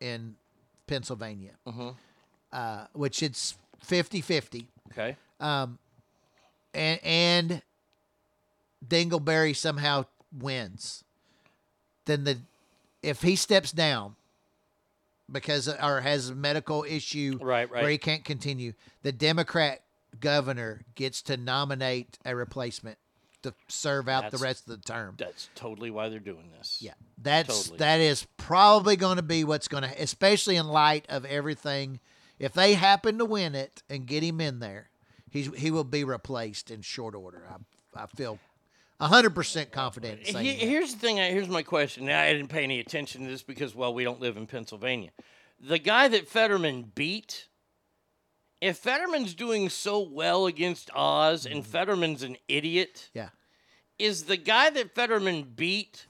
[0.00, 0.36] in
[0.86, 1.96] Pennsylvania, Mhm.
[2.52, 5.78] uh, which it's 50-50, okay, um,
[6.74, 7.62] and and
[8.86, 11.04] Dingleberry somehow wins,
[12.04, 12.38] then the
[13.02, 14.16] if he steps down
[15.30, 17.82] because or has a medical issue Right, right.
[17.82, 19.82] where he can't continue, the Democrat
[20.20, 22.98] governor gets to nominate a replacement
[23.42, 25.14] to serve out the rest of the term.
[25.18, 26.78] that's totally why they're doing this.
[26.80, 27.78] Yeah, that's Totally.
[27.78, 32.00] that is probably going to be what's going to, especially in light of everything.
[32.38, 34.90] If they happen to win it and get him in there,
[35.30, 37.42] he's he will be replaced in short order.
[37.48, 38.38] I I feel
[39.00, 40.20] hundred percent confident.
[40.20, 40.58] In He- that.
[40.66, 41.16] here's the thing.
[41.18, 42.06] Here's my question.
[42.06, 45.10] Now, I didn't pay any attention to this because, well, we don't live in Pennsylvania.
[45.60, 47.46] The guy that Fetterman beat,
[48.60, 53.18] if Fetterman's doing so well against Oz and Fetterman's an idiot, Mm-hmm.
[53.18, 53.28] Yeah.
[53.98, 56.06] is the guy that Fetterman beat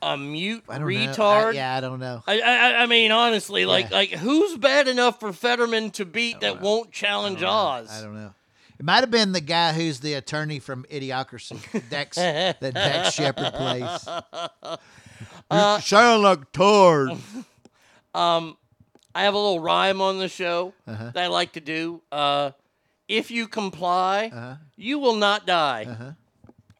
[0.00, 0.94] a mute I don't know.
[1.00, 1.54] I- retard?
[1.54, 2.22] yeah, I don't know.
[2.26, 3.96] I, I, I mean, honestly, like, Yeah.
[3.96, 7.88] like who's bad enough for Fetterman to beat that won't challenge Oz?
[7.90, 8.34] I don't know.
[8.78, 11.58] It might have been the guy who's the attorney from Idiocracy,
[11.90, 14.08] Dex, that Dax Shepard plays.
[15.50, 17.10] Uh, sound like Tord.
[18.14, 18.56] Um,
[19.18, 21.10] I have a little rhyme on the show Uh-huh.
[21.12, 22.02] that I like to do.
[22.12, 22.52] Uh,
[23.08, 24.56] if you comply, Uh-huh.
[24.76, 25.86] you will not die.
[25.88, 26.12] Uh-huh.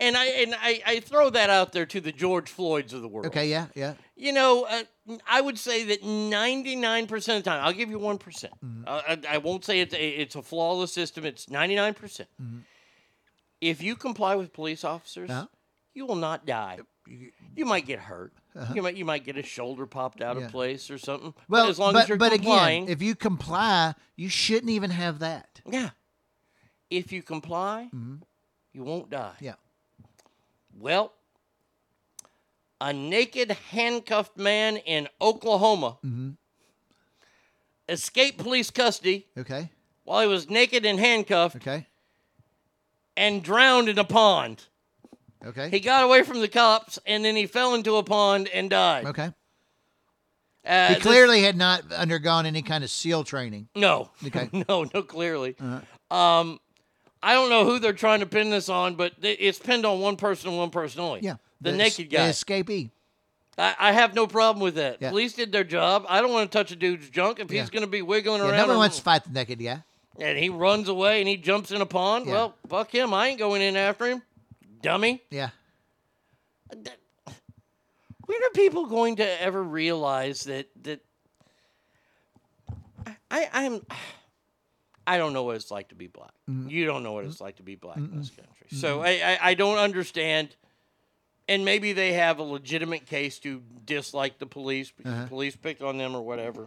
[0.00, 3.08] And I and I, I throw that out there to the George Floyds of the
[3.08, 3.26] world.
[3.26, 3.94] Okay, yeah, yeah.
[4.14, 4.84] You know, uh,
[5.26, 8.18] I would say that 99% of the time, I'll give you 1%.
[8.20, 8.82] Mm-hmm.
[8.86, 11.24] Uh, I, I won't say it's a, it's a flawless system.
[11.24, 11.96] It's 99%.
[11.96, 12.58] Mm-hmm.
[13.60, 15.46] If you comply with police officers, Uh-huh.
[15.94, 16.78] you will not die.
[17.08, 18.32] You might get hurt.
[18.56, 18.72] Uh-huh.
[18.74, 20.46] You might you might get a shoulder popped out Yeah.
[20.46, 21.34] of place or something.
[21.48, 24.70] Well, but as long but, as you're but complying, again, if you comply, you shouldn't
[24.70, 25.60] even have that.
[25.70, 25.90] yeah.
[26.90, 28.22] If you comply, Mhm.
[28.72, 29.34] you won't die.
[29.40, 29.54] Yeah.
[30.74, 31.12] Well,
[32.80, 36.36] a naked handcuffed man in Oklahoma Mhm.
[37.88, 39.70] escaped police custody Okay.
[40.04, 41.86] while he was naked and handcuffed Okay.
[43.16, 44.67] and drowned in a pond.
[45.46, 45.70] Okay.
[45.70, 49.06] He got away from the cops and then he fell into a pond and died.
[49.06, 49.32] Okay.
[50.66, 53.68] Uh, he this- clearly had not undergone any kind of SEAL training.
[53.74, 54.10] No.
[54.26, 54.48] Okay.
[54.68, 55.54] no, no, clearly.
[55.60, 56.16] Uh-huh.
[56.16, 56.58] Um,
[57.22, 60.16] I don't know who they're trying to pin this on, but it's pinned on one
[60.16, 61.20] person and one person only.
[61.20, 61.36] Yeah.
[61.60, 62.62] The, The naked es- the guy.
[62.62, 62.90] escapee.
[63.56, 64.98] I, I have no problem with that.
[65.00, 65.10] Yeah.
[65.10, 66.04] Police did their job.
[66.08, 67.60] I don't want to touch a dude's junk if Yeah.
[67.60, 68.56] he's going to be wiggling Yeah, around.
[68.58, 69.82] nobody wants to fight the naked guy.
[70.20, 72.26] and he runs away and he jumps in a pond.
[72.26, 73.12] Well, fuck him.
[73.14, 74.22] I ain't going in after him.
[74.82, 75.22] Dummy.
[75.30, 75.50] Yeah.
[76.70, 81.00] When are people going to ever realize that that
[83.30, 83.80] I I'm
[85.06, 86.32] I don't know what it's like to be black.
[86.48, 86.70] Mm.
[86.70, 88.66] You don't know what it's like to be black in this country.
[88.70, 90.54] So I, I I don't understand.
[91.50, 95.26] And maybe they have a legitimate case to dislike the police because Uh-huh.
[95.28, 96.66] police pick on them or whatever.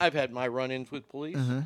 [0.00, 1.36] I've had my run-ins with police.
[1.36, 1.60] Uh-huh.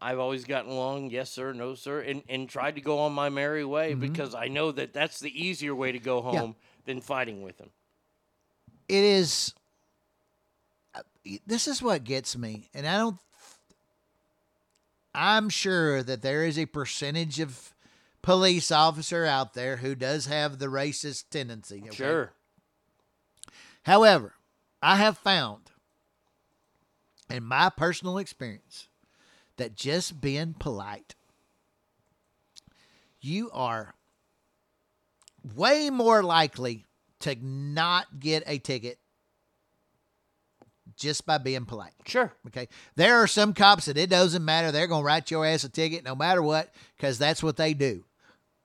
[0.00, 3.28] I've always gotten along, yes sir, no sir, and, and tried to go on my
[3.30, 6.34] merry way because I know that that's the easier way to go Mm-hmm.
[6.34, 6.40] Yeah.
[6.40, 7.70] home than fighting with them.
[8.88, 9.54] it is
[10.94, 11.00] uh,
[11.46, 13.16] this is what gets me and i don't
[15.14, 17.72] i'm sure that there is a percentage of
[18.20, 21.96] police officer out there who does have the racist tendency okay?
[21.96, 22.32] Sure.
[23.84, 24.34] however
[24.82, 25.70] i have found
[27.30, 28.88] in my personal experience
[29.56, 31.14] that just being polite
[33.24, 33.94] you are
[35.56, 36.84] way more likely
[37.20, 38.98] to not get a ticket
[40.96, 41.94] just by being polite.
[42.06, 42.32] Sure.
[42.48, 42.68] Okay.
[42.96, 44.70] There are some cops that it doesn't matter.
[44.70, 47.74] They're going to write your ass a ticket no matter what because that's what they
[47.74, 48.04] do.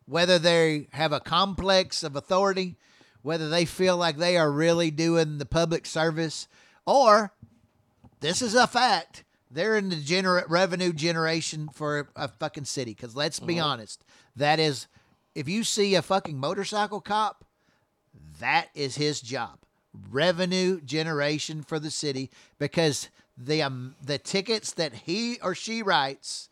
[0.05, 2.75] Whether they have a complex of authority,
[3.21, 6.47] whether they feel like they are really doing the public service,
[6.85, 7.31] or
[8.19, 9.23] this is a fact.
[9.51, 12.93] They're in the gener- revenue generation for a fucking city.
[12.93, 13.63] Because let's be Mhm.
[13.63, 14.03] honest,
[14.35, 14.87] that is,
[15.35, 17.45] if you see a fucking motorcycle cop,
[18.39, 19.59] that is his job.
[20.11, 22.29] Revenue generation for the city
[22.59, 26.49] because the um, the tickets that he or she writes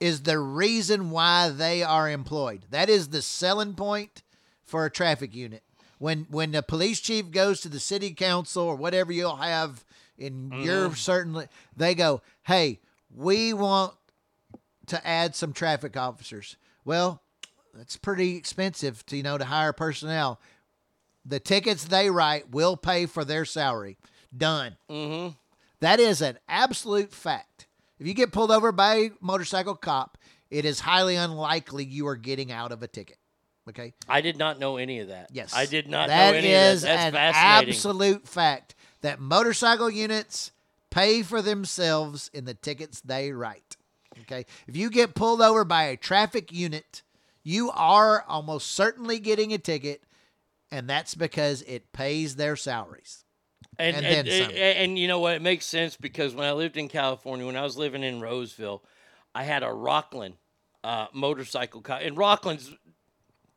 [0.00, 2.64] is the reason why they are employed.
[2.70, 4.22] That is the selling point
[4.64, 5.62] for a traffic unit.
[5.98, 9.84] When when the police chief goes to the city council or whatever you'll have
[10.20, 10.96] in your Mhm.
[10.96, 12.78] certainly they go, "Hey,
[13.12, 13.94] we want
[14.86, 17.22] to add some traffic officers." Well,
[17.74, 20.38] that's pretty expensive to you know to hire personnel.
[21.24, 23.98] The tickets they write will pay for their salary.
[24.36, 24.76] Done.
[24.88, 25.34] Mm-hmm.
[25.80, 27.66] That is an absolute fact.
[27.98, 30.16] If you get pulled over by a motorcycle cop,
[30.50, 33.18] it is highly unlikely you are getting out of a ticket.
[33.68, 33.92] Okay.
[34.08, 35.28] I did not know any of that.
[35.32, 35.52] Yes.
[35.54, 37.12] I did not That know any is of that.
[37.12, 40.52] That's an absolute fact that motorcycle units
[40.90, 43.76] pay for themselves in the tickets they write.
[44.22, 44.44] Okay.
[44.66, 47.02] If you get pulled over by a traffic unit,
[47.42, 50.02] you are almost certainly getting a ticket,
[50.70, 53.24] and that's because it pays their salaries.
[53.78, 55.36] And And and, then and, and you know what?
[55.36, 58.82] It makes sense because when I lived in California, when I was living in Roseville,
[59.34, 60.34] I had a Rocklin
[60.84, 62.00] uh, motorcycle cop.
[62.02, 62.74] And Rocklin's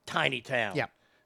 [0.05, 0.75] tiny town.
[0.75, 0.85] Yeah.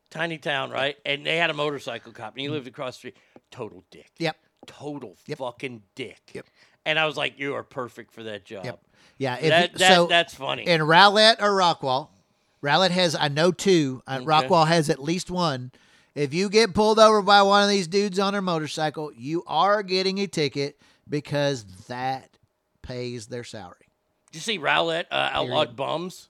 [0.09, 0.95] Tiny town, right?
[1.05, 3.17] And they had a motorcycle cop, and he lived across the street.
[3.51, 4.11] Total dick.
[4.19, 4.37] Yep.
[4.65, 6.21] Total fucking dick.
[6.33, 6.45] Yep.
[6.85, 8.65] And I was like, you are perfect for that job.
[8.65, 8.79] Yep.
[9.17, 10.67] Yeah, if that, you- that, so that's funny.
[10.67, 12.09] In Rowlett or Rockwall,
[12.61, 14.01] Rowlett has I know two.
[14.07, 14.25] Uh, Okay.
[14.25, 15.71] Rockwall has at least one.
[16.15, 19.83] If you get pulled over by one of these dudes on their motorcycle, you are
[19.83, 22.29] getting a ticket because that
[22.81, 23.75] pays their salary.
[24.31, 26.29] Did you see Rowlett uh, outlawed bums?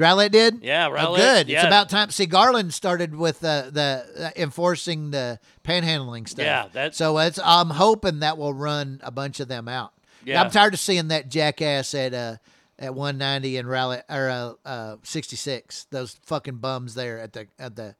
[0.00, 0.62] Rowlett did.
[0.62, 1.48] Yeah, Oh, good.
[1.48, 1.58] yeah.
[1.58, 2.10] It's about time.
[2.10, 6.44] See, Garland started with the the uh, enforcing the panhandling stuff.
[6.44, 7.18] Yeah, that's- so.
[7.18, 9.92] It's I'm hoping that will run a bunch of them out.
[10.24, 10.42] Yeah.
[10.42, 12.36] I'm tired of seeing that jackass at uh
[12.78, 15.86] at 190 and Rowlett or uh, uh 66.
[15.90, 17.94] Those fucking bums there at the at the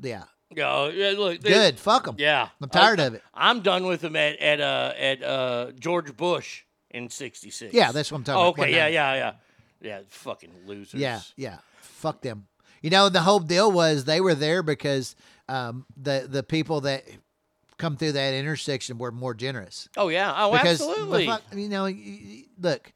[0.00, 0.24] yeah.
[0.54, 1.40] Yeah, yeah, look.
[1.40, 1.78] they- Good.
[1.78, 2.16] Fuck 'em.
[2.18, 3.22] Yeah, I'm tired I- of it.
[3.32, 7.72] I'm done with them at at uh, at uh, George Bush in '66.
[7.72, 9.32] Yeah, that's what I'm talking oh, about, Okay, yeah, yeah, yeah,
[9.82, 10.00] yeah.
[10.08, 11.00] Fucking losers.
[11.00, 11.58] Yeah, yeah.
[11.80, 12.46] Fuck them.
[12.80, 15.14] You know, the whole deal was they were there because
[15.48, 17.04] um, the the people that
[17.78, 19.88] come through that intersection were more generous.
[19.96, 20.32] Oh yeah.
[20.36, 21.26] Oh, because absolutely.
[21.26, 21.88] fuck- you know,
[22.60, 22.92] look,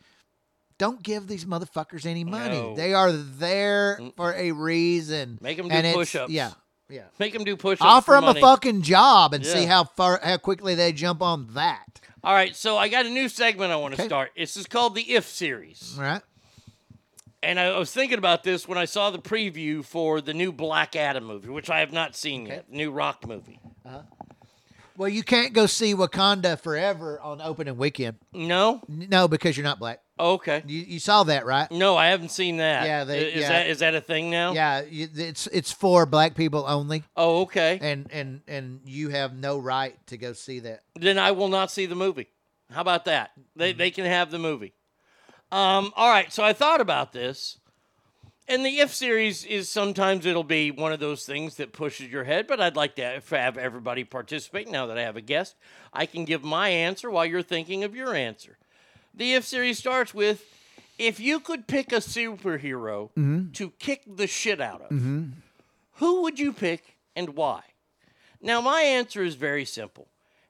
[0.79, 2.61] don't give these motherfuckers any money.
[2.61, 2.75] No.
[2.75, 5.39] They are there for a reason.
[5.41, 6.33] Make them do And push-ups.
[6.33, 6.51] Yeah,
[6.89, 7.05] yeah.
[7.19, 7.87] Make them do push-ups.
[7.87, 8.41] Offer them money.
[8.41, 12.01] a fucking job and see how far how quickly they jump on that.
[12.25, 14.09] All right, so I got a new segment I want to Okay.
[14.09, 14.33] start.
[14.37, 15.95] This is called the If series.
[15.97, 16.23] All right.
[17.47, 20.97] And I was thinking about this when I saw the preview for the new Black
[20.97, 22.69] Adam movie, which I have not seen yet.
[22.71, 23.61] New Rock movie.
[23.85, 24.03] Uh-huh.
[24.97, 28.17] Well, you can't go see Wakanda Forever on opening weekend.
[28.33, 30.01] No, No, because you're not black.
[30.19, 30.63] Okay.
[30.67, 31.71] You, you saw that, right?
[31.71, 32.87] No, I haven't seen that.
[32.87, 33.49] Yeah, they- is yeah.
[33.51, 34.53] that is that a thing now?
[34.55, 37.79] Yeah, it's it's for black people only, Oh, okay.
[37.83, 40.83] and and and you have no right to go see that.
[40.95, 42.29] Then I will not see the movie.
[42.73, 43.31] How about that?
[43.55, 43.79] They Mm-hmm.
[43.79, 44.73] they can have the movie.
[45.53, 45.93] Um.
[45.97, 46.33] All right.
[46.33, 47.59] So I thought about this,
[48.49, 52.25] and the if series is sometimes it'll be one of those things that pushes your
[52.25, 52.47] head.
[52.47, 54.69] But I'd like to have- everybody participate.
[54.69, 55.55] Now that I have a guest,
[55.93, 58.59] I can give my answer while you're thinking of your answer.
[59.15, 60.45] The if series starts with.
[60.99, 63.53] If you could pick a superhero Mhm.
[63.55, 65.25] to kick the shit out of, Mm-hmm.
[65.97, 67.63] who would you pick and why?
[68.41, 70.09] Now my answer is very simple.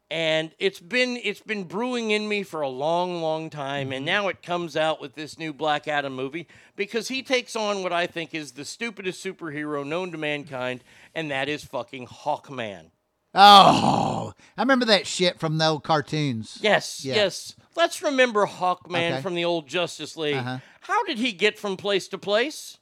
[0.08, 4.28] And it's been it's been brewing in me for a long, long time, and now
[4.28, 8.06] it comes out with this new Black Adam movie because he takes on what I
[8.06, 12.92] think is the stupidest superhero known to mankind, and that is fucking Hawkman.
[13.34, 16.58] Oh, I remember that shit from the old cartoons.
[16.62, 17.16] Yes, Yeah.
[17.16, 17.56] yes.
[17.74, 19.22] Let's remember Hawkman Okay.
[19.22, 20.36] from the old Justice League.
[20.36, 20.58] Uh-huh.
[20.82, 22.78] How did he get from place to place?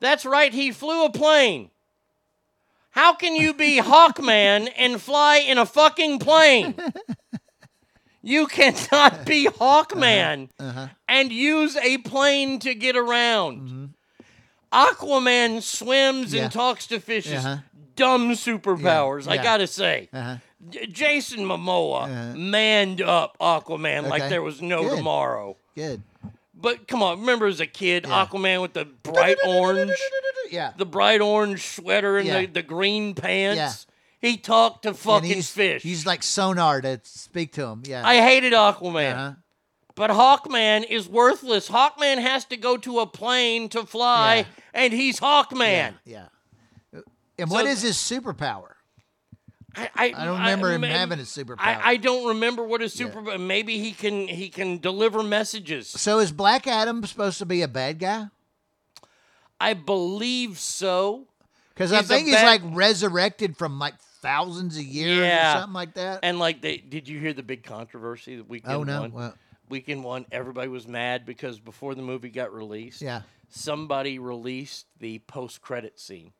[0.00, 1.70] That's right, he flew a plane.
[2.90, 6.74] How can you be Hawkman and fly in a fucking plane?
[8.22, 10.88] You cannot be Hawkman Uh-huh.
[11.08, 13.60] and use a plane to get around.
[13.68, 13.84] Mm-hmm.
[14.72, 16.44] Aquaman swims Yeah.
[16.44, 17.44] and talks to fishes.
[17.44, 17.58] Uh-huh.
[17.96, 19.42] Dumb superpowers, I yeah.
[19.42, 20.08] gotta say.
[20.12, 20.36] Uh-huh.
[20.68, 24.96] J- Jason Momoa manned up Aquaman like there was no Good.
[24.98, 25.56] tomorrow.
[25.74, 26.02] Good.
[26.54, 28.26] But come on, remember as a kid, Yeah.
[28.26, 29.96] Aquaman with the bright orange,
[30.52, 30.72] Yeah.
[30.76, 32.40] the bright orange sweater and Yeah.
[32.40, 33.86] the, the green pants.
[34.20, 35.82] He talked to And fucking he's, fish.
[35.82, 37.82] He's like sonar to speak to him.
[37.86, 38.06] Yeah.
[38.06, 39.12] I hated Aquaman.
[39.14, 39.32] Uh-huh.
[39.94, 41.68] But Hawkman is worthless.
[41.68, 44.44] Hawkman has to go to a plane to fly, Yeah.
[44.74, 45.94] and he's Hawkman.
[46.04, 46.26] Yeah.
[47.38, 48.72] And what is his superpower?
[49.74, 51.56] I, I, I don't remember him having a superpower.
[51.58, 53.38] I, I don't remember what his super.
[53.38, 55.88] Maybe he can he can deliver messages.
[55.88, 58.26] so is Black Adam supposed to be a bad guy?
[59.60, 61.26] I believe so.
[61.74, 65.50] Because I think he's bad- like resurrected from like thousands of years Yeah.
[65.56, 66.20] or something like that.
[66.22, 69.00] And like they did you hear the big controversy that weekend Oh, no.
[69.02, 69.12] one?
[69.12, 69.34] What?
[69.68, 73.22] Weekend one, everybody was mad because before the movie got released, Yeah.
[73.48, 76.32] somebody released the post credit scene.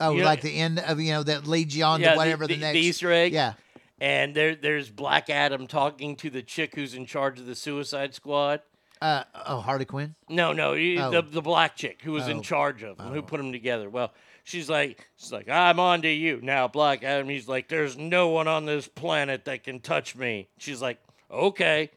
[0.00, 2.54] Oh, like the end of you know that leads you on Yeah, to whatever the,
[2.54, 3.32] the, next Easter egg.
[3.32, 3.54] Yeah.
[4.00, 8.12] And there there's Black Adam talking to the chick who's in charge of the Suicide
[8.14, 8.60] Squad.
[9.02, 10.14] Uh, oh, Harley Quinn.
[10.28, 11.10] No, no, you- Oh.
[11.10, 12.30] the the black chick who was Oh.
[12.30, 13.90] in charge of them, who put them together.
[13.90, 14.12] Well,
[14.44, 17.28] she's like, she's like, I'm on to you now, Black Adam.
[17.28, 20.48] He's like, there's no one on this planet that can touch me.
[20.58, 20.98] She's like,
[21.30, 21.90] okay.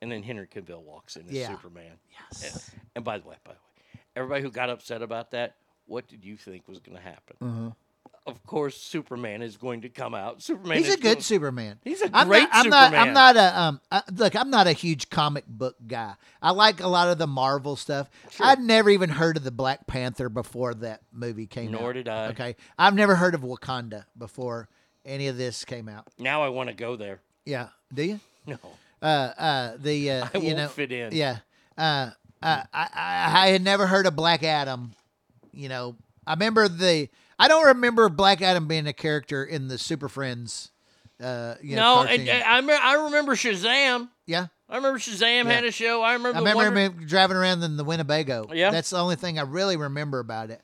[0.00, 1.48] And then Henry Cavill walks in as Yeah.
[1.48, 1.98] Superman.
[2.10, 2.70] Yes.
[2.72, 6.08] And, and by the way, by the way, everybody who got upset about that, what
[6.08, 7.74] did you think was going to happen?
[8.28, 10.42] Of course, Superman is going to come out.
[10.42, 10.76] Superman.
[10.78, 11.78] He's is a good going- Superman.
[11.82, 12.92] He's a I'm great not, I'm Superman.
[12.92, 13.80] Not, I'm not a um.
[13.90, 16.14] I, look, I'm not a huge comic book guy.
[16.42, 18.10] I like a lot of the Marvel stuff.
[18.30, 18.46] Sure.
[18.46, 21.80] I'd never even heard of the Black Panther before that movie came out.
[21.80, 22.28] Nor did I.
[22.28, 24.68] Okay, I've never heard of Wakanda before
[25.06, 26.06] any of this came out.
[26.18, 27.20] Now I want to go there.
[27.46, 28.20] Yeah, do you?
[28.46, 28.58] No.
[29.00, 29.06] Uh,
[29.38, 31.14] uh, the uh, I you won't know, fit in.
[31.14, 31.38] Yeah.
[31.78, 32.10] Uh,
[32.42, 34.92] uh, I, I I had never heard of Black Adam.
[35.52, 37.08] You know, I remember the.
[37.38, 40.70] I don't remember Black Adam being a character in the Super Friends.
[41.22, 42.28] Uh, you know, no, cartoon.
[42.28, 44.08] and, I, me- I remember Shazam.
[44.26, 44.46] yeah.
[44.70, 45.52] I remember Shazam Yeah.
[45.52, 46.02] had a show.
[46.02, 46.36] I remember.
[46.36, 48.50] I remember Wonder- him driving around in the Winnebago.
[48.52, 48.70] Yeah.
[48.70, 50.60] That's the only thing I really remember about it.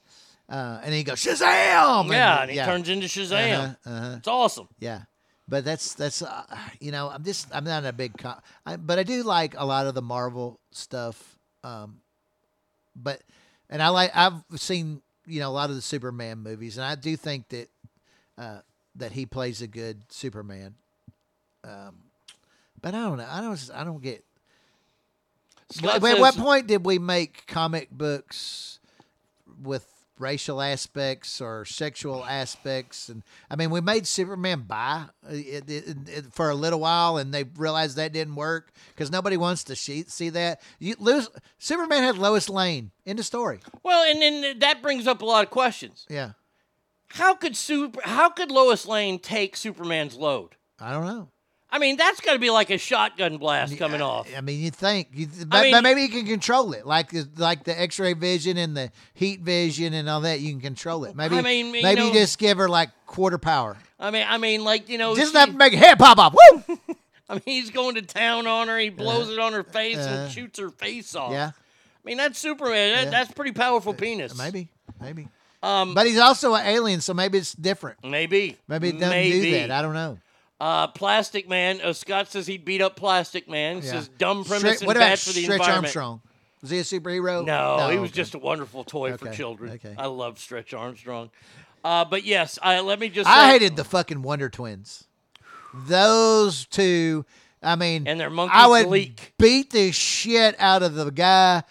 [0.49, 2.11] Uh, and he goes Shazam.
[2.11, 3.77] Yeah, and he turns into Shazam.
[3.87, 4.15] Uh-huh, uh-huh.
[4.19, 4.69] It's awesome.
[4.79, 5.03] Yeah,
[5.49, 6.45] but that's that's uh,
[6.81, 8.35] you know I'm just I'm not a big co-
[8.67, 11.39] I, but I do like a lot of the Marvel stuff.
[11.65, 12.01] Um,
[12.95, 13.23] but
[13.71, 16.95] and I like I've seen you know a lot of the Superman movies, and I
[16.95, 17.69] do think that
[18.39, 18.59] uh,
[18.97, 20.75] that he plays a good Superman.
[21.63, 21.97] Um,
[22.81, 23.29] but I don't know.
[23.29, 23.71] I don't.
[23.75, 24.25] I don't get.
[25.71, 28.79] Scott at what point did we make comic books
[29.63, 33.09] with racial aspects or sexual aspects?
[33.09, 37.17] And I mean, we made Superman bi uh, it, it, it- for a little while,
[37.17, 40.61] and they realized that didn't work because nobody wants to see, see that.
[40.79, 41.29] You lose.
[41.59, 43.61] Superman had Lois Lane in the story.
[43.83, 46.07] Well, and then that brings up a lot of questions.
[46.09, 46.33] Yeah,
[47.09, 48.01] How could super?
[48.05, 50.57] How could Lois Lane take Superman's load?
[50.81, 51.29] I don't know.
[51.75, 54.29] I mean, that's got to be like a shotgun blast coming off.
[54.37, 57.27] I mean, you think, you, but, mean- but maybe you can control it, like the-
[57.37, 60.39] like the X-ray vision and the heat vision and all that.
[60.39, 61.17] You can control it.
[61.17, 63.77] Maybe, I mean, you maybe know- you just give her like quarter power.
[63.99, 66.19] I mean, I mean, like you know, Just she- enough to make her head pop
[66.19, 66.35] up.
[66.35, 66.79] Woo!
[67.29, 68.79] I mean, he's going to town on her.
[68.79, 71.33] He blows it on her face uh, and shoots her face off.
[71.33, 71.51] Yeah.
[71.57, 72.95] I mean, that's Superman.
[72.95, 73.11] That, Yeah.
[73.11, 74.37] That's pretty powerful penis.
[74.39, 74.69] Maybe,
[75.01, 75.27] maybe.
[75.61, 77.99] Um, But he's also an alien, so maybe it's different.
[78.05, 78.59] maybe.
[78.69, 79.41] Maybe it doesn't Maybe.
[79.41, 79.71] do that.
[79.73, 80.19] I don't know.
[80.61, 81.81] Uh, Plastic Man.
[81.83, 83.77] Uh, Scott says he'd beat up Plastic Man.
[83.77, 83.83] Yeah.
[83.83, 85.85] says dumb premise Stretch- and what bad about for the Stretch environment.
[85.85, 86.21] Armstrong?
[86.63, 87.45] Was he a superhero?
[87.45, 88.17] No, he was okay.
[88.17, 89.73] just a wonderful toy for children.
[89.73, 89.95] okay.
[89.99, 91.31] I love Stretch Armstrong.
[91.85, 93.29] Uh, but yes, I, let me just.
[93.29, 95.07] I hated the fucking Wonder Twins.
[95.75, 97.27] Those two.
[97.63, 101.63] I mean, And their monkey I would beat the shit out of the guy,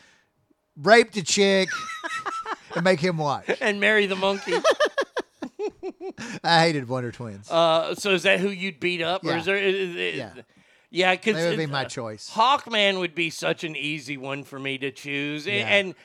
[0.76, 1.70] rape the chick,
[2.76, 3.50] and make him watch.
[3.62, 4.54] and marry the monkey.
[6.44, 7.50] I hated Wonder Twins.
[7.50, 9.38] Uh, so is that who you'd beat up, or Yeah.
[9.40, 9.58] is there?
[9.58, 10.34] Is, is, Yeah.
[10.90, 12.30] yeah, because That would be my choice.
[12.34, 15.68] Hawkman would be such an easy one for me to choose, Yeah.
[15.68, 15.96] and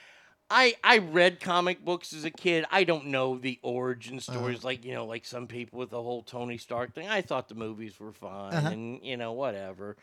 [0.50, 2.64] I I read comic books as a kid.
[2.70, 4.32] I don't know the origin Uh-huh.
[4.32, 7.06] stories like you know like some people with the whole Tony Stark thing.
[7.08, 8.68] I thought the movies were fine, Uh-huh.
[8.70, 9.96] and you know whatever.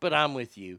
[0.00, 0.78] But I'm with you.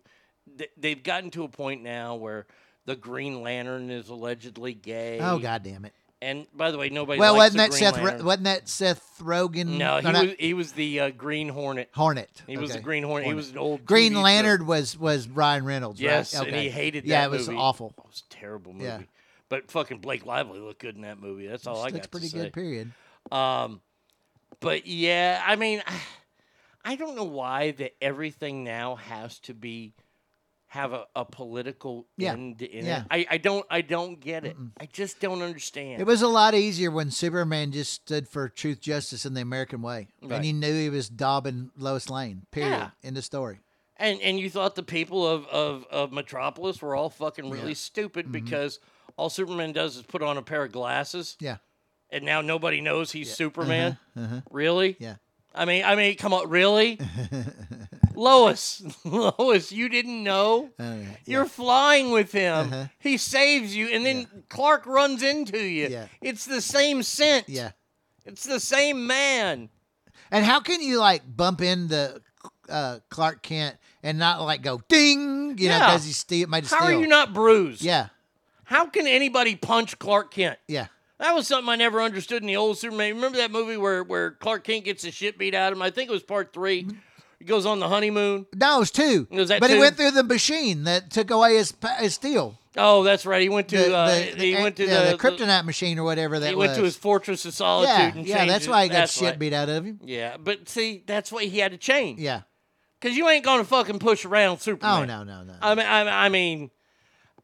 [0.58, 2.48] Th- They've gotten to a point now where
[2.86, 5.20] the Green Lantern is allegedly gay.
[5.22, 5.94] oh god damn it!
[6.22, 7.18] And by the way, nobody.
[7.20, 7.96] Well, wasn't that Seth?
[8.02, 8.26] Lantern.
[8.26, 9.78] wasn't that Seth Rogen?
[9.78, 11.90] No, he or not- was he was the uh, Green Hornet.
[11.94, 12.30] Hornet.
[12.46, 13.28] He was the Green Hornet.
[13.28, 14.22] He was an old Green TV show.
[14.22, 16.02] Lantern was was Ryan Reynolds.
[16.02, 16.48] Yes, right?
[16.48, 17.10] and he hated that.
[17.10, 17.58] Yeah, it was movie.
[17.60, 17.94] awful.
[17.98, 18.86] It was a terrible movie.
[18.86, 19.02] Yeah.
[19.48, 21.48] But fucking Blake Lively looked good in that movie.
[21.48, 22.44] That's all I Looks got pretty to say.
[22.44, 22.54] good.
[22.54, 22.92] Period.
[23.32, 23.82] Um,
[24.60, 25.82] but yeah, I mean,
[26.86, 29.94] I don't know why that everything now has to be
[30.70, 33.02] have a, a political Yeah, end in yeah.
[33.02, 33.08] it.
[33.10, 34.56] I, I don't I don't get it.
[34.80, 36.00] I just don't understand.
[36.00, 39.82] It was a lot easier when Superman just stood for truth, justice, and the American
[39.82, 40.34] way, Right.
[40.38, 42.44] and you knew he was daubing Lois Lane.
[42.52, 42.70] Period.
[42.78, 42.90] Yeah.
[43.02, 43.60] In the story.
[43.98, 47.74] And and you thought the people of, of, of Metropolis were all fucking really Yeah.
[47.74, 48.32] stupid Mhm.
[48.32, 48.80] because
[49.18, 51.36] all Superman does is put on a pair of glasses.
[51.40, 51.58] Yeah.
[52.12, 53.98] And now nobody knows he's Superman.
[54.16, 54.42] Uh-huh, uh-huh.
[54.52, 54.96] Really?
[55.00, 55.16] Yeah.
[55.54, 57.00] I mean, I mean, come on, really?
[58.20, 60.70] Lois, Lois, you didn't know?
[60.78, 61.06] Oh, yeah.
[61.26, 62.54] You're flying with him.
[62.74, 62.86] Uh-huh.
[63.00, 65.88] He saves you, and then Clark runs into you.
[65.88, 66.08] Yeah.
[66.22, 67.48] It's the same scent.
[67.48, 67.72] Yeah.
[68.26, 69.70] It's the same man.
[70.32, 72.22] And how can you like bump into
[72.68, 75.58] uh, Clark Kent and not like go ding?
[75.58, 75.88] You know, Yeah.
[75.88, 77.82] because he's steel made of How are you not bruised?
[77.82, 78.10] Yeah.
[78.66, 80.60] How can anybody punch Clark Kent?
[80.68, 80.88] Yeah.
[81.20, 83.16] That was something I never understood in the old Superman.
[83.16, 85.82] Remember that movie where, where Clark Kent gets the shit beat out of him?
[85.82, 86.86] I think it was part three.
[87.40, 88.46] He goes on the honeymoon.
[88.54, 89.28] No, it was two.
[89.32, 92.58] Was but he went through the machine that took away his his steel.
[92.78, 93.42] Oh, that's right.
[93.42, 95.98] He went to The, uh, the- he the- went to yeah, the, the kryptonite machine
[95.98, 96.68] or whatever that he was.
[96.68, 98.46] went to his fortress of solitude yeah, and yeah.
[98.46, 98.70] That's it.
[98.70, 99.40] why he got That's shit right.
[99.40, 100.00] beat out of him.
[100.04, 102.20] Yeah, but see, that's why he had to change.
[102.20, 102.42] Yeah.
[103.00, 105.10] Because you ain't gonna fucking push around Superman.
[105.10, 105.54] Oh no, no, no.
[105.62, 106.70] I mean, I, I mean,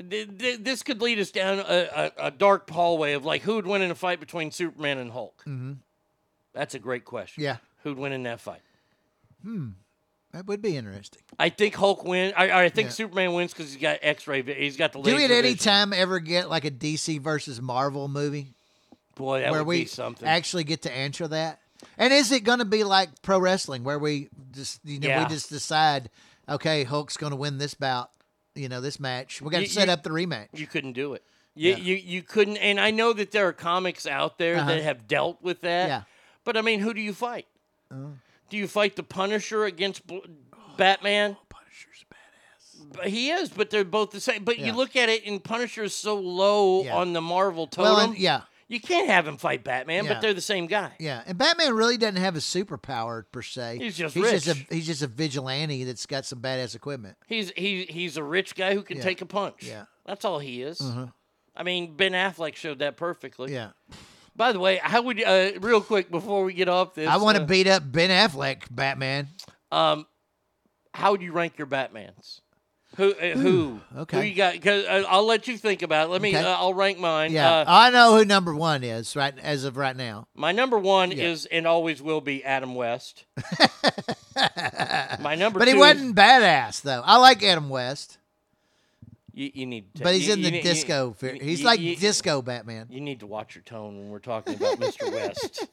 [0.10, 3.56] th- th- this could lead us down a, a, a dark hallway of like who
[3.56, 5.42] would win in a fight between Superman and Hulk.
[5.48, 5.74] Mm-hmm.
[6.54, 7.44] That's a great question.
[7.44, 7.58] Yeah.
[7.84, 8.62] Who'd win in that fight?
[9.44, 9.70] Hmm.
[10.36, 11.22] That would be interesting.
[11.40, 12.34] I think Hulk wins.
[12.36, 12.92] I, I think Yeah.
[12.92, 14.42] Superman wins because he's got X-ray.
[14.42, 15.58] He's got the Do we at any vision.
[15.60, 18.54] time ever get like a DC versus Marvel movie?
[19.16, 20.28] Boy, that where would we be something.
[20.28, 21.62] actually get to answer that?
[21.98, 25.24] And is it going to be like pro wrestling where we just you know Yeah.
[25.24, 26.10] we just decide,
[26.50, 28.10] okay, Hulk's going to win this bout,
[28.56, 29.42] you know, this match.
[29.42, 30.48] We got to set you- up the rematch.
[30.52, 31.24] You couldn't do it.
[31.56, 31.78] You, Yeah.
[31.78, 32.58] you you couldn't.
[32.58, 34.68] And I know that there are comics out there Uh-huh.
[34.68, 35.88] that have dealt with that.
[35.88, 36.02] Yeah.
[36.44, 37.48] But I mean, who do you fight?
[37.90, 38.16] Oh.
[38.50, 40.20] Do you fight the Punisher against Bl-
[40.78, 41.38] Batman?
[41.50, 43.06] Punisher's badass.
[43.08, 44.44] He is, but they're both the same.
[44.44, 44.68] But Yeah.
[44.68, 46.96] you look at it, and Punisher is so low Yeah.
[46.96, 47.94] on the Marvel totem.
[47.94, 48.42] Well, and- yeah.
[48.68, 50.14] You can't have him fight Batman, Yeah.
[50.14, 50.94] but they're the same guy.
[51.00, 53.78] Yeah, and Batman really doesn't have a superpower per se.
[53.78, 54.68] He's just he's just rich.
[54.72, 57.16] a he's just a vigilante that's got some badass equipment.
[57.28, 59.04] He's he he's a rich guy who can Yeah.
[59.04, 59.62] take a punch.
[59.62, 59.86] Yeah.
[60.08, 60.82] That's all he is.
[60.82, 61.08] Uh-huh.
[61.56, 63.54] I mean, Ben Affleck showed that perfectly.
[63.54, 63.70] Yeah.
[64.36, 67.08] By the way, how would uh, real quick before we get off this?
[67.08, 69.28] I want to uh, beat up Ben Affleck, Batman.
[69.72, 70.06] Um,
[70.94, 72.42] how would you rank your Batmans?
[72.98, 73.12] Who?
[73.14, 73.80] Uh, who?
[73.98, 74.18] okay.
[74.22, 74.62] Who you got?
[74.62, 76.12] Cause uh, I'll let you think about it.
[76.12, 76.30] Let me.
[76.30, 76.40] Okay.
[76.46, 77.32] Uh, I'll rank mine.
[77.34, 80.28] Yeah, Uh, I know who number one is right as of right now.
[80.34, 81.26] my number one Yeah.
[81.26, 83.26] is and always will be Adam West.
[85.20, 85.60] my number.
[85.60, 87.02] But he wasn't badass though.
[87.04, 88.18] I like Adam West,
[89.38, 89.94] You, you need.
[89.96, 91.10] To, but he's you- in the disco.
[91.10, 92.88] you- fe- he's like disco Batman.
[92.90, 95.12] You need to watch your tone when we're talking about Mr.
[95.14, 95.68] West.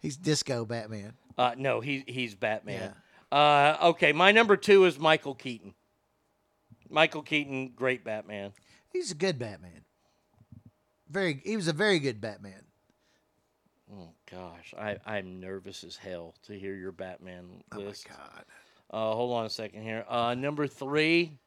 [0.00, 1.14] He's disco Batman.
[1.36, 2.94] Uh, no, he, he's Batman.
[3.32, 5.74] Uh, okay, my number two is Michael Keaton.
[6.88, 8.52] Michael Keaton, great Batman.
[8.92, 9.84] He's a good Batman.
[11.10, 12.62] Very, he was a very good Batman.
[13.92, 18.06] Oh gosh, I, I'm nervous as hell to hear your Batman list.
[18.08, 18.44] Oh my god.
[18.90, 20.04] Uh, hold on a second here.
[20.08, 21.38] Uh, number three,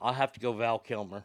[0.00, 1.24] I'll have to go Val Kilmer.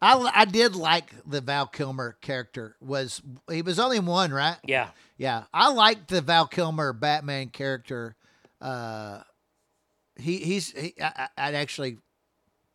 [0.00, 2.76] I, I did like the Val Kilmer character.
[2.80, 4.56] Was he was only one, right?
[4.64, 4.88] Yeah.
[5.16, 8.16] Yeah, I liked the Val Kilmer Batman character.
[8.60, 9.22] Uh,
[10.16, 11.98] he he's he, I, I actually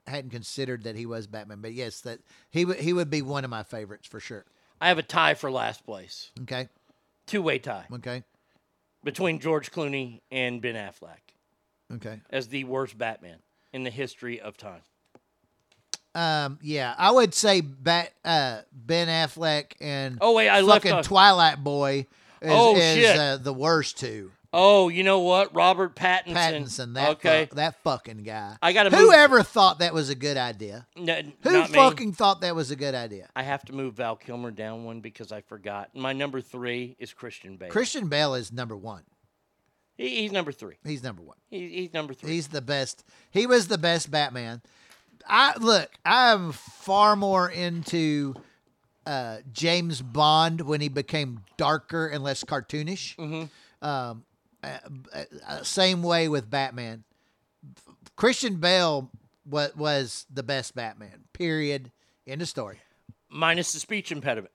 [0.05, 3.43] hadn't considered that he was Batman, but yes, that he would he would be one
[3.43, 4.45] of my favorites for sure.
[4.79, 6.31] I have a tie for last place.
[6.43, 6.69] Okay.
[7.25, 8.23] Two way tie Okay.
[9.03, 11.26] between George Clooney and Ben Affleck
[11.95, 12.19] Okay.
[12.29, 13.37] as the worst Batman
[13.73, 14.81] in the history of time.
[16.15, 20.99] Um, yeah, I would say Bat, uh, Ben Affleck and Oh, wait, I left fucking
[20.99, 22.07] off- Twilight Boy
[22.41, 23.17] is, Oh, is.
[23.19, 24.31] Uh, the worst two.
[24.53, 25.53] Oh, you know what?
[25.53, 26.33] Robert Pattinson.
[26.33, 27.45] Pattinson, that okay.
[27.45, 28.55] fuck- that fucking guy.
[28.61, 30.87] I gotta move- Whoever thought that was a good idea?
[30.95, 31.75] N- Who not me.
[31.75, 33.29] fucking thought that was a good idea?
[33.35, 35.93] I have to move Val Kilmer down one because I forgot.
[35.95, 37.69] My number three is Christian Bale.
[37.69, 39.03] Christian Bale is number one.
[39.97, 40.75] He, he's number three.
[40.83, 41.37] He's number one.
[41.49, 42.31] He, he's number three.
[42.31, 43.03] He's the best.
[43.31, 44.61] He was the best Batman.
[45.27, 45.89] I look.
[46.05, 48.35] I'm far more into
[49.05, 53.15] uh, James Bond when he became darker and less cartoonish.
[53.17, 53.85] Mm-hmm.
[53.85, 54.23] Um,
[54.63, 54.77] uh,
[55.13, 57.03] uh, uh, same way with Batman.
[58.15, 59.11] Christian Bale
[59.49, 61.25] was was the best Batman.
[61.33, 61.91] Period.
[62.25, 62.79] End of story.
[63.29, 64.51] Minus the speech impediment.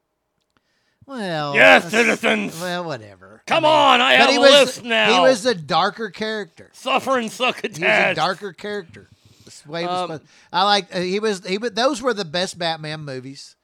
[1.06, 2.60] Well, Yes, citizens.
[2.60, 3.42] Well, whatever.
[3.46, 5.12] Come on, I have a was, list now.
[5.12, 6.70] He was a darker character.
[6.72, 7.32] Suffering and
[7.76, 9.08] He was a darker character.
[9.44, 10.20] That's the way he was Um,
[10.52, 10.94] I like.
[10.94, 11.44] Uh, he was.
[11.46, 11.58] He.
[11.58, 13.56] was- Those were the best Batman movies.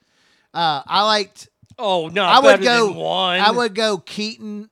[0.52, 1.48] Uh, I liked.
[1.78, 2.90] Oh no, I would go.
[2.92, 3.40] one.
[3.40, 4.68] I would go Keaton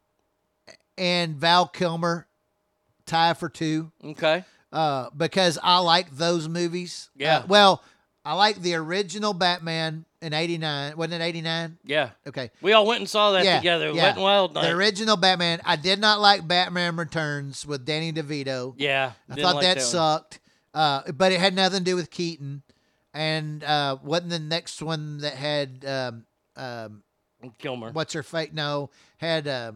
[0.99, 2.27] and Val Kilmer
[3.07, 3.93] tie for two.
[4.05, 4.45] Okay.
[4.73, 7.11] Uh, because I like those movies.
[7.17, 7.39] Yeah.
[7.39, 7.83] Uh, well,
[8.27, 10.97] I like the original Batman in '89.
[10.97, 11.79] Wasn't it '89?
[11.85, 12.11] Yeah.
[12.27, 12.51] Okay.
[12.61, 13.93] We all went and saw that yeah, together.
[13.93, 14.03] yeah.
[14.03, 14.63] Wet and Wild Night.
[14.63, 15.61] The original Batman.
[15.65, 18.75] I did not like Batman Returns with Danny DeVito.
[18.79, 19.13] yeah.
[19.31, 19.87] I thought like that, one.
[19.87, 20.41] sucked.
[20.75, 22.63] Uh, but it had nothing to do with Keaton,
[23.15, 27.03] and uh, wasn't the next one that had um, um,
[27.59, 27.93] Kilmer.
[27.93, 28.53] what's her fate?
[28.53, 29.73] No, had uh,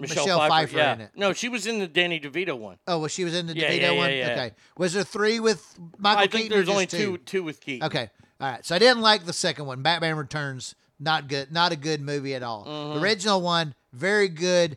[0.00, 0.92] Michelle, Michelle, Pfeiffer, Pfeiffer, yeah.
[0.94, 1.10] in it.
[1.14, 2.78] No, she was in the Danny DeVito one.
[2.86, 4.10] Oh, well, she was in the Yeah, DeVito yeah, yeah, one.
[4.12, 4.30] yeah.
[4.32, 7.18] Okay, was there three with Michael I think or there's just only two.
[7.18, 7.86] two with Keaton.
[7.86, 8.64] Okay, all right.
[8.64, 9.82] So I didn't like the second one.
[9.82, 11.52] Batman Returns, not good.
[11.52, 12.64] Not a good movie at all.
[12.64, 12.94] Mhm.
[12.94, 14.76] The original one, very good.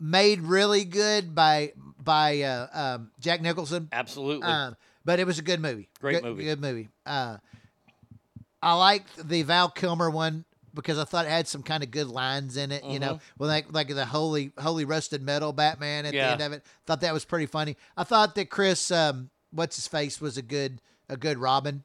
[0.00, 3.88] Made really good by by uh, um, Jack Nicholson.
[3.90, 4.46] Absolutely.
[4.46, 5.88] Um, but it was a good movie.
[6.00, 6.44] Great good, movie.
[6.44, 6.88] Good movie.
[7.04, 7.38] Uh,
[8.62, 10.44] I liked the Val Kilmer one
[10.82, 12.84] because I thought it had some kind of good lines in it.
[12.84, 13.20] You know, Mhm.
[13.38, 16.26] well, like like the holy holy rusted metal Batman at Yeah.
[16.28, 16.64] the end of it.
[16.86, 17.76] Thought that was pretty funny.
[17.96, 21.84] I thought that Chris, um, what's his face, was a good a good Robin.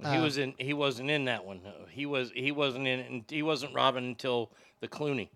[0.00, 0.54] he Uh, was in.
[0.58, 1.62] He wasn't in that one.
[1.62, 1.86] No.
[1.88, 2.30] He was.
[2.34, 3.24] He wasn't in.
[3.28, 4.50] He wasn't Robin until
[4.80, 5.28] the Clooney.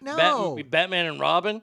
[0.00, 0.54] no.
[0.56, 1.62] Bat- Batman and Robin.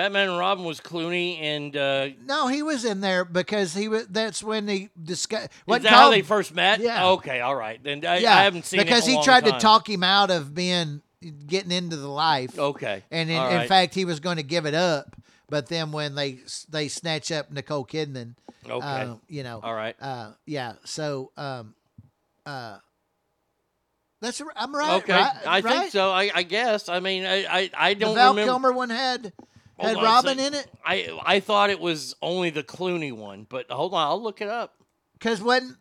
[0.00, 1.76] Batman and Robin was Clooney and.
[1.76, 4.06] Uh, no, he was in there because he was.
[4.06, 5.50] That's when he discussed.
[5.68, 6.80] is that how they first met?
[6.80, 7.08] Yeah.
[7.08, 7.40] Okay.
[7.40, 7.82] All right.
[7.84, 10.54] Then I, yeah, I haven't seen it because he tried to talk him out of
[10.54, 11.02] being
[11.46, 12.58] getting into the life.
[12.58, 13.02] Okay.
[13.10, 15.16] and in, All in fact, he was going to give it up.
[15.50, 16.38] But then when they
[16.70, 18.86] they snatch up Nicole Kidman, Okay.
[18.86, 19.96] uh, you know, All right.
[20.00, 20.76] uh, yeah.
[20.84, 21.74] So, um,
[22.46, 22.78] uh,
[24.22, 25.02] that's I'm right.
[25.02, 25.12] Okay.
[25.12, 25.64] right, I right?
[25.64, 26.10] think so.
[26.10, 26.88] I, I guess.
[26.88, 28.50] I mean, I I, I don't Val remember.
[28.50, 29.32] Kilmer one had
[29.80, 33.46] Hold had on Robin in it I I thought it was only the Clooney one,
[33.48, 34.74] but hold on, I'll look it up.
[35.14, 35.76] because wasn't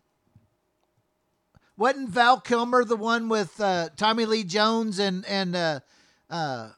[1.77, 5.79] wasn't Val Kilmer the one with uh, Tommy Lee Jones and and uh,
[6.29, 6.69] uh,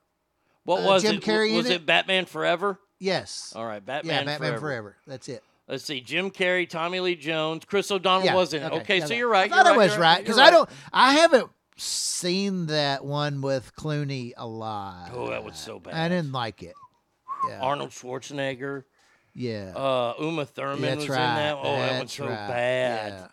[0.64, 1.22] What Uh, was Jim it?
[1.24, 1.74] Carrey was it?
[1.74, 1.86] it?
[1.86, 2.80] Batman Forever?
[3.00, 4.14] yes, All right, Batman.
[4.14, 4.60] yeah, Batman Forever.
[4.60, 4.98] Forever.
[5.08, 5.44] That's it.
[5.68, 8.62] Let's see, Jim Carrey, Tommy Lee Jones, Chris O'Donnell Yeah, was in.
[8.64, 9.50] Okay, yeah, so you're right.
[9.52, 10.70] I thought you're I was you're right because I don't.
[10.92, 15.12] I haven't seen that one with Clooney a lot.
[15.14, 15.94] Oh, that was so bad.
[15.94, 16.74] I didn't like it.
[17.50, 17.60] Yeah.
[17.62, 18.84] Arnold Schwarzenegger,
[19.34, 19.74] Yeah.
[19.76, 21.30] uh, Uma Thurman That's was right.
[21.30, 21.58] in that.
[21.62, 22.36] Oh, that was so right.
[22.48, 23.12] bad.
[23.14, 23.28] Yeah.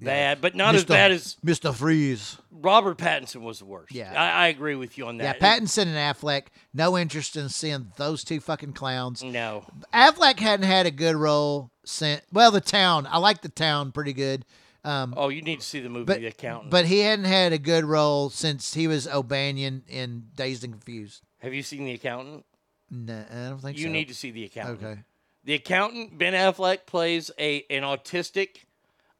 [0.00, 1.74] Bad, but not as bad as Mr.
[1.74, 2.38] Freeze.
[2.52, 3.92] Robert Pattinson was the worst.
[3.92, 4.12] Yeah.
[4.16, 5.38] I, I agree with you on that.
[5.40, 5.58] Yeah.
[5.58, 6.44] Pattinson and Affleck.
[6.72, 9.24] No interest in seeing those two fucking clowns.
[9.24, 9.64] No.
[9.92, 12.22] Affleck hadn't had a good role since.
[12.32, 13.08] Well, the town.
[13.10, 14.44] I like the town pretty good.
[14.84, 16.70] Um, Oh, you need to see the movie but The Accountant.
[16.70, 21.22] but he hadn't had a good role since he was O'Bannion in Dazed and Confused.
[21.38, 22.44] Have you seen The Accountant?
[22.90, 23.80] No, I don't think so.
[23.80, 23.92] You so.
[23.92, 24.82] need to see The Accountant.
[24.82, 25.00] Okay.
[25.44, 28.64] The accountant Ben Affleck plays a an autistic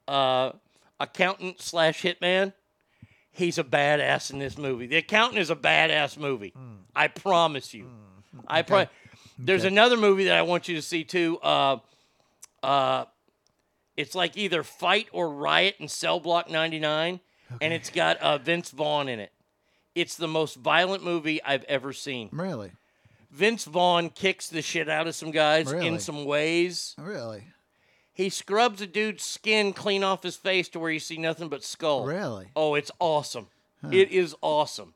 [0.06, 0.52] uh,
[1.00, 2.52] accountant slash hitman.
[3.30, 4.86] He's a badass in this movie.
[4.86, 6.52] The accountant is a badass movie.
[6.94, 7.88] I promise you.
[8.46, 8.86] I pro-
[9.38, 9.62] There's.
[9.62, 9.68] Okay.
[9.68, 11.38] another movie that I want you to see too.
[11.38, 11.78] Uh,
[12.62, 13.04] uh,
[13.96, 17.20] it's like either Fight or Riot in Cell Block 99,
[17.60, 19.32] and it's got uh, Vince Vaughn in it.
[19.94, 22.28] It's the most violent movie I've ever seen.
[22.32, 22.72] Really?
[23.30, 25.86] Vince Vaughn kicks the shit out of some guys Really?
[25.86, 26.94] in some ways.
[26.98, 27.44] Really?
[28.12, 31.62] He scrubs a dude's skin clean off his face to where you see nothing but
[31.62, 32.04] skull.
[32.04, 32.48] Really?
[32.56, 33.48] Oh, it's awesome.
[33.92, 34.94] It is awesome.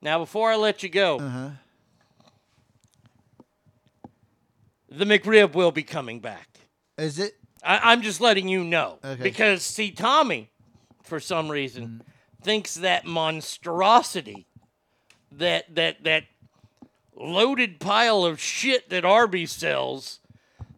[0.00, 1.50] Now, before I let you go, Uh-huh.
[4.88, 6.48] the McRib will be coming back.
[6.98, 7.34] Is it?
[7.64, 9.22] I, I'm just letting you know Okay.
[9.22, 10.50] because see, Tommy,
[11.02, 12.44] for some reason, Mm.
[12.44, 14.46] thinks that monstrosity,
[15.32, 16.24] that that that
[17.16, 20.20] loaded pile of shit that Arby's sells,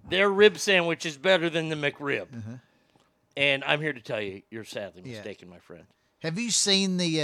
[0.08, 2.28] their rib sandwich is better than the McRib.
[3.36, 5.10] And I'm here to tell you, you're sadly Uh-huh.
[5.10, 5.16] Yeah.
[5.18, 5.84] mistaken, my friend.
[6.22, 7.22] Have you seen the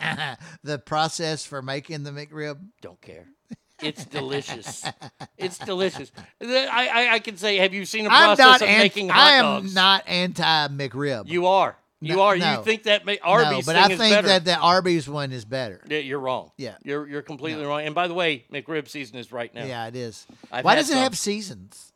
[0.00, 2.58] uh, the process for making the McRib?
[2.80, 3.26] Don't care.
[3.82, 4.84] It's delicious.
[5.36, 6.10] it's delicious.
[6.40, 9.64] I, I I can say, have you seen a process of an- making hot dogs?
[9.66, 11.28] I am not anti McRib.
[11.28, 11.76] You are.
[12.06, 12.36] You No- are.
[12.36, 12.58] no.
[12.58, 14.28] You think that ma- no, Arby's but thing I think better.
[14.28, 15.80] that the Arby's one is better.
[15.88, 16.50] Yeah, you're wrong.
[16.56, 16.76] Yeah.
[16.82, 17.82] You're you're completely wrong.
[17.82, 19.64] And by the way, McRib season is right now.
[19.64, 20.26] Yeah, it is.
[20.52, 21.02] I've Why does it some.
[21.02, 21.92] have seasons?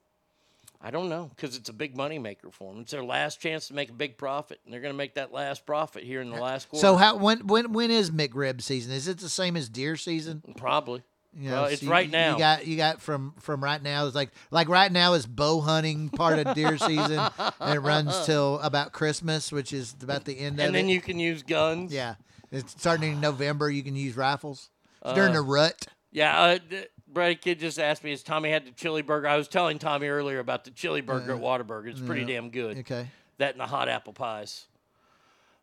[0.82, 2.80] I don't know because it's a big money maker for them.
[2.80, 5.30] It's their last chance to make a big profit, and they're going to make that
[5.30, 6.80] last profit here in the last quarter.
[6.80, 8.92] So how when when when is McRib season?
[8.92, 10.42] Is it the same as deer season?
[10.56, 11.02] Probably.
[11.32, 12.32] You Well, so it's you- right now.
[12.32, 14.06] You got you got from from right now.
[14.06, 17.20] It's like like right now is bow hunting part of deer season,
[17.60, 20.92] and it runs till about Christmas, which is about the end of and then it.
[20.92, 21.92] you can use guns.
[21.92, 22.16] yeah,
[22.50, 23.70] it's starting in November.
[23.70, 24.70] You can use rifles
[25.04, 25.86] It's during Uh, the rut.
[26.10, 26.58] Yeah, uh,
[27.06, 30.08] Brad Kid just asked me, "Has Tommy had the chili burger?" I was telling Tommy
[30.08, 31.86] earlier about the chili burger at Whataburger.
[31.90, 32.26] It's pretty yeah.
[32.40, 32.78] damn good.
[32.78, 33.06] Okay.
[33.38, 34.66] That and the hot apple pies.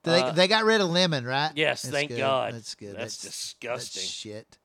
[0.03, 1.51] They, Uh, they got rid of lemon, right?
[1.55, 2.19] Yes, That's thank good.
[2.19, 2.53] God.
[2.53, 2.95] That's good.
[2.95, 4.01] That's disgusting.
[4.01, 4.57] That's shit.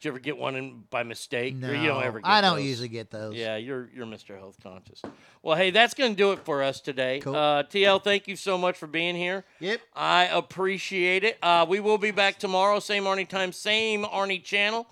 [0.00, 1.54] Did you ever get one in by mistake?
[1.54, 2.20] No, or you don't ever.
[2.20, 2.64] Get I don't those?
[2.64, 3.34] usually get those.
[3.34, 4.38] Yeah, you're you're Mr.
[4.38, 5.02] Health Conscious.
[5.42, 7.20] Well, hey, that's going to do it for us today.
[7.20, 7.36] Cool.
[7.36, 9.44] Uh, TL, thank you so much for being here.
[9.58, 9.80] Yep.
[9.94, 11.36] I appreciate it.
[11.42, 14.86] Uh, we will be back tomorrow, same Arnie time, same Arnie channel.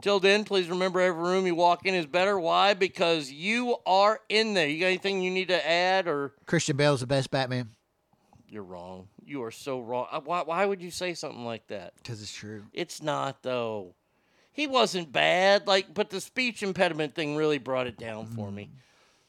[0.00, 2.40] Till then, please remember every room you walk in is better.
[2.40, 2.72] Why?
[2.72, 4.66] Because you are in there.
[4.66, 7.68] You got anything you need to add, or Christian Bale's the best Batman
[8.48, 9.08] you're wrong?
[9.26, 10.06] You are so wrong.
[10.10, 11.92] Uh, Why, why would you say something like that?
[11.96, 12.62] because it's true.
[12.72, 13.94] It's not though.
[14.54, 18.70] He wasn't bad, like, but the speech impediment thing really brought it down for me.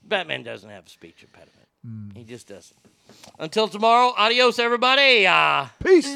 [0.04, 2.16] Batman doesn't have a speech impediment.
[2.16, 2.78] He just doesn't.
[3.40, 5.26] Until tomorrow, adios, everybody.
[5.26, 6.16] Uh, Peace.